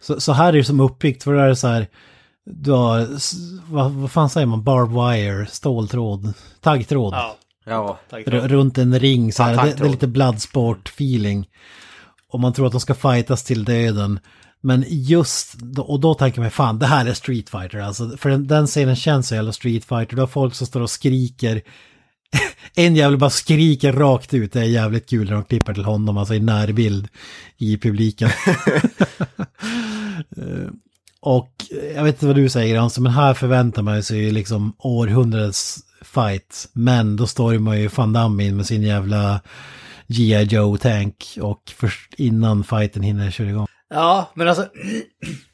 Så, 0.00 0.20
så 0.20 0.32
här 0.32 0.48
är 0.48 0.52
det 0.52 0.64
som 0.64 0.80
uppbyggt, 0.80 1.22
för 1.22 1.34
det 1.34 1.42
är 1.42 1.54
så 1.54 1.68
här, 1.68 1.86
du 2.44 2.70
har, 2.70 3.06
vad, 3.72 3.92
vad 3.92 4.10
fan 4.10 4.30
säger 4.30 4.46
man, 4.46 4.64
barbed 4.64 4.96
wire, 4.96 5.46
ståltråd, 5.46 6.34
taggtråd. 6.60 7.14
Ja, 7.14 7.36
ja 7.64 7.98
taggtråd. 8.10 8.50
Runt 8.50 8.78
en 8.78 8.98
ring 8.98 9.32
så 9.32 9.42
här, 9.42 9.52
ja, 9.52 9.64
det, 9.64 9.74
det, 9.74 9.84
är 9.84 9.90
lite 9.90 10.06
bloodsport-feeling. 10.06 11.46
Och 12.28 12.40
man 12.40 12.52
tror 12.52 12.66
att 12.66 12.72
de 12.72 12.80
ska 12.80 12.94
fightas 12.94 13.44
till 13.44 13.64
döden. 13.64 14.20
Men 14.64 14.84
just, 14.88 15.56
och 15.78 16.00
då 16.00 16.14
tänker 16.14 16.40
man 16.40 16.50
fan 16.50 16.78
det 16.78 16.86
här 16.86 17.06
är 17.06 17.14
Street 17.14 17.50
Fighter 17.50 17.78
alltså. 17.78 18.16
För 18.16 18.30
den, 18.30 18.46
den 18.46 18.66
scenen 18.66 18.96
känns 18.96 19.28
så 19.28 19.34
jävla 19.34 19.52
Street 19.52 19.84
Fighter. 19.84 20.16
Du 20.16 20.22
har 20.22 20.26
folk 20.26 20.54
som 20.54 20.66
står 20.66 20.80
och 20.80 20.90
skriker. 20.90 21.62
en 22.74 22.96
jävel 22.96 23.18
bara 23.18 23.30
skriker 23.30 23.92
rakt 23.92 24.34
ut. 24.34 24.52
Det 24.52 24.60
är 24.60 24.64
jävligt 24.64 25.10
kul 25.10 25.26
när 25.26 25.34
de 25.34 25.44
klipper 25.44 25.74
till 25.74 25.84
honom, 25.84 26.18
alltså 26.18 26.34
i 26.34 26.40
närbild 26.40 27.08
i 27.56 27.78
publiken. 27.78 28.30
Eh, 30.36 30.70
och 31.20 31.52
jag 31.94 32.04
vet 32.04 32.14
inte 32.14 32.26
vad 32.26 32.36
du 32.36 32.48
säger 32.48 32.78
Hans, 32.78 32.98
men 32.98 33.12
här 33.12 33.34
förväntar 33.34 33.82
man 33.82 34.02
sig 34.02 34.30
liksom 34.30 34.72
århundradets 34.78 35.78
fight. 36.02 36.68
Men 36.72 37.16
då 37.16 37.26
står 37.26 37.58
man 37.58 37.80
ju 37.80 37.88
Damme 37.88 38.44
in 38.44 38.56
med 38.56 38.66
sin 38.66 38.82
jävla 38.82 39.40
G.I. 40.06 40.44
Joe-tank 40.44 41.38
och 41.40 41.72
först 41.76 42.14
innan 42.14 42.64
fighten 42.64 43.02
hinner 43.02 43.30
köra 43.30 43.48
igång. 43.48 43.66
Ja, 43.92 44.30
men 44.34 44.48
alltså... 44.48 44.68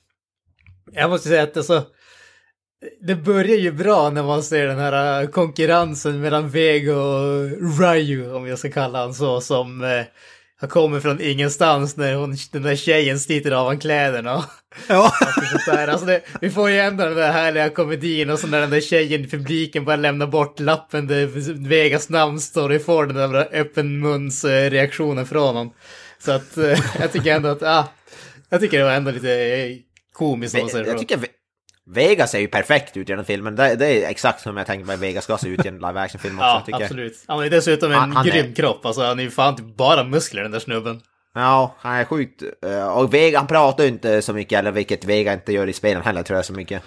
jag 0.93 1.11
måste 1.11 1.29
säga 1.29 1.43
att 1.43 1.57
alltså... 1.57 1.87
Det 3.01 3.15
börjar 3.15 3.57
ju 3.57 3.73
bra 3.73 4.11
när 4.11 4.23
man 4.23 4.43
ser 4.43 4.67
den 4.67 4.79
här 4.79 5.27
konkurrensen 5.27 6.21
mellan 6.21 6.49
Vega 6.49 6.97
och 6.97 7.51
Ryu, 7.81 8.33
om 8.33 8.47
jag 8.47 8.59
ska 8.59 8.71
kalla 8.71 8.99
honom 8.99 9.15
så, 9.15 9.41
som 9.41 9.85
eh, 9.85 10.05
har 10.61 10.69
kommit 10.69 11.03
från 11.03 11.21
ingenstans 11.21 11.97
när 11.97 12.15
hon, 12.15 12.37
den 12.53 12.63
där 12.63 12.77
tjejen 12.77 13.21
sliter 13.21 13.51
av 13.51 13.65
honom 13.65 13.79
kläderna. 13.79 14.45
Ja. 14.89 15.13
alltså 15.89 16.07
det, 16.07 16.21
vi 16.41 16.51
får 16.51 16.71
ju 16.71 16.79
ändå 16.79 17.05
den 17.05 17.17
där 17.17 17.33
härliga 17.33 17.71
komedin 17.71 18.31
och 18.31 18.39
så 18.39 18.47
när 18.47 18.61
den 18.61 18.71
där 18.71 18.81
tjejen 18.81 19.25
i 19.25 19.29
publiken 19.29 19.85
bara 19.85 19.97
lämnar 19.97 20.27
bort 20.27 20.61
lappen 20.61 21.07
där 21.07 21.27
Vegas 21.69 22.09
namn 22.09 22.41
står 22.41 22.71
och 22.71 22.83
får 22.83 23.07
den 23.07 23.33
där 23.33 23.49
öppen 23.53 24.31
reaktionen 24.71 25.27
från 25.27 25.47
honom. 25.47 25.73
Så 26.19 26.33
att 26.33 26.57
eh, 26.57 26.79
jag 27.01 27.13
tycker 27.13 27.35
ändå 27.35 27.49
att, 27.49 27.63
ah, 27.63 27.89
jag 28.49 28.61
tycker 28.61 28.79
det 28.79 28.85
var 28.85 28.93
ändå 28.93 29.11
lite 29.11 29.33
eh, 29.33 29.77
komiskt. 30.13 30.55
Ve 30.55 30.61
jag, 30.73 30.87
jag 30.87 30.99
tycker 30.99 31.19
Vegas 31.91 32.31
ser 32.31 32.39
ju 32.39 32.49
perfekt 32.49 32.97
ut 32.97 33.11
i 33.11 33.13
den 33.15 33.25
filmen. 33.25 33.57
Det, 33.57 33.75
det 33.75 33.87
är 33.87 34.11
exakt 34.11 34.41
som 34.41 34.57
jag 34.57 34.67
tänkte 34.67 34.87
mig 34.87 34.97
Vegas 34.97 35.25
ska 35.25 35.39
se 35.39 35.49
ut 35.49 35.65
i 35.65 35.69
en 35.69 35.75
live 35.75 36.01
action-film 36.01 36.39
också. 36.39 36.71
ja, 36.71 36.83
absolut. 36.83 37.25
Han 37.27 37.45
är 37.45 37.51
dessutom 37.51 37.93
en 37.93 37.99
han, 37.99 38.13
han 38.13 38.27
grym 38.27 38.51
är... 38.51 38.55
kropp. 38.55 38.87
Alltså, 38.87 39.03
han 39.03 39.19
är 39.19 39.23
ju 39.23 39.31
fan 39.31 39.57
typ 39.57 39.77
bara 39.77 40.05
muskler 40.05 40.43
den 40.43 40.51
där 40.51 40.59
snubben. 40.59 41.01
Ja, 41.35 41.75
han 41.79 41.97
är 41.97 42.05
sjukt... 42.05 42.43
Eh, 42.67 42.89
och 42.89 43.15
Vega, 43.15 43.39
han 43.39 43.47
pratar 43.47 43.85
ju 43.85 43.91
inte 43.91 44.23
så 44.23 44.33
mycket, 44.33 44.59
eller 44.59 44.71
vilket 44.71 45.05
Vega 45.05 45.33
inte 45.33 45.53
gör 45.53 45.67
i 45.67 45.73
spelen 45.73 46.03
heller 46.03 46.23
tror 46.23 46.37
jag 46.37 46.45
så 46.45 46.53
mycket. 46.53 46.83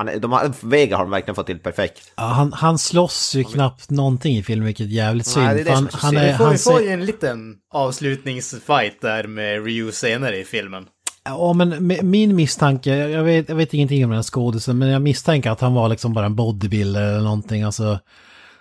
Han, 0.00 0.20
de 0.20 0.32
har, 0.32 0.52
Vega 0.68 0.96
har 0.96 1.04
de 1.04 1.10
verkligen 1.10 1.34
fått 1.34 1.46
till 1.46 1.58
perfekt. 1.58 2.12
Ja, 2.16 2.22
han, 2.22 2.52
han 2.52 2.78
slåss 2.78 3.34
ju 3.34 3.44
knappt 3.44 3.90
någonting 3.90 4.36
i 4.36 4.42
filmen, 4.42 4.66
vilket 4.66 4.86
är 4.86 4.90
jävligt 4.90 5.26
synd. 5.26 5.46
Nej, 5.46 5.64
det 5.64 5.70
är 5.70 5.74
han, 5.74 5.88
han 5.92 6.16
är, 6.16 6.32
vi, 6.32 6.38
får, 6.38 6.44
han 6.44 6.52
vi 6.52 6.58
får 6.58 6.82
ju 6.82 6.88
en 6.88 7.04
liten 7.04 7.54
avslutningsfight 7.72 9.00
där 9.00 9.26
med 9.26 9.64
Ryu 9.64 9.92
senare 9.92 10.38
i 10.38 10.44
filmen. 10.44 10.84
Ja, 11.24 11.52
men 11.52 11.96
min 12.02 12.36
misstanke, 12.36 12.96
jag 12.96 13.24
vet, 13.24 13.48
jag 13.48 13.56
vet 13.56 13.74
ingenting 13.74 14.04
om 14.04 14.10
den 14.10 14.16
här 14.16 14.22
skådisen, 14.22 14.78
men 14.78 14.88
jag 14.88 15.02
misstänker 15.02 15.50
att 15.50 15.60
han 15.60 15.74
var 15.74 15.88
liksom 15.88 16.12
bara 16.12 16.26
en 16.26 16.34
bodybuilder 16.34 17.02
eller 17.02 17.20
någonting. 17.20 17.62
Alltså, 17.62 17.98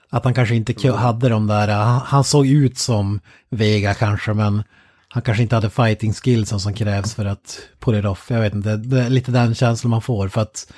Att 0.10 0.24
han 0.24 0.34
kanske 0.34 0.56
inte 0.56 0.92
hade 0.92 1.30
de 1.30 1.48
där, 1.48 1.68
han, 1.68 2.02
han 2.06 2.24
såg 2.24 2.48
ut 2.48 2.78
som 2.78 3.20
Vega 3.50 3.94
kanske 3.94 4.34
men 4.34 4.64
han 5.10 5.24
kanske 5.24 5.44
inte 5.44 5.56
hade 5.56 5.70
fighting 5.70 6.14
skillsen 6.14 6.60
som 6.60 6.74
krävs 6.74 7.14
för 7.14 7.26
att 7.26 7.60
pull 7.80 7.96
it 7.96 8.06
off. 8.06 8.26
Jag 8.30 8.42
vet 8.42 8.54
inte, 8.54 8.78
det 8.78 9.02
är 9.02 9.10
lite 9.10 9.32
den 9.32 9.56
känslan 9.56 9.92
man 9.92 10.02
får 10.02 10.28
för 10.28 10.42
att 10.42 10.74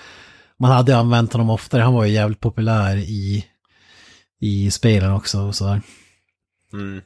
man 0.62 0.72
hade 0.72 0.97
använt 0.97 1.34
honom 1.34 1.49
oftare, 1.49 1.82
han 1.82 1.93
var 1.93 2.05
ju 2.05 2.12
jävligt 2.14 2.39
populär 2.39 2.97
i, 2.97 3.45
i 4.39 4.72
spelen 4.72 5.12
också 5.14 5.39
och 5.39 5.55
sådär. 5.55 5.82
Mm. 6.74 7.01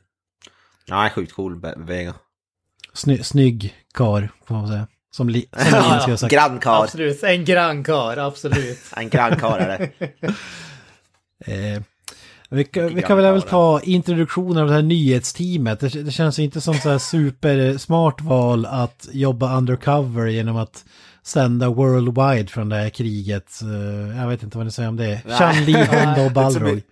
Ja, 0.86 1.10
sjukt 1.16 1.34
cool 1.34 1.62
Vega. 1.78 2.14
Sny, 2.94 3.24
snygg 3.24 3.74
kar, 3.94 4.30
får 4.46 4.56
man 4.56 4.68
säga. 4.68 4.88
Som, 5.12 5.30
li, 5.30 5.46
som 5.52 5.62
Linus 5.84 6.02
skulle 6.02 6.14
ha 6.14 6.18
sagt. 6.18 6.34
Grannkarl. 6.34 6.84
Absolut, 6.84 7.24
en 7.24 7.46
grannkar, 7.46 8.18
absolut. 8.18 8.80
En 8.98 9.10
grannkarl 9.10 9.62
är 9.62 9.68
det. 9.78 9.92
Eh, 11.46 11.82
vi, 12.50 12.64
kan- 12.64 12.96
vi 12.96 13.02
kan 13.02 13.18
väl, 13.18 13.34
väl 13.34 13.42
ta 13.42 13.82
introduktionen 13.84 14.58
av 14.64 14.68
det 14.68 14.74
här 14.74 14.82
nyhetsteamet. 14.82 15.80
Det, 15.80 15.88
det 16.04 16.12
känns 16.12 16.40
inte 16.40 16.62
som 16.62 16.74
så 16.74 16.90
här 16.90 16.98
supersmart 16.98 18.22
val 18.22 18.66
att 18.66 19.08
jobba 19.12 19.58
undercover 19.58 20.26
genom 20.28 20.58
att 20.58 20.86
sända 21.26 21.70
worldwide 21.70 22.48
från 22.48 22.70
det 22.70 22.76
här 22.76 22.90
kriget. 22.90 23.62
Eh, 23.62 24.18
jag 24.18 24.28
vet 24.28 24.44
inte 24.44 24.58
vad 24.58 24.66
ni 24.66 24.72
säger 24.72 24.90
om 24.90 24.98
det. 24.98 25.22
Chan 25.38 25.66
Li, 25.66 25.74
Honda 25.74 26.26
och 26.26 26.32
Balrog. 26.32 26.82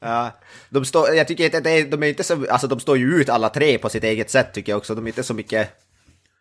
Ja, 0.00 0.30
de 0.68 0.84
står, 0.84 1.14
jag 1.14 1.28
tycker 1.28 1.56
att 1.56 1.64
det 1.64 1.84
de 1.84 2.02
är 2.02 2.06
inte 2.06 2.24
så, 2.24 2.46
alltså 2.50 2.66
de 2.66 2.80
står 2.80 2.98
ju 2.98 3.14
ut 3.20 3.28
alla 3.28 3.48
tre 3.48 3.78
på 3.78 3.88
sitt 3.88 4.04
eget 4.04 4.30
sätt 4.30 4.52
tycker 4.52 4.72
jag 4.72 4.76
också. 4.76 4.94
De 4.94 5.04
är 5.04 5.08
inte 5.08 5.22
så 5.22 5.34
mycket 5.34 5.70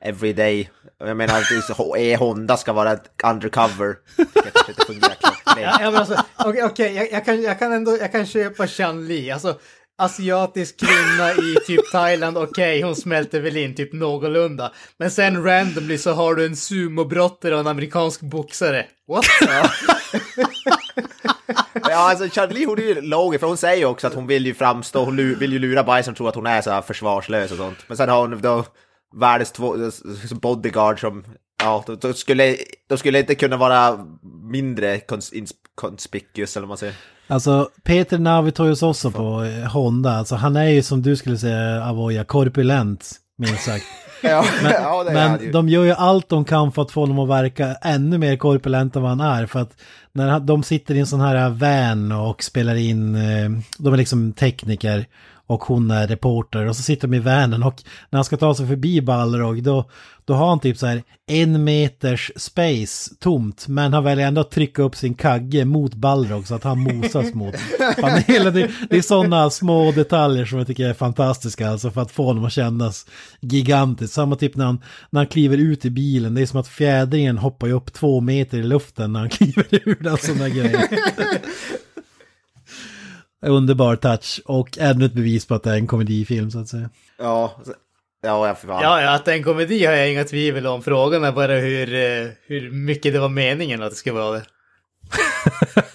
everyday. 0.01 0.69
Jag 0.99 1.17
menar 1.17 1.38
att 1.38 1.97
E 1.97 2.15
Honda 2.15 2.57
ska 2.57 2.73
vara 2.73 2.97
undercover. 3.23 3.95
Alltså, 5.95 6.23
okej, 6.65 7.09
jag, 7.11 7.25
kan, 7.25 7.41
jag 7.41 7.59
kan 7.59 7.71
ändå 7.73 7.97
jag 7.97 8.11
kan 8.11 8.25
köpa 8.25 8.67
Chan 8.67 9.07
Li. 9.07 9.32
Alltså, 9.32 9.59
asiatisk 10.00 10.80
kvinna 10.80 11.32
i 11.32 11.56
typ 11.68 11.91
Thailand, 11.91 12.38
okej, 12.38 12.82
hon 12.82 12.95
smälter 12.95 13.39
väl 13.39 13.58
in 13.58 13.76
typ 13.76 13.93
någorlunda. 13.93 14.72
Men 14.97 15.12
sen 15.12 15.43
randomly 15.43 15.97
så 15.97 16.12
har 16.12 16.36
du 16.36 16.45
en 16.45 16.56
sumobrottare 16.56 17.54
och 17.54 17.60
en 17.60 17.68
amerikansk 17.68 18.22
boxare. 18.22 18.86
What? 19.08 19.26
Ja, 21.74 22.10
alltså 22.10 22.30
Charlie 22.30 22.66
hon 22.66 22.80
är 22.80 22.84
ju 22.84 23.02
logisk, 23.02 23.39
för 23.39 23.47
hon 23.47 23.58
säger 23.58 23.78
ju 23.78 23.86
också 23.86 24.08
att 24.08 24.14
hon 24.14 24.28
vill 24.28 24.45
ju 24.45 24.54
framstå, 24.54 25.04
hon 25.06 25.16
vill 25.16 25.54
ju 25.54 25.60
lura 25.60 25.84
Bison 25.84 26.16
tro 26.16 26.28
att 26.28 26.36
hon 26.36 26.45
är 26.45 26.62
så 26.62 26.72
här 26.72 26.82
försvarslös 26.82 27.52
och 27.52 27.58
sånt. 27.58 27.78
Men 27.88 27.97
sen 27.97 28.10
har 28.10 28.28
hon 28.28 28.41
då 28.41 28.66
världens 29.16 29.52
två 29.52 29.76
bodyguard 30.32 31.00
som, 31.00 31.24
ja, 31.64 31.84
då, 31.88 31.95
då 31.95 32.14
skulle, 32.14 32.58
då 32.89 32.97
skulle 32.97 33.20
inte 33.20 33.36
kunna 33.36 33.58
vara 33.58 34.06
mindre 34.43 35.00
konspicuous 35.00 35.54
conspicuous 35.76 36.58
eller 36.58 36.68
vad 36.68 36.70
man 36.70 36.78
säger. 36.78 36.95
Alltså 37.30 37.69
Peter 37.84 38.19
Navitorius 38.19 38.84
också 38.84 39.11
på 39.11 39.43
eh, 39.43 39.71
Honda. 39.71 40.11
Alltså 40.11 40.36
han 40.36 40.55
är 40.55 40.69
ju 40.69 40.84
som 40.84 41.01
du 41.01 41.15
skulle 41.15 41.38
säga 41.38 41.84
Avoya, 41.84 42.23
korpulent 42.23 43.11
minst 43.38 43.63
sagt. 43.63 43.86
Ja, 44.21 44.45
Men, 44.63 44.71
ja 44.71 45.05
men 45.13 45.51
de 45.51 45.69
gör 45.69 45.84
ju 45.84 45.91
allt 45.91 46.30
de 46.30 46.45
kan 46.45 46.71
för 46.71 46.82
att 46.82 46.91
få 46.91 46.99
honom 46.99 47.19
att 47.19 47.30
verka 47.30 47.75
ännu 47.82 48.17
mer 48.17 48.36
korpulent 48.36 48.95
än 48.95 49.01
vad 49.01 49.11
han 49.11 49.41
är. 49.41 49.45
För 49.45 49.59
att 49.59 49.71
när 50.13 50.39
de 50.39 50.63
sitter 50.63 50.95
i 50.95 50.99
en 50.99 51.07
sån 51.07 51.21
här 51.21 51.49
van 51.49 52.11
och 52.11 52.43
spelar 52.43 52.75
in, 52.75 53.15
eh, 53.15 53.49
de 53.77 53.93
är 53.93 53.97
liksom 53.97 54.34
tekniker 54.34 55.05
och 55.50 55.64
hon 55.64 55.91
är 55.91 56.08
reporter 56.08 56.66
och 56.66 56.76
så 56.76 56.84
sitter 56.84 57.08
de 57.08 57.18
i 57.18 57.20
vanen 57.20 57.64
och 57.64 57.84
när 58.10 58.18
han 58.18 58.24
ska 58.24 58.38
ta 58.38 58.56
sig 58.56 58.68
förbi 58.68 59.02
Balrog 59.02 59.64
då, 59.64 59.89
då 60.26 60.34
har 60.34 60.50
han 60.50 60.60
typ 60.60 60.78
så 60.78 60.86
här 60.86 61.04
en 61.28 61.64
meters 61.64 62.32
space 62.36 63.16
tomt 63.20 63.68
men 63.68 63.93
han 63.93 64.04
väljer 64.04 64.28
ändå 64.28 64.41
att 64.41 64.52
trycka 64.52 64.84
upp 64.84 64.95
sin 64.95 65.14
kagge 65.14 65.66
mot 65.66 65.93
Balrog 65.93 66.47
så 66.47 66.56
att 66.56 66.64
han 66.64 66.80
mosas 66.80 67.34
mot 67.34 67.56
panelen. 68.02 68.54
Det, 68.60 68.72
det 68.89 68.97
är 68.97 69.02
sådana 69.02 69.50
små 69.50 69.91
detaljer 69.91 70.45
som 70.45 70.58
jag 70.58 70.68
tycker 70.68 70.89
är 70.89 70.93
fantastiska 70.93 71.70
alltså 71.70 71.91
för 71.91 72.02
att 72.02 72.12
få 72.12 72.24
honom 72.24 72.45
att 72.45 72.54
kännas 72.54 73.06
gigantiskt. 73.39 74.14
Samma 74.14 74.36
typ 74.36 74.56
när 74.56 74.66
han, 74.66 74.82
när 75.10 75.20
han 75.20 75.28
kliver 75.28 75.58
ut 75.58 75.86
i 75.86 75.89
bilen, 75.89 76.36
det 76.36 76.41
är 76.41 76.45
som 76.45 76.60
att 76.60 76.68
fjädringen 76.68 77.38
hoppar 77.38 77.68
ju 77.68 77.74
upp 77.74 77.93
två 77.93 78.22
meter 78.22 78.58
i 78.58 78.64
luften 78.64 79.14
när 79.14 79.20
han 79.20 79.30
kliver 79.39 79.66
ur 79.72 79.97
den 80.00 80.18
sådana 80.18 80.50
grejer. 80.50 80.88
Underbar 83.42 83.96
touch 83.96 84.42
och 84.46 84.78
ännu 84.78 85.06
ett 85.06 85.14
bevis 85.14 85.46
på 85.46 85.56
att 85.56 85.64
det 85.64 85.70
är 85.72 85.76
en 85.76 85.88
komedifilm 85.88 86.52
så 86.52 86.60
att 86.60 86.68
säga. 86.68 86.90
Ja, 87.18 87.62
ja, 88.22 88.56
för 88.56 88.68
fan. 88.68 88.84
Ja, 88.84 89.02
ja, 89.02 89.16
att 89.16 89.26
det 89.26 89.32
är 89.32 89.36
en 89.36 89.44
komedi 89.44 89.86
har 89.86 89.94
jag 89.94 90.12
inga 90.12 90.24
tvivel 90.24 90.68
om. 90.68 90.84
Frågan 90.84 91.24
är 91.24 91.32
bara 91.32 91.54
hur, 91.54 91.94
eh, 91.94 92.28
hur 92.48 92.72
mycket 92.72 93.14
det 93.14 93.20
var 93.20 93.30
meningen 93.30 93.84
att 93.84 93.90
det 93.90 93.96
ska 93.96 94.14
vara 94.14 94.32
det. 94.32 94.44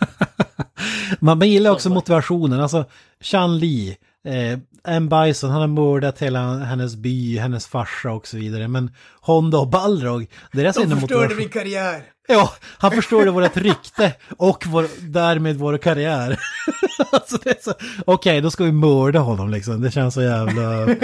Man, 1.20 1.38
man 1.38 1.48
gillar 1.48 1.70
också 1.70 1.90
motivationen, 1.90 2.60
alltså 2.60 2.84
Chan 3.20 3.58
Li, 3.58 3.96
eh, 4.24 4.58
en 4.86 5.08
Bison, 5.08 5.50
han 5.50 5.60
har 5.60 5.68
mördat 5.68 6.22
hela 6.22 6.58
hennes 6.58 6.96
by, 6.96 7.38
hennes 7.38 7.66
farsa 7.66 8.10
och 8.10 8.26
så 8.26 8.36
vidare. 8.36 8.68
Men 8.68 8.90
Honda 9.20 9.58
och 9.58 9.68
Balrog, 9.68 10.26
deras 10.52 10.76
enda 10.76 10.96
motivation... 10.96 11.48
karriär! 11.48 12.02
Ja, 12.28 12.52
han 12.78 12.90
förstörde 12.90 13.30
vårt 13.30 13.56
rykte 13.56 14.12
och 14.36 14.64
vår, 14.66 14.86
därmed 15.00 15.56
vår 15.56 15.78
karriär. 15.78 16.40
alltså 17.12 17.38
det 17.42 17.50
är 17.50 17.62
så, 17.62 17.72
okej, 18.06 18.40
då 18.40 18.50
ska 18.50 18.64
vi 18.64 18.72
mörda 18.72 19.18
honom 19.18 19.50
liksom. 19.50 19.80
Det 19.82 19.90
känns 19.90 20.14
så 20.14 20.22
jävla... 20.22 20.86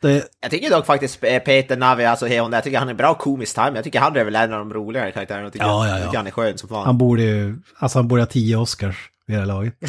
Det, 0.00 0.28
Jag 0.40 0.50
tycker 0.50 0.70
dock 0.70 0.86
faktiskt 0.86 1.20
Peter 1.20 1.76
Navi, 1.76 2.04
alltså 2.04 2.26
hon, 2.26 2.52
jag 2.52 2.64
tycker 2.64 2.78
han 2.78 2.88
är 2.88 2.94
bra 2.94 3.14
komisk 3.14 3.54
time. 3.54 3.72
Jag 3.74 3.84
tycker 3.84 4.00
han 4.00 4.16
är 4.16 4.24
väl 4.24 4.34
en 4.34 4.52
av 4.52 4.58
de 4.58 4.72
roligare 4.72 5.12
karaktärerna. 5.12 5.44
Jag 5.44 5.52
tycker, 5.52 5.66
Ja, 5.66 5.86
ja, 5.86 5.90
jag 5.92 6.00
ja. 6.00 6.04
tycker 6.04 6.16
han 6.16 6.26
är 6.26 6.30
skön 6.30 6.58
som 6.58 6.68
fan. 6.68 6.86
han 6.86 6.98
borde 6.98 7.22
ju, 7.22 7.58
alltså 7.78 7.98
han 7.98 8.08
borde 8.08 8.22
ha 8.22 8.26
tio 8.26 8.56
Oscars 8.56 9.10
vid 9.28 9.36
det 9.36 9.40
här 9.40 9.46
laget. 9.46 9.74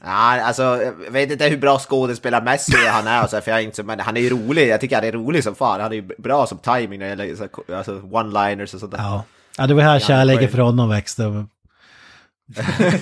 Ja, 0.00 0.40
alltså, 0.40 0.62
jag 1.04 1.10
vet 1.10 1.30
inte 1.30 1.48
hur 1.48 1.56
bra 1.56 1.78
skådespelarmässig 1.78 2.76
han 2.76 3.06
är, 3.06 3.24
och 3.24 3.30
så, 3.30 3.36
här, 3.36 3.40
för 3.40 3.50
jag 3.50 3.60
är 3.60 3.64
inte 3.64 3.76
så, 3.76 3.82
men 3.82 4.00
han 4.00 4.16
är 4.16 4.20
ju 4.20 4.30
rolig. 4.30 4.68
Jag 4.68 4.80
tycker 4.80 4.96
han 4.96 5.04
är 5.04 5.12
rolig 5.12 5.44
som 5.44 5.54
fan. 5.54 5.80
Han 5.80 5.92
är 5.92 5.96
ju 5.96 6.02
bra 6.18 6.46
som 6.46 6.58
timing 6.58 7.00
så, 7.36 7.48
alltså, 7.74 7.92
one-liners 8.00 8.74
och 8.74 8.80
sånt 8.80 8.92
där. 8.92 8.98
Ja. 8.98 9.24
ja, 9.58 9.66
det 9.66 9.74
var 9.74 9.82
här 9.82 9.98
kärleken 9.98 10.48
för 10.48 10.58
honom 10.58 10.88
växte. 10.88 11.26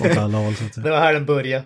Åt 0.01 0.17
alla 0.17 0.37
håll, 0.37 0.55
så 0.55 0.65
att. 0.65 0.83
Det 0.83 0.89
var 0.89 0.99
här 0.99 1.13
den 1.13 1.25
började. 1.25 1.65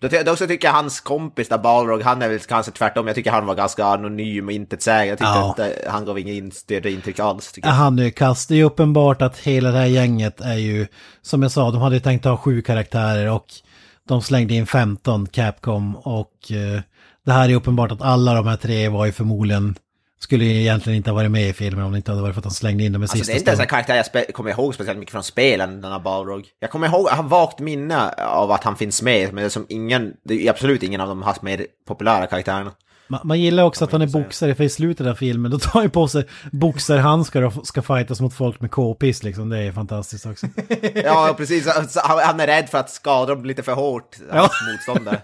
Då, 0.00 0.08
ty- 0.08 0.22
då 0.22 0.36
så 0.36 0.46
tycker 0.46 0.68
jag 0.68 0.72
hans 0.74 1.00
kompis 1.00 1.48
där, 1.48 1.58
Balrog, 1.58 2.02
han 2.02 2.22
är 2.22 2.28
väl 2.28 2.38
kanske 2.38 2.72
tvärtom. 2.72 3.06
Jag 3.06 3.16
tycker 3.16 3.30
han 3.30 3.46
var 3.46 3.54
ganska 3.54 3.84
anonym 3.84 4.46
och 4.46 4.52
intetsägande. 4.52 5.06
Jag 5.08 5.18
tyckte 5.18 5.30
Ja. 5.32 5.48
inte, 5.48 5.90
han 5.90 6.04
gav 6.04 6.18
inget 6.18 6.34
in- 6.34 6.52
större 6.52 6.90
intryck 6.90 7.18
alls. 7.18 7.52
Tycker 7.52 7.68
han 7.68 7.98
är 7.98 8.10
kast. 8.10 8.48
Det 8.48 8.56
är 8.60 8.64
uppenbart 8.64 9.22
att 9.22 9.38
hela 9.38 9.70
det 9.70 9.78
här 9.78 9.86
gänget 9.86 10.40
är 10.40 10.54
ju, 10.56 10.86
som 11.22 11.42
jag 11.42 11.50
sa, 11.50 11.70
de 11.70 11.80
hade 11.80 11.96
ju 11.96 12.00
tänkt 12.00 12.24
ha 12.24 12.36
sju 12.36 12.62
karaktärer 12.62 13.30
och 13.30 13.46
de 14.08 14.22
slängde 14.22 14.54
in 14.54 14.66
15 14.66 15.26
Capcom 15.26 15.96
och 15.96 16.52
eh, 16.52 16.80
det 17.26 17.32
här 17.32 17.48
är 17.48 17.54
uppenbart 17.54 17.92
att 17.92 18.02
alla 18.02 18.34
de 18.34 18.46
här 18.46 18.56
tre 18.56 18.88
var 18.88 19.06
ju 19.06 19.12
förmodligen, 19.12 19.74
skulle 20.18 20.44
ju 20.44 20.60
egentligen 20.60 20.96
inte 20.96 21.10
ha 21.10 21.14
varit 21.14 21.30
med 21.30 21.48
i 21.48 21.52
filmen 21.52 21.84
om 21.84 21.92
det 21.92 21.96
inte 21.96 22.10
hade 22.10 22.22
varit 22.22 22.34
för 22.34 22.40
att 22.40 22.44
de 22.44 22.50
slängde 22.50 22.84
in 22.84 22.92
dem 22.92 23.02
i 23.02 23.04
Alltså, 23.04 23.16
sista 23.16 23.32
det 23.32 23.36
är 23.36 23.38
inte 23.38 23.50
ens 23.50 23.60
en 23.60 23.66
karaktär 23.66 24.04
jag 24.12 24.34
kommer 24.34 24.50
ihåg 24.50 24.74
speciellt 24.74 24.98
mycket 24.98 25.12
från 25.12 25.24
spelen, 25.24 25.80
den 25.80 25.92
här 25.92 25.98
Balrog. 25.98 26.46
Jag 26.60 26.70
kommer 26.70 26.86
ihåg, 26.86 27.08
jag 27.10 27.16
har 27.16 27.22
vagt 27.22 27.58
minne 27.58 28.08
av 28.12 28.50
att 28.50 28.64
han 28.64 28.76
finns 28.76 29.02
med, 29.02 29.26
men 29.26 29.36
det 29.36 29.42
är 29.42 29.48
som 29.48 29.66
ingen, 29.68 30.12
det 30.24 30.46
är 30.46 30.50
absolut 30.50 30.82
ingen 30.82 31.00
av 31.00 31.08
de 31.08 31.22
här 31.22 31.36
mer 31.42 31.66
populära 31.86 32.26
karaktärerna. 32.26 32.72
Man, 33.08 33.20
man 33.24 33.40
gillar 33.40 33.62
också 33.64 33.84
att 33.84 33.92
han 33.92 34.02
är 34.02 34.06
boxare, 34.06 34.54
för 34.54 34.64
i 34.64 34.68
slutet 34.68 35.06
av 35.06 35.14
filmen 35.14 35.50
då 35.50 35.58
tar 35.58 35.80
han 35.80 35.90
på 35.90 36.08
sig 36.08 36.28
boxarhandskar 36.52 37.42
och 37.42 37.66
ska 37.66 37.82
fightas 37.82 38.20
mot 38.20 38.34
folk 38.34 38.60
med 38.60 38.70
k-pist 38.70 39.24
liksom. 39.24 39.48
Det 39.48 39.58
är 39.58 39.72
fantastiskt 39.72 40.26
också. 40.26 40.46
Ja, 40.94 41.34
precis. 41.36 41.66
Han 41.96 42.18
han 42.18 42.40
är 42.40 42.46
rädd 42.46 42.68
för 42.68 42.78
att 42.78 42.90
skada 42.90 43.34
dem 43.34 43.44
lite 43.44 43.62
för 43.62 43.72
hårt, 43.72 44.16
hans 44.30 44.52
motståndare. 44.72 45.20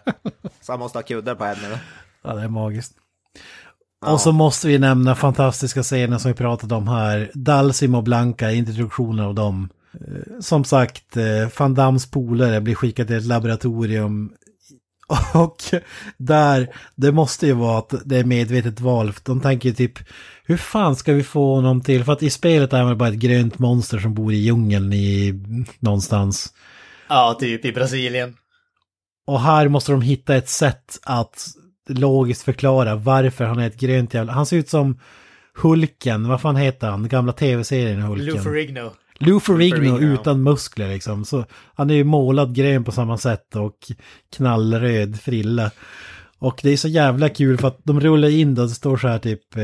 Så 0.61 0.73
han 0.73 0.79
måste 0.79 0.99
ha 0.99 1.03
kuddar 1.03 1.35
på 1.35 1.45
händerna. 1.45 1.79
Ja, 2.25 2.35
det 2.35 2.43
är 2.43 2.49
magiskt. 2.49 2.93
Och 4.07 4.21
så 4.21 4.33
måste 4.33 4.69
vi 4.69 4.79
nämna 4.79 5.15
fantastiska 5.15 5.83
scener 5.83 6.19
som 6.19 6.31
vi 6.31 6.37
pratat 6.37 6.73
om 6.73 6.89
här. 6.89 7.31
Dalsim 7.35 7.95
och 7.95 8.03
Blanca, 8.03 8.53
introduktionen 8.53 9.25
av 9.25 9.35
dem. 9.35 9.69
Eh, 9.95 10.41
Som 10.41 10.65
sagt, 10.65 11.17
eh, 11.17 11.49
Van 11.59 11.75
Dams 11.75 12.11
polare 12.11 12.61
blir 12.61 12.75
skickad 12.75 13.07
till 13.07 13.17
ett 13.17 13.25
laboratorium. 13.27 14.33
Och 15.35 15.57
där, 16.17 16.75
det 16.95 17.13
måste 17.13 17.47
ju 17.47 17.53
vara 17.53 17.79
att 17.79 17.95
det 18.05 18.17
är 18.17 18.25
medvetet 18.25 18.81
val. 18.81 19.13
De 19.25 19.41
tänker 19.41 19.69
ju 19.69 19.75
typ, 19.75 19.99
hur 20.45 20.57
fan 20.57 20.97
ska 20.97 21.13
vi 21.13 21.23
få 21.23 21.55
honom 21.55 21.81
till? 21.81 22.05
För 22.05 22.13
att 22.13 22.23
i 22.23 22.31
spelet 22.31 22.73
är 22.73 22.85
man 22.85 22.99
bara 22.99 23.09
ett 23.09 23.15
grönt 23.15 23.59
monster 23.59 23.99
som 23.99 24.15
bor 24.15 24.33
i 24.33 24.37
djungeln 24.37 24.93
i 24.93 25.35
någonstans. 25.79 26.55
Ja, 27.09 27.37
typ 27.41 27.65
i 27.65 27.73
Brasilien. 27.73 28.37
Och 29.27 29.41
här 29.41 29.69
måste 29.69 29.93
de 29.93 30.03
hitta 30.03 30.37
ett 30.37 30.49
sätt 30.49 30.99
att 31.03 31.47
logiskt 31.91 32.43
förklara 32.43 32.95
varför 32.95 33.45
han 33.45 33.59
är 33.59 33.67
ett 33.67 33.81
grönt 33.81 34.15
jävla... 34.15 34.33
Han 34.33 34.47
ser 34.47 34.57
ut 34.57 34.69
som 34.69 34.99
Hulken, 35.55 36.29
vad 36.29 36.41
fan 36.41 36.57
heter 36.57 36.91
han? 36.91 37.09
Gamla 37.09 37.33
tv-serien 37.33 38.03
Hulken. 38.03 38.27
Lou 38.27 38.39
Ferrigno. 38.39 38.91
Lou 39.19 39.41
Ferrigno 39.41 39.99
utan 39.99 40.43
muskler 40.43 40.89
liksom. 40.89 41.25
Så 41.25 41.45
han 41.75 41.91
är 41.91 41.95
ju 41.95 42.05
målad 42.05 42.55
grön 42.55 42.85
på 42.85 42.93
samma 42.93 43.19
sätt 43.19 43.57
och 43.57 43.77
knallröd 44.37 45.21
frilla. 45.21 45.71
Och 46.39 46.61
det 46.63 46.71
är 46.71 46.77
så 46.77 46.89
jävla 46.89 47.29
kul 47.29 47.59
för 47.59 47.69
att 47.69 47.81
de 47.83 48.01
rullar 48.01 48.29
in 48.29 48.55
då, 48.55 48.63
det 48.63 48.69
står 48.69 48.97
så 48.97 49.09
här 49.09 49.19
typ, 49.19 49.57
eh, 49.57 49.63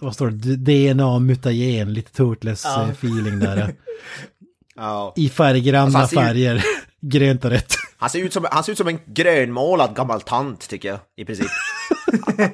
vad 0.00 0.14
står 0.14 0.30
det, 0.30 0.56
DNA 0.56 1.18
mutagen, 1.18 1.92
lite 1.92 2.10
Ja. 2.16 2.24
Turtles-feeling 2.24 3.38
där. 3.40 3.74
Ja. 4.78 5.12
I 5.16 5.28
färggranna 5.28 5.98
Alltså, 5.98 6.16
färger. 6.20 6.64
grönt 7.00 7.44
och 7.44 7.50
rätt. 7.50 7.74
Han 8.00 8.10
ser, 8.10 8.18
ut 8.18 8.32
som, 8.32 8.46
han 8.50 8.64
ser 8.64 8.72
ut 8.72 8.78
som 8.78 8.88
en 8.88 8.98
grönmålad 9.06 9.94
gammal 9.96 10.20
tant 10.20 10.68
tycker 10.68 10.88
jag, 10.88 10.98
i 11.16 11.24
princip. 11.24 11.46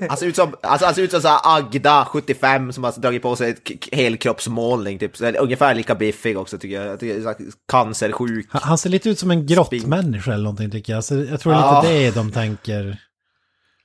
Han 0.08 0.16
ser 0.16 0.26
ut 0.26 0.36
som, 0.36 0.54
alltså, 0.62 0.86
han 0.86 0.94
ser 0.94 1.02
ut 1.02 1.10
som 1.10 1.20
så 1.20 1.28
här 1.28 1.40
Agda, 1.44 2.04
75, 2.10 2.72
som 2.72 2.84
har 2.84 2.92
dragit 2.92 3.22
på 3.22 3.36
sig 3.36 3.50
ett 3.50 3.70
helkroppsmålning, 3.92 4.98
typ. 4.98 5.12
Ungefär 5.38 5.74
lika 5.74 5.94
biffig 5.94 6.38
också 6.38 6.58
tycker 6.58 6.82
jag. 6.86 7.00
tycker, 7.00 7.34
cancersjuk. 7.68 8.46
Han- 8.50 8.62
Han 8.62 8.78
ser 8.78 8.90
lite 8.90 9.08
ut 9.10 9.18
som 9.18 9.30
en 9.30 9.46
grottmänniska 9.46 10.32
eller 10.32 10.44
någonting 10.44 10.70
tycker 10.70 10.92
jag. 10.92 11.04
Så 11.04 11.14
jag 11.14 11.40
tror 11.40 11.54
Ja. 11.54 11.82
lite 11.82 11.94
det 11.94 12.10
de 12.14 12.32
tänker. 12.32 12.96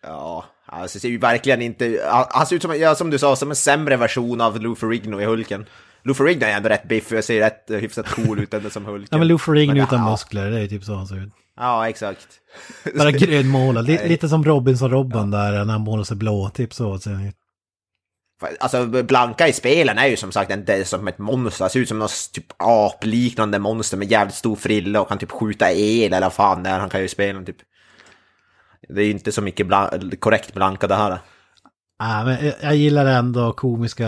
Ja, 0.03 0.45
alltså 0.65 0.99
ser 0.99 1.09
ju 1.09 1.17
verkligen 1.17 1.61
inte... 1.61 2.01
Han, 2.11 2.25
han 2.29 2.45
ser 2.45 2.55
ut 2.55 2.61
som, 2.61 2.79
ja, 2.79 2.95
som 2.95 3.09
du 3.09 3.17
sa, 3.19 3.35
som 3.35 3.49
en 3.49 3.55
sämre 3.55 3.97
version 3.97 4.41
av 4.41 4.61
Lou 4.61 4.75
Ferrigno 4.75 5.21
i 5.21 5.25
Hulken. 5.25 5.65
Lou 6.09 6.13
Ferrigno 6.13 6.45
är 6.45 6.49
ändå 6.57 6.69
rätt 6.69 6.87
biffig 6.87 7.17
och 7.17 7.23
ser 7.23 7.39
rätt 7.39 7.69
eh, 7.69 7.77
hyfsat 7.77 8.07
cool 8.09 8.39
ut 8.39 8.53
ändå 8.53 8.69
som 8.69 8.85
Hulken. 8.85 9.07
Ja 9.11 9.17
men 9.17 9.27
Lou 9.27 9.37
Ferrigno 9.37 9.73
Men, 9.73 9.83
utan 9.83 9.99
ja, 9.99 10.11
muskler, 10.11 10.51
det 10.51 10.59
är 10.59 10.67
typ 10.67 10.83
så 10.83 10.95
han 10.95 11.07
ser 11.07 11.15
ut. 11.23 11.33
Ja, 11.57 11.89
exakt. 11.89 12.27
Bara 12.97 13.11
grönmålad, 13.11 13.85
Li- 13.87 13.95
Nej. 13.95 14.09
lite 14.09 14.29
som 14.29 14.43
Robinson-Robban 14.45 15.31
där 15.31 15.65
när 15.65 15.71
han 15.73 15.81
målar 15.81 16.03
sig 16.03 16.17
blå, 16.17 16.49
typ 16.49 16.73
så. 16.73 16.99
ser 16.99 17.11
han 17.11 17.25
ut. 17.27 17.35
Alltså 18.59 18.85
Blanka 18.85 19.47
i 19.47 19.53
spelen 19.53 19.97
är 19.97 20.07
ju 20.07 20.15
som 20.17 20.31
sagt 20.31 20.51
en, 20.51 20.63
är 20.67 20.83
som 20.83 21.07
ett 21.07 21.17
monster, 21.17 21.63
Han 21.63 21.69
ser 21.69 21.79
ut 21.79 21.87
som 21.89 21.99
något 21.99 22.29
typ 22.33 22.45
apliknande 22.57 23.59
monster 23.59 23.97
med 23.97 24.11
jävligt 24.11 24.35
stor 24.35 24.55
frilla 24.55 25.01
och 25.01 25.07
kan 25.07 25.17
typ 25.17 25.31
skjuta 25.31 25.71
el 25.71 26.13
eller 26.13 26.29
fan 26.29 26.63
det 26.63 26.69
är 26.69 26.79
han 26.79 26.89
kan 26.89 26.99
ju 26.99 27.05
i 27.05 27.09
spelen 27.09 27.45
typ. 27.45 27.57
Det 28.89 29.01
är 29.01 29.05
ju 29.05 29.11
inte 29.11 29.31
så 29.31 29.41
mycket 29.41 29.67
blan- 29.67 30.11
korrekt 30.19 30.53
Blanka 30.53 30.87
det 30.87 30.95
här. 30.95 31.19
Ja, 31.99 32.23
men 32.25 32.45
jag, 32.45 32.53
jag 32.61 32.75
gillar 32.75 33.05
ändå 33.05 33.53
komiska... 33.53 34.05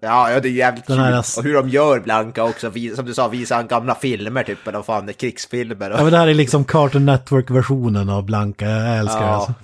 Ja, 0.00 0.30
ja 0.30 0.40
det 0.40 0.48
är 0.48 0.52
jävligt 0.52 0.86
Den 0.86 0.96
kul. 0.96 1.04
här- 1.04 1.24
Och 1.38 1.44
hur 1.44 1.54
de 1.54 1.68
gör 1.68 2.00
Blanka 2.00 2.44
också, 2.44 2.72
som 2.96 3.04
du 3.06 3.14
sa, 3.14 3.28
visar 3.28 3.56
han 3.56 3.66
gamla 3.66 3.94
filmer 3.94 4.42
typ, 4.42 4.66
eller 4.68 4.82
fan 4.82 5.06
det 5.06 5.12
är, 5.12 5.14
krigsfilmer. 5.14 5.90
Och... 5.90 5.98
ja 5.98 6.02
men 6.02 6.12
det 6.12 6.18
här 6.18 6.26
är 6.28 6.34
liksom 6.34 6.64
Cartoon 6.64 7.06
Network-versionen 7.06 8.08
av 8.08 8.24
Blanka, 8.24 8.64
jag 8.66 8.98
älskar 8.98 9.20
det 9.20 9.26
Ja. 9.26 9.34
alltså. 9.34 9.54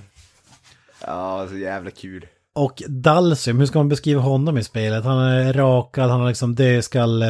Ja, 1.07 1.47
så 1.51 1.57
jävla 1.57 1.91
kul. 1.91 2.27
Och 2.55 2.83
Dalsum, 2.89 3.59
hur 3.59 3.67
ska 3.67 3.79
man 3.79 3.89
beskriva 3.89 4.21
honom 4.21 4.59
i 4.59 4.65
spelet? 4.65 5.05
Han 5.05 5.19
är 5.19 5.53
rakad, 5.53 6.11
han 6.11 6.21
har 6.21 6.29
liksom 6.29 6.55
dödskall, 6.55 7.23
eh, 7.23 7.29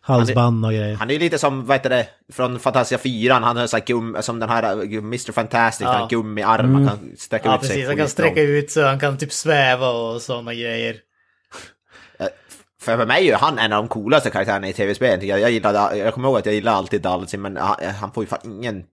halsband 0.00 0.64
och 0.64 0.70
grejer. 0.72 0.94
Han 0.94 1.08
är 1.10 1.14
ju 1.14 1.20
lite 1.20 1.38
som, 1.38 1.66
vad 1.66 1.76
heter 1.76 1.90
det, 1.90 2.06
från 2.32 2.58
Fantasia 2.58 2.98
4, 2.98 3.34
han 3.34 3.56
har 3.56 3.66
så 3.66 3.76
här 3.76 3.84
gum, 3.84 4.16
som 4.20 4.38
den 4.38 4.48
här 4.48 4.62
eh, 4.62 4.98
Mr. 4.98 5.32
Fantastic, 5.32 5.84
Ja. 5.84 5.92
han 5.92 6.00
har 6.02 6.08
gummiarm, 6.08 6.74
han 6.74 6.88
kan 6.88 6.98
sträcka 7.18 7.48
Ja, 7.48 7.54
ut 7.56 7.60
sig. 7.60 7.68
precis. 7.70 7.86
Han 7.88 7.96
kan 7.96 8.08
sträcka 8.08 8.42
ut 8.42 8.70
så 8.70 8.86
han 8.86 9.00
kan 9.00 9.18
typ 9.18 9.32
sväva 9.32 9.88
och 9.90 10.22
sådana 10.22 10.54
grejer. 10.54 10.96
För 12.88 12.96
för 12.96 13.06
mig 13.06 13.20
är 13.20 13.26
ju 13.26 13.34
han 13.34 13.58
en 13.58 13.72
av 13.72 13.82
de 13.82 13.88
coolaste 13.88 14.30
karaktärerna 14.30 14.68
i 14.68 14.72
tv-spelen. 14.72 15.26
Jag, 15.26 15.40
jag, 15.40 15.50
gillade, 15.50 15.96
jag 15.96 16.14
kommer 16.14 16.28
ihåg 16.28 16.38
att 16.38 16.46
jag 16.46 16.54
gillade 16.54 16.76
alltid 16.76 17.02
Dalsin, 17.02 17.42
men 17.42 17.56
han, 17.56 17.76
han 18.00 18.12
får 18.12 18.22
ju 18.22 18.28
fan 18.28 18.40
ingen... 18.44 18.84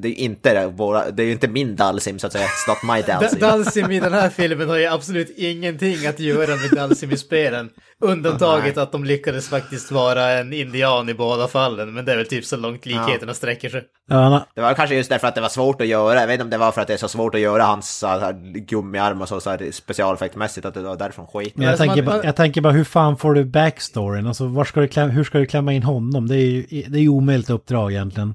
Det 0.00 0.08
är 0.08 0.10
ju 0.10 0.16
inte, 0.16 0.66
våra, 0.66 1.10
det 1.10 1.22
är 1.22 1.26
ju 1.26 1.32
inte 1.32 1.48
min 1.48 1.76
Dalsim 1.76 2.18
så 2.18 2.26
att 2.26 2.32
säga, 2.32 2.46
it's 2.46 2.68
not 2.68 2.94
my 2.96 3.02
Da- 3.12 3.20
Dalsim. 3.20 3.40
Dalsim 3.40 3.90
i 3.90 4.00
den 4.00 4.12
här 4.12 4.28
filmen 4.28 4.68
har 4.68 4.76
ju 4.76 4.86
absolut 4.86 5.34
ingenting 5.36 6.06
att 6.06 6.20
göra 6.20 6.56
med 6.56 6.70
Dalsim 6.76 7.10
i 7.10 7.16
spelen. 7.16 7.70
Undantaget 8.00 8.78
att 8.78 8.92
de 8.92 9.04
lyckades 9.04 9.48
faktiskt 9.48 9.90
vara 9.92 10.30
en 10.30 10.52
indian 10.52 11.08
i 11.08 11.14
båda 11.14 11.48
fallen, 11.48 11.94
men 11.94 12.04
det 12.04 12.12
är 12.12 12.16
väl 12.16 12.26
typ 12.26 12.44
så 12.44 12.56
långt 12.56 12.86
likheterna 12.86 13.34
sträcker 13.34 13.68
sig. 13.68 13.82
Ja, 14.08 14.16
han 14.16 14.32
har, 14.32 14.42
Det 14.54 14.60
var 14.60 14.74
kanske 14.74 14.96
just 14.96 15.10
därför 15.10 15.28
att 15.28 15.34
det 15.34 15.40
var 15.40 15.48
svårt 15.48 15.80
att 15.80 15.86
göra, 15.86 16.20
jag 16.20 16.26
vet 16.26 16.34
inte 16.34 16.44
om 16.44 16.50
det 16.50 16.58
var 16.58 16.72
för 16.72 16.80
att 16.80 16.86
det 16.88 16.92
är 16.94 16.98
så 16.98 17.08
svårt 17.08 17.34
att 17.34 17.40
göra 17.40 17.62
hans 17.62 17.98
så 17.98 18.06
här, 18.06 18.32
gummiarm 18.66 19.20
och 19.20 19.28
så, 19.28 19.40
så 19.40 19.50
här, 19.50 19.68
specialeffektmässigt, 19.72 20.66
att 20.66 20.74
det 20.74 20.80
var 20.80 20.96
därför 20.96 21.22
skit. 21.24 21.56
men 21.56 21.66
jag, 21.66 21.78
tänker 21.78 22.02
bara, 22.02 22.24
jag 22.24 22.36
tänker 22.36 22.60
bara, 22.60 22.72
hur 22.72 22.84
fan 22.84 23.16
får 23.16 23.34
du 23.34 23.44
backstoryn? 23.44 24.26
Alltså, 24.26 24.46
var 24.46 24.64
ska 24.64 24.80
du 24.80 24.88
kläm, 24.88 25.10
hur 25.10 25.24
ska 25.24 25.38
du 25.38 25.46
klämma 25.46 25.72
in 25.72 25.82
honom? 25.82 26.28
Det 26.28 26.36
är 26.36 26.46
ju 26.46 26.62
det 26.88 26.98
är 26.98 27.02
ju 27.02 27.08
omöjligt 27.08 27.50
uppdrag 27.50 27.92
egentligen. 27.92 28.34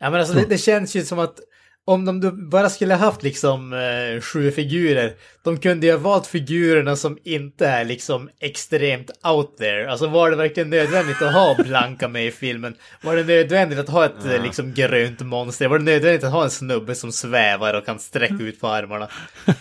Ja 0.00 0.10
men 0.10 0.20
alltså 0.20 0.34
det, 0.34 0.44
det 0.48 0.58
känns 0.58 0.96
ju 0.96 1.04
som 1.04 1.18
att 1.18 1.38
om 1.84 2.04
de 2.20 2.48
bara 2.50 2.70
skulle 2.70 2.94
haft 2.94 3.22
liksom 3.22 3.72
eh, 3.72 4.20
sju 4.20 4.50
figurer, 4.50 5.12
de 5.44 5.58
kunde 5.58 5.86
ju 5.86 5.92
ha 5.92 5.98
valt 5.98 6.26
figurerna 6.26 6.96
som 6.96 7.18
inte 7.24 7.66
är 7.66 7.84
liksom 7.84 8.30
extremt 8.40 9.10
out 9.26 9.56
there. 9.56 9.90
Alltså 9.90 10.06
var 10.06 10.30
det 10.30 10.36
verkligen 10.36 10.70
nödvändigt 10.70 11.22
att 11.22 11.32
ha 11.32 11.54
Blanka 11.64 12.08
med 12.08 12.26
i 12.26 12.30
filmen? 12.30 12.74
Var 13.02 13.16
det 13.16 13.24
nödvändigt 13.24 13.78
att 13.78 13.88
ha 13.88 14.04
ett 14.04 14.24
eh, 14.26 14.42
liksom 14.42 14.74
grönt 14.74 15.20
monster? 15.20 15.68
Var 15.68 15.78
det 15.78 15.84
nödvändigt 15.84 16.24
att 16.24 16.32
ha 16.32 16.44
en 16.44 16.50
snubbe 16.50 16.94
som 16.94 17.12
svävar 17.12 17.74
och 17.74 17.86
kan 17.86 17.98
sträcka 17.98 18.34
ut 18.42 18.60
på 18.60 18.68
armarna? 18.68 19.08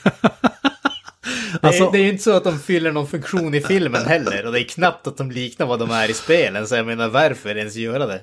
Det 1.61 1.67
är, 1.67 1.67
Alltså- 1.67 1.89
det 1.91 1.97
är 1.97 2.03
ju 2.03 2.09
inte 2.09 2.23
så 2.23 2.37
att 2.37 2.43
de 2.43 2.59
fyller 2.59 2.91
någon 2.91 3.07
funktion 3.07 3.53
i 3.53 3.61
filmen 3.61 4.05
heller, 4.05 4.45
och 4.45 4.51
det 4.51 4.59
är 4.59 4.63
knappt 4.63 5.07
att 5.07 5.17
de 5.17 5.31
liknar 5.31 5.65
vad 5.65 5.79
de 5.79 5.91
är 5.91 6.09
i 6.09 6.13
spelen, 6.13 6.67
så 6.67 6.75
jag 6.75 6.85
menar 6.85 7.07
varför 7.07 7.55
ens 7.57 7.75
göra 7.75 8.05
det? 8.07 8.21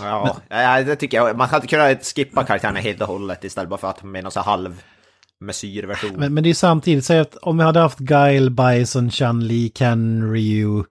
Ja, 0.00 0.36
ja, 0.48 0.82
det 0.82 0.96
tycker 0.96 1.16
jag. 1.16 1.36
Man 1.36 1.48
hade 1.48 1.66
kunnat 1.66 2.04
skippa 2.04 2.44
karaktärerna 2.44 2.80
helt 2.80 3.00
och 3.00 3.08
hållet 3.08 3.44
istället 3.44 3.70
bara 3.70 3.80
för 3.80 3.90
att 3.90 4.02
med 4.02 4.22
någon 4.22 4.32
så 4.32 4.40
halv 4.40 4.82
mesyrversion. 5.40 6.16
Men, 6.16 6.34
men 6.34 6.44
det 6.44 6.50
är 6.50 6.54
samtidigt, 6.54 7.04
säg 7.04 7.18
att 7.18 7.36
om 7.36 7.58
vi 7.58 7.64
hade 7.64 7.80
haft 7.80 7.98
Guile, 7.98 8.50
Bison, 8.50 9.10
Chun-Li, 9.10 9.68
Ken, 9.68 10.32
Ryu 10.32 10.84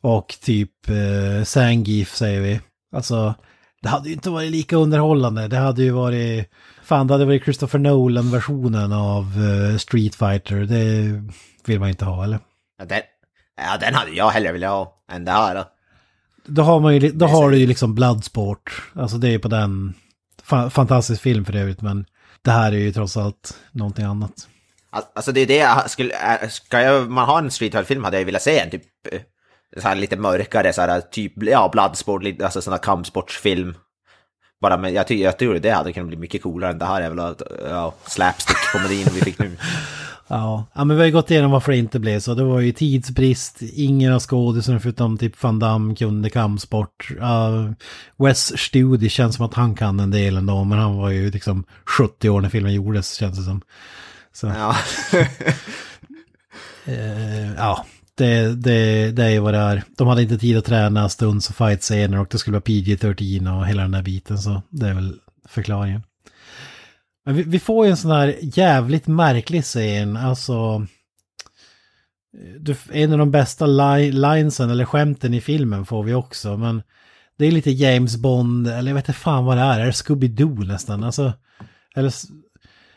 och 0.00 0.34
typ 0.42 0.88
eh, 0.88 1.44
Zangief 1.44 2.14
säger 2.14 2.40
vi. 2.40 2.60
Alltså, 2.92 3.34
det 3.82 3.88
hade 3.88 4.08
ju 4.08 4.14
inte 4.14 4.30
varit 4.30 4.50
lika 4.50 4.76
underhållande. 4.76 5.48
Det 5.48 5.56
hade 5.56 5.82
ju 5.82 5.90
varit, 5.90 6.50
fan 6.82 7.06
det 7.06 7.14
hade 7.14 7.24
varit 7.24 7.44
Christopher 7.44 7.78
Nolan-versionen 7.78 8.92
av 8.92 9.22
eh, 9.22 9.76
Street 9.76 10.14
Fighter. 10.14 10.56
Det 10.56 11.22
vill 11.64 11.80
man 11.80 11.88
inte 11.88 12.04
ha, 12.04 12.24
eller? 12.24 12.38
Ja, 12.78 12.84
den, 12.84 13.00
ja, 13.56 13.76
den 13.80 13.94
hade 13.94 14.10
jag 14.10 14.30
hellre 14.30 14.52
velat 14.52 14.70
ha 14.70 14.96
än 15.12 15.24
det 15.24 15.32
här. 15.32 15.54
Då. 15.54 15.64
Då 16.46 16.62
har 16.62 16.80
man 16.80 16.94
ju, 16.96 17.10
då 17.12 17.26
har 17.26 17.50
du 17.50 17.58
ju 17.58 17.66
liksom 17.66 17.94
Bloodsport. 17.94 18.82
Alltså 18.94 19.16
det 19.16 19.28
är 19.28 19.30
ju 19.30 19.38
på 19.38 19.48
den, 19.48 19.94
fa 20.42 20.70
fantastisk 20.70 21.22
film 21.22 21.44
för 21.44 21.56
övrigt, 21.56 21.82
men 21.82 22.06
det 22.42 22.50
här 22.50 22.72
är 22.72 22.76
ju 22.76 22.92
trots 22.92 23.16
allt 23.16 23.56
någonting 23.72 24.04
annat. 24.04 24.48
Al- 24.90 25.02
Alltså 25.14 25.32
det 25.32 25.40
är 25.40 25.46
det 25.46 25.56
jag 25.56 25.90
skulle... 25.90 26.14
äh, 26.42 26.48
Ska 26.48 26.80
jag, 26.80 27.10
man 27.10 27.26
ha 27.26 27.38
en 27.38 27.50
Street 27.50 27.72
Fighter-film 27.72 28.04
hade 28.04 28.18
jag 28.18 28.24
velat 28.24 28.42
se 28.42 28.58
en 28.58 28.70
typ... 28.70 28.82
eh, 29.12 29.20
Så 29.82 29.88
här 29.88 29.94
lite 29.96 30.16
mörkare, 30.16 30.72
så 30.72 30.80
här 30.80 31.00
typ, 31.00 31.32
ja, 31.42 31.68
Bloodsport, 31.72 32.22
alltså 32.42 32.62
sån 32.62 32.72
här 32.72 32.78
kampsportsfilm. 32.80 33.74
Bara 34.60 34.76
men 34.76 34.94
jag, 34.94 35.06
ty, 35.08 35.22
jag 35.22 35.38
tror 35.38 35.54
det 35.54 35.70
hade 35.70 35.92
kunnat 35.92 36.08
bli 36.08 36.16
mycket 36.16 36.42
coolare 36.42 36.70
än 36.70 36.78
det 36.78 36.84
här 36.86 37.00
jävla 37.02 37.34
ja, 37.68 37.94
slapstick-komedin 38.06 39.08
vi 39.14 39.20
fick 39.20 39.38
nu. 39.38 39.56
Ja, 40.28 40.66
ja 40.74 40.84
men 40.84 40.96
vi 40.96 41.02
har 41.02 41.06
ju 41.06 41.12
gått 41.12 41.30
igenom 41.30 41.50
varför 41.50 41.72
det 41.72 41.78
inte 41.78 41.98
blev 41.98 42.20
så. 42.20 42.34
Det 42.34 42.44
var 42.44 42.60
ju 42.60 42.72
tidsbrist, 42.72 43.62
ingen 43.62 44.12
av 44.12 44.20
skådisarna 44.20 44.80
förutom 44.80 45.18
typ 45.18 45.42
Van 45.42 45.58
Damme 45.58 45.94
kunde 45.94 46.30
kampsport. 46.30 47.10
Uh, 47.20 47.70
Wes 48.16 48.58
Studi 48.58 49.08
känns 49.08 49.36
som 49.36 49.46
att 49.46 49.54
han 49.54 49.74
kan 49.74 50.00
en 50.00 50.10
del 50.10 50.36
ändå, 50.36 50.64
men 50.64 50.78
han 50.78 50.96
var 50.96 51.10
ju 51.10 51.30
liksom 51.30 51.64
70 51.98 52.28
år 52.28 52.40
när 52.40 52.48
filmen 52.48 52.74
gjordes 52.74 53.14
känns 53.14 53.38
det 53.38 53.44
som. 53.44 53.60
Så, 54.32 54.46
Ja. 54.46 54.76
eh, 56.84 57.52
ja, 57.56 57.86
det, 58.14 58.54
det, 58.54 59.10
det 59.10 59.24
är 59.24 59.30
ju 59.30 59.38
vad 59.38 59.54
det 59.54 59.60
är. 59.60 59.82
De 59.96 60.08
hade 60.08 60.22
inte 60.22 60.38
tid 60.38 60.58
att 60.58 60.64
träna 60.64 61.08
stunds 61.08 61.48
och 61.48 61.56
fight-scener 61.56 62.20
och 62.20 62.28
det 62.30 62.38
skulle 62.38 62.54
vara 62.54 62.62
PG-13 62.62 63.58
och 63.58 63.66
hela 63.66 63.82
den 63.82 63.90
där 63.90 64.02
biten, 64.02 64.38
så 64.38 64.62
det 64.70 64.88
är 64.88 64.94
väl 64.94 65.14
förklaringen. 65.48 66.02
Men 67.26 67.34
vi, 67.34 67.42
vi 67.42 67.58
får 67.58 67.84
ju 67.86 67.90
en 67.90 67.96
sån 67.96 68.10
här 68.10 68.36
jävligt 68.40 69.06
märklig 69.06 69.64
scen, 69.64 70.16
alltså... 70.16 70.86
Du, 72.58 72.76
en 72.92 73.12
av 73.12 73.18
de 73.18 73.30
bästa 73.30 73.66
li 73.66 74.12
linesen 74.12 74.70
eller 74.70 74.84
skämten 74.84 75.34
i 75.34 75.40
filmen 75.40 75.86
får 75.86 76.02
vi 76.02 76.14
också, 76.14 76.56
men 76.56 76.82
det 77.38 77.46
är 77.46 77.52
lite 77.52 77.70
James 77.70 78.16
Bond, 78.16 78.68
eller 78.68 78.90
jag 78.90 78.94
vet 78.94 79.08
inte 79.08 79.20
fan 79.20 79.44
vad 79.44 79.56
det 79.56 79.62
är, 79.62 79.80
är 79.80 79.84
det 79.84 79.90
Scooby-Doo 79.90 80.66
nästan? 80.66 81.04
Alltså, 81.04 81.32
eller 81.94 82.12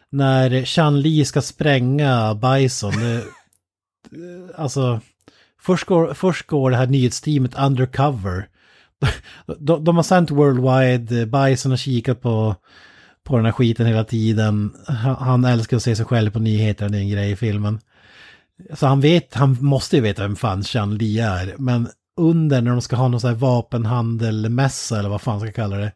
när 0.09 0.65
Chan 0.65 1.01
Li 1.01 1.25
ska 1.25 1.41
spränga 1.41 2.35
Bison, 2.35 2.91
det, 2.99 3.15
eh, 3.15 3.23
alltså, 4.55 5.01
först 5.61 5.85
går, 5.85 6.13
först 6.13 6.47
går 6.47 6.71
det 6.71 6.77
här 6.77 6.87
nyhetsteamet 6.87 7.59
undercover. 7.59 8.47
De, 9.59 9.83
de 9.83 9.95
har 9.95 10.03
sänt 10.03 10.31
worldwide, 10.31 11.21
eh, 11.21 11.25
Bison 11.25 11.71
har 11.71 11.77
kikat 11.77 12.21
på 12.21 12.55
på 13.29 13.35
den 13.37 13.45
här 13.45 13.51
skiten 13.51 13.85
hela 13.85 14.03
tiden. 14.03 14.73
Han, 15.19 15.45
älskar 15.45 15.77
att 15.77 15.83
se 15.83 15.95
sig 15.95 16.05
själv 16.05 16.31
på 16.31 16.39
nyheterna, 16.39 16.89
det 16.89 16.97
är 16.97 17.01
en 17.01 17.09
grej 17.09 17.31
i 17.31 17.35
filmen. 17.35 17.79
Så 18.73 18.87
han 18.87 19.01
vet, 19.01 19.33
han 19.33 19.57
måste 19.61 19.95
ju 19.95 20.01
veta 20.01 20.21
vem 20.21 20.35
fan 20.35 20.63
Chan 20.63 20.97
Li 20.97 21.19
är. 21.19 21.55
Men 21.57 21.89
under 22.17 22.61
när 22.61 22.71
de 22.71 22.81
ska 22.81 22.95
ha 22.95 23.07
någon 23.07 23.19
sån 23.21 23.29
här 23.29 23.37
vapenhandelmässa 23.37 24.99
eller 24.99 25.09
vad 25.09 25.21
fan 25.21 25.39
ska 25.39 25.51
kalla 25.51 25.77
det. 25.77 25.91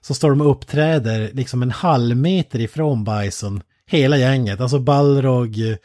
Så 0.00 0.14
står 0.14 0.30
de 0.30 0.40
och 0.40 0.50
uppträder 0.50 1.30
liksom 1.32 1.62
en 1.62 1.70
halv 1.70 2.16
meter 2.16 2.60
ifrån 2.60 3.04
Bison. 3.04 3.62
Hela 3.86 4.16
gänget, 4.16 4.60
alltså 4.60 4.78
Balrog, 4.78 5.58
eh, 5.60 5.76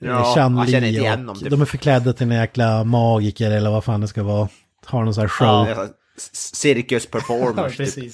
Ja, 0.00 0.34
Chan 0.34 0.66
Li 0.66 1.00
och 1.28 1.38
typ. 1.40 1.50
de 1.50 1.60
är 1.60 1.64
förklädda 1.64 2.12
till 2.12 2.30
en 2.32 2.38
jäkla 2.38 2.84
magiker 2.84 3.50
eller 3.50 3.70
vad 3.70 3.84
fan 3.84 4.00
det 4.00 4.08
ska 4.08 4.22
vara. 4.22 4.48
Har 4.84 5.04
någon 5.04 5.14
sån 5.14 5.20
här 5.20 5.28
show. 5.28 5.68
Ja. 5.68 5.74
Här 5.74 5.88
Cirkus 6.32 7.08
Ja, 7.12 7.18
performers. 7.18 7.76
typ. 7.94 8.12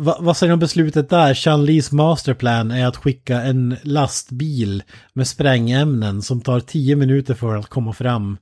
Va, 0.00 0.16
vad 0.20 0.36
säger 0.36 0.48
du 0.48 0.52
om 0.52 0.60
beslutet 0.60 1.10
där? 1.10 1.34
Chan-Lis 1.34 1.92
masterplan 1.92 2.70
är 2.70 2.86
att 2.86 2.96
skicka 2.96 3.42
en 3.42 3.76
lastbil 3.82 4.82
med 5.12 5.28
sprängämnen 5.28 6.22
som 6.22 6.40
tar 6.40 6.60
tio 6.60 6.96
minuter 6.96 7.34
för 7.34 7.56
att 7.56 7.66
komma 7.66 7.92
fram. 7.92 8.38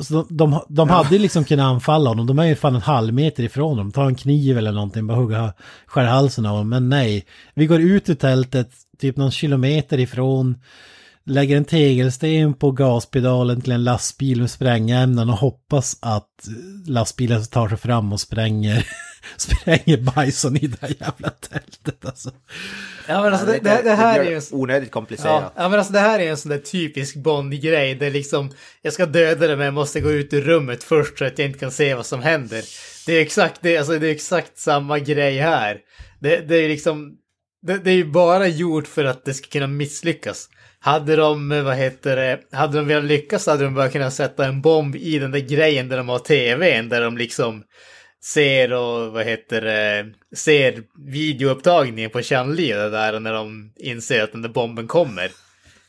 Så 0.00 0.14
de, 0.14 0.26
de, 0.30 0.60
de 0.68 0.88
hade 0.88 1.14
ju 1.14 1.18
liksom 1.18 1.44
kunnat 1.44 1.64
anfalla 1.64 2.10
honom, 2.10 2.26
de 2.26 2.38
är 2.38 2.44
ju 2.44 2.54
fan 2.54 2.74
en 2.74 2.82
halv 2.82 3.14
meter 3.14 3.42
ifrån 3.42 3.68
honom, 3.68 3.92
ta 3.92 4.06
en 4.06 4.14
kniv 4.14 4.58
eller 4.58 4.72
någonting, 4.72 5.06
bara 5.06 5.18
hugga, 5.18 5.52
skära 5.86 6.08
halsen 6.08 6.46
av 6.46 6.52
honom, 6.52 6.68
men 6.68 6.88
nej. 6.88 7.26
Vi 7.54 7.66
går 7.66 7.80
ut 7.80 8.10
ur 8.10 8.14
tältet, 8.14 8.70
typ 8.98 9.16
någon 9.16 9.30
kilometer 9.30 10.00
ifrån, 10.00 10.58
lägger 11.26 11.56
en 11.56 11.64
tegelsten 11.64 12.54
på 12.54 12.70
gaspedalen 12.70 13.60
till 13.60 13.72
en 13.72 13.84
lastbil 13.84 14.40
med 14.40 14.50
sprängämnen 14.50 15.30
och 15.30 15.36
hoppas 15.36 15.98
att 16.02 16.48
lastbilen 16.86 17.44
tar 17.44 17.68
sig 17.68 17.78
fram 17.78 18.12
och 18.12 18.20
spränger, 18.20 18.86
spränger 19.36 19.96
Bison 19.96 20.56
i 20.56 20.66
det 20.66 20.80
här 20.80 20.94
jävla 21.00 21.30
tältet 21.30 22.04
alltså. 22.04 22.30
Ja 23.08 23.22
men 23.22 23.32
alltså 23.32 23.46
det, 23.46 23.58
det, 23.58 23.80
det 23.84 23.94
här 23.94 24.20
är 24.20 24.30
ju... 24.30 24.40
Onödigt 24.50 24.90
komplicerat. 24.90 25.52
Ja, 25.56 25.62
ja 25.62 25.68
men 25.68 25.78
alltså 25.78 25.92
det 25.92 25.98
här 25.98 26.18
är 26.18 26.30
en 26.30 26.36
sån 26.36 26.50
där 26.50 26.58
typisk 26.58 27.16
Bond-grej. 27.16 27.94
Det 27.94 28.06
är 28.06 28.10
liksom, 28.10 28.50
jag 28.82 28.92
ska 28.92 29.06
döda 29.06 29.46
det 29.46 29.56
men 29.56 29.64
jag 29.64 29.74
måste 29.74 30.00
gå 30.00 30.10
ut 30.10 30.32
ur 30.32 30.42
rummet 30.42 30.84
först 30.84 31.18
så 31.18 31.24
att 31.24 31.38
jag 31.38 31.48
inte 31.48 31.58
kan 31.58 31.70
se 31.70 31.94
vad 31.94 32.06
som 32.06 32.22
händer. 32.22 32.64
Det 33.06 33.12
är 33.12 33.20
exakt, 33.20 33.60
det, 33.62 33.78
alltså, 33.78 33.98
det 33.98 34.06
är 34.06 34.12
exakt 34.12 34.58
samma 34.58 34.98
grej 34.98 35.38
här. 35.38 35.78
Det, 36.20 36.36
det 36.36 36.56
är 36.56 36.68
liksom, 36.68 37.12
det, 37.62 37.78
det 37.78 37.90
är 37.90 37.94
ju 37.94 38.04
bara 38.04 38.46
gjort 38.46 38.88
för 38.88 39.04
att 39.04 39.24
det 39.24 39.34
ska 39.34 39.48
kunna 39.48 39.66
misslyckas. 39.66 40.48
Hade 40.82 41.16
de, 41.16 41.48
vad 41.64 41.76
heter 41.76 42.16
det, 42.16 42.40
hade 42.52 42.78
de 42.78 42.86
velat 42.86 43.04
lyckas 43.04 43.46
hade 43.46 43.64
de 43.64 43.74
bara 43.74 43.88
kunnat 43.88 44.14
sätta 44.14 44.46
en 44.46 44.60
bomb 44.60 44.96
i 44.96 45.18
den 45.18 45.30
där 45.30 45.38
grejen 45.38 45.88
där 45.88 45.96
de 45.96 46.08
har 46.08 46.18
tvn, 46.18 46.88
där 46.88 47.00
de 47.00 47.18
liksom 47.18 47.62
ser 48.24 48.72
och 48.72 49.12
vad 49.12 49.24
heter 49.24 49.60
det, 49.60 50.06
ser 50.36 50.82
videoupptagningen 50.98 52.10
på 52.10 52.22
Chanli 52.22 52.72
där 52.72 53.20
när 53.20 53.32
de 53.32 53.72
inser 53.76 54.22
att 54.22 54.32
den 54.32 54.42
där 54.42 54.48
bomben 54.48 54.86
kommer. 54.86 55.30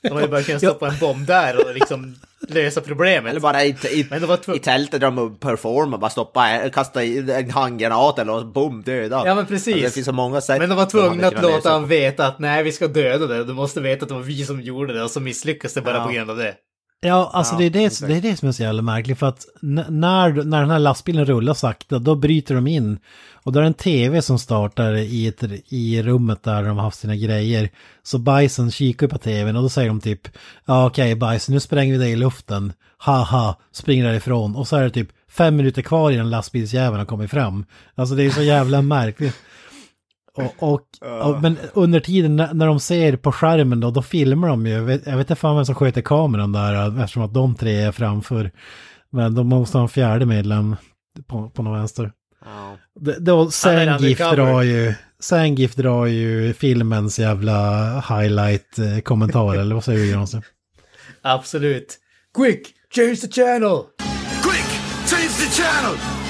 De 0.02 0.12
hade 0.12 0.28
bara 0.28 0.44
kunnat 0.44 0.62
stoppa 0.62 0.88
en 0.88 1.00
bomb 1.00 1.26
där 1.28 1.68
och 1.68 1.74
liksom 1.76 2.16
lösa 2.50 2.82
problemet. 2.82 3.30
Eller 3.32 3.40
bara 3.40 3.64
i, 3.64 3.70
i, 3.70 4.08
Men 4.10 4.28
var 4.28 4.56
i 4.56 4.60
tältet 4.60 5.02
där 5.02 5.12
de 5.12 5.38
performar, 5.38 5.98
bara 5.98 6.10
stoppa, 6.10 6.70
kasta 6.70 7.04
en 7.04 7.50
handgranat 7.52 8.20
eller 8.20 8.46
boom, 8.46 8.82
döda. 8.82 9.24
Ja 9.26 9.36
men 9.36 9.46
precis. 9.46 9.74
Alltså, 9.74 9.88
det 9.88 9.92
finns 9.92 10.06
så 10.06 10.12
många 10.14 10.42
sätt. 10.42 10.60
Men 10.60 10.70
de 10.70 10.76
var 10.76 10.86
tvungna 10.86 11.28
att 11.28 11.42
låta 11.42 11.70
han 11.70 11.88
veta 11.88 12.28
att 12.28 12.40
nej, 12.40 12.64
vi 12.64 12.72
ska 12.72 12.88
döda 12.88 13.28
det. 13.28 13.44
Du 13.44 13.54
måste 13.54 13.82
veta 13.82 14.04
att 14.04 14.10
det 14.10 14.16
var 14.16 14.22
vi 14.22 14.46
som 14.46 14.62
gjorde 14.62 14.94
det 14.94 15.04
och 15.04 15.12
så 15.12 15.20
misslyckas 15.20 15.74
det 15.74 15.82
bara 15.82 15.98
Ja. 15.98 16.06
på 16.06 16.12
grund 16.12 16.30
av 16.30 16.38
det. 16.38 16.56
Ja, 17.04 17.32
alltså 17.34 17.54
Ja, 17.54 17.60
det, 17.60 17.66
är 17.66 17.70
det, 17.70 17.86
exakt. 17.86 18.08
det 18.08 18.18
är 18.18 18.22
det 18.22 18.38
som 18.38 18.48
är 18.48 18.52
så 18.52 18.64
jävla 18.64 18.82
märkligt 18.82 19.20
för 19.20 19.28
att 19.28 19.46
när, 19.62 20.44
när 20.44 20.62
den 20.62 20.70
här 20.70 20.80
lastbilen 20.80 21.26
rullar 21.26 21.54
sakta 21.54 22.00
då 22.00 22.16
bryter 22.16 22.56
de 22.56 22.68
in 22.68 23.00
och 23.34 23.52
då 23.52 23.60
är 23.60 23.62
det 23.64 23.68
en 23.68 23.74
tv 23.74 24.22
som 24.22 24.40
startar 24.40 24.96
i, 24.96 25.28
ett, 25.28 25.44
i 25.68 26.04
rummet 26.04 26.44
där 26.44 26.64
de 26.64 26.78
har 26.78 26.84
haft 26.84 27.00
sina 27.00 27.16
grejer. 27.16 27.70
Så 28.04 28.18
Bison 28.18 28.72
kikar 28.72 29.08
på 29.08 29.18
tvn 29.18 29.56
och 29.56 29.62
då 29.62 29.70
säger 29.70 29.88
de 29.88 30.00
typ 30.02 30.28
ja 30.66 30.86
okej 30.86 31.16
Bison 31.16 31.54
nu 31.54 31.60
spränger 31.60 31.94
vi 31.94 32.00
dig 32.00 32.12
i 32.12 32.16
luften, 32.16 32.74
haha, 32.98 33.56
springer 33.72 34.06
därifrån 34.06 34.56
och 34.56 34.68
så 34.68 34.76
är 34.76 34.84
det 34.84 34.90
typ 34.90 35.10
fem 35.30 35.56
minuter 35.56 35.82
kvar 35.82 36.12
innan 36.12 36.30
lastbilsjäveln 36.30 37.00
har 37.00 37.06
kommit 37.06 37.32
fram. 37.32 37.66
Alltså 37.96 38.16
det 38.16 38.24
är 38.24 38.30
så 38.30 38.42
jävla 38.42 38.82
märkligt. 38.82 39.36
Och, 40.38 40.54
och, 40.74 40.82
och, 41.28 41.42
men 41.42 41.58
under 41.74 42.00
tiden 42.00 42.36
när, 42.36 42.54
när 42.54 42.68
de 42.68 42.80
ser 42.80 43.16
på 43.16 43.32
skärmen 43.32 43.80
då, 43.80 43.92
då 43.92 44.02
filmar 44.02 44.48
de 44.48 44.66
ju. 44.68 44.74
Jag 44.74 44.82
vet, 44.82 45.06
jag 45.06 45.18
vet 45.18 45.30
inte 45.30 45.36
fan 45.40 45.56
vem 45.56 45.66
som 45.66 45.76
sköter 45.76 46.02
kameran 46.02 46.52
där 46.52 47.00
eftersom 47.04 47.24
att 47.24 47.34
de 47.34 47.56
tre 47.56 47.76
är 47.82 47.92
framför. 47.92 48.52
Men 49.12 49.36
de 49.36 49.48
måste 49.48 49.78
ha 49.78 49.84
en 49.84 49.90
fjärde 49.90 50.26
medlem 50.26 50.76
på, 51.28 51.50
på 51.50 51.64
någon 51.64 51.78
vänster. 51.78 52.12
Ja. 52.46 52.78
Det- 53.00 53.20
Då 53.20 53.52
Sangif 53.52 54.18
drar 54.18 54.62
ju, 54.62 54.94
Sangif 55.20 55.76
drar 55.76 56.06
ju 56.06 56.54
filmens 56.54 57.20
jävla 57.20 57.90
highlight-kommentar 58.00 59.56
eller 59.56 59.76
vad 59.76 59.84
säger 59.84 60.00
du 60.06 60.12
Granström? 60.12 60.42
Absolut. 61.22 61.98
Quick, 62.38 62.68
change 62.96 63.16
the 63.16 63.28
channel! 63.32 63.78
Quick, 64.44 64.70
change 65.10 65.30
the 65.40 65.62
channel! 65.64 66.21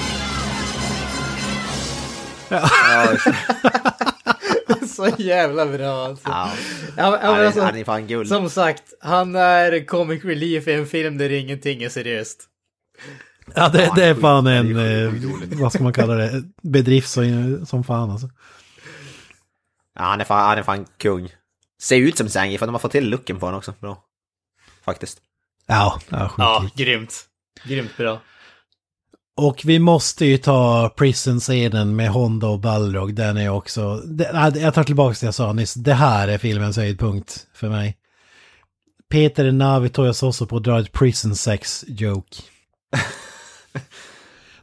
Ja, 2.52 3.16
Så 4.88 5.08
jävla 5.18 5.66
bra 5.66 6.04
alltså. 6.06 6.28
ja. 6.28 6.50
Ja, 6.96 7.18
Han 7.22 7.34
är- 7.40 7.44
alltså, 7.46 7.60
han 7.62 7.76
är 7.76 7.84
fan 7.84 8.06
guld. 8.06 8.28
Som 8.28 8.50
sagt, 8.50 8.82
han 9.00 9.36
är 9.36 9.86
comic 9.86 10.24
relief 10.24 10.68
i 10.68 10.72
en 10.72 10.86
film 10.86 11.18
där 11.18 11.32
ingenting 11.32 11.82
är 11.82 11.88
seriöst. 11.88 12.48
Ja, 13.54 13.68
det, 13.68 13.82
Ja, 13.84 13.92
det 13.96 14.04
är 14.04 14.14
fan 14.14 14.46
är 14.46 14.56
en, 14.60 14.76
eh, 15.06 15.12
vad 15.60 15.72
ska 15.72 15.82
man 15.82 15.92
kalla 15.92 16.14
det, 16.14 16.42
bedrift 16.62 17.08
som, 17.10 17.66
som 17.66 17.84
fan 17.84 18.10
alltså. 18.10 18.30
Ja, 19.98 20.02
han 20.04 20.20
är 20.20 20.24
fan, 20.24 20.48
han 20.48 20.58
är 20.58 20.62
fan 20.62 20.86
kung. 20.98 21.28
Ser 21.82 21.96
ut 21.96 22.16
som 22.18 22.28
Zangief, 22.28 22.58
för 22.58 22.66
de 22.66 22.72
har 22.74 22.78
fått 22.80 22.92
till 22.92 23.08
looken 23.10 23.38
på 23.38 23.46
honom 23.46 23.58
också. 23.58 23.74
Bra. 23.80 24.04
Faktiskt. 24.84 25.18
Ja, 25.66 26.00
ja, 26.08 26.28
sjukt 26.28 26.38
Ja, 26.38 26.68
grymt. 26.74 27.24
Grymt 27.64 27.96
bra. 27.96 28.20
Och 29.36 29.62
vi 29.64 29.78
måste 29.78 30.26
ju 30.26 30.38
ta 30.38 30.88
prison-scenen 30.96 31.96
med 31.96 32.08
Honda 32.10 32.46
och 32.46 32.60
Balrog. 32.60 33.14
Den 33.14 33.36
är 33.36 33.48
också... 33.48 33.96
Det, 33.96 34.52
jag 34.54 34.74
tar 34.74 34.84
tillbaka 34.84 35.16
det 35.20 35.26
jag 35.26 35.34
sa 35.34 35.52
nyss. 35.52 35.74
Det 35.74 35.94
här 35.94 36.28
är 36.28 36.38
filmens 36.38 36.76
höjdpunkt 36.76 37.46
för 37.54 37.68
mig. 37.68 37.96
Peter 39.10 39.52
Navi 39.52 39.88
Toyasoso 39.88 40.46
på 40.46 40.56
att 40.56 40.64
dra 40.64 40.80
ett 40.80 40.92
prison 40.92 41.36
sex 41.36 41.84
joke. 41.88 42.36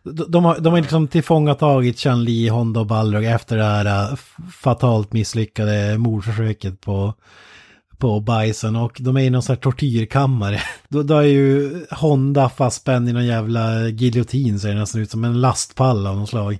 De, 0.04 0.32
de 0.32 0.46
har, 0.46 0.60
de 0.60 0.74
har 0.74 0.82
liksom 0.82 1.08
tillfångatagit 1.08 2.00
Chan 2.00 2.24
Li, 2.24 2.48
Honda 2.48 2.80
och 2.80 2.86
Balrog 2.86 3.26
efter 3.26 3.58
det 3.58 3.64
här 3.64 4.12
äh, 4.12 4.18
fatalt 4.52 5.14
misslyckade 5.14 5.98
mordförsöket 5.98 6.82
på, 6.82 7.14
på 8.00 8.20
Bison 8.20 8.76
och 8.76 8.98
de 9.00 9.18
är 9.18 9.22
i 9.22 9.30
någon 9.30 9.44
sån 9.44 9.56
här 9.56 9.62
tortyrkammare. 9.62 10.62
Då, 10.88 11.04
då 11.04 11.18
är 11.18 11.24
ju 11.24 11.86
Honda 11.92 12.50
fastspänd 12.50 13.10
i 13.10 13.14
någon 13.14 13.26
jävla 13.26 13.88
giljotin 13.88 14.60
ser 14.60 14.70
det 14.70 14.80
nästan 14.80 15.02
ut 15.02 15.12
som 15.12 15.24
en 15.24 15.42
lastpall 15.42 16.08
av 16.08 16.18
något 16.18 16.30
slag. 16.30 16.58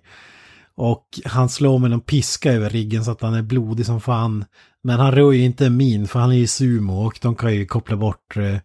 Och 0.76 1.06
han 1.26 1.50
slår 1.50 1.80
med 1.80 1.92
någon 1.92 2.02
piska 2.02 2.54
över 2.54 2.70
riggen 2.70 3.06
så 3.06 3.12
att 3.12 3.22
han 3.22 3.34
är 3.34 3.42
blodig 3.42 3.86
som 3.86 4.02
fan. 4.02 4.46
Men 4.84 5.00
han 5.00 5.12
rör 5.12 5.32
ju 5.32 5.44
inte 5.44 5.66
en 5.66 5.78
min 5.78 6.08
för 6.08 6.20
han 6.20 6.32
är 6.32 6.36
ju 6.36 6.48
sumo 6.48 7.06
och 7.06 7.20
de 7.22 7.36
kan 7.36 7.56
ju 7.56 7.66
koppla 7.66 7.96
bort 7.96 8.38
eh, 8.38 8.58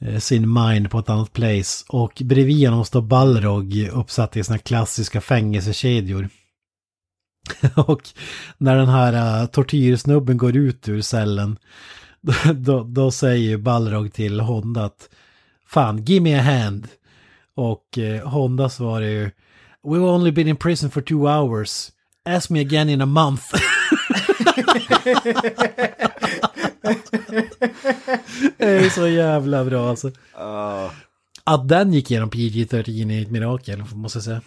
eh, 0.00 0.18
sin 0.18 0.52
mind 0.52 0.90
på 0.90 0.98
ett 0.98 1.10
annat 1.10 1.32
place. 1.32 1.84
Och 1.88 2.22
bredvid 2.24 2.68
honom 2.68 2.84
står 2.84 3.02
Balrog 3.02 3.88
uppsatt 3.92 4.36
i 4.36 4.44
sina 4.44 4.58
klassiska 4.58 5.20
fängelsekedjor. 5.20 6.28
och 7.86 8.02
när 8.58 8.76
den 8.76 8.88
här 8.88 9.42
uh, 9.42 9.46
tortyrsnubben 9.46 10.36
går 10.36 10.56
ut 10.56 10.88
ur 10.88 11.00
cellen 11.00 11.58
då, 12.54 12.82
då, 12.82 13.10
säger 13.10 13.56
Balrog 13.56 14.12
till 14.12 14.40
Honda 14.40 14.84
att 14.84 15.08
Fan, 15.66 16.04
give 16.04 16.20
me 16.20 16.38
a 16.38 16.42
hand. 16.42 16.88
Och 17.54 17.98
eh, 17.98 18.28
Honda 18.28 18.68
svarar 18.68 19.06
ju 19.06 19.30
We've 19.82 20.14
only 20.14 20.32
been 20.32 20.48
in 20.48 20.56
prison 20.56 20.90
for 20.90 21.00
two 21.00 21.28
hours. 21.28 21.90
Ask 22.24 22.50
me 22.50 22.60
again 22.60 22.88
in 22.88 23.00
a 23.00 23.06
month. 23.06 23.42
det 28.56 28.64
är 28.64 28.90
så 28.90 29.08
jävla 29.08 29.64
bra 29.64 29.88
alltså. 29.88 30.08
Uh, 30.08 30.90
Att 31.44 31.68
den 31.68 31.92
gick 31.92 32.10
igenom 32.10 32.30
PG-13 32.30 33.12
är 33.12 33.22
ett 33.22 33.30
mirakel, 33.30 33.84
måste 33.94 34.16
jag 34.16 34.24
säga. 34.24 34.40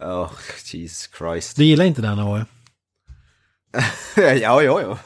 Oh, 0.00 0.32
Jesus 0.64 1.10
Christ. 1.18 1.56
Du 1.56 1.64
gillar 1.64 1.84
inte 1.84 2.02
den, 2.02 2.18
Ahoy? 2.18 2.44
ja, 4.16 4.62
ja, 4.62 4.80
ja. 4.80 4.98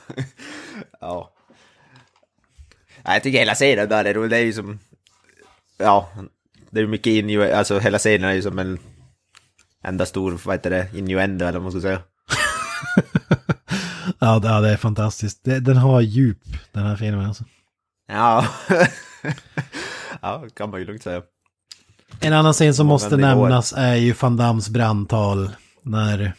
ja. 1.01 1.35
Nej, 3.05 3.15
Jag 3.15 3.23
tycker 3.23 3.39
hela 3.39 3.55
scenen 3.55 3.89
där. 3.89 4.28
Det 4.28 4.36
är 4.36 4.44
ju 4.44 4.52
som... 4.52 4.78
Ja, 5.77 6.09
det 6.70 6.81
är 6.81 6.86
mycket 6.86 7.10
innu... 7.10 7.52
Alltså 7.52 7.78
hela 7.78 7.98
scenen 7.98 8.31
är 8.31 8.35
ju 8.35 8.43
som 8.43 8.59
en 8.59 8.78
enda 9.85 10.06
stor, 10.06 10.40
vad 10.44 10.55
heter 10.55 10.70
det, 10.70 10.89
innuendo 10.94 11.44
eller 11.44 11.59
vad 11.59 11.62
man 11.62 11.73
ska 11.73 11.81
säga. 11.81 12.02
Ja, 14.20 14.39
det, 14.39 14.48
ja, 14.48 14.60
det 14.60 14.69
är 14.69 14.77
fantastiskt. 14.77 15.40
Den 15.44 15.77
har 15.77 16.01
djup, 16.01 16.39
den 16.73 16.82
här 16.82 16.97
filmen 16.97 17.27
alltså. 17.27 17.44
Ja. 18.09 18.47
ja, 20.23 20.44
kan 20.55 20.70
man 20.70 20.81
ju 20.81 20.86
lugnt 20.86 21.02
säga. 21.02 21.23
En 22.20 22.32
annan 22.32 22.53
scen 22.53 22.74
som 22.74 22.86
måste 22.86 23.16
nämnas 23.16 23.74
är 23.77 23.95
ju 23.95 24.15
Van 24.20 24.36
Dams 24.36 24.69
brandtal. 24.69 25.51
När 25.82 26.32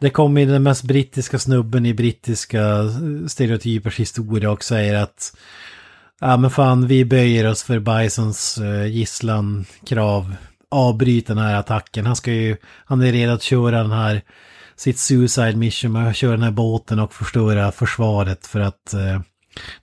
det 0.00 0.10
kommer 0.10 0.46
den 0.46 0.62
mest 0.62 0.82
brittiska 0.82 1.38
snubben 1.38 1.86
i 1.86 1.94
brittiska 1.94 2.60
stereotypers 3.28 4.00
historia 4.00 4.50
och 4.50 4.64
säger 4.64 4.94
att 4.94 5.32
Ja 6.20 6.36
men 6.36 6.50
fan, 6.50 6.86
vi 6.86 7.04
böjer 7.04 7.50
oss 7.50 7.62
för 7.62 7.78
Bisons 7.78 8.58
uh, 8.60 8.86
gisslankrav. 8.86 10.34
Avbryt 10.70 11.26
den 11.26 11.38
här 11.38 11.54
attacken. 11.54 12.06
Han 12.06 12.16
ska 12.16 12.32
ju, 12.32 12.56
han 12.84 13.02
är 13.02 13.12
redo 13.12 13.32
att 13.32 13.42
köra 13.42 13.82
den 13.82 13.92
här, 13.92 14.22
sitt 14.76 14.98
suicide 14.98 15.56
mission 15.56 15.92
med 15.92 16.08
att 16.08 16.16
köra 16.16 16.30
den 16.30 16.42
här 16.42 16.50
båten 16.50 16.98
och 16.98 17.14
förstöra 17.14 17.72
försvaret 17.72 18.46
för 18.46 18.60
att 18.60 18.94
eh, 18.94 19.20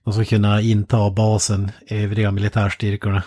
de 0.03 0.14
ska 0.14 0.26
kunna 0.26 0.61
inta 0.61 1.10
basen, 1.10 1.72
övriga 1.88 2.31
militärstyrkorna. 2.31 3.23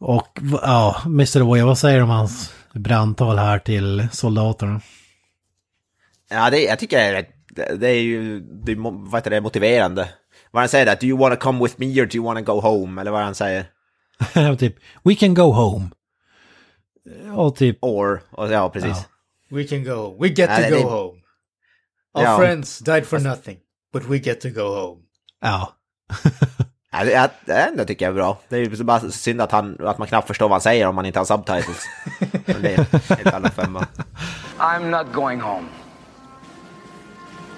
Och 0.00 0.38
ja, 0.62 1.02
Mr. 1.06 1.42
Oya, 1.42 1.66
vad 1.66 1.78
säger 1.78 1.96
du 1.96 2.02
om 2.02 2.10
hans 2.10 2.54
brandtal 2.74 3.38
här 3.38 3.58
till 3.58 4.08
soldaterna? 4.12 4.80
Ja, 6.30 6.50
det, 6.50 6.62
jag 6.62 6.78
tycker 6.78 6.98
det 6.98 7.18
är, 7.18 7.26
det, 7.48 7.76
det 7.76 7.88
är 7.88 8.00
ju 8.02 8.40
det 8.40 8.74
vad 8.78 9.14
heter 9.14 9.30
det, 9.30 9.40
motiverande. 9.40 10.08
Vad 10.50 10.62
han 10.62 10.68
säger 10.68 10.86
där, 10.86 10.96
do 11.00 11.06
you 11.06 11.18
wanna 11.18 11.36
come 11.36 11.62
with 11.62 11.74
me 11.78 11.86
or 12.02 12.06
do 12.06 12.16
you 12.16 12.24
wanna 12.24 12.40
go 12.42 12.60
home? 12.60 13.00
Eller 13.00 13.10
vad 13.10 13.22
han 13.22 13.34
säger. 13.34 13.66
typ, 14.58 14.76
we 15.02 15.14
can 15.14 15.34
go 15.34 15.42
home. 15.52 15.88
Och 17.34 17.56
typ, 17.56 17.78
Or, 17.82 18.22
och, 18.30 18.52
ja 18.52 18.70
precis. 18.70 18.90
Ja. 19.48 19.56
We 19.56 19.64
can 19.64 19.84
go. 19.84 20.18
We 20.22 20.28
get 20.28 20.50
Nej, 20.50 20.70
to 20.70 20.76
det- 20.76 20.82
go 20.82 20.88
home. 20.88 21.20
Our 22.14 22.24
Ja. 22.24 22.38
friends 22.38 22.78
died 22.78 23.06
for 23.06 23.18
nothing. 23.18 23.58
But 23.92 24.04
we 24.04 24.18
get 24.18 24.40
to 24.40 24.48
go 24.50 24.62
home. 24.80 25.02
ja. 25.42 25.72
Ja, 26.98 27.04
det, 27.04 27.14
är- 27.14 27.30
det 27.44 27.52
ändå 27.54 27.84
tycker 27.84 28.04
jag 28.04 28.10
är 28.10 28.14
bra. 28.14 28.38
Det 28.48 28.56
är 28.56 28.60
ju 28.60 28.84
bara 28.84 29.00
synd 29.00 29.40
att, 29.40 29.52
han, 29.52 29.76
att 29.84 29.98
man 29.98 30.08
knappt 30.08 30.26
förstår 30.28 30.46
vad 30.48 30.52
han 30.54 30.60
säger 30.60 30.86
om 30.86 30.94
man 30.94 31.06
inte 31.06 31.18
har 31.20 31.24
subtitles. 31.24 31.82
Det 32.46 32.74
är 32.74 32.78
en 32.78 33.16
helt 33.16 33.34
annan 33.34 33.50
femma. 33.50 33.86
I'm 34.58 34.90
not 34.90 35.12
going 35.12 35.40
home. 35.40 35.68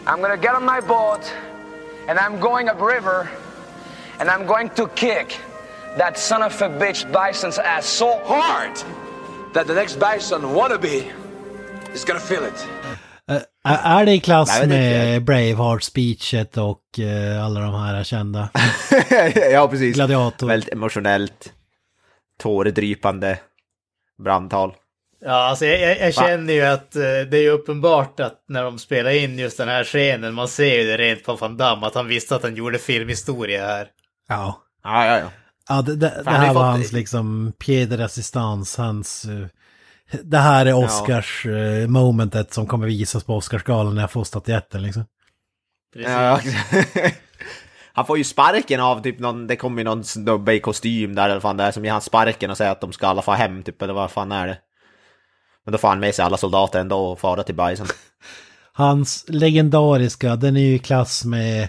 I'm 0.06 0.20
gonna 0.22 0.36
get 0.36 0.54
on 0.54 0.64
my 0.64 0.80
boat 0.80 1.32
and 2.08 2.18
I'm 2.18 2.40
going 2.40 2.68
upriver 2.68 3.28
and 4.18 4.30
I'm 4.30 4.46
going 4.46 4.70
to 4.70 4.86
kick 4.94 5.38
that 5.98 6.18
son 6.18 6.42
of 6.42 6.62
a 6.62 6.68
bitch 6.68 7.04
bison's 7.12 7.58
ass 7.58 7.86
so 7.86 8.18
hard 8.24 8.76
That 9.54 9.66
the 9.66 9.74
next 9.74 9.98
Bison 9.98 10.42
wannabe 10.54 11.10
is 11.94 12.04
gonna 12.04 12.20
feel 12.20 12.44
it. 12.44 12.66
Är 13.76 14.06
det 14.06 14.12
i 14.12 14.20
klass 14.20 14.48
Nej, 14.48 14.60
det- 14.68 14.74
med 14.74 15.24
Braveheart-speechet 15.24 16.56
och 16.56 16.98
eh, 17.00 17.44
alla 17.44 17.60
de 17.60 17.74
här 17.74 18.04
kända? 18.04 18.48
ja, 19.52 19.68
precis. 19.68 19.94
Gladiator. 19.94 20.46
Väldigt 20.48 20.72
emotionellt, 20.72 21.52
tåredrypande 22.42 23.38
brandtal. 24.24 24.74
Ja, 25.20 25.32
alltså 25.48 25.66
jag, 25.66 25.80
jag, 25.80 26.00
jag 26.06 26.14
känner 26.14 26.52
ju 26.54 26.62
att 26.62 26.96
eh, 26.96 27.00
det 27.02 27.36
är 27.38 27.42
ju 27.42 27.50
uppenbart 27.50 28.20
att 28.20 28.44
när 28.48 28.62
de 28.64 28.78
spelar 28.78 29.10
in 29.10 29.38
just 29.38 29.56
den 29.58 29.68
här 29.68 29.84
scenen, 29.84 30.34
man 30.34 30.48
ser 30.48 30.78
ju 30.78 30.84
det 30.86 30.96
rent 30.96 31.24
på 31.24 31.34
Van 31.36 31.56
Damme, 31.56 31.86
att 31.86 31.94
han 31.94 32.06
visste 32.08 32.36
att 32.36 32.42
han 32.42 32.54
gjorde 32.56 32.78
filmhistoria 32.78 33.66
här. 33.66 33.88
Ja. 34.28 34.62
Ja, 34.84 35.06
ja, 35.06 35.18
ja. 35.18 35.30
Ja, 35.68 35.82
det, 35.82 35.96
det, 35.96 36.22
det 36.24 36.30
här 36.30 36.46
var 36.46 36.54
fått- 36.54 36.62
hans 36.62 36.92
liksom 36.92 37.52
pied 37.58 37.88
de 37.88 37.96
resistance, 37.96 38.82
hans... 38.82 39.24
eh, 39.24 39.46
det 40.10 40.38
här 40.38 40.66
är 40.66 40.74
Oscars 40.74 41.46
eh, 41.46 41.88
momentet 41.88 42.52
som 42.52 42.66
kommer 42.66 42.86
visas 42.86 43.24
på 43.24 43.36
Oscarsgalan 43.36 43.94
när 43.94 44.02
jag 44.02 44.10
får 44.10 44.24
statyetten 44.24 44.82
liksom. 44.82 45.04
Precis. 45.92 46.10
Ja, 46.10 46.40
han 47.92 48.06
får 48.06 48.18
ju 48.18 48.24
sparken 48.24 48.80
av 48.80 49.02
typ 49.02 49.18
någon, 49.18 49.46
det 49.46 49.56
kommer 49.56 49.78
ju 49.78 49.84
någon 49.84 50.04
snubbe 50.04 50.54
i 50.54 50.60
kostym 50.60 51.14
där 51.14 51.30
eller 51.30 51.40
fan 51.40 51.56
det 51.56 51.64
är 51.64 51.72
som 51.72 51.84
ger 51.84 51.92
han 51.92 52.00
sparken 52.00 52.50
och 52.50 52.56
säger 52.56 52.72
att 52.72 52.80
de 52.80 52.92
ska 52.92 53.06
alla 53.06 53.22
få 53.22 53.32
hem 53.32 53.62
typ 53.62 53.82
eller 53.82 53.94
vad 53.94 54.10
fan 54.10 54.32
är 54.32 54.46
det? 54.46 54.58
Men 55.64 55.72
då 55.72 55.78
får 55.78 55.88
han 55.88 56.00
med 56.00 56.14
sig 56.14 56.24
alla 56.24 56.36
soldater 56.36 56.80
ändå 56.80 56.98
och 56.98 57.20
fara 57.20 57.42
till 57.42 57.54
Bison. 57.54 57.86
Hans 58.72 59.24
legendariska, 59.28 60.36
den 60.36 60.56
är 60.56 60.60
ju 60.60 60.74
i 60.74 60.78
klass 60.78 61.24
med 61.24 61.68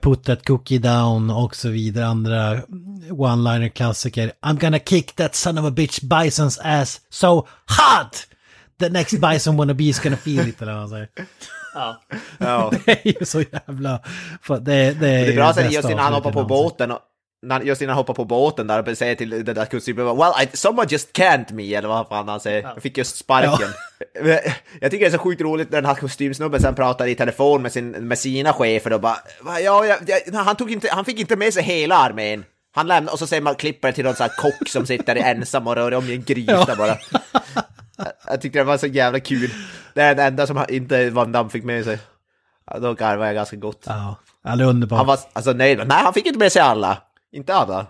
Put 0.00 0.24
that 0.24 0.44
cookie 0.44 0.78
down 0.78 1.30
och 1.30 1.56
så 1.56 1.68
vidare, 1.68 2.06
andra 2.06 2.62
one-liner 3.10 3.68
klassiker. 3.68 4.32
I'm 4.42 4.60
gonna 4.60 4.78
kick 4.78 5.12
that 5.12 5.34
son 5.34 5.58
of 5.58 5.64
a 5.64 5.70
bitch 5.70 6.02
Bison's 6.02 6.60
ass 6.64 7.00
so 7.10 7.46
hot! 7.66 8.26
The 8.80 8.88
next 8.88 9.20
Bison 9.20 9.56
wannabe 9.56 9.84
is 9.84 9.98
gonna 9.98 10.16
feel 10.16 10.48
it, 10.48 10.62
eller 10.62 10.72
vad 10.72 10.80
han 10.80 10.90
säger. 10.90 11.08
Ja. 12.38 12.72
Det 12.84 13.06
är 13.06 13.20
ju 13.20 13.26
så 13.26 13.40
jävla... 13.40 14.00
För 14.42 14.60
det, 14.60 14.62
det 14.64 15.08
är 15.08 15.26
Det 15.26 15.32
är 15.32 15.36
bra 15.36 15.54
sen 15.54 15.62
bästa 15.64 15.74
just 15.74 15.90
innan 15.90 16.04
han 16.04 16.12
hoppar 16.12 16.32
på 16.32 16.42
någonsin. 16.42 16.64
båten 16.64 16.90
och 16.90 16.98
just 17.64 17.82
innan 17.82 17.90
han 17.94 17.96
hoppar 18.00 18.14
på 18.14 18.24
båten 18.24 18.66
där 18.66 18.88
och 18.90 18.98
säger 18.98 19.14
till 19.14 19.30
den 19.30 19.54
där 19.54 19.64
kostymen 19.64 20.06
Well, 20.06 20.32
I, 20.42 20.56
someone 20.56 20.88
just 20.90 21.12
can't 21.18 21.52
me, 21.52 21.74
eller 21.74 21.88
vad 21.88 22.08
fan 22.08 22.28
han 22.28 22.40
säger. 22.40 22.62
Jag 22.62 22.82
fick 22.82 22.98
just 22.98 23.16
sparken. 23.16 23.68
Jag 24.80 24.90
tycker 24.90 24.98
det 25.04 25.06
är 25.06 25.10
så 25.10 25.18
sjukt 25.18 25.40
roligt 25.40 25.70
när 25.70 25.78
den 25.80 25.86
här 25.88 25.94
kostymsnubben 25.94 26.60
sen 26.60 26.74
pratar 26.74 27.06
i 27.06 27.14
telefon 27.14 27.62
med, 27.62 27.72
sin, 27.72 27.90
med 27.90 28.18
sina 28.18 28.52
chefer 28.52 28.92
och 28.92 29.00
bara 29.00 29.16
"Va, 29.42 29.60
ja, 29.60 29.86
jag, 29.86 29.98
jag, 30.06 30.32
han, 30.38 30.56
tog 30.56 30.72
inte, 30.72 30.88
han 30.92 31.04
fick 31.04 31.18
inte 31.20 31.36
med 31.36 31.54
sig 31.54 31.62
hela 31.62 31.96
armén. 31.96 32.44
Han 32.74 32.86
lämnar 32.86 33.12
och 33.12 33.18
så 33.18 33.26
säger 33.26 33.42
man 33.42 33.54
klipper 33.54 33.92
till 33.92 34.04
någon 34.04 34.14
sån 34.14 34.24
här 34.30 34.36
kock 34.42 34.68
som 34.68 34.86
sitter 34.86 35.16
ensam 35.16 35.66
och 35.66 35.74
rör 35.74 35.94
om 35.94 36.04
i 36.04 36.14
en 36.14 36.22
gryta 36.22 36.76
bara. 36.76 36.96
Jag, 38.26 38.40
tyckte 38.40 38.58
det 38.58 38.64
var 38.64 38.78
så 38.78 38.86
jävla 38.86 39.20
kul. 39.20 39.50
Det 39.94 40.02
är 40.02 40.14
det 40.14 40.22
enda 40.22 40.46
som 40.46 40.56
han- 40.56 40.70
inte 40.74 41.10
Van 41.10 41.32
Damme 41.32 41.50
fick 41.50 41.64
med 41.64 41.84
sig. 41.84 41.98
Ja, 42.70 42.78
Då 42.78 42.94
garvade 42.94 43.26
jag 43.26 43.34
ganska 43.34 43.56
gott. 43.56 43.82
Ja, 43.86 44.16
ja, 44.44 44.56
det 44.56 44.64
är 44.64 44.68
underbart. 44.68 44.96
Han 44.96 45.06
var 45.06 45.18
alltså 45.32 45.52
nöjd. 45.52 45.78
Nej, 45.78 46.02
han 46.02 46.14
fick 46.14 46.26
inte 46.26 46.38
med 46.38 46.52
sig 46.52 46.62
alla. 46.62 46.98
Inte 47.32 47.54
alla. 47.54 47.86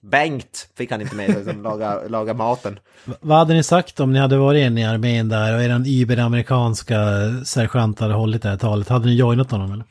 Bengt 0.00 0.68
fick 0.76 0.90
han 0.90 1.00
inte 1.00 1.14
med 1.14 1.32
sig 1.32 1.44
som 1.44 1.62
lagar, 1.62 2.08
lagar 2.08 2.34
maten. 2.34 2.78
V- 3.04 3.14
Vad 3.20 3.38
hade 3.38 3.54
ni 3.54 3.62
sagt 3.62 4.00
om 4.00 4.12
ni 4.12 4.18
hade 4.18 4.36
varit 4.36 4.62
en 4.66 4.78
i 4.78 4.84
armén 4.84 5.28
där 5.28 5.54
och 5.56 5.62
eran 5.62 5.84
überamerikanska 5.86 6.98
sergeant 7.44 8.00
hade 8.00 8.14
hållit 8.14 8.42
det 8.42 8.48
här 8.48 8.56
talet? 8.56 8.88
Hade 8.88 9.06
ni 9.06 9.14
joinat 9.16 9.50
honom 9.50 9.72
eller? 9.72 9.84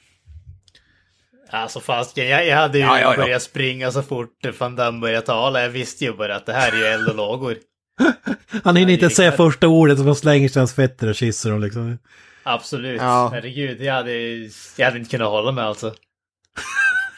Alltså 1.50 1.80
fasiken, 1.80 2.28
jag, 2.28 2.48
jag 2.48 2.58
hade 2.58 2.78
ju 2.78 2.84
Ja, 2.84 3.00
ja, 3.00 3.16
ja. 3.16 3.22
börjat 3.24 3.42
springa 3.42 3.92
så 3.92 4.02
fort 4.02 4.30
Van 4.60 4.76
Damme 4.76 5.00
började 5.00 5.26
tala. 5.26 5.62
Jag 5.62 5.70
visste 5.70 6.06
ju 6.06 6.14
bara 6.14 6.36
att 6.36 6.46
det 6.46 6.54
här 6.54 6.72
är 6.72 6.78
ju 6.78 6.84
eld 6.86 7.08
och 7.10 7.16
lågor. 7.16 7.58
Han 8.64 8.76
hinner 8.76 8.94
inte 8.94 9.10
säga 9.10 9.32
första 9.32 9.68
ordet 9.68 9.98
så 9.98 10.04
man 10.04 10.16
slänger 10.16 10.50
sig 10.50 10.60
hans 10.60 10.74
fötter 10.74 11.08
och 11.10 11.16
kysser 11.16 11.50
dem 11.52 11.62
liksom. 11.62 11.98
Absolut. 12.44 13.02
Ja. 13.02 13.30
Herregud, 13.34 13.82
jag 13.82 13.94
hade, 13.94 14.12
jag 14.78 14.86
hade 14.86 14.98
inte 15.00 15.10
kunnat 15.12 15.30
hålla 15.30 15.52
mig 15.52 15.64
alltså. 15.64 15.88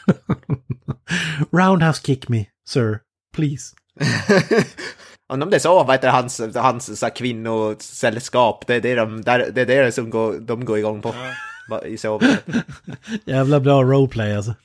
Roundhouse 1.52 2.02
kick 2.06 2.30
me, 2.30 2.46
sir. 2.68 3.00
Please. 3.36 3.76
Undrar 5.34 5.46
om 5.46 5.50
det 5.52 5.58
är 5.58 5.60
så, 5.60 5.84
vad 5.84 5.96
heter 5.96 6.10
hans, 6.10 6.42
hans 6.56 7.00
så 7.00 7.06
här 7.06 7.16
kvinnosällskap, 7.16 8.68
det 8.68 8.76
är 8.76 8.82
det, 8.82 8.96
de, 8.96 9.22
där, 9.22 9.52
det 9.52 9.62
är 9.62 9.84
det 9.84 9.92
som 9.92 10.10
går, 10.10 10.40
de 10.40 10.66
går 10.66 10.78
igång 10.78 11.02
på. 11.02 11.14
I. 11.86 11.98
Jävla 13.32 13.60
bra 13.60 13.84
roleplay 13.84 14.36
alltså. 14.36 14.56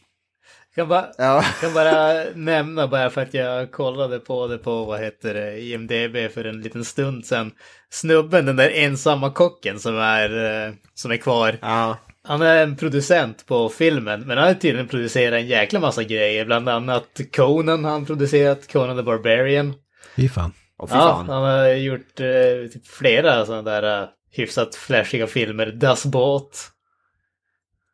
Jag 0.74 0.82
kan 0.82 0.88
bara, 0.88 1.06
Ja. 1.18 1.44
kan 1.60 1.74
bara 1.74 2.24
nämna, 2.34 2.88
bara 2.88 3.10
för 3.10 3.20
att 3.20 3.34
jag 3.34 3.72
kollade 3.72 4.18
på 4.18 4.46
det 4.46 4.58
på, 4.58 4.84
vad 4.84 5.00
heter 5.00 5.34
det, 5.34 5.60
IMDB 5.60 6.32
för 6.34 6.44
en 6.44 6.60
liten 6.60 6.84
stund 6.84 7.26
sedan. 7.26 7.52
Snubben, 7.90 8.46
den 8.46 8.56
där 8.56 8.70
ensamma 8.70 9.30
kocken 9.30 9.78
som 9.78 9.98
är, 9.98 10.66
eh, 10.66 10.74
som 10.94 11.10
är 11.10 11.16
kvar. 11.16 11.58
Ja. 11.62 11.96
Han 12.30 12.42
är 12.42 12.62
en 12.62 12.76
producent 12.76 13.46
på 13.46 13.68
filmen, 13.68 14.20
men 14.20 14.38
han 14.38 14.46
har 14.46 14.54
tydligen 14.54 14.88
producerat 14.88 15.34
en 15.40 15.46
jäkla 15.46 15.80
massa 15.80 16.02
grejer. 16.04 16.44
Bland 16.44 16.68
annat 16.68 17.20
Conan 17.36 17.84
har 17.84 17.92
han 17.92 18.06
producerat, 18.06 18.72
Conan 18.72 18.96
the 18.96 19.02
Barbarian. 19.02 19.74
Fy 20.16 20.28
fan. 20.28 20.52
Och 20.78 20.90
fy 20.90 20.94
Ja, 20.96 21.00
fan. 21.16 21.28
han 21.28 21.42
har 21.42 21.66
gjort 21.68 22.20
eh, 22.20 22.70
typ 22.72 22.86
flera 22.86 23.46
sådana 23.46 23.62
där 23.70 24.02
eh, 24.02 24.08
hyfsat 24.32 24.74
flashiga 24.74 25.26
filmer. 25.26 25.66
Das 25.66 26.04
Boat, 26.06 26.70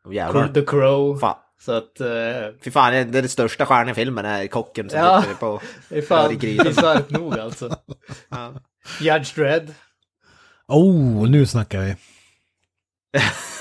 Oh. 0.05 0.53
The 0.53 0.61
Crow. 0.65 1.19
Fan. 1.19 1.35
Så 1.65 1.71
att, 1.71 1.99
eh, 1.99 2.07
Fy 2.63 2.71
fan, 2.71 2.93
det 2.93 2.99
är 3.17 3.21
det 3.21 3.27
största 3.29 3.65
stjärnan 3.65 3.89
i 3.89 3.93
filmen 3.93 4.25
är 4.25 4.47
kocken 4.47 4.89
som 4.89 4.99
Ja. 4.99 5.21
sitter 5.21 5.35
på... 5.35 5.61
det 5.89 5.95
är 5.95 6.01
Ja, 6.01 6.05
fan 6.07 6.29
det 6.29 6.35
är 6.35 6.39
grisar. 6.39 6.63
bisarrt 6.65 7.09
nog 7.09 7.39
alltså. 7.39 7.75
Ja. 8.29 8.53
Judge 9.01 9.35
Dredd. 9.35 9.73
Oh, 10.67 11.29
nu 11.29 11.45
snackar 11.45 11.81
vi. 11.81 11.95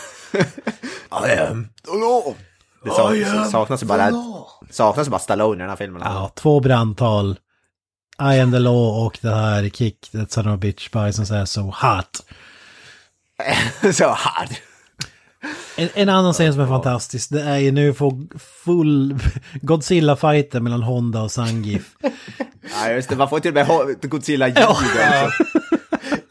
I 1.26 1.38
am 1.38 1.68
the 1.84 1.90
law. 1.90 2.34
Det 2.84 2.90
sak, 2.90 3.50
saknas 3.50 3.82
ju 3.82 3.86
bara, 3.86 4.12
saknas 4.70 5.08
bara 5.08 5.18
Stallone 5.18 5.56
i 5.56 5.58
den 5.58 5.68
här 5.68 5.76
filmen. 5.76 6.02
Ja, 6.04 6.30
två 6.34 6.60
brandtal. 6.60 7.38
I 8.20 8.40
am 8.40 8.52
the 8.52 8.58
law 8.58 9.06
och 9.06 9.18
det 9.20 9.34
här 9.34 9.68
kick 9.68 10.10
that 10.12 10.32
son 10.32 10.46
of 10.46 10.54
a 10.54 10.56
bitch 10.56 10.90
Bison 10.90 11.36
är 11.36 11.44
so 11.44 11.60
hot. 11.60 12.26
så 13.94 14.08
hard. 14.08 14.48
En, 15.76 15.88
en 15.94 16.08
annan 16.08 16.32
scen 16.32 16.52
som 16.52 16.62
är 16.62 16.66
fantastisk, 16.66 17.30
det 17.30 17.42
är 17.42 17.56
ju 17.56 17.70
nu 17.70 17.94
får 17.94 18.38
full 18.64 19.18
Godzilla-fighter 19.62 20.60
mellan 20.60 20.82
Honda 20.82 21.22
och 21.22 21.32
Sangif. 21.32 21.96
Ja, 22.74 22.90
just 22.90 23.08
det. 23.08 23.16
Man 23.16 23.28
får 23.28 23.40
till 23.40 23.58
och 23.58 23.66
med 23.66 23.96
Godzilla-ljud 24.02 24.64
också. 24.68 24.98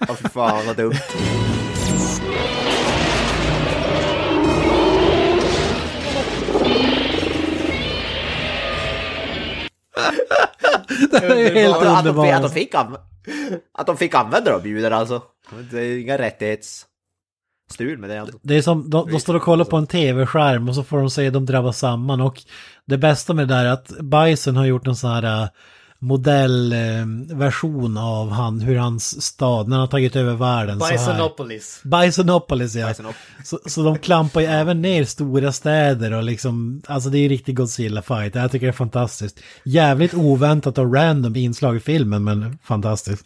Ja, 0.08 0.16
fy 0.16 0.30
fan 0.30 0.66
vad 0.66 0.76
dumt. 0.78 0.94
Det 11.12 11.18
är 11.18 11.54
helt 11.56 11.76
Att, 11.76 11.82
att, 11.82 12.04
de, 12.04 12.10
underbart. 12.10 12.34
att, 12.34 12.42
de 12.42 12.52
fick 12.52 12.76
att 13.74 13.88
de 13.88 13.98
fick 13.98 14.16
använda 14.16 14.60
de 14.60 14.70
ljuden 14.70 14.94
alltså. 14.94 15.22
Det 15.72 15.80
är 15.80 16.00
inga 16.00 16.18
rättighetsstrul 16.18 17.98
med 17.98 18.10
det 18.10 18.22
alltså. 18.22 18.40
Det 18.42 18.56
är 18.56 18.62
som, 18.62 18.90
de, 18.90 19.12
de 19.12 19.20
står 19.20 19.36
och 19.36 19.42
kollar 19.42 19.66
på 19.66 19.78
en 19.78 19.88
tv-skärm 19.88 20.70
och 20.70 20.76
så 20.76 20.84
får 20.84 20.98
de 20.98 21.10
se 21.10 21.28
att 21.28 21.34
de 21.34 21.46
drabbas 21.46 21.80
samman 21.80 22.22
och 22.22 22.44
det 22.86 22.98
bästa 22.98 23.34
med 23.34 23.48
det 23.48 23.56
där 23.56 23.66
är 23.66 23.72
att 23.72 23.88
Bison 23.88 24.56
har 24.56 24.66
gjort 24.66 24.88
en 24.88 24.96
sån 24.96 25.12
här 25.12 25.44
äh, 25.44 25.50
modellversion 26.08 27.98
av 27.98 28.30
han, 28.30 28.60
hur 28.60 28.76
hans 28.76 29.22
stad, 29.22 29.68
när 29.68 29.76
han 29.76 29.82
har 29.82 29.88
tagit 29.88 30.16
över 30.16 30.34
världen 30.34 30.80
så 30.80 30.86
här. 30.86 30.92
Bisonopolis. 30.92 31.82
Bisonopolis 31.84 32.76
ja. 32.76 32.88
Bison 32.88 33.06
Op- 33.06 33.16
Så, 33.44 33.60
så 33.66 33.84
de 33.84 33.98
klampar 33.98 34.42
ju 34.42 34.48
även 34.48 34.82
ner 34.82 35.06
stora 35.06 35.52
städer 35.52 36.14
och 36.14 36.24
liksom, 36.24 36.82
alltså 36.88 37.10
det 37.10 37.18
är 37.18 37.22
ju 37.22 37.30
riktig 37.30 37.60
Godzilla-fight. 37.60 38.38
Jag 38.38 38.52
tycker 38.52 38.66
det 38.66 38.72
är 38.72 38.74
fantastiskt. 38.74 39.40
Jävligt 39.64 40.14
oväntat 40.14 40.78
och 40.78 40.94
random 40.94 41.36
inslag 41.36 41.76
i 41.76 41.80
filmen, 41.80 42.24
men 42.24 42.58
fantastiskt. 42.64 43.26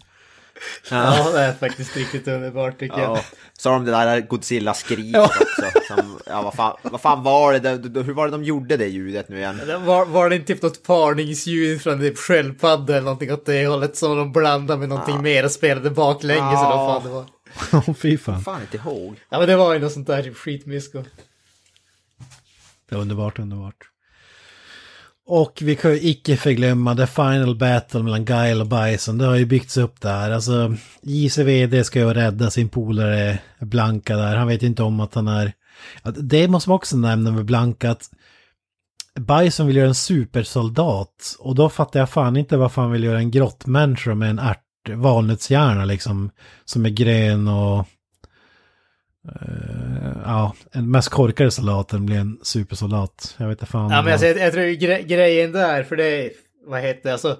Ja, 0.91 1.31
det 1.33 1.39
är 1.39 1.53
faktiskt 1.53 1.97
riktigt 1.97 2.27
underbart 2.27 2.79
tycker 2.79 2.99
jag. 2.99 3.17
Ja. 3.17 3.21
Så 3.57 3.69
har 3.69 3.73
de 3.75 3.85
det 3.85 3.91
där 3.91 4.21
Godzilla-skriket 4.21 5.21
också. 5.21 5.43
Som, 5.87 6.19
ja, 6.25 6.41
vad 6.41 6.53
fan, 6.53 6.77
vad 6.83 7.01
fan 7.01 7.23
var 7.23 7.53
det? 7.53 7.77
det- 7.77 8.03
Hur 8.03 8.13
var 8.13 8.25
det 8.25 8.31
de 8.31 8.43
gjorde 8.43 8.77
det 8.77 8.87
ljudet 8.87 9.29
nu 9.29 9.37
igen? 9.37 9.61
Det 9.67 9.77
Var, 9.77 10.05
var 10.05 10.29
det 10.29 10.35
inte 10.35 10.53
typ 10.53 10.61
något 10.61 10.83
parningsljud 10.83 11.81
från 11.81 11.99
typ 11.99 12.17
sköldpadda 12.17 12.93
eller 12.93 13.03
någonting 13.05 13.33
åt 13.33 13.45
det 13.45 13.67
hållet 13.67 13.97
som 13.97 14.17
de 14.17 14.31
blandade 14.31 14.79
med 14.79 14.89
någonting 14.89 15.21
mer 15.21 15.45
och 15.45 15.51
spelade 15.51 15.89
baklänges 15.89 16.43
eller 16.59 16.75
vad 16.75 17.01
fan 17.01 17.03
det 17.03 17.09
var. 17.15 17.25
Åh, 17.89 17.93
fy 17.95 18.17
fan. 18.17 18.41
Fan 18.41 18.61
inte 18.61 18.77
ihåg. 18.77 19.15
Ja 19.29 19.39
men 19.39 19.47
det 19.47 19.55
var 19.55 19.73
ju 19.73 19.79
något 19.79 19.91
sånt 19.91 20.07
där 20.07 20.23
typ 20.23 20.37
skitmysko. 20.37 21.03
Det 22.89 22.95
är 22.95 22.99
underbart, 22.99 23.39
underbart. 23.39 23.75
Och 25.31 25.59
vi 25.61 25.75
kan 25.75 25.91
ju 25.91 25.99
icke 26.01 26.37
förglömma 26.37 26.95
The 26.95 27.07
Final 27.07 27.55
Battle 27.55 28.03
mellan 28.03 28.25
Guile 28.25 28.61
och 28.61 28.67
Bison. 28.67 29.17
Det 29.17 29.25
har 29.25 29.35
ju 29.35 29.45
byggts 29.45 29.77
upp 29.77 30.01
där. 30.01 30.31
Alltså, 30.31 30.75
JCVD 31.01 31.85
ska 31.85 31.99
ju 31.99 32.13
rädda 32.13 32.49
sin 32.49 32.69
polare 32.69 33.39
Blanka 33.59 34.17
där. 34.17 34.35
Han 34.35 34.47
vet 34.47 34.63
inte 34.63 34.83
om 34.83 34.99
att 34.99 35.15
han 35.15 35.27
är... 35.27 35.53
Det 36.03 36.47
måste 36.47 36.69
man 36.69 36.75
också 36.75 36.97
nämna 36.97 37.31
med 37.31 37.45
Blanka 37.45 37.91
att 37.91 38.09
Bison 39.19 39.67
vill 39.67 39.75
göra 39.75 39.87
en 39.87 39.95
supersoldat. 39.95 41.35
Och 41.39 41.55
då 41.55 41.69
fattar 41.69 41.99
jag 41.99 42.09
fan 42.09 42.37
inte 42.37 42.57
varför 42.57 42.81
han 42.81 42.91
vill 42.91 43.03
göra 43.03 43.19
en 43.19 43.31
grottmänniska 43.31 44.15
med 44.15 44.29
en 44.29 44.39
ärt, 44.39 44.89
valnötshjärna 44.95 45.85
liksom. 45.85 46.29
Som 46.65 46.85
är 46.85 46.89
grön 46.89 47.47
och 47.47 47.85
eh, 49.27 50.21
ja, 50.25 50.55
en 50.71 50.91
mest 50.91 51.09
korkade 51.09 51.51
soldaten 51.51 52.05
blir 52.05 52.17
en 52.17 52.39
supersoldat. 52.43 53.35
Jag 53.37 53.47
vet 53.47 53.61
inte 53.61 53.71
fan. 53.71 53.91
Ja 53.91 54.01
men 54.01 54.11
alltså, 54.13 54.27
jag, 54.27 54.37
jag 54.37 54.53
tror 54.53 54.63
gre 54.63 55.01
grejen 55.03 55.51
där, 55.51 55.83
för 55.83 55.95
det 55.95 56.25
är, 56.25 56.31
vad 56.65 56.81
heter 56.81 57.01
det, 57.03 57.11
alltså 57.11 57.37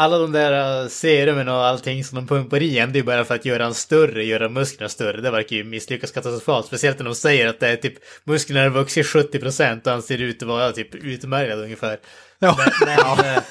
alla 0.00 0.18
de 0.18 0.32
där 0.32 0.82
uh, 0.82 0.88
serumen 0.88 1.48
och 1.48 1.66
allting 1.66 2.04
som 2.04 2.16
de 2.16 2.26
pumpar 2.26 2.62
i 2.62 2.78
en, 2.78 2.92
det 2.92 2.98
är 2.98 3.02
bara 3.02 3.24
för 3.24 3.34
att 3.34 3.44
göra 3.44 3.64
en 3.66 3.74
större, 3.74 4.24
göra 4.24 4.48
musklerna 4.48 4.88
större. 4.88 5.20
Det 5.20 5.30
verkar 5.30 5.56
ju 5.56 5.64
misslyckas 5.64 6.10
katastrofalt. 6.10 6.66
Speciellt 6.66 6.98
när 6.98 7.04
de 7.04 7.14
säger 7.14 7.46
att 7.48 7.60
det 7.60 7.68
är 7.68 7.76
typ 7.76 7.94
musklerna 8.24 8.62
har 8.62 8.70
vuxit 8.70 9.06
70% 9.06 9.84
och 9.84 9.92
han 9.92 10.02
ser 10.02 10.18
ut 10.18 10.42
att 10.42 10.48
vara 10.48 10.72
typ 10.72 10.94
utmärgad 10.94 11.58
ungefär. 11.58 11.98
Ja. 12.38 12.56
Men, 12.58 12.98
men 13.14 13.42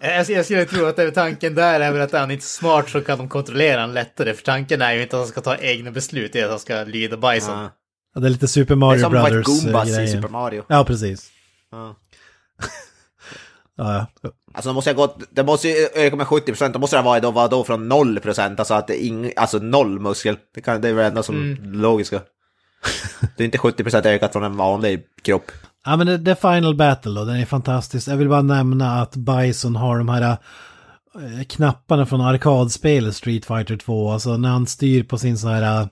eh, 0.00 0.16
jag, 0.16 0.30
jag 0.30 0.44
skulle 0.44 0.64
tro 0.64 0.86
att 0.86 0.96
det 0.96 1.02
är 1.02 1.10
tanken 1.10 1.54
där 1.54 1.80
är 1.80 1.92
väl 1.92 2.00
att 2.00 2.12
han 2.12 2.30
är 2.30 2.34
inte 2.34 2.46
så 2.46 2.58
smart 2.58 2.88
så 2.90 3.00
kan 3.00 3.18
de 3.18 3.28
kontrollera 3.28 3.80
han 3.80 3.94
lättare. 3.94 4.34
För 4.34 4.42
tanken 4.42 4.82
är 4.82 4.92
ju 4.92 5.02
inte 5.02 5.16
att 5.16 5.20
han 5.20 5.28
ska 5.28 5.40
ta 5.40 5.56
egna 5.56 5.90
beslut, 5.90 6.32
det 6.32 6.40
är 6.40 6.44
att 6.44 6.50
han 6.50 6.58
ska 6.58 6.84
lyda 6.84 7.16
Bison. 7.16 7.58
Ja. 7.58 7.70
Ja, 8.14 8.20
det 8.20 8.26
är 8.26 8.30
lite 8.30 8.48
Super 8.48 8.74
Det 8.74 8.74
är 8.74 8.76
Mario 8.76 9.00
som 9.00 9.12
Brothers 9.12 9.46
Goombas 9.46 9.88
grejer. 9.88 10.02
i 10.02 10.08
Super 10.08 10.28
Mario. 10.28 10.64
Ja, 10.68 10.84
precis. 10.84 11.30
Ja. 11.70 11.96
Ja, 13.76 14.06
ja. 14.22 14.30
Alltså 14.54 14.68
det 14.70 14.74
måste 14.74 14.90
ha 14.90 14.94
gått, 14.94 15.18
det 15.30 15.44
måste 15.44 15.68
ju 15.68 15.74
öka 15.94 16.16
med 16.16 16.26
70%, 16.26 16.72
då 16.72 16.78
måste 16.78 16.96
det 16.96 17.02
vara 17.02 17.20
då, 17.20 17.30
vara 17.30 17.48
då 17.48 17.64
från 17.64 17.92
0%, 17.92 18.54
alltså 18.58 18.74
att 18.74 18.86
det 18.86 19.04
är 19.04 19.06
ing, 19.06 19.32
alltså 19.36 19.58
noll 19.58 20.00
muskel. 20.00 20.36
Det, 20.54 20.60
kan, 20.60 20.80
det 20.80 20.88
är 20.88 20.92
väl 20.92 21.02
det 21.02 21.08
enda 21.08 21.22
som 21.22 21.34
Mm. 21.36 21.72
logiska. 21.80 22.20
Det 23.36 23.42
är 23.42 23.44
inte 23.44 23.58
70% 23.58 24.06
ökat 24.06 24.32
från 24.32 24.44
en 24.44 24.56
vanlig 24.56 25.02
kropp. 25.22 25.50
Ja 25.84 25.96
men 25.96 26.06
det, 26.06 26.18
det 26.18 26.36
Final 26.36 26.74
Battle 26.74 27.12
då, 27.20 27.24
den 27.24 27.36
är 27.36 27.46
fantastisk. 27.46 28.08
Jag 28.08 28.16
vill 28.16 28.28
bara 28.28 28.42
nämna 28.42 29.00
att 29.02 29.16
Bison 29.16 29.76
har 29.76 29.98
de 29.98 30.08
här 30.08 30.22
eh, 30.22 31.44
knapparna 31.48 32.06
från 32.06 32.20
arkadspelet 32.20 33.16
Street 33.16 33.44
Fighter 33.44 33.76
2. 33.76 34.10
Alltså 34.12 34.36
när 34.36 34.48
han 34.48 34.66
styr 34.66 35.02
på 35.02 35.18
sin 35.18 35.38
sån 35.38 35.50
här 35.50 35.80
eh, 35.80 35.86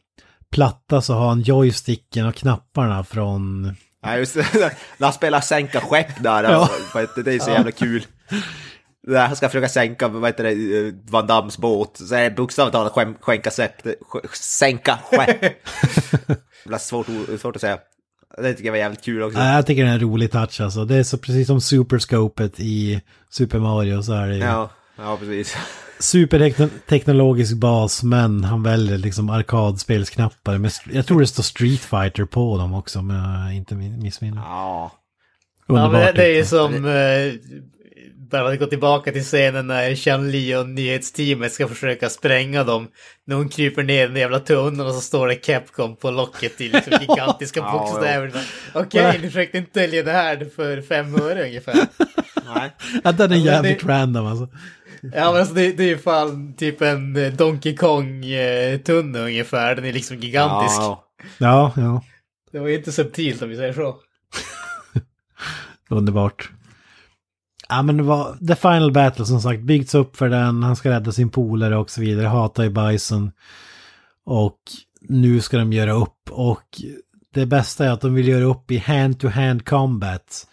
platta 0.52 1.01
så 1.02 1.14
har 1.14 1.28
han 1.28 1.40
joysticken 1.40 2.26
och 2.26 2.34
knapparna 2.34 3.05
från... 3.05 3.74
Ja 4.05 4.16
just 4.16 4.34
det, 4.34 4.47
när 4.98 5.06
han 5.06 5.12
spelar 5.12 5.40
sänka 5.40 5.80
skepp 5.80 6.22
där, 6.22 6.44
Ja. 6.44 6.68
heter 6.94 7.09
det, 7.16 7.22
det 7.22 7.34
är 7.34 7.39
så 7.39 7.51
jävla 7.51 7.70
kul. 7.72 8.06
Han 9.27 9.37
ska 9.37 9.49
försöka 9.49 9.69
sänka, 9.69 10.09
vad 10.09 10.29
heter 10.29 10.45
det, 10.45 10.51
eh, 10.89 10.95
Van 11.11 11.27
Dams 11.27 11.59
båt, 11.59 11.97
så 12.09 12.15
är 12.15 12.23
det 12.31 12.37
bokstavligt 12.37 12.73
talat 12.75 12.93
skäm- 12.93 13.17
skänka 13.21 13.51
skepp, 13.51 13.83
sk- 13.85 14.35
sänka 14.35 14.99
skepp. 15.11 15.41
Det 16.65 16.79
svårt, 16.79 17.07
svårt 17.41 17.57
att 17.57 17.61
säga. 17.61 17.79
Det 18.39 18.51
tycker 18.55 18.65
jag 18.65 18.73
var 18.73 18.79
jävligt 18.79 19.05
kul 19.05 19.23
också. 19.23 19.39
Ja, 19.39 19.55
jag 19.55 19.67
tycker 19.67 19.85
det 19.85 19.91
är 19.91 19.95
en 19.95 20.01
rolig 20.01 20.31
touch 20.31 20.61
alltså. 20.61 20.85
Det 20.85 20.97
är 20.97 21.03
så 21.03 21.19
precis 21.19 21.47
som 21.47 21.61
Superscopet 21.61 22.61
i 22.61 23.01
Super 23.31 23.59
Mario 23.59 24.03
så 24.03 24.13
är 24.13 24.29
det 24.29 24.35
ju. 24.35 24.41
Ja, 24.41 24.71
ja 24.97 25.17
precis. 25.17 25.57
Superteknologisk 25.99 27.57
bas 27.57 28.03
men 28.03 28.45
han 28.45 28.63
väljer 28.63 28.99
liksom 28.99 29.31
arkadspelsknappar. 29.31 30.59
Med, 30.59 30.73
jag 30.93 31.07
tror 31.07 31.21
det 31.21 31.27
står 31.27 31.43
Street 31.43 31.81
Fighter 31.81 32.25
på 32.25 32.59
dem 32.59 32.75
också 32.75 32.99
om 32.99 33.11
jag 33.11 33.55
inte 33.57 33.75
missminner. 33.75 34.43
Ja. 34.43 34.93
Ja, 35.67 35.91
men 35.91 36.01
det, 36.01 36.13
det 36.13 36.25
är 36.25 36.29
ju 36.29 36.37
jag. 36.39 36.47
som... 36.47 36.85
Eh, 38.39 38.43
bara 38.43 38.53
att 38.53 38.59
gå 38.59 38.67
tillbaka 38.67 39.13
till 39.13 39.23
scenen 39.23 39.67
när 39.67 39.95
Chan-Li 39.95 40.57
och 40.57 40.69
nyhetsteamet 40.69 41.53
ska 41.53 41.69
försöka 41.69 42.11
spränga 42.11 42.65
dem. 42.65 42.89
När 43.27 43.37
hon 43.37 43.49
kryper 43.49 43.83
ner 43.83 44.05
i 44.05 44.09
den 44.09 44.17
jävla 44.17 44.41
tunneln 44.41 44.81
och 44.89 44.95
så 44.95 45.01
står 45.01 45.29
det 45.29 45.35
Capcom 45.35 45.97
på 45.97 46.11
locket 46.11 46.61
i 46.61 46.69
liksom 46.69 46.93
gigantiska 47.01 47.61
Ja, 47.61 47.73
bokstäver. 47.73 48.33
Okej, 48.75 49.19
ni 49.23 49.29
försökte 49.29 49.59
inte 49.59 49.81
sälja 49.81 50.03
det 50.03 50.13
här 50.13 50.49
för 50.57 50.83
fem 50.83 51.15
öre 51.15 51.45
ungefär. 51.45 51.75
Nej. 52.55 52.71
Ja, 53.05 53.13
den 53.13 53.33
är 53.33 53.37
jävligt 53.37 53.81
det- 53.81 53.89
random 53.93 54.27
alltså. 54.27 54.49
Ja 55.15 55.33
men 55.33 55.41
alltså 55.41 55.55
det, 55.55 55.73
det 55.73 55.83
är 55.85 55.89
ju 55.89 55.99
fan 55.99 56.55
typ 56.57 56.83
en 56.83 57.17
eh, 57.17 57.33
Donkey 57.33 57.77
Kong-tunna 57.77 59.19
ungefär. 59.19 59.75
Den 59.75 59.85
är 59.85 59.93
liksom 59.93 60.17
gigantisk. 60.17 60.77
Ja, 60.81 61.09
Ja, 61.39 61.73
ja. 61.77 62.05
Det 62.53 62.59
var 62.59 62.69
ju 62.69 62.75
inte 62.77 62.93
subtilt 62.93 63.43
om 63.43 63.49
vi 63.49 63.57
säger 63.57 63.73
så. 63.73 63.97
Underbart. 65.91 66.51
Ja 67.77 67.82
men 67.82 67.97
det 67.97 68.03
var 68.03 68.47
The 68.49 68.57
Final 68.57 68.93
Battle 68.93 69.27
som 69.27 69.40
sagt 69.40 69.62
byggts 69.62 69.94
upp 69.94 70.16
för 70.16 70.28
den. 70.28 70.62
Han 70.62 70.77
ska 70.77 70.90
rädda 70.90 71.12
sin 71.12 71.31
polare 71.31 71.77
och 71.77 71.90
så 71.90 72.01
vidare. 72.01 72.27
Hatar 72.27 72.62
ju 72.62 72.70
Bison. 72.70 73.32
Och 74.24 74.59
nu 75.01 75.40
ska 75.40 75.59
de 75.59 75.73
göra 75.73 75.93
upp. 75.93 76.31
Och 76.31 76.62
det 77.35 77.47
bästa 77.47 77.86
är 77.86 77.90
att 77.90 78.01
de 78.01 78.15
vill 78.15 78.28
göra 78.28 78.44
upp 78.44 78.70
i 78.70 78.78
hand-to-hand 78.78 79.65
combat. 79.66 80.47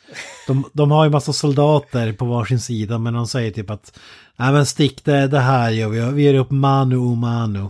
De, 0.48 0.64
de 0.74 0.92
har 0.92 1.04
ju 1.04 1.10
massa 1.10 1.34
soldater 1.34 2.14
på 2.14 2.26
varsin 2.26 2.60
sida 2.60 2.98
men 2.98 3.14
de 3.14 3.28
säger 3.28 3.52
typ 3.52 3.70
att 3.70 4.00
Nej 4.36 4.52
men 4.52 4.66
stick 4.66 5.06
det, 5.06 5.28
det 5.28 5.40
här 5.40 5.70
gör 5.70 5.90
vi. 5.90 6.02
Vi 6.02 6.24
gör 6.24 6.34
upp 6.34 6.52
manu 6.52 6.98
och 6.98 7.18
manu. 7.18 7.64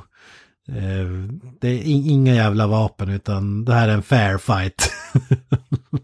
Eh, 0.69 1.30
Det 1.61 1.67
är 1.67 1.81
inga 1.85 2.35
jävla 2.35 2.67
vapen 2.67 3.09
utan 3.09 3.65
det 3.65 3.73
här 3.73 3.88
är 3.88 3.93
en 3.93 4.03
fair 4.03 4.38
fight. 4.38 4.91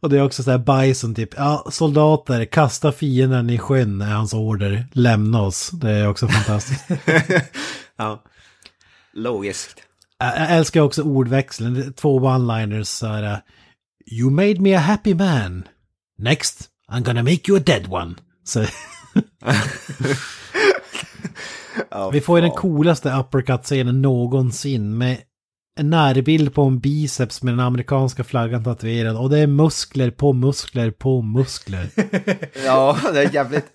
Och 0.00 0.08
det 0.10 0.18
är 0.18 0.22
också 0.22 0.42
så 0.42 0.50
här 0.50 0.58
Bison 0.58 1.14
typ, 1.14 1.34
ja 1.36 1.66
soldater, 1.70 2.44
kasta 2.44 2.92
fienden 2.92 3.50
i 3.50 3.58
sjön 3.58 4.00
är 4.00 4.14
hans 4.14 4.34
order, 4.34 4.86
lämna 4.92 5.42
oss. 5.42 5.70
Det 5.70 5.90
är 5.90 6.08
också 6.08 6.28
fantastiskt. 6.28 6.84
ja. 7.96 8.22
Logiskt. 9.12 9.76
Jag 10.18 10.50
älskar 10.50 10.80
också 10.80 11.02
ordväxeln, 11.02 11.92
två 11.92 12.20
one-liners 12.20 12.84
så 12.84 13.06
här. 13.06 13.32
uh, 13.32 13.38
You 14.06 14.30
made 14.30 14.60
me 14.60 14.74
a 14.74 14.80
happy 14.80 15.14
man. 15.14 15.64
Next, 16.18 16.68
I'm 16.90 17.02
gonna 17.02 17.22
make 17.22 17.40
you 17.48 17.58
a 17.58 17.62
dead 17.66 17.92
one. 17.92 18.14
Så, 18.44 18.64
Ja, 21.90 22.10
vi 22.10 22.20
får 22.20 22.38
ju 22.38 22.42
den 22.42 22.50
coolaste 22.50 23.10
uppercut-scenen 23.10 24.02
någonsin 24.02 24.98
med 24.98 25.18
en 25.80 25.90
närbild 25.90 26.54
på 26.54 26.62
en 26.62 26.78
biceps 26.80 27.42
med 27.42 27.52
den 27.52 27.60
amerikanska 27.60 28.24
flaggan 28.24 28.64
tatuerad. 28.64 29.16
Och 29.16 29.30
det 29.30 29.38
är 29.38 29.46
muskler 29.46 30.10
på 30.10 30.32
muskler 30.32 30.90
på 30.90 31.22
muskler. 31.22 31.86
Ja, 32.64 32.98
det 33.12 33.20
är 33.22 33.34
jävligt... 33.34 33.66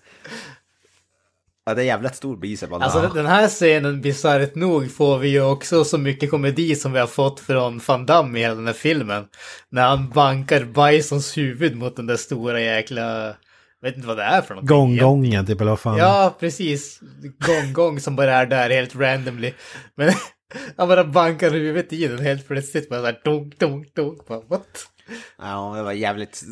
Ja, 1.66 1.74
det 1.74 1.82
är 1.82 1.86
jävligt 1.86 2.14
stor 2.16 2.36
bicep. 2.36 2.70
han 2.70 2.82
Alltså 2.82 2.98
har. 2.98 3.14
den 3.14 3.26
här 3.26 3.48
scenen, 3.48 4.00
bisarrt 4.00 4.54
nog, 4.54 4.90
får 4.92 5.18
vi 5.18 5.28
ju 5.28 5.42
också 5.42 5.84
så 5.84 5.98
mycket 5.98 6.30
komedi 6.30 6.74
som 6.74 6.92
vi 6.92 6.98
har 6.98 7.06
fått 7.06 7.40
från 7.40 7.80
Van 7.86 8.06
Damme 8.06 8.38
i 8.38 8.42
hela 8.42 8.54
den 8.54 8.66
här 8.66 8.72
filmen. 8.74 9.24
När 9.70 9.88
han 9.88 10.08
bankar 10.10 10.64
Bisons 10.64 11.36
huvud 11.38 11.76
mot 11.76 11.96
den 11.96 12.06
där 12.06 12.16
stora 12.16 12.60
jäkla... 12.60 13.26
Jag 13.80 13.88
vet 13.88 13.96
inte 13.96 14.08
vad 14.08 14.16
det 14.16 14.22
är 14.22 14.42
för 14.42 14.54
någonting. 14.54 14.76
Gång-gången 14.76 15.46
typ, 15.46 15.60
eller 15.60 15.70
vad 15.70 15.80
fan. 15.80 15.96
Ja, 15.98 16.36
precis. 16.40 17.00
Gång-gång 17.46 18.00
som 18.00 18.16
bara 18.16 18.34
är 18.34 18.46
där 18.46 18.70
helt 18.70 18.96
randomly. 18.96 19.52
Men 19.96 20.12
han 20.76 20.88
bara 20.88 21.04
bankar 21.04 21.50
huvudet 21.50 21.92
i 21.92 22.08
den 22.08 22.18
helt 22.18 22.48
plötsligt. 22.48 22.88
Bara 22.88 23.00
såhär 23.00 23.20
dunk, 23.24 23.58
dunk, 23.58 23.94
dunk. 23.94 24.26
Bara, 24.28 24.40
what? 24.48 24.86
Ja, 25.38 25.74
det 25.76 25.82
var 25.82 25.92
jävligt 25.92 26.42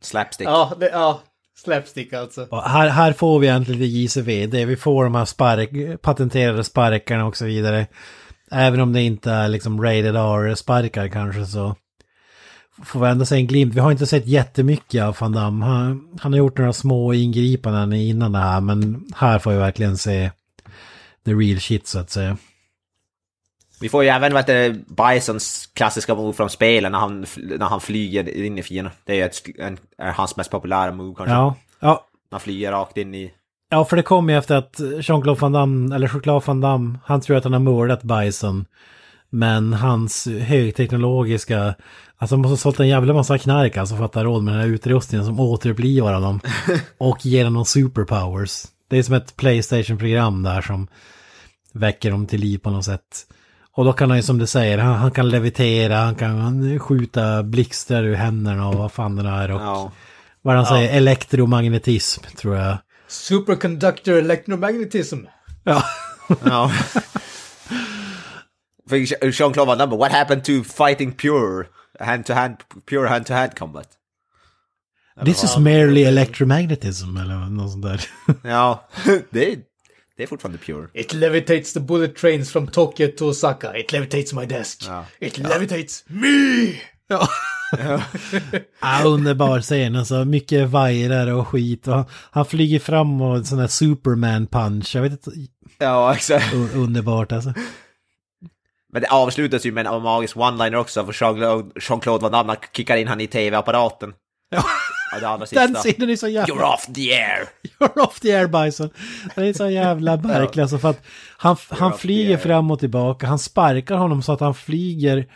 slapstick. 0.00 0.48
Ja, 0.48 0.72
det, 0.80 0.88
ja. 0.88 1.22
Slapstick 1.58 2.12
alltså. 2.12 2.46
Och 2.50 2.62
här, 2.62 2.88
här 2.88 3.12
får 3.12 3.38
vi 3.38 3.48
äntligen 3.48 3.80
lite 3.80 3.98
JCVD. 3.98 4.54
Vi 4.54 4.76
får 4.76 5.04
de 5.04 5.14
här 5.14 5.24
spark, 5.24 6.00
patenterade 6.02 6.64
sparkarna 6.64 7.26
och 7.26 7.36
så 7.36 7.44
vidare. 7.44 7.86
Även 8.50 8.80
om 8.80 8.92
det 8.92 9.02
inte 9.02 9.30
är 9.30 9.48
liksom 9.48 9.82
rated 9.82 10.16
R-sparkar 10.16 11.08
kanske 11.08 11.46
så 11.46 11.76
får 12.84 13.00
vi 13.00 13.06
ändå 13.06 13.24
se 13.24 13.36
en 13.36 13.46
glimt. 13.46 13.74
Vi 13.74 13.80
har 13.80 13.92
inte 13.92 14.06
sett 14.06 14.26
jättemycket 14.26 15.02
av 15.02 15.16
Van 15.20 15.32
Damme. 15.32 15.64
Han, 15.64 16.18
han 16.20 16.32
har 16.32 16.38
gjort 16.38 16.58
några 16.58 16.72
små 16.72 17.14
ingripanden 17.14 17.92
innan 17.92 18.32
det 18.32 18.38
här 18.38 18.60
men 18.60 19.04
här 19.16 19.38
får 19.38 19.50
vi 19.50 19.56
verkligen 19.56 19.98
se 19.98 20.30
the 21.24 21.32
real 21.32 21.60
shit 21.60 21.86
så 21.86 21.98
att 21.98 22.10
säga. 22.10 22.36
Vi 23.80 23.88
får 23.88 24.04
ju 24.04 24.08
även 24.08 24.36
heter 24.36 24.54
det, 24.54 24.94
Bisons 25.14 25.66
klassiska 25.66 26.14
move 26.14 26.32
från 26.32 26.50
spelen 26.50 26.92
när 26.92 26.98
han, 26.98 27.26
när 27.36 27.66
han 27.66 27.80
flyger 27.80 28.44
in 28.44 28.58
i 28.58 28.62
fienden. 28.62 28.92
Det 29.04 29.20
är 29.20 29.26
ett, 29.26 29.42
en, 29.58 29.78
är 29.98 30.12
hans 30.12 30.36
mest 30.36 30.50
populära 30.50 30.92
move 30.92 31.14
kanske. 31.16 31.34
Ja, 31.34 31.54
ja, 31.80 32.06
Han 32.30 32.40
flyger 32.40 32.72
rakt 32.72 32.96
in 32.96 33.14
i 33.14 33.32
Ja, 33.70 33.84
för 33.84 33.96
det 33.96 34.02
kom 34.02 34.30
ju 34.30 34.38
efter 34.38 34.56
att 34.56 34.80
Jean-Claude 35.00 35.40
Van 35.40 35.52
Damme, 35.52 35.94
eller 35.94 36.08
Choklad 36.08 36.42
Van 36.46 36.60
Damme, 36.60 36.98
han 37.04 37.20
tror 37.20 37.36
att 37.36 37.44
han 37.44 37.52
har 37.52 37.60
mördat 37.60 38.02
Bison. 38.02 38.64
Men 39.30 39.72
hans 39.72 40.26
högteknologiska, 40.26 41.74
alltså 42.16 42.34
han 42.34 42.40
måste 42.40 42.52
ha 42.52 42.56
sålt 42.56 42.80
en 42.80 42.88
jävla 42.88 43.14
massa 43.14 43.38
knark 43.38 43.76
alltså 43.76 43.96
för 43.96 44.04
att 44.04 44.14
ha 44.14 44.24
råd 44.24 44.42
med 44.42 44.54
den 44.54 44.60
här 44.60 44.68
utrustningen 44.68 45.26
som 45.26 45.40
återupplivar 45.40 46.14
honom. 46.14 46.40
och 46.98 47.26
ger 47.26 47.44
honom 47.44 47.64
superpowers. 47.64 48.64
Det 48.88 48.98
är 48.98 49.02
som 49.02 49.14
ett 49.14 49.36
Playstation-program 49.36 50.42
där 50.42 50.60
som 50.60 50.88
väcker 51.72 52.10
dem 52.10 52.26
till 52.26 52.40
liv 52.40 52.58
på 52.58 52.70
något 52.70 52.84
sätt. 52.84 53.26
Och 53.78 53.84
då 53.84 53.92
kan 53.92 54.10
han 54.10 54.18
ju 54.18 54.22
som 54.22 54.38
du 54.38 54.46
säger, 54.46 54.78
han, 54.78 54.94
han 54.94 55.10
kan 55.10 55.28
levitera, 55.28 55.96
han 55.96 56.14
kan 56.14 56.78
skjuta 56.78 57.42
blixtar 57.42 58.04
ur 58.04 58.14
händerna 58.14 58.68
och 58.68 58.74
vad 58.74 58.92
fan 58.92 59.16
det 59.16 59.28
är. 59.28 59.50
Och 59.50 59.60
Ja. 59.60 59.92
vad 60.42 60.56
han 60.56 60.66
säger, 60.66 60.96
elektromagnetism 60.96 62.22
tror 62.36 62.56
jag. 62.56 62.78
Superconductor 63.08 64.14
electromagnetism. 64.14 65.16
Ja. 65.64 65.82
Ja. 66.44 66.72
För 68.88 68.96
Jean-Claude 69.40 69.66
Van 69.66 69.78
Damme, 69.78 69.96
what 69.96 70.12
happened 70.12 70.44
to 70.44 70.52
fighting 70.86 71.12
pure 71.12 71.66
hand-to-hand, 72.00 72.56
pure 72.90 73.08
hand-to-hand 73.08 73.58
combat? 73.58 73.88
This 75.24 75.44
is 75.44 75.56
merely 75.56 76.04
electromagnetism 76.04 77.16
eller 77.16 77.34
något 77.34 77.70
sånt 77.70 77.84
där. 77.84 78.04
Ja, 78.42 78.88
det 79.30 79.52
är, 79.52 79.58
det 80.18 80.22
är 80.24 80.26
fortfarande 80.26 80.58
pure. 80.58 80.88
It 80.94 81.12
levitates 81.12 81.72
the 81.72 81.80
bullet 81.80 82.16
trains 82.16 82.52
from 82.52 82.66
Tokyo 82.66 83.08
to 83.18 83.24
Osaka. 83.28 83.76
It 83.78 83.92
levitates 83.92 84.32
my 84.32 84.46
desk. 84.46 84.84
Ja. 84.88 85.04
It 85.20 85.38
levitates 85.38 86.04
me! 86.06 86.74
Ja. 87.08 87.28
ja, 88.80 89.04
underbar 89.04 89.60
scen. 89.60 89.96
Alltså 89.96 90.24
mycket 90.24 90.68
vajrar 90.68 91.26
och 91.32 91.48
skit. 91.48 91.88
Och 91.88 92.10
han, 92.30 92.44
flyger 92.46 92.78
fram 92.78 93.20
och 93.20 93.36
en 93.36 93.44
sån 93.44 93.58
här 93.58 93.66
Superman-punch. 93.66 94.94
Jag 94.96 95.02
vet 95.02 95.12
inte. 95.12 95.30
Ja, 95.78 96.14
exakt. 96.14 96.54
un- 96.54 96.74
Underbart 96.76 97.32
alltså. 97.32 97.52
Men 98.92 99.02
det 99.02 99.08
avslutas 99.08 99.66
ju 99.66 99.72
med 99.72 99.86
en 99.86 100.02
magisk 100.02 100.36
one-liner 100.36 100.74
också, 100.76 101.04
för 101.06 101.12
Jean-Claude 101.80 102.22
Van 102.22 102.32
Damme 102.32 102.56
kickar 102.72 102.96
in 102.96 103.08
han 103.08 103.20
i 103.20 103.26
tv-apparaten. 103.26 104.12
Ja. 104.50 104.64
Ja, 105.12 105.20
det 105.20 105.28
allra 105.28 105.46
sista. 105.46 105.66
Den 105.66 105.74
scenen 105.74 106.10
är 106.10 106.16
så 106.16 106.28
jävla... 106.28 106.54
You're 106.54 106.74
off 106.74 106.86
the 106.86 107.14
air! 107.14 107.48
You're 107.78 108.00
off 108.00 108.20
the 108.20 108.32
air 108.32 108.46
Bison. 108.46 108.90
Den 109.34 109.44
är 109.44 109.52
så 109.52 109.70
jävla 109.70 110.16
märklig 110.22 110.62
alltså 110.62 110.78
för 110.78 110.90
att 110.90 111.02
han, 111.36 111.56
han 111.68 111.98
flyger 111.98 112.36
fram 112.36 112.70
och 112.70 112.78
tillbaka. 112.78 113.26
Han 113.26 113.38
sparkar 113.38 113.96
honom 113.96 114.22
så 114.22 114.32
att 114.32 114.40
han 114.40 114.54
flyger. 114.54 115.26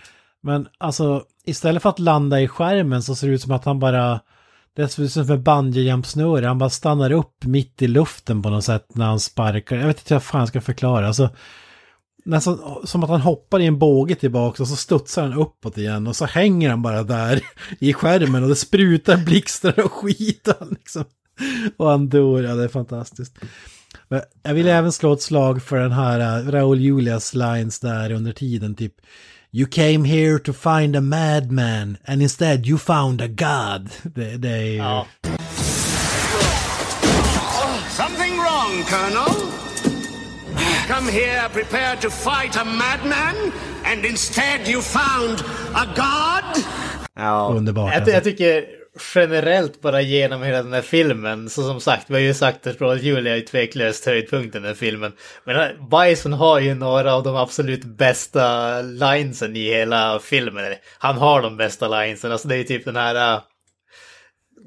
Men 0.43 0.69
alltså 0.79 1.25
istället 1.45 1.83
för 1.83 1.89
att 1.89 1.99
landa 1.99 2.41
i 2.41 2.49
skärmen 2.49 3.03
så 3.03 3.15
ser 3.15 3.29
det 3.29 3.35
ut 3.35 3.43
som 3.43 3.53
att 3.53 3.65
han 3.65 3.79
bara... 3.79 4.21
Det 4.77 4.89
ser 4.89 5.03
ut 5.03 5.13
som 5.13 5.23
ett 5.23 5.41
bungee-jumpsnöre. 5.41 6.47
Han 6.47 6.59
bara 6.59 6.71
stannar 6.71 7.13
upp 7.13 7.45
mitt 7.45 7.83
i 7.83 7.89
luften 7.89 8.43
på 8.43 8.51
något 8.51 8.65
sätt 8.65 8.87
när 8.95 9.07
han 9.07 9.21
sparkar. 9.21 9.77
Jag 9.77 9.87
vet 9.87 9.99
inte 9.99 10.15
hur 10.15 10.21
fan 10.21 10.41
jag 10.41 10.49
ska 10.49 10.61
förklara. 10.61 11.07
Alltså, 11.07 11.31
nästan 12.25 12.59
som 12.85 13.05
att 13.05 13.11
han 13.11 13.21
hoppar 13.21 13.61
i 13.61 13.67
en 13.67 13.79
båge 13.79 14.15
tillbaka 14.15 14.63
och 14.63 14.69
så 14.69 14.77
studsar 14.77 15.23
han 15.23 15.33
uppåt 15.33 15.79
igen 15.79 16.07
och 16.07 16.17
så 16.17 16.25
hänger 16.25 16.71
han 16.71 16.83
bara 16.83 17.03
där 17.03 17.41
i 17.79 17.93
skärmen 17.93 18.43
och 18.43 18.49
det 18.49 18.57
sprutar 18.57 19.17
blixtar 19.17 19.81
och 19.81 19.93
skit. 19.93 20.49
och 20.49 20.73
Liksom. 20.73 21.05
Och 21.77 21.91
han 21.91 22.09
dör, 22.09 22.43
ja 22.43 22.55
det 22.55 22.65
är 22.65 22.69
fantastiskt. 22.69 23.39
Men 24.09 24.21
jag 24.43 24.55
vill 24.55 24.69
även 24.69 24.93
slå 24.93 25.13
ett 25.13 25.23
slag 25.23 25.63
för 25.63 25.77
den 25.77 25.93
här 25.93 26.21
eh, 26.21 26.51
Raoul 26.51 26.81
Julias 26.81 27.35
lines 27.35 27.81
där 27.81 28.13
under 28.13 28.33
tiden 28.33 28.75
typ 28.75 28.95
You 29.55 29.67
came 29.67 30.09
here 30.09 30.39
to 30.39 30.53
find 30.53 30.97
a 30.97 31.01
madman 31.01 31.97
and 32.07 32.23
instead 32.23 32.67
you 32.67 32.79
found 32.79 33.23
a 33.23 33.27
god. 33.27 33.91
Det, 34.03 34.37
det 34.37 34.49
är 34.49 34.63
ju... 34.63 34.77
Ja. 34.77 35.07
Something 37.91 38.39
wrong, 38.39 38.85
Colonel? 38.89 39.72
Come 40.89 41.13
here 41.13 41.49
prepared 41.49 42.01
to 42.01 42.11
fight 42.11 42.57
a 42.57 42.65
madman, 42.65 43.53
and 43.85 44.05
instead 44.05 44.69
you 44.69 44.83
found 44.83 45.45
a 45.75 45.87
god? 45.97 46.65
Ja, 47.15 47.49
Underbart. 47.57 47.93
Jag, 47.93 47.97
Alltså. 47.97 48.11
jag 48.15 48.25
tycker 48.25 48.67
generellt 49.15 49.81
bara 49.81 50.01
genom 50.01 50.43
hela 50.43 50.63
den 50.63 50.73
här 50.73 50.83
filmen, 50.83 51.51
så 51.51 51.63
som 51.63 51.81
sagt, 51.81 52.11
vi 52.11 52.15
har 52.15 52.21
ju 52.21 52.35
sagt 52.35 52.67
att 52.67 53.03
Julia 53.03 53.37
är 53.37 53.41
tveklöst 53.41 54.07
höjdpunkten 54.07 54.63
i 54.63 54.63
den 54.63 54.69
här 54.69 54.75
filmen. 54.75 55.13
Men 55.45 55.57
här 55.57 55.77
Bison 55.91 56.33
har 56.33 56.61
ju 56.61 56.75
några 56.75 57.15
av 57.15 57.23
de 57.23 57.37
absolut 57.37 57.85
bästa 57.85 58.81
linesen 58.83 59.57
i 59.57 59.65
hela 59.65 60.19
filmen. 60.23 60.75
Han 60.99 61.19
har 61.19 61.43
de 61.43 61.57
bästa 61.57 61.89
linesen, 61.89 62.33
alltså 62.33 62.49
det 62.49 62.57
är 62.57 62.65
typ 62.65 62.85
den 62.85 62.97
här... 62.97 63.35
Uh, 63.35 63.43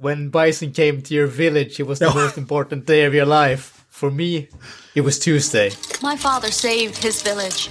When 0.04 0.32
Bison 0.32 0.74
came 0.74 1.02
to 1.02 1.14
your 1.14 1.28
village 1.28 1.80
it 1.80 1.88
was 1.88 2.00
the 2.00 2.06
most 2.06 2.38
important 2.38 2.88
day 2.88 3.08
of 3.08 3.14
your 3.14 3.26
life. 3.48 3.75
For 3.96 4.12
me, 4.12 4.50
it 4.94 5.02
was 5.02 5.18
Tuesday. 5.18 5.72
My 6.02 6.18
father 6.18 6.52
saved 6.52 6.98
his 6.98 7.22
village 7.22 7.70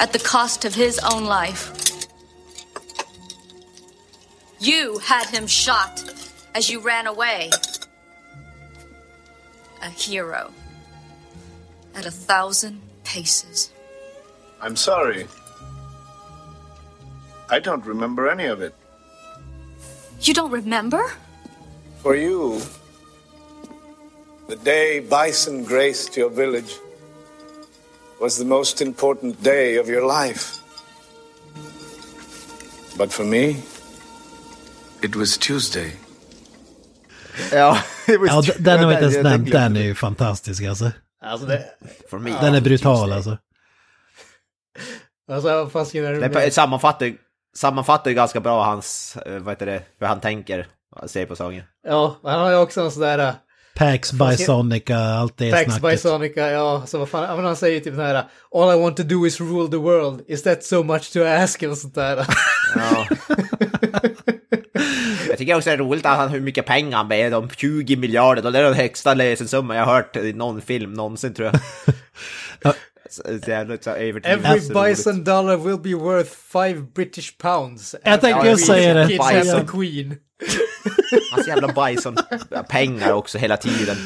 at 0.00 0.12
the 0.12 0.18
cost 0.18 0.64
of 0.64 0.74
his 0.74 0.98
own 0.98 1.26
life. 1.26 1.70
You 4.58 4.98
had 4.98 5.28
him 5.28 5.46
shot 5.46 6.02
as 6.56 6.68
you 6.68 6.80
ran 6.80 7.06
away. 7.06 7.50
A 9.80 9.90
hero 9.90 10.50
at 11.94 12.04
a 12.04 12.10
thousand 12.10 12.80
paces. 13.04 13.70
I'm 14.60 14.74
sorry. 14.74 15.28
I 17.48 17.60
don't 17.60 17.86
remember 17.86 18.28
any 18.28 18.46
of 18.46 18.60
it. 18.60 18.74
You 20.20 20.34
don't 20.34 20.50
remember? 20.50 21.12
For 22.02 22.16
you, 22.16 22.60
the 24.48 24.56
day 24.56 25.00
Bison 25.00 25.64
graced 25.64 26.16
your 26.16 26.30
village 26.30 26.72
was 28.20 28.38
the 28.38 28.44
most 28.44 28.80
important 28.80 29.42
day 29.42 29.78
of 29.80 29.88
your 29.88 30.06
life. 30.06 30.60
But 32.98 33.12
for 33.12 33.24
me, 33.24 33.56
it 35.02 35.16
was 35.16 35.38
Tuesday. 35.38 35.92
ja. 37.52 37.78
it 38.08 38.20
was 38.20 38.48
Ja, 38.48 38.54
den 38.58 38.80
har 38.80 38.86
vi 38.86 38.94
inte 38.94 39.04
ens 39.04 39.22
nämnt. 39.22 39.50
Den 39.50 39.76
är 39.76 39.82
ju 39.82 39.94
fantastisk 39.94 40.62
alltså. 40.64 40.90
Alltså 41.24 41.46
det... 41.46 41.64
For 42.10 42.18
me. 42.18 42.30
Den 42.40 42.54
är 42.54 42.60
brutal 42.60 43.12
alltså. 43.12 43.38
Alltså 45.32 45.48
jag 45.48 46.20
Det 46.20 46.44
är- 46.44 46.50
sammanfattar, 46.50 47.12
sammanfattar 47.56 48.10
ju 48.10 48.14
ganska 48.14 48.40
bra 48.40 48.64
hans, 48.64 49.16
eh, 49.16 49.38
vad 49.38 49.52
heter 49.52 49.66
det, 49.66 49.82
hur 49.98 50.06
han 50.06 50.20
tänker, 50.20 50.66
ser 51.06 51.26
på 51.26 51.36
saken. 51.36 51.62
Ja, 51.86 52.16
han 52.22 52.40
har 52.40 52.50
ju 52.50 52.56
också 52.56 52.80
en 52.80 52.90
sån 52.90 53.02
där... 53.02 53.34
Pax 53.74 54.12
Bisonica, 54.12 54.98
allt 54.98 55.38
det 55.38 55.50
Pax 55.50 55.64
snacket. 55.64 55.82
Bisonica, 55.82 56.50
ja, 56.50 56.82
så 56.86 56.98
vad 56.98 57.08
fan, 57.08 57.36
men 57.36 57.44
han 57.44 57.56
säger 57.56 57.80
typ 57.80 57.96
den 57.96 58.06
här 58.06 58.24
All 58.54 58.78
I 58.78 58.82
want 58.82 58.96
to 58.96 59.02
do 59.02 59.26
is 59.26 59.40
rule 59.40 59.70
the 59.70 59.76
world, 59.76 60.24
is 60.28 60.42
that 60.42 60.64
so 60.64 60.82
much 60.82 61.12
to 61.12 61.24
ask? 61.24 61.62
Eller 61.62 61.74
sånt 61.74 61.94
där. 61.94 62.26
Ja. 62.74 63.06
jag 65.28 65.38
tycker 65.38 65.56
också 65.56 65.70
det 65.70 65.74
är 65.74 65.78
roligt 65.78 66.06
att 66.06 66.16
han 66.16 66.28
hur 66.28 66.40
mycket 66.40 66.66
pengar 66.66 66.96
han 66.96 67.08
ber 67.08 67.34
om, 67.34 67.48
20 67.50 67.96
miljarder, 67.96 68.46
och 68.46 68.52
det 68.52 68.58
är 68.58 68.62
den 68.62 68.74
högsta 68.74 69.14
lösensumman 69.14 69.76
jag 69.76 69.84
har 69.84 69.94
hört 69.94 70.16
i 70.16 70.32
någon 70.32 70.60
film 70.60 70.92
någonsin 70.92 71.34
tror 71.34 71.50
jag. 71.52 71.60
Every 74.24 74.60
bison 74.74 75.24
dollar 75.24 75.56
will 75.56 75.78
be 75.78 75.94
worth 75.94 76.30
five 76.30 76.86
British 76.94 77.38
pounds. 77.38 77.94
Jag 78.04 78.20
tänkte 78.20 78.48
just 78.48 78.66
säga 78.66 78.94
det. 78.94 79.08
Kids 79.08 79.24
have 79.24 79.60
the 79.60 79.66
queen. 79.66 80.16
Hans 81.32 81.46
jävla 81.48 81.68
bison 81.86 82.16
pengar 82.68 83.12
också 83.12 83.38
hela 83.38 83.56
tiden. 83.56 83.96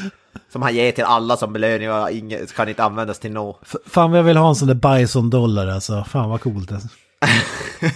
Som 0.53 0.63
han 0.63 0.75
ger 0.75 0.93
till 0.93 1.05
alla 1.05 1.37
som 1.37 1.53
belöning 1.53 1.93
och 1.93 2.11
inget 2.11 2.55
kan 2.55 2.69
inte 2.69 2.85
användas 2.85 3.19
till 3.19 3.33
nå. 3.33 3.59
F- 3.63 3.77
Fan 3.87 4.11
vad 4.11 4.19
jag 4.19 4.25
vill 4.25 4.37
ha 4.37 4.49
en 4.49 4.55
sån 4.55 4.69
där 4.69 4.99
Bison-dollar 4.99 5.67
alltså. 5.67 6.05
Fan 6.05 6.31
vad 6.31 6.41
coolt 6.41 6.73
alltså. 6.73 6.89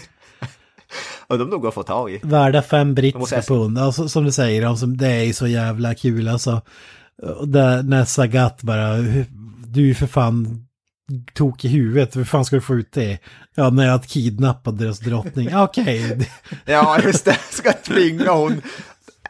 Och 1.27 1.39
de 1.39 1.51
nog 1.51 1.67
att 1.67 1.75
få 1.75 1.83
tag 1.83 2.11
i. 2.13 2.21
Värda 2.23 2.63
fem 2.63 2.95
brittiska 2.95 3.43
pund. 3.43 3.79
Alltså, 3.79 4.09
som 4.09 4.25
du 4.25 4.33
säger, 4.33 4.67
alltså, 4.67 4.87
det 4.87 5.07
är 5.09 5.33
så 5.33 5.47
jävla 5.47 5.95
kul 5.95 6.29
alltså. 6.29 6.61
Och 7.23 7.49
där, 7.49 7.83
när 7.83 8.05
Sagat 8.05 8.63
bara, 8.63 8.97
du 9.67 9.91
är 9.91 9.95
för 9.95 10.07
fan 10.07 10.67
tok 11.35 11.65
i 11.65 11.69
huvudet, 11.69 12.17
hur 12.17 12.25
fan 12.25 12.45
ska 12.45 12.57
du 12.57 12.63
få 12.63 12.75
ut 12.75 12.93
det? 12.93 13.19
Ja, 13.55 13.71
när 13.71 13.87
jag 13.87 14.05
kidnappade 14.05 14.85
deras 14.85 15.01
drottning. 15.01 15.49
Ja, 15.51 15.65
Okej, 15.65 16.29
Ja, 16.65 17.01
just 17.03 17.25
det. 17.25 17.39
Ska 17.51 17.73
tvinga 17.73 18.33
hon 18.33 18.63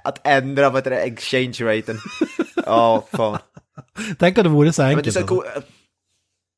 att 0.04 0.26
ändra 0.26 0.70
vad 0.70 0.84
det, 0.84 0.96
exchange 0.96 1.52
raten. 1.60 1.98
Ja, 2.66 3.06
fan. 3.12 3.38
tänk 4.18 4.38
om 4.38 4.44
det 4.44 4.50
vore 4.50 4.72
så 4.72 4.82
Men 4.82 4.96
enkelt. 4.96 5.14
så 5.14 5.20
Alltså. 5.20 5.42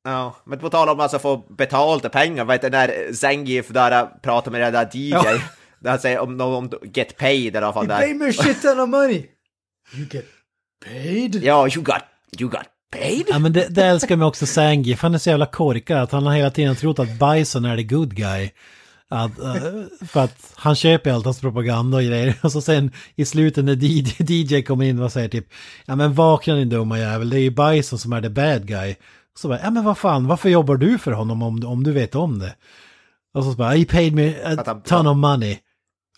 Ja, 0.04 0.36
men 0.44 0.58
på 0.58 0.70
tal 0.70 0.88
om 0.88 1.00
alltså 1.00 1.18
få 1.18 1.36
betalt 1.36 2.04
och 2.04 2.12
pengar, 2.12 2.44
vad 2.44 2.54
heter 2.54 2.70
det, 2.70 2.78
när 2.78 3.12
Zangief 3.12 3.68
där 3.68 4.06
pratar 4.22 4.50
med 4.50 4.60
den 4.60 4.72
där 4.72 4.88
DJ. 4.92 5.10
Ja. 5.10 5.24
Där 5.80 5.90
han 5.90 5.98
säger 5.98 6.18
om 6.18 6.36
någon 6.36 6.70
get 6.94 7.16
paid 7.16 7.54
i 7.54 7.58
alla 7.58 7.72
fall 7.72 7.84
You 7.86 7.96
pay 7.98 8.14
me 8.14 8.32
shit 8.32 8.62
ton 8.62 8.80
of 8.80 8.88
money. 8.88 9.26
You 9.94 10.06
get 10.10 10.24
paid? 10.86 11.34
Ja, 11.34 11.68
you 11.68 11.82
got, 11.82 12.02
you 12.38 12.50
got 12.50 12.64
paid? 12.90 13.26
Ja 13.28 13.38
men 13.38 13.52
det, 13.52 13.66
det 13.70 13.84
älskar 13.84 14.16
mig 14.16 14.26
också 14.26 14.46
Zangief, 14.46 15.02
han 15.02 15.14
är 15.14 15.18
så 15.18 15.30
jävla 15.30 15.46
korkad 15.46 16.02
att 16.02 16.12
han 16.12 16.26
har 16.26 16.34
hela 16.34 16.50
tiden 16.50 16.76
trott 16.76 16.98
att 16.98 17.18
Bison 17.18 17.64
är 17.64 17.76
the 17.76 17.82
good 17.82 18.14
guy. 18.14 18.50
Att, 19.08 19.38
eh, 19.38 19.54
för 20.08 20.20
att 20.20 20.52
han 20.56 20.74
köper 20.74 21.12
allt 21.12 21.24
hans 21.24 21.40
propaganda 21.40 21.96
och 21.96 22.02
grejer. 22.02 22.34
Och 22.42 22.52
så 22.52 22.60
sen 22.60 22.92
i 23.16 23.24
slutet 23.24 23.64
när 23.64 23.84
DJ, 23.84 24.14
DJ 24.18 24.62
kommer 24.62 24.84
in 24.84 25.00
och 25.00 25.12
säger 25.12 25.28
typ 25.28 25.46
Ja 25.86 25.96
men 25.96 26.14
vakna 26.14 26.54
din 26.54 26.68
dumma 26.68 26.98
jävel, 26.98 27.30
det 27.30 27.38
är 27.38 27.40
ju 27.40 27.50
Bison 27.50 27.98
som 27.98 28.12
är 28.12 28.22
the 28.22 28.28
bad 28.28 28.66
guy. 28.66 28.94
Så 29.38 29.48
bara, 29.48 29.60
ja 29.62 29.70
men 29.70 29.84
vad 29.84 29.98
fan, 29.98 30.26
varför 30.26 30.48
jobbar 30.48 30.76
du 30.76 30.98
för 30.98 31.12
honom 31.12 31.42
om, 31.42 31.66
om 31.66 31.84
du 31.84 31.92
vet 31.92 32.14
om 32.14 32.38
det? 32.38 32.54
Och 33.34 33.44
så 33.44 33.50
bara, 33.50 33.70
he 33.70 33.84
paid 33.84 34.14
me 34.14 34.34
a 34.44 34.80
ton 34.84 35.06
of 35.06 35.16
money. 35.16 35.58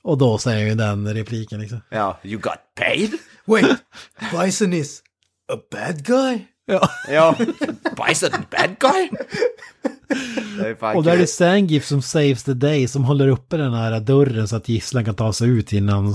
Och 0.02 0.18
då 0.18 0.38
säger 0.38 0.66
ju 0.66 0.74
den 0.74 1.14
repliken 1.14 1.60
liksom. 1.60 1.80
Ja, 1.90 2.18
you 2.22 2.40
got 2.40 2.58
paid? 2.74 3.12
Wait, 3.44 3.76
Bison 4.32 4.72
is 4.72 5.02
a 5.52 5.56
bad 5.70 6.04
guy? 6.04 6.46
Ja. 6.66 6.88
Ja, 7.10 7.36
Bison 7.96 8.30
bad 8.50 8.78
guy? 8.80 9.10
Och 10.94 11.02
där 11.02 11.12
är 11.12 11.18
det 11.18 11.26
Sangif 11.26 11.84
som 11.84 12.02
saves 12.02 12.44
the 12.44 12.54
day 12.54 12.88
som 12.88 13.04
håller 13.04 13.28
uppe 13.28 13.56
den 13.56 13.74
här 13.74 14.00
dörren 14.00 14.48
så 14.48 14.56
att 14.56 14.68
gisslan 14.68 15.04
kan 15.04 15.14
ta 15.14 15.32
sig 15.32 15.48
ut 15.48 15.72
innan 15.72 16.14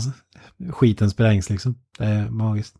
skiten 0.69 1.10
sprängs 1.10 1.49
liksom. 1.49 1.76
Det 1.98 2.06
är 2.06 2.30
magiskt. 2.30 2.76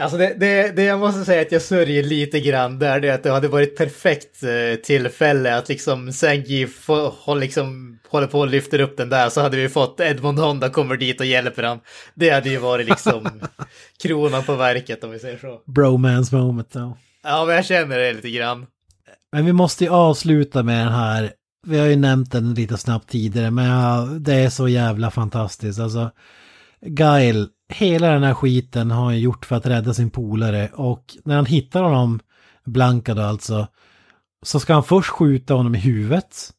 Alltså 0.00 0.18
det, 0.18 0.34
det, 0.40 0.76
det 0.76 0.82
jag 0.82 1.00
måste 1.00 1.24
säga 1.24 1.42
att 1.42 1.52
jag 1.52 1.62
sörjer 1.62 2.02
lite 2.02 2.40
grann 2.40 2.78
där, 2.78 3.00
det 3.00 3.08
är 3.08 3.14
att 3.14 3.22
det 3.22 3.30
hade 3.30 3.48
varit 3.48 3.76
perfekt 3.76 4.42
eh, 4.42 4.80
tillfälle 4.82 5.56
att 5.56 5.68
liksom 5.68 6.12
håller, 7.24 7.40
liksom, 7.40 7.98
håller 8.08 8.26
på 8.26 8.40
och 8.40 8.48
lyfter 8.48 8.80
upp 8.80 8.96
den 8.96 9.08
där 9.08 9.28
så 9.28 9.40
hade 9.40 9.56
vi 9.56 9.68
fått 9.68 10.00
Edmond 10.00 10.38
Honda 10.38 10.68
kommer 10.68 10.96
dit 10.96 11.20
och 11.20 11.26
hjälper 11.26 11.62
han. 11.62 11.80
Det 12.14 12.30
hade 12.30 12.48
ju 12.48 12.58
varit 12.58 12.88
liksom 12.88 13.28
kronan 14.02 14.44
på 14.44 14.54
verket 14.54 15.04
om 15.04 15.10
vi 15.10 15.18
säger 15.18 15.38
så. 15.38 15.60
Bromance 15.66 16.36
moment 16.36 16.72
då. 16.72 16.96
Ja, 17.22 17.44
men 17.44 17.54
jag 17.54 17.64
känner 17.64 17.98
det 17.98 18.12
lite 18.12 18.30
grann. 18.30 18.66
Men 19.32 19.44
vi 19.44 19.52
måste 19.52 19.84
ju 19.84 19.90
avsluta 19.90 20.62
med 20.62 20.86
den 20.86 20.92
här. 20.92 21.32
Vi 21.66 21.78
har 21.78 21.86
ju 21.86 21.96
nämnt 21.96 22.32
den 22.32 22.54
lite 22.54 22.76
snabbt 22.76 23.10
tidigare, 23.10 23.50
men 23.50 24.22
det 24.22 24.34
är 24.34 24.50
så 24.50 24.68
jävla 24.68 25.10
fantastiskt. 25.10 25.80
Alltså, 25.80 26.10
Guile, 26.86 27.46
hela 27.70 28.10
den 28.10 28.22
här 28.22 28.34
skiten 28.34 28.90
har 28.90 29.04
han 29.04 29.20
gjort 29.20 29.46
för 29.46 29.56
att 29.56 29.66
rädda 29.66 29.94
sin 29.94 30.10
polare. 30.10 30.70
Och 30.74 31.04
när 31.24 31.36
han 31.36 31.46
hittar 31.46 31.82
honom, 31.82 32.20
Blanka 32.64 33.14
då 33.14 33.22
alltså, 33.22 33.66
så 34.42 34.60
ska 34.60 34.74
han 34.74 34.84
först 34.84 35.10
skjuta 35.10 35.54
honom 35.54 35.74
i 35.74 35.78
huvudet. 35.78 36.50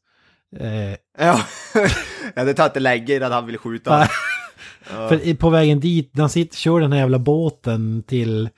Eh, 0.60 0.96
Ja. 1.18 1.42
ja, 2.36 2.44
det 2.44 2.54
tar 2.54 2.66
inte 2.66 2.80
länge 2.80 3.16
innan 3.16 3.32
han 3.32 3.46
vill 3.46 3.58
skjuta. 3.58 4.08
För 4.84 5.36
på 5.36 5.50
vägen 5.50 5.80
dit, 5.80 6.12
när 6.14 6.22
han 6.22 6.30
sitter, 6.30 6.58
kör 6.58 6.80
den 6.80 6.92
här 6.92 7.00
jävla 7.00 7.20
båten 7.20 8.04
till 8.08 8.50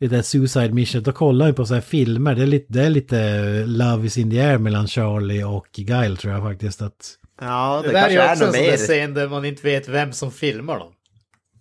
det 0.00 0.06
där 0.06 0.22
Suicide 0.22 0.72
Mission, 0.72 1.02
då 1.02 1.12
kollar 1.12 1.46
han 1.46 1.54
på 1.54 1.66
så 1.66 1.74
här 1.74 1.80
filmer. 1.80 2.34
Det 2.34 2.42
är 2.42 2.46
lite, 2.46 2.72
det 2.72 2.82
är 2.82 2.90
lite 2.90 3.64
Love 3.66 4.06
is 4.06 4.18
in 4.18 4.30
the 4.30 4.40
air 4.40 4.58
mellan 4.58 4.88
Charlie 4.88 5.44
och 5.44 5.68
Guile 5.72 6.16
tror 6.16 6.34
jag 6.34 6.42
faktiskt. 6.42 6.82
Att, 6.82 7.16
Ja, 7.40 7.80
Det, 7.82 7.88
det, 7.88 7.92
där 7.92 8.06
är 8.06 8.10
ju 8.10 8.16
är 8.16 8.32
också 8.32 8.44
en 8.44 8.48
något 8.48 8.56
sån 8.56 8.64
där 8.64 8.76
scen 8.76 9.14
där 9.14 9.28
man 9.28 9.44
inte 9.44 9.62
vet 9.62 9.88
vem 9.88 10.12
som 10.12 10.32
filmar 10.32 10.78
dem. 10.78 10.92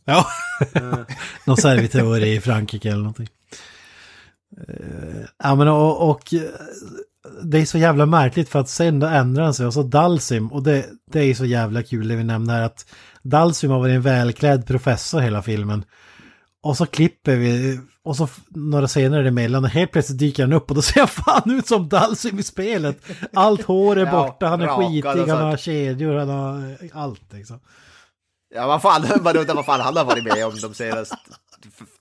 Ja, 0.09 0.25
någon 1.45 1.57
servitör 1.57 2.23
i 2.23 2.41
Frankrike 2.41 2.89
eller 2.89 2.97
någonting. 2.97 3.27
Eh, 4.67 5.25
Ja 5.43 5.55
men 5.55 5.67
och, 5.67 6.09
och 6.09 6.33
eh, 6.33 6.41
det 7.43 7.59
är 7.59 7.65
så 7.65 7.77
jävla 7.77 8.05
märkligt 8.05 8.49
för 8.49 8.59
att 8.59 8.69
sen 8.69 8.99
då 8.99 9.07
ändrar 9.07 9.43
han 9.43 9.53
sig 9.53 9.65
och 9.65 9.73
så 9.73 9.83
Dalsim 9.83 10.47
och 10.47 10.63
det, 10.63 10.85
det 11.11 11.19
är 11.19 11.33
så 11.33 11.45
jävla 11.45 11.83
kul 11.83 12.07
det 12.07 12.15
vi 12.15 12.23
nämner 12.23 12.53
här 12.53 12.61
att 12.61 12.85
Dalsim 13.21 13.71
har 13.71 13.79
varit 13.79 13.95
en 13.95 14.01
välklädd 14.01 14.65
professor 14.67 15.19
hela 15.19 15.41
filmen. 15.41 15.85
Och 16.61 16.77
så 16.77 16.85
klipper 16.85 17.35
vi 17.35 17.79
och 18.03 18.15
så 18.15 18.27
några 18.49 18.87
scener 18.87 19.23
emellan 19.23 19.63
och 19.63 19.69
helt 19.69 19.91
plötsligt 19.91 20.19
dyker 20.19 20.43
han 20.43 20.53
upp 20.53 20.69
och 20.69 20.75
då 20.75 20.81
ser 20.81 20.99
han 20.99 21.07
fan 21.07 21.51
ut 21.51 21.67
som 21.67 21.89
Dalsim 21.89 22.39
i 22.39 22.43
spelet. 22.43 22.97
Allt 23.33 23.63
hår 23.63 23.97
är 23.97 24.11
borta, 24.11 24.47
han 24.47 24.61
är 24.61 24.67
skitig, 24.67 25.31
han 25.31 25.43
har 25.43 25.57
kedjor, 25.57 26.15
han 26.15 26.29
har 26.29 26.77
allt 26.93 27.33
liksom. 27.33 27.59
Ja, 28.55 28.67
vad 28.67 28.81
fan, 28.81 29.01
man 29.23 29.37
undrar 29.37 29.55
vad 29.55 29.65
fan 29.65 29.81
han 29.81 29.97
har 29.97 30.05
varit 30.05 30.23
med 30.23 30.45
om 30.45 30.59
de 30.61 30.73
senaste 30.73 31.17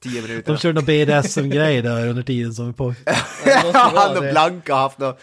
tio 0.03 0.21
De 0.23 0.29
minuterna. 0.29 0.59
kör 0.59 0.73
någon 0.73 0.85
BDSM-grej 0.85 1.83
där 1.83 2.09
under 2.09 2.23
tiden 2.23 2.55
som 2.55 2.69
är 2.69 2.73
på. 2.73 2.95
Han 3.75 4.17
och. 4.17 4.23
Blanka 4.23 4.75
har 4.75 4.81
haft 4.83 4.99
något... 4.99 5.21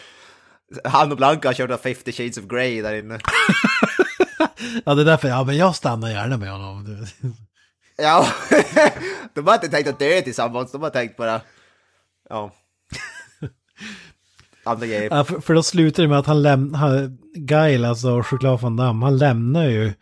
Han 0.84 1.12
och 1.12 1.18
Blanka 1.18 1.48
har 1.50 1.54
kört 1.54 1.70
något 1.70 1.82
50 1.82 2.12
shades 2.12 2.38
of 2.38 2.44
Grey 2.44 2.82
där 2.82 2.94
inne. 2.94 3.20
Ja 4.86 4.96
det 4.96 5.02
är 5.02 5.06
därför, 5.06 5.28
ja 5.28 5.44
men 5.44 5.58
jag 5.58 5.76
stannar 5.76 6.10
gärna 6.10 6.38
med 6.38 6.52
honom. 6.52 7.06
Ja, 7.98 8.28
de 9.34 9.48
har 9.48 9.54
inte 9.54 9.68
tänkt 9.70 9.90
att 9.90 10.00
dö 10.00 10.22
tillsammans, 10.22 10.72
de 10.72 10.82
har 10.82 10.90
tänkt 10.90 11.18
bara... 11.18 11.42
Ja. 12.30 12.52
Andra 14.64 14.88
grejer. 14.88 15.08
Ja, 15.12 15.24
för, 15.24 15.40
för 15.40 15.54
då 15.54 15.64
slutar 15.64 16.04
det 16.04 16.10
med 16.10 16.20
att 16.20 16.26
han 16.26 16.42
lämnar, 16.42 17.12
Guile, 17.36 17.88
alltså 17.90 18.24
Choklad 18.24 18.62
van 18.62 18.76
Damme, 18.76 19.06
han 19.06 19.18
lämnar 19.18 19.64
ju 19.66 19.94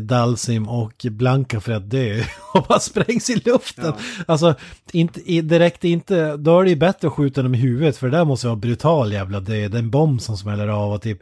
Dalsim 0.00 0.68
och 0.68 1.06
Blanka 1.10 1.60
för 1.60 1.72
att 1.72 1.90
dö 1.90 2.22
och 2.52 2.62
bara 2.68 2.80
sprängs 2.80 3.30
i 3.30 3.34
luften. 3.44 3.92
Alltså, 4.26 4.54
inte, 4.92 5.20
direkt 5.42 5.84
inte, 5.84 6.36
då 6.36 6.60
är 6.60 6.64
det 6.64 6.70
ju 6.70 6.76
bättre 6.76 7.08
att 7.08 7.14
skjuta 7.14 7.42
dem 7.42 7.54
i 7.54 7.58
huvudet 7.58 7.96
för 7.96 8.08
det 8.08 8.16
där 8.16 8.24
måste 8.24 8.46
vara 8.46 8.56
brutal 8.56 9.12
jävla 9.12 9.40
död, 9.40 9.74
en 9.74 9.90
bomb 9.90 10.22
som 10.22 10.36
smäller 10.36 10.68
av 10.68 10.92
och 10.92 11.02
typ 11.02 11.18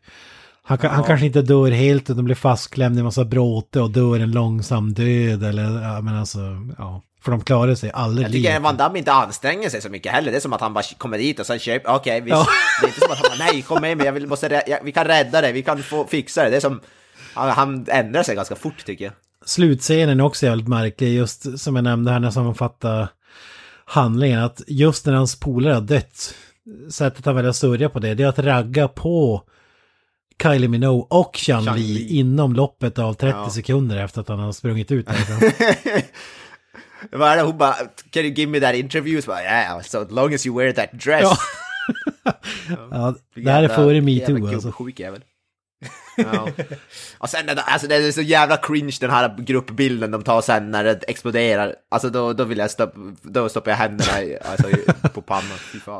han, 0.64 0.78
kan, 0.78 0.90
han 0.90 1.04
kanske 1.04 1.26
inte 1.26 1.42
dör 1.42 1.70
helt 1.70 2.10
utan 2.10 2.24
blir 2.24 2.34
fastklämd 2.34 2.96
i 2.96 2.98
en 2.98 3.04
massa 3.04 3.24
bråte 3.24 3.80
och 3.80 3.90
dör 3.90 4.20
en 4.20 4.30
långsam 4.30 4.94
död 4.94 5.44
eller, 5.44 5.82
ja 5.82 6.00
men 6.00 6.16
alltså, 6.16 6.38
ja. 6.78 7.02
För 7.24 7.30
de 7.30 7.40
klarar 7.40 7.74
sig 7.74 7.90
aldrig. 7.94 8.26
Jag 8.26 8.32
tycker 8.32 8.60
Van 8.60 8.76
Damme 8.76 8.98
inte 8.98 9.12
anstränger 9.12 9.68
sig 9.68 9.82
så 9.82 9.88
mycket 9.88 10.12
heller. 10.12 10.30
Det 10.30 10.36
är 10.36 10.40
som 10.40 10.52
att 10.52 10.60
han 10.60 10.74
bara 10.74 10.84
kommer 10.98 11.18
dit 11.18 11.40
och 11.40 11.46
sen 11.46 11.58
köper... 11.58 11.94
Okej, 11.94 12.20
vi... 12.20 12.30
Ja. 12.30 12.46
det 12.80 12.86
är 12.86 12.88
inte 12.88 13.00
som 13.00 13.12
att 13.12 13.18
han 13.18 13.38
bara 13.38 13.46
nej, 13.46 13.62
kom 13.62 13.80
med 13.80 13.96
mig, 13.96 14.06
jag 14.06 14.12
vill, 14.12 14.26
måste, 14.26 14.48
rä- 14.48 14.78
vi 14.84 14.92
kan 14.92 15.04
rädda 15.04 15.40
det, 15.40 15.52
vi 15.52 15.62
kan 15.62 15.82
få 15.82 16.06
fixa 16.06 16.44
det. 16.44 16.50
Det 16.50 16.56
är 16.56 16.60
som... 16.60 16.80
Han, 17.34 17.50
han 17.50 17.86
ändrar 17.88 18.22
sig 18.22 18.34
ganska 18.36 18.54
fort 18.56 18.84
tycker 18.86 19.04
jag. 19.04 19.14
slutscenen 19.44 20.20
är 20.20 20.24
också 20.24 20.46
jävligt 20.46 20.68
märklig, 20.68 21.14
just 21.14 21.58
som 21.58 21.76
jag 21.76 21.82
nämnde 21.82 22.10
här 22.10 22.18
när 22.20 22.26
jag 22.26 22.34
sammanfattar 22.34 23.08
handlingen, 23.84 24.40
att 24.42 24.62
just 24.66 25.06
när 25.06 25.12
hans 25.12 25.40
polare 25.40 25.74
har 25.74 25.80
dött, 25.80 26.34
sättet 26.90 27.26
han 27.26 27.34
väljer 27.36 27.50
att 27.50 27.56
sörja 27.56 27.88
på 27.88 27.98
det, 27.98 28.14
det 28.14 28.22
är 28.22 28.26
att 28.28 28.38
ragga 28.38 28.88
på 28.88 29.42
Kylie 30.42 30.68
Minogue 30.68 31.06
och 31.10 31.36
Chan 31.36 31.64
Li 31.64 32.18
inom 32.18 32.52
loppet 32.54 32.98
av 32.98 33.14
30 33.14 33.36
Ja. 33.38 33.50
sekunder 33.50 33.96
efter 33.96 34.20
att 34.20 34.28
han 34.28 34.38
har 34.38 34.52
sprungit 34.52 34.90
ut 34.92 35.06
därifrån. 35.06 35.50
Vad 37.12 37.28
är 37.28 37.36
det? 37.36 37.42
Hon 37.42 37.58
bara, 37.58 37.74
can 38.10 38.22
you 38.24 38.34
give 38.34 38.50
me 38.52 38.60
that 38.60 38.74
interview? 38.74 39.22
Så 39.22 39.30
bara, 39.30 39.42
yeah, 39.42 39.80
so 39.82 40.06
long 40.10 40.34
as 40.34 40.46
you 40.46 40.58
wear 40.58 40.72
that 40.72 40.92
dress. 40.92 41.22
Ja. 41.22 41.36
ja, 42.90 43.14
det 43.34 43.50
här 43.50 43.62
är 43.62 43.68
före 43.68 44.00
metoo 44.00 44.46
alltså. 44.48 44.72
Sjuk 44.72 45.00
jävel. 45.00 45.20
Ja. 46.16 46.48
Och 47.18 47.28
sen 47.28 47.48
är 47.48 47.54
det- 47.54 47.62
alltså 47.62 47.86
det 47.88 47.94
är 47.96 48.12
så 48.12 48.20
jävla 48.22 48.56
cringe 48.56 48.96
den 49.00 49.10
här 49.10 49.34
gruppbilden 49.38 50.10
de 50.10 50.22
tar 50.22 50.40
sen 50.42 50.70
när 50.70 50.84
det 50.84 51.00
exploderar. 51.08 51.74
Alltså 51.90 52.10
då, 52.10 52.32
då 52.32 52.44
vill 52.44 52.58
jag 52.58 52.70
stoppa, 52.70 52.98
då 53.22 53.48
stoppar 53.48 53.70
jag 53.70 53.78
händerna 53.78 54.22
i, 54.22 54.38
alltså, 54.50 54.68
på 55.14 55.22
pannan. 55.22 55.58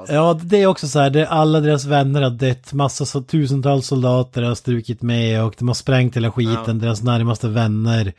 Ja, 0.08 0.40
det 0.42 0.56
är 0.62 0.66
också 0.66 0.88
så 0.88 0.98
här, 1.00 1.10
det, 1.10 1.28
alla 1.28 1.60
deras 1.60 1.84
vänner 1.84 2.22
har 2.22 2.30
dött, 2.30 2.72
massa 2.72 3.06
så, 3.06 3.20
tusentals 3.22 3.86
soldater 3.86 4.42
har 4.42 4.54
strukit 4.54 5.02
med 5.02 5.44
och 5.44 5.54
de 5.58 5.68
har 5.68 5.74
sprängt 5.74 6.16
hela 6.16 6.32
skiten, 6.32 6.78
deras 6.78 7.02
närmaste 7.02 7.48
vänner 7.48 8.12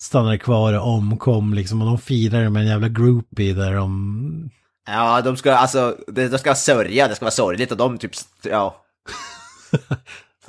stannar 0.00 0.36
kvar 0.36 0.72
och 0.72 0.86
omkom 0.86 1.54
liksom 1.54 1.80
och 1.82 1.86
de 1.86 1.98
firar 1.98 2.48
med 2.48 2.62
en 2.62 2.68
jävla 2.68 2.88
groupie 2.88 3.54
där 3.54 3.74
de... 3.74 4.50
Ja, 4.86 5.20
de 5.20 5.36
ska 5.36 5.54
alltså, 5.54 5.96
de 6.06 6.38
ska 6.38 6.54
sörja, 6.54 7.08
det 7.08 7.14
ska 7.14 7.24
vara 7.24 7.30
sorgligt 7.30 7.70
och 7.72 7.76
de 7.76 7.98
typ, 7.98 8.12
ja. 8.42 8.76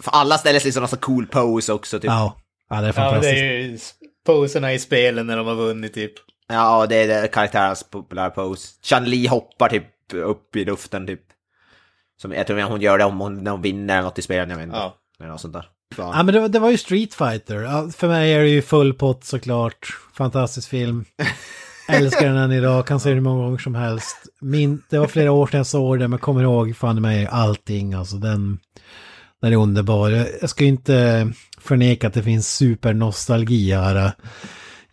För 0.04 0.12
alla 0.12 0.38
ställer 0.38 0.60
sig 0.60 0.70
i 0.70 0.72
sådana 0.72 0.88
så 0.88 0.98
cool 0.98 1.26
pose 1.28 1.74
också 1.74 2.00
typ. 2.00 2.06
Ja, 2.10 2.36
ja 2.70 2.76
det 2.76 2.82
är 2.82 2.88
Ja, 2.88 2.94
fantastiskt. 2.94 3.34
det 3.34 3.40
är 3.40 3.60
ju 3.60 3.78
poserna 4.26 4.74
i 4.74 4.80
spelen 4.80 5.28
när 5.28 5.38
de 5.38 5.48
har 5.48 5.56
vunnit 5.56 5.94
typ. 5.94 6.14
Ja, 6.48 6.86
det 6.90 6.96
är 6.96 7.08
det 7.22 7.28
karaktärens 7.28 7.84
populära 7.84 8.30
pose. 8.30 8.68
Chan 8.84 9.06
Li 9.06 9.28
hoppar 9.28 9.70
typ 9.70 9.84
upp 10.14 10.56
i 10.56 10.66
luften 10.66 11.08
typ. 11.08 11.22
Som, 12.22 12.32
jag 12.32 12.48
tror 12.48 12.62
hon 12.62 12.82
gör 12.82 12.98
det 12.98 13.04
om 13.06 13.20
hon, 13.20 13.44
när 13.44 13.52
hon 13.52 13.62
vinner 13.62 14.02
något 14.02 14.20
i 14.20 14.22
spelen, 14.22 14.50
jag 14.50 14.58
vet 14.58 14.66
inte. 14.66 14.78
Ja. 14.78 14.96
Eller 15.20 15.30
något 15.30 15.42
sånt 15.42 15.54
där. 15.54 15.66
Ja 15.98 16.24
men 16.24 16.34
det, 16.34 16.40
var- 16.40 16.50
det 16.50 16.60
var 16.60 16.70
ju 16.70 16.78
Street 16.78 17.14
Fighter. 17.14 17.56
Ja, 17.56 17.90
för 17.98 18.08
mig 18.08 18.34
är 18.34 18.40
det 18.40 18.50
ju 18.50 18.62
full 18.62 18.94
pott 18.94 19.24
såklart. 19.24 19.88
Fantastisk 20.14 20.70
film. 20.70 21.06
Älskar 21.88 22.26
den 22.28 22.38
än 22.38 22.52
idag, 22.52 22.88
kan 22.88 23.00
se 23.00 23.10
den 23.10 23.18
hur 23.18 23.24
många 23.24 23.44
gånger 23.44 23.58
som 23.58 23.76
helst. 23.76 24.18
Min, 24.42 24.82
det 24.90 25.00
var 25.00 25.08
flera 25.08 25.32
år 25.32 25.48
sedan 25.48 25.58
jag 25.58 25.68
såg 25.68 26.00
den, 26.00 26.10
men 26.10 26.20
kommer 26.20 26.42
ihåg 26.44 26.76
fan 26.78 27.02
mig 27.02 27.28
allting. 27.32 27.94
Alltså 27.94 28.16
den, 28.16 28.60
den 29.44 29.54
är 29.54 29.58
underbar. 29.58 30.10
Jag, 30.42 30.50
ska 30.50 30.66
inte 30.66 31.28
förneka 31.58 32.08
att 32.08 32.14
det 32.14 32.24
finns 32.24 32.56
supernostalgi 32.56 33.74
här. 33.74 34.12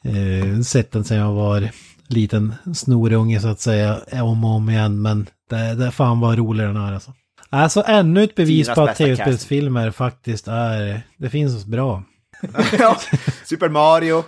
Eh, 0.02 0.60
sett 0.60 0.92
den 0.92 1.04
sedan 1.04 1.18
jag 1.18 1.32
var 1.32 1.70
liten 2.06 2.54
snorunge 2.74 3.40
så 3.40 3.48
att 3.48 3.60
säga, 3.60 4.00
om 4.12 4.44
och 4.44 4.50
om 4.50 4.70
igen. 4.70 5.02
Men 5.02 5.26
det, 5.50 5.74
det 5.74 5.90
fan 5.90 6.20
var 6.20 6.36
rolig 6.36 6.66
den 6.66 6.76
här 6.76 6.92
alltså. 6.92 7.12
Alltså 7.50 7.82
ännu 7.86 8.24
ett 8.24 8.34
bevis 8.34 8.68
på 8.74 8.82
att 8.82 8.96
tv-spelsfilmer 8.96 9.90
faktiskt 9.90 10.48
är, 10.48 11.02
det 11.16 11.30
finns 11.30 11.66
bra. 11.66 12.02
ja, 12.78 12.96
Super 13.44 13.68
Mario. 13.68 14.24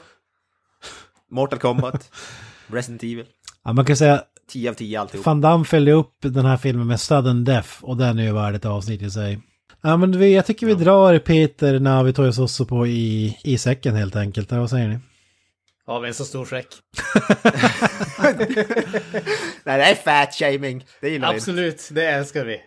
Mortal 1.31 1.59
Kombat. 1.59 2.11
Resident 2.67 3.03
Evil. 3.03 3.27
Ja, 3.65 3.73
man 3.73 3.85
kan 3.85 3.97
säga 3.97 4.23
10 4.53 4.71
av 4.71 4.75
10 4.75 5.01
alltihop. 5.01 5.27
Van 5.27 5.41
Damme 5.41 5.65
följde 5.65 5.93
upp 5.93 6.17
den 6.21 6.45
här 6.45 6.57
filmen 6.57 6.87
med 6.87 7.01
Sudden 7.01 7.45
Death 7.45 7.71
och 7.81 7.97
den 7.97 8.19
är 8.19 8.23
ju 8.23 8.33
värd 8.33 8.55
ett 8.55 8.65
avsnitt 8.65 9.03
i 9.03 9.11
sig. 9.11 9.41
Ja 9.83 9.97
men 9.97 10.19
vi, 10.19 10.35
jag 10.35 10.47
tycker 10.47 10.67
vi 10.67 10.75
drar 10.75 11.19
Peter 11.19 11.79
Navitorius 11.79 12.39
också 12.39 12.67
på 12.67 12.87
i, 12.87 13.39
i 13.45 13.59
säcken 13.59 13.97
helt 13.97 14.17
enkelt. 14.17 14.53
Eller 14.53 14.61
vad 14.61 14.71
säger 14.71 14.89
ni? 14.89 14.99
Har 15.87 16.01
vi 16.01 16.09
en 16.09 16.15
så 16.15 16.25
stor 16.25 16.45
säck? 16.45 16.67
Nej, 19.65 19.79
det 19.79 19.85
är 19.85 19.95
fat 19.95 20.35
shaming. 20.35 20.85
Det 21.01 21.09
gillar 21.09 21.33
vi. 21.33 21.37
Absolut, 21.37 21.89
det 21.91 22.07
älskar 22.07 22.45
vi. 22.45 22.61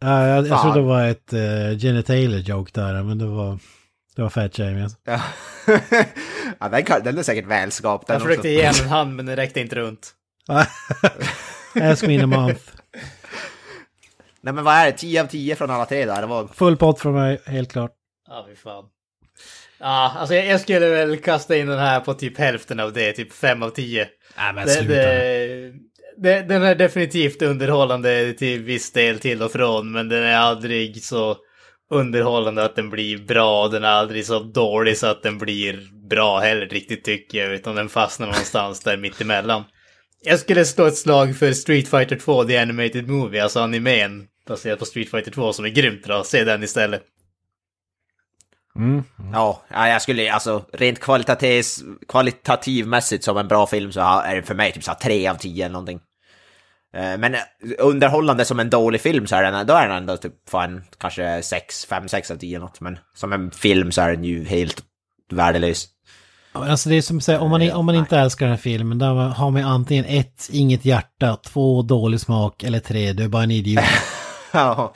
Ja, 0.00 0.26
jag, 0.26 0.46
jag 0.46 0.62
trodde 0.62 0.80
det 0.80 0.86
var 0.86 1.04
ett 1.04 1.32
uh, 1.32 1.78
genitalia 1.78 2.38
joke 2.38 2.70
där, 2.74 3.02
men 3.02 3.18
det 3.18 3.26
var, 3.26 3.58
det 4.16 4.22
var 4.22 4.28
fat 4.28 4.56
shaming. 4.56 4.82
Alltså. 4.82 4.98
Ja. 5.04 5.20
ja, 6.60 6.68
den, 6.68 6.84
kan, 6.84 7.02
den 7.02 7.18
är 7.18 7.22
säkert 7.22 7.46
välskapt 7.46 8.08
Jag 8.08 8.22
försökte 8.22 8.38
också. 8.38 8.48
ge 8.48 8.62
en 8.62 8.74
en 8.82 8.88
hand 8.88 9.16
men 9.16 9.26
det 9.26 9.36
räckte 9.36 9.60
inte 9.60 9.76
runt. 9.76 10.14
Ask 11.74 12.06
me 12.06 12.14
in 12.14 12.20
a 12.20 12.26
month. 12.26 12.77
Nej 14.48 14.54
men 14.54 14.64
vad 14.64 14.74
är 14.74 14.86
det? 14.86 14.92
10 14.92 15.22
av 15.22 15.26
10 15.26 15.56
från 15.56 15.70
alla 15.70 15.86
tre 15.86 16.04
där? 16.04 16.20
Det 16.20 16.26
var... 16.26 16.48
Full 16.54 16.76
pott 16.76 17.00
från 17.00 17.14
mig, 17.14 17.40
helt 17.44 17.72
klart. 17.72 17.90
Ja, 18.28 18.46
fy 18.48 18.56
fan. 18.56 18.84
Ja, 19.80 20.12
alltså 20.18 20.34
jag, 20.34 20.46
jag 20.46 20.60
skulle 20.60 20.88
väl 20.88 21.16
kasta 21.16 21.56
in 21.56 21.66
den 21.66 21.78
här 21.78 22.00
på 22.00 22.14
typ 22.14 22.38
hälften 22.38 22.80
av 22.80 22.92
det, 22.92 23.12
typ 23.12 23.32
5 23.32 23.62
av 23.62 23.70
10. 23.70 24.08
Nej 24.36 24.52
men 24.54 24.66
Det, 24.66 24.72
sluta. 24.72 24.94
det, 24.94 25.72
det, 26.16 26.42
den 26.42 26.62
är 26.62 26.74
definitivt 26.74 27.42
underhållande 27.42 28.32
till 28.32 28.62
viss 28.62 28.92
del 28.92 29.18
till 29.18 29.42
och 29.42 29.52
från, 29.52 29.92
men 29.92 30.08
den 30.08 30.22
är 30.22 30.36
aldrig 30.36 31.02
så 31.04 31.36
underhållande 31.90 32.64
att 32.64 32.76
den 32.76 32.90
blir 32.90 33.18
bra. 33.18 33.68
Den 33.68 33.84
är 33.84 33.88
aldrig 33.88 34.26
så 34.26 34.38
dålig 34.38 34.98
så 34.98 35.06
att 35.06 35.22
den 35.22 35.38
blir 35.38 36.08
bra 36.08 36.38
heller 36.38 36.66
riktigt 36.66 37.04
tycker 37.04 37.38
jag, 37.38 37.54
utan 37.54 37.74
den 37.74 37.88
fastnar 37.88 38.26
någonstans 38.26 38.80
där 38.80 38.96
mittemellan. 38.96 39.64
Jag 40.22 40.38
skulle 40.38 40.64
slå 40.64 40.86
ett 40.86 40.96
slag 40.96 41.36
för 41.36 41.52
Street 41.52 41.88
Fighter 41.88 42.16
2, 42.16 42.44
The 42.44 42.58
Animated 42.58 43.08
Movie, 43.08 43.42
alltså 43.42 43.60
animen 43.60 44.26
baserat 44.48 44.78
på 44.78 44.84
Street 44.84 45.10
Fighter 45.10 45.30
2 45.30 45.52
som 45.52 45.64
är 45.64 45.68
grymt 45.68 46.04
bra. 46.04 46.24
Se 46.24 46.44
den 46.44 46.62
istället. 46.62 47.02
Mm. 48.76 49.04
Ja, 49.32 49.62
ja, 49.68 49.88
jag 49.88 50.02
skulle 50.02 50.32
alltså 50.32 50.64
rent 50.72 51.00
kvalitativ, 51.00 51.64
kvalitativmässigt 52.08 53.24
som 53.24 53.36
en 53.36 53.48
bra 53.48 53.66
film 53.66 53.92
så 53.92 54.00
är 54.00 54.36
det 54.36 54.42
för 54.42 54.54
mig 54.54 54.72
typ 54.72 54.84
så 54.84 54.90
här 54.90 54.98
3 54.98 55.28
av 55.28 55.34
10 55.34 55.64
eller 55.64 55.72
någonting. 55.72 56.00
Eh, 56.94 57.18
Men 57.18 57.34
eh, 57.34 57.40
underhållande 57.78 58.44
som 58.44 58.60
en 58.60 58.70
dålig 58.70 59.00
film 59.00 59.26
så 59.26 59.36
är 59.36 59.42
den, 59.42 59.66
då 59.66 59.74
är 59.74 59.88
den 59.88 59.96
ändå 59.96 60.16
typ 60.16 60.34
fan 60.50 60.84
kanske 60.98 61.42
6, 61.42 61.84
5, 61.86 62.08
6 62.08 62.30
av 62.30 62.36
10 62.36 62.56
eller 62.56 62.66
något. 62.66 62.80
Men 62.80 62.98
som 63.14 63.32
en 63.32 63.50
film 63.50 63.92
så 63.92 64.00
är 64.00 64.10
den 64.10 64.24
ju 64.24 64.44
helt 64.44 64.82
värdelös. 65.30 65.86
Alltså 66.52 66.88
det 66.88 66.96
är 66.96 67.02
som 67.02 67.20
säga, 67.20 67.40
om 67.40 67.50
man, 67.50 67.72
om 67.72 67.86
man 67.86 67.94
inte 67.94 68.18
älskar 68.18 68.46
den 68.46 68.54
här 68.54 68.62
filmen, 68.62 68.98
då 68.98 69.06
har 69.06 69.50
man 69.50 69.64
antingen 69.64 70.04
ett, 70.04 70.48
inget 70.52 70.84
hjärta, 70.84 71.36
två, 71.36 71.82
dålig 71.82 72.20
smak, 72.20 72.62
eller 72.62 72.80
tre, 72.80 73.12
du 73.12 73.24
är 73.24 73.28
bara 73.28 73.42
en 73.42 73.50
idiot. 73.50 73.84
Ja. 74.52 74.94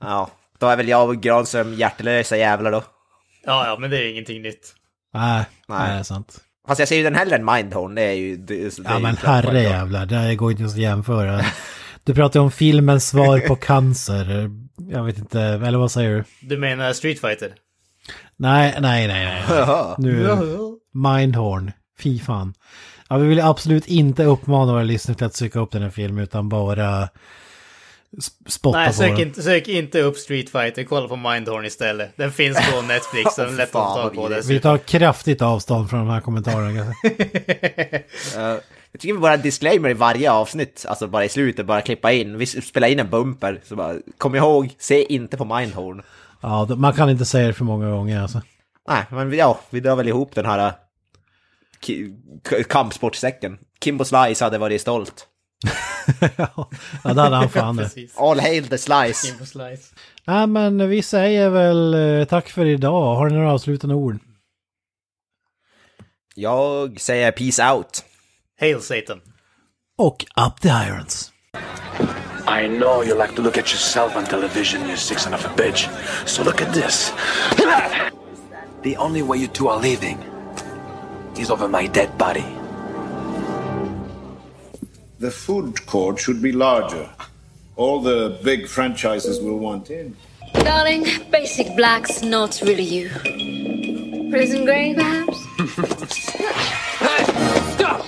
ja, 0.00 0.30
då 0.58 0.66
är 0.66 0.76
väl 0.76 0.88
jag 0.88 1.08
och 1.08 1.16
Granström 1.16 1.74
hjärtelösa 1.74 2.36
jävlar 2.36 2.72
då. 2.72 2.82
Ja, 3.44 3.66
ja, 3.66 3.76
men 3.80 3.90
det 3.90 3.96
är 3.98 4.10
ingenting 4.10 4.42
nytt. 4.42 4.74
Nej, 5.14 5.44
Nej. 5.68 5.78
nej, 5.78 5.92
det 5.92 5.98
är 5.98 6.02
sant. 6.02 6.38
Fast 6.68 6.78
jag 6.78 6.88
ser 6.88 6.96
ju 6.96 7.02
den 7.02 7.14
hellre 7.14 7.36
än 7.36 7.44
Mindhorn, 7.44 7.94
det 7.94 8.02
är 8.02 8.12
ju... 8.12 8.36
Det, 8.36 8.54
det 8.56 8.64
är 8.64 8.72
Ja 8.84 8.96
ju 8.96 9.02
men 9.02 9.16
klart- 9.16 9.44
herre 9.44 9.62
jävlar, 9.62 10.06
det 10.06 10.34
går 10.34 10.50
inte 10.50 10.60
ens 10.62 10.74
att 10.74 10.80
jämföra. 10.80 11.44
Du 12.04 12.14
pratar 12.14 12.40
om 12.40 12.50
filmens 12.50 13.08
svar 13.08 13.40
på 13.40 13.56
cancer. 13.66 14.50
Jag 14.90 15.04
vet 15.04 15.18
inte, 15.18 15.40
eller 15.42 15.78
vad 15.78 15.90
säger 15.92 16.10
du? 16.10 16.24
Du 16.48 16.58
menar 16.58 16.92
Street 16.92 17.20
Fighter? 17.20 17.52
Nej, 18.36 18.76
nej, 18.80 19.08
nej, 19.08 19.44
nej. 19.48 19.94
Nu, 19.98 20.28
Mindhorn. 20.94 21.72
Fy 22.02 22.18
fan. 22.18 22.54
Ja, 23.08 23.16
vi 23.16 23.28
vill 23.28 23.40
absolut 23.40 23.86
inte 23.86 24.24
uppmana 24.24 24.72
våra 24.72 24.82
lyssnare 24.82 25.16
till 25.18 25.26
att 25.26 25.34
söka 25.34 25.60
upp 25.60 25.70
den 25.70 25.82
här 25.82 25.90
filmen 25.90 26.24
utan 26.24 26.48
bara 26.48 27.08
spotta 28.48 28.78
Nej, 28.78 28.86
på 28.88 28.92
sök 28.94 29.10
den. 29.10 29.20
inte, 29.20 29.42
sök 29.42 29.68
inte 29.68 30.00
upp 30.00 30.16
Street 30.16 30.50
Fighter, 30.50 30.84
kolla 30.84 31.08
på 31.08 31.16
Mindhorn 31.16 31.64
istället. 31.64 32.16
Den 32.16 32.32
finns 32.32 32.70
på 32.72 32.82
Netflix, 32.88 33.34
så 33.34 33.42
den 33.44 33.52
är 33.52 33.56
lätt 33.56 33.74
att 33.74 33.94
ta 33.94 34.10
på 34.14 34.28
det. 34.28 34.46
Vi 34.46 34.60
tar 34.60 34.78
kraftigt 34.78 35.42
avstånd 35.42 35.90
från 35.90 35.98
de 36.00 36.08
här 36.08 36.20
kommentarerna. 36.20 36.94
Eh, 38.36 38.56
jag 38.92 39.00
tycker 39.00 39.14
vi 39.14 39.20
bara 39.20 39.34
en 39.34 39.42
disclaimer 39.42 39.88
i 39.90 39.94
varje 39.94 40.30
avsnitt, 40.32 40.84
alltså 40.88 41.06
bara 41.06 41.24
i 41.24 41.28
slutet, 41.28 41.66
bara 41.66 41.80
klippa 41.80 42.12
in. 42.12 42.38
Vi 42.38 42.46
spelar 42.46 42.88
in 42.88 42.98
en 43.00 43.10
bumper, 43.10 43.60
så 43.64 43.76
bara 43.76 43.94
kom 44.18 44.34
ihåg, 44.34 44.74
se 44.78 45.12
inte 45.14 45.36
på 45.36 45.44
Mindhorn. 45.44 46.02
Ja, 46.40 46.66
man 46.76 46.92
kan 46.92 47.10
inte 47.10 47.24
säga 47.24 47.46
det 47.46 47.52
för 47.52 47.64
många 47.64 47.90
gånger 47.90 48.20
alltså. 48.22 48.42
Nej, 48.88 49.04
men 49.10 49.30
vi- 49.30 49.38
ja, 49.38 49.60
vi 49.70 49.80
drar 49.80 49.96
väl 49.96 50.08
ihop 50.08 50.34
den 50.34 50.46
här 50.46 50.72
k- 52.48 52.56
kampsportsäcken. 52.68 53.58
Kimbo 53.84 54.04
Slice 54.04 54.44
hade 54.44 54.58
varit 54.58 54.80
stolt. 54.80 55.26
Ja, 56.36 56.68
det 57.02 57.20
hade 57.20 57.36
han 57.36 57.48
fan 57.48 57.76
det. 57.76 57.90
All 58.16 58.40
hail 58.40 58.68
the 58.68 58.78
slice! 58.78 59.46
Slice. 59.46 59.94
Nej, 60.24 60.46
men 60.46 60.88
vi 60.88 61.02
säger 61.02 61.48
väl 61.50 61.94
eh, 61.94 62.24
tack 62.24 62.48
för 62.48 62.64
idag. 62.64 63.14
Har 63.14 63.30
ni 63.30 63.36
några 63.36 63.52
avslutande 63.52 63.94
ord? 63.94 64.18
Jag 66.34 67.00
säger 67.00 67.32
peace 67.32 67.72
out. 67.72 68.04
Hail 68.60 68.82
Satan. 68.82 69.20
Och 69.98 70.24
up 70.46 70.60
the 70.60 70.68
irons. 70.68 71.32
I 72.48 72.68
know 72.68 73.04
you 73.04 73.14
like 73.22 73.34
to 73.36 73.42
look 73.42 73.58
at 73.58 73.72
yourself 73.72 74.16
on 74.16 74.24
television, 74.24 74.88
you 74.88 74.96
sick 74.96 75.18
son 75.18 75.34
of 75.34 75.46
a 75.46 75.50
bitch. 75.56 75.88
So 76.26 76.42
look 76.42 76.62
at 76.62 76.74
this. 76.74 77.12
The 78.82 78.96
only 78.96 79.22
way 79.22 79.38
you 79.38 79.46
two 79.46 79.68
are 79.68 79.78
leaving 79.78 80.18
is 81.36 81.50
over 81.50 81.68
my 81.68 81.86
dead 81.86 82.16
body. 82.16 82.59
The 85.20 85.30
food 85.30 85.84
court 85.84 86.18
should 86.18 86.40
be 86.40 86.50
larger. 86.50 87.06
All 87.76 88.00
the 88.00 88.40
big 88.42 88.66
franchises 88.66 89.38
will 89.38 89.58
want 89.58 89.90
in. 89.90 90.16
Darling, 90.54 91.04
basic 91.30 91.76
black's 91.76 92.22
not 92.22 92.58
really 92.62 92.82
you. 92.82 93.10
Prison 94.30 94.64
grey, 94.64 94.94
perhaps? 94.94 95.36
Hey, 97.00 97.24
stop! 97.74 98.04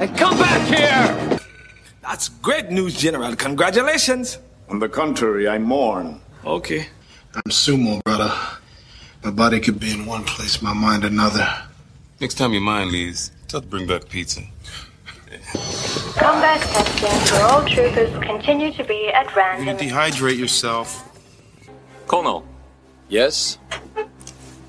And 0.00 0.16
come 0.16 0.38
back 0.38 0.66
here! 0.68 1.38
That's 2.02 2.28
great 2.28 2.70
news, 2.70 2.96
General. 2.96 3.36
Congratulations. 3.36 4.38
On 4.70 4.78
the 4.78 4.88
contrary, 4.88 5.48
I 5.48 5.58
mourn. 5.58 6.20
Okay. 6.44 6.86
I'm 7.34 7.50
sumo, 7.50 8.02
brother. 8.04 8.32
My 9.22 9.30
body 9.30 9.60
could 9.60 9.78
be 9.78 9.90
in 9.90 10.06
one 10.06 10.24
place, 10.24 10.62
my 10.62 10.72
mind 10.72 11.04
another. 11.04 11.48
Next 12.20 12.34
time 12.34 12.52
your 12.52 12.62
mind 12.62 12.92
leaves, 12.92 13.30
tell 13.48 13.60
to 13.60 13.66
bring 13.66 13.86
back 13.86 14.08
pizza. 14.08 14.42
Combat 15.52 16.60
testing 16.60 17.20
for 17.26 17.42
all 17.44 17.64
troopers 17.64 18.10
continue 18.24 18.72
to 18.72 18.84
be 18.84 19.08
at 19.08 19.34
random. 19.36 19.66
You 19.66 19.72
random. 19.72 19.88
dehydrate 19.88 20.38
yourself. 20.38 21.02
Colonel, 22.06 22.44
Yes? 23.08 23.58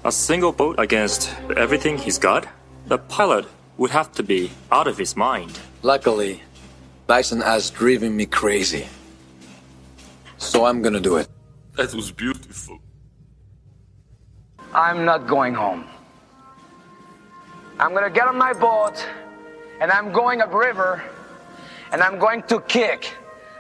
a 0.04 0.12
single 0.12 0.52
boat 0.52 0.76
against 0.80 1.34
everything 1.56 1.98
he's 1.98 2.18
got? 2.20 2.48
The 2.88 2.98
pilot 2.98 3.46
would 3.78 3.92
have 3.92 4.12
to 4.14 4.24
be 4.24 4.52
out 4.72 4.88
of 4.88 4.98
his 4.98 5.16
mind. 5.16 5.60
Luckily, 5.82 6.42
Bison 7.08 7.42
has 7.42 7.70
driven 7.72 8.16
me 8.16 8.26
crazy. 8.26 8.88
So 10.38 10.66
I'm 10.66 10.82
gonna 10.82 11.00
do 11.00 11.18
it. 11.18 11.28
That 11.76 11.94
was 11.94 12.12
beautiful. 12.12 12.80
I'm 14.74 15.06
not 15.06 15.28
going 15.28 15.54
home. 15.54 15.86
I'm 17.80 17.94
gonna 17.94 18.10
get 18.10 18.28
on 18.28 18.38
my 18.38 18.54
boat 18.54 19.06
and 19.80 19.92
I'm 19.92 20.12
going 20.12 20.42
upriver 20.42 21.04
and 21.92 22.02
I'm 22.02 22.20
going 22.20 22.44
to 22.44 22.60
kick 22.62 23.14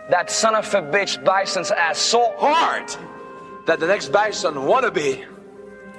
that 0.10 0.32
son 0.32 0.56
of 0.56 0.66
a 0.74 0.82
bitch 0.82 1.24
Bison's 1.24 1.72
ass 1.72 1.98
so 1.98 2.34
hard 2.38 2.90
That 3.66 3.80
the 3.80 3.88
next 3.88 4.14
Bison 4.14 4.56
wannabe 4.56 5.26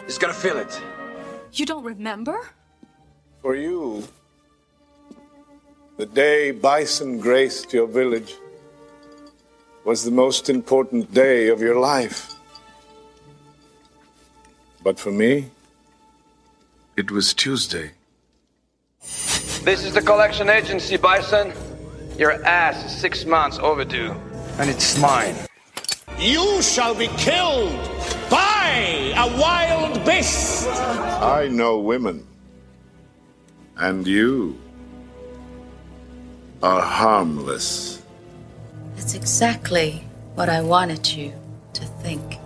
is 0.06 0.16
gonna 0.16 0.32
feel 0.32 0.56
it. 0.56 0.80
You 1.52 1.66
don't 1.66 1.84
remember? 1.84 2.48
For 3.42 3.54
you, 3.54 4.08
the 5.98 6.06
day 6.06 6.50
Bison 6.50 7.20
graced 7.20 7.74
your 7.74 7.86
village 7.86 8.34
was 9.84 10.04
the 10.04 10.10
most 10.10 10.48
important 10.48 11.12
day 11.12 11.48
of 11.48 11.60
your 11.60 11.78
life. 11.78 12.34
But 14.82 14.98
for 14.98 15.10
me, 15.10 15.50
it 16.96 17.10
was 17.10 17.34
Tuesday. 17.34 17.97
This 19.68 19.84
is 19.84 19.92
the 19.92 20.00
collection 20.00 20.48
agency, 20.48 20.96
Bison. 20.96 21.52
Your 22.16 22.42
ass 22.46 22.86
is 22.86 22.98
six 22.98 23.26
months 23.26 23.58
overdue, 23.58 24.12
and 24.58 24.70
it's 24.70 24.96
mine. 24.96 25.34
You 26.18 26.62
shall 26.62 26.94
be 26.94 27.08
killed 27.18 27.76
by 28.30 29.12
a 29.14 29.28
wild 29.38 30.06
beast. 30.06 30.66
I 31.20 31.48
know 31.48 31.80
women. 31.80 32.26
And 33.76 34.06
you 34.06 34.58
are 36.62 36.80
harmless. 36.80 38.00
That's 38.96 39.12
exactly 39.12 40.02
what 40.34 40.48
I 40.48 40.62
wanted 40.62 41.06
you 41.12 41.34
to 41.74 41.84
think. 42.00 42.38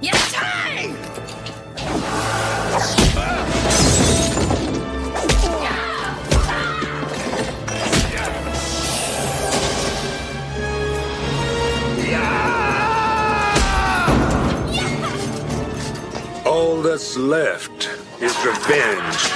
Yes, 0.00 0.32
time! 0.32 1.03
That's 16.84 17.16
left 17.16 17.88
is 18.20 18.36
revenge. 18.44 19.30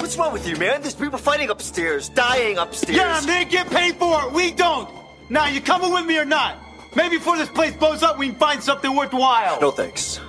What's 0.00 0.16
wrong 0.16 0.32
with 0.32 0.46
you, 0.46 0.56
man? 0.56 0.80
There's 0.82 0.94
people 0.94 1.18
fighting 1.18 1.50
upstairs, 1.50 2.08
dying 2.08 2.58
upstairs. 2.58 2.96
Yeah, 2.96 3.20
they 3.20 3.44
get 3.44 3.68
paid 3.68 3.96
for 3.96 4.22
it. 4.22 4.32
We 4.32 4.52
don't. 4.52 4.88
Now, 5.28 5.46
you 5.46 5.60
coming 5.60 5.92
with 5.92 6.06
me 6.06 6.16
or 6.16 6.24
not? 6.24 6.58
Maybe 6.94 7.18
before 7.18 7.36
this 7.36 7.48
place 7.48 7.74
blows 7.74 8.04
up, 8.04 8.18
we 8.18 8.28
can 8.28 8.36
find 8.36 8.62
something 8.62 8.94
worthwhile. 8.94 9.60
No 9.60 9.72
thanks. 9.72 10.20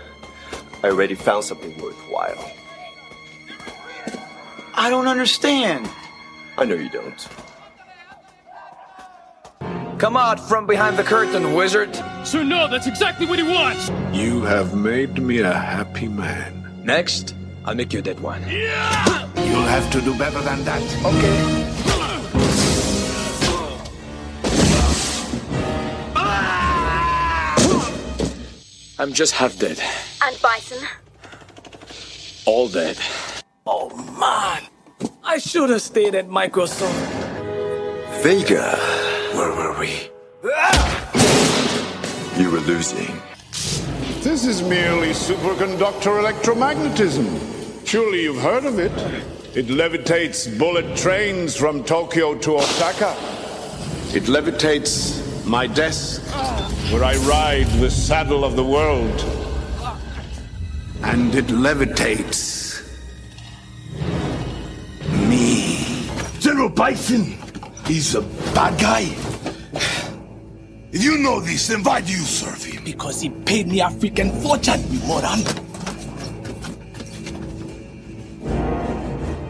I 0.84 0.88
already 0.88 1.14
found 1.14 1.44
something 1.44 1.78
worthwhile. 1.80 2.52
I 4.74 4.90
don't 4.90 5.08
understand. 5.08 5.88
I 6.58 6.66
know 6.66 6.76
you 6.76 6.90
don't. 6.90 7.28
Come 10.02 10.18
out 10.18 10.40
from 10.40 10.66
behind 10.66 10.98
the 10.98 11.04
curtain, 11.04 11.54
wizard. 11.54 11.96
Sir, 12.24 12.44
no, 12.44 12.68
that's 12.68 12.88
exactly 12.88 13.28
what 13.28 13.38
he 13.38 13.44
wants. 13.44 13.92
You 14.12 14.42
have 14.42 14.74
made 14.74 15.22
me 15.22 15.42
a 15.42 15.54
happy 15.54 16.08
man. 16.08 16.82
Next, 16.84 17.36
I'll 17.66 17.76
make 17.76 17.94
you 17.94 18.00
a 18.00 18.02
dead 18.02 18.20
one. 18.20 18.42
You'll 18.50 19.70
have 19.70 19.92
to 19.92 20.02
do 20.02 20.18
better 20.18 20.42
than 20.42 20.64
that. 20.66 20.82
Okay. 21.06 21.38
Ah! 26.16 27.56
I'm 28.98 29.14
just 29.14 29.34
half 29.34 29.60
dead. 29.60 29.80
And 30.24 30.42
Bison? 30.42 30.80
All 32.48 32.68
dead. 32.68 32.98
Oh 33.68 33.96
man! 34.20 34.64
I 35.24 35.38
should 35.38 35.70
have 35.70 35.84
stayed 35.84 36.16
at 36.16 36.28
Microsoft. 36.28 37.20
Vega, 38.24 38.80
where 39.42 39.56
were 39.56 39.80
we? 39.80 40.10
You 42.40 42.52
were 42.52 42.60
losing. 42.60 43.20
This 44.22 44.46
is 44.46 44.62
merely 44.62 45.10
superconductor 45.10 46.22
electromagnetism. 46.22 47.88
Surely 47.88 48.22
you've 48.22 48.42
heard 48.42 48.66
of 48.66 48.78
it. 48.78 48.92
It 49.58 49.68
levitates 49.68 50.48
bullet 50.60 50.96
trains 50.96 51.56
from 51.56 51.84
Tokyo 51.84 52.38
to 52.38 52.58
Osaka. 52.58 53.16
It 54.16 54.24
levitates 54.26 55.46
my 55.46 55.66
desk, 55.66 56.22
where 56.94 57.04
I 57.04 57.16
ride 57.28 57.68
the 57.80 57.90
saddle 57.90 58.46
of 58.46 58.56
the 58.56 58.64
world. 58.64 59.20
And 61.02 61.34
it 61.34 61.48
levitates 61.48 62.84
me. 65.28 66.08
General 66.40 66.70
Bison 66.70 67.38
is 67.90 68.16
a 68.16 68.22
bad 68.54 68.80
guy. 68.80 69.31
If 69.74 71.04
you 71.04 71.18
know 71.18 71.40
this, 71.40 71.68
then 71.68 71.84
why 71.84 72.02
do 72.02 72.12
you 72.12 72.20
serve 72.20 72.64
him? 72.64 72.84
Because 72.84 73.22
he 73.22 73.30
paid 73.30 73.68
me 73.68 73.80
a 73.80 73.88
freaking 73.88 74.32
fortune, 74.42 74.82
you 74.92 75.00
moron. 75.02 75.40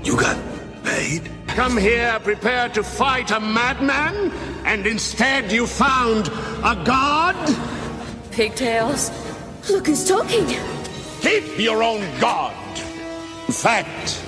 You 0.04 0.18
got 0.18 0.38
paid? 0.84 1.30
Come 1.48 1.78
here 1.78 2.20
prepared 2.20 2.74
to 2.76 2.84
fight 2.84 3.32
a 3.32 3.40
madman, 3.40 4.32
and 4.66 4.86
instead 4.86 5.52
you 5.52 5.66
found 5.66 6.28
a 6.28 6.82
god? 6.86 7.36
Pigtails? 8.32 9.12
Look 9.70 9.88
who's 9.88 10.08
talking. 10.08 10.46
Keep 11.22 11.60
your 11.60 11.84
own 11.84 12.02
god. 12.20 12.56
In 13.48 13.54
fact, 13.54 14.24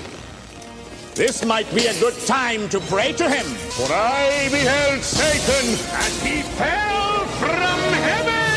this 1.15 1.45
might 1.45 1.69
be 1.73 1.87
a 1.87 1.99
good 1.99 2.17
time 2.25 2.67
to 2.69 2.79
pray 2.81 3.13
to 3.13 3.29
him. 3.29 3.45
For 3.45 3.91
I 3.91 4.49
beheld 4.51 5.03
Satan, 5.03 5.77
and 6.01 6.13
he 6.27 6.41
fell 6.57 7.25
from 7.37 7.79
heaven 8.07 8.53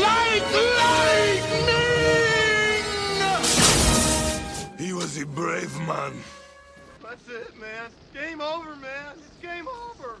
like 0.00 0.42
lightning! 0.80 1.94
He 4.78 4.92
was 4.92 5.16
a 5.20 5.26
brave 5.26 5.74
man. 5.86 6.12
That's 7.02 7.28
it, 7.28 7.60
man. 7.60 7.90
Game 8.12 8.40
over, 8.40 8.74
man. 8.76 9.16
It's 9.16 9.36
game 9.40 9.68
over. 9.68 10.16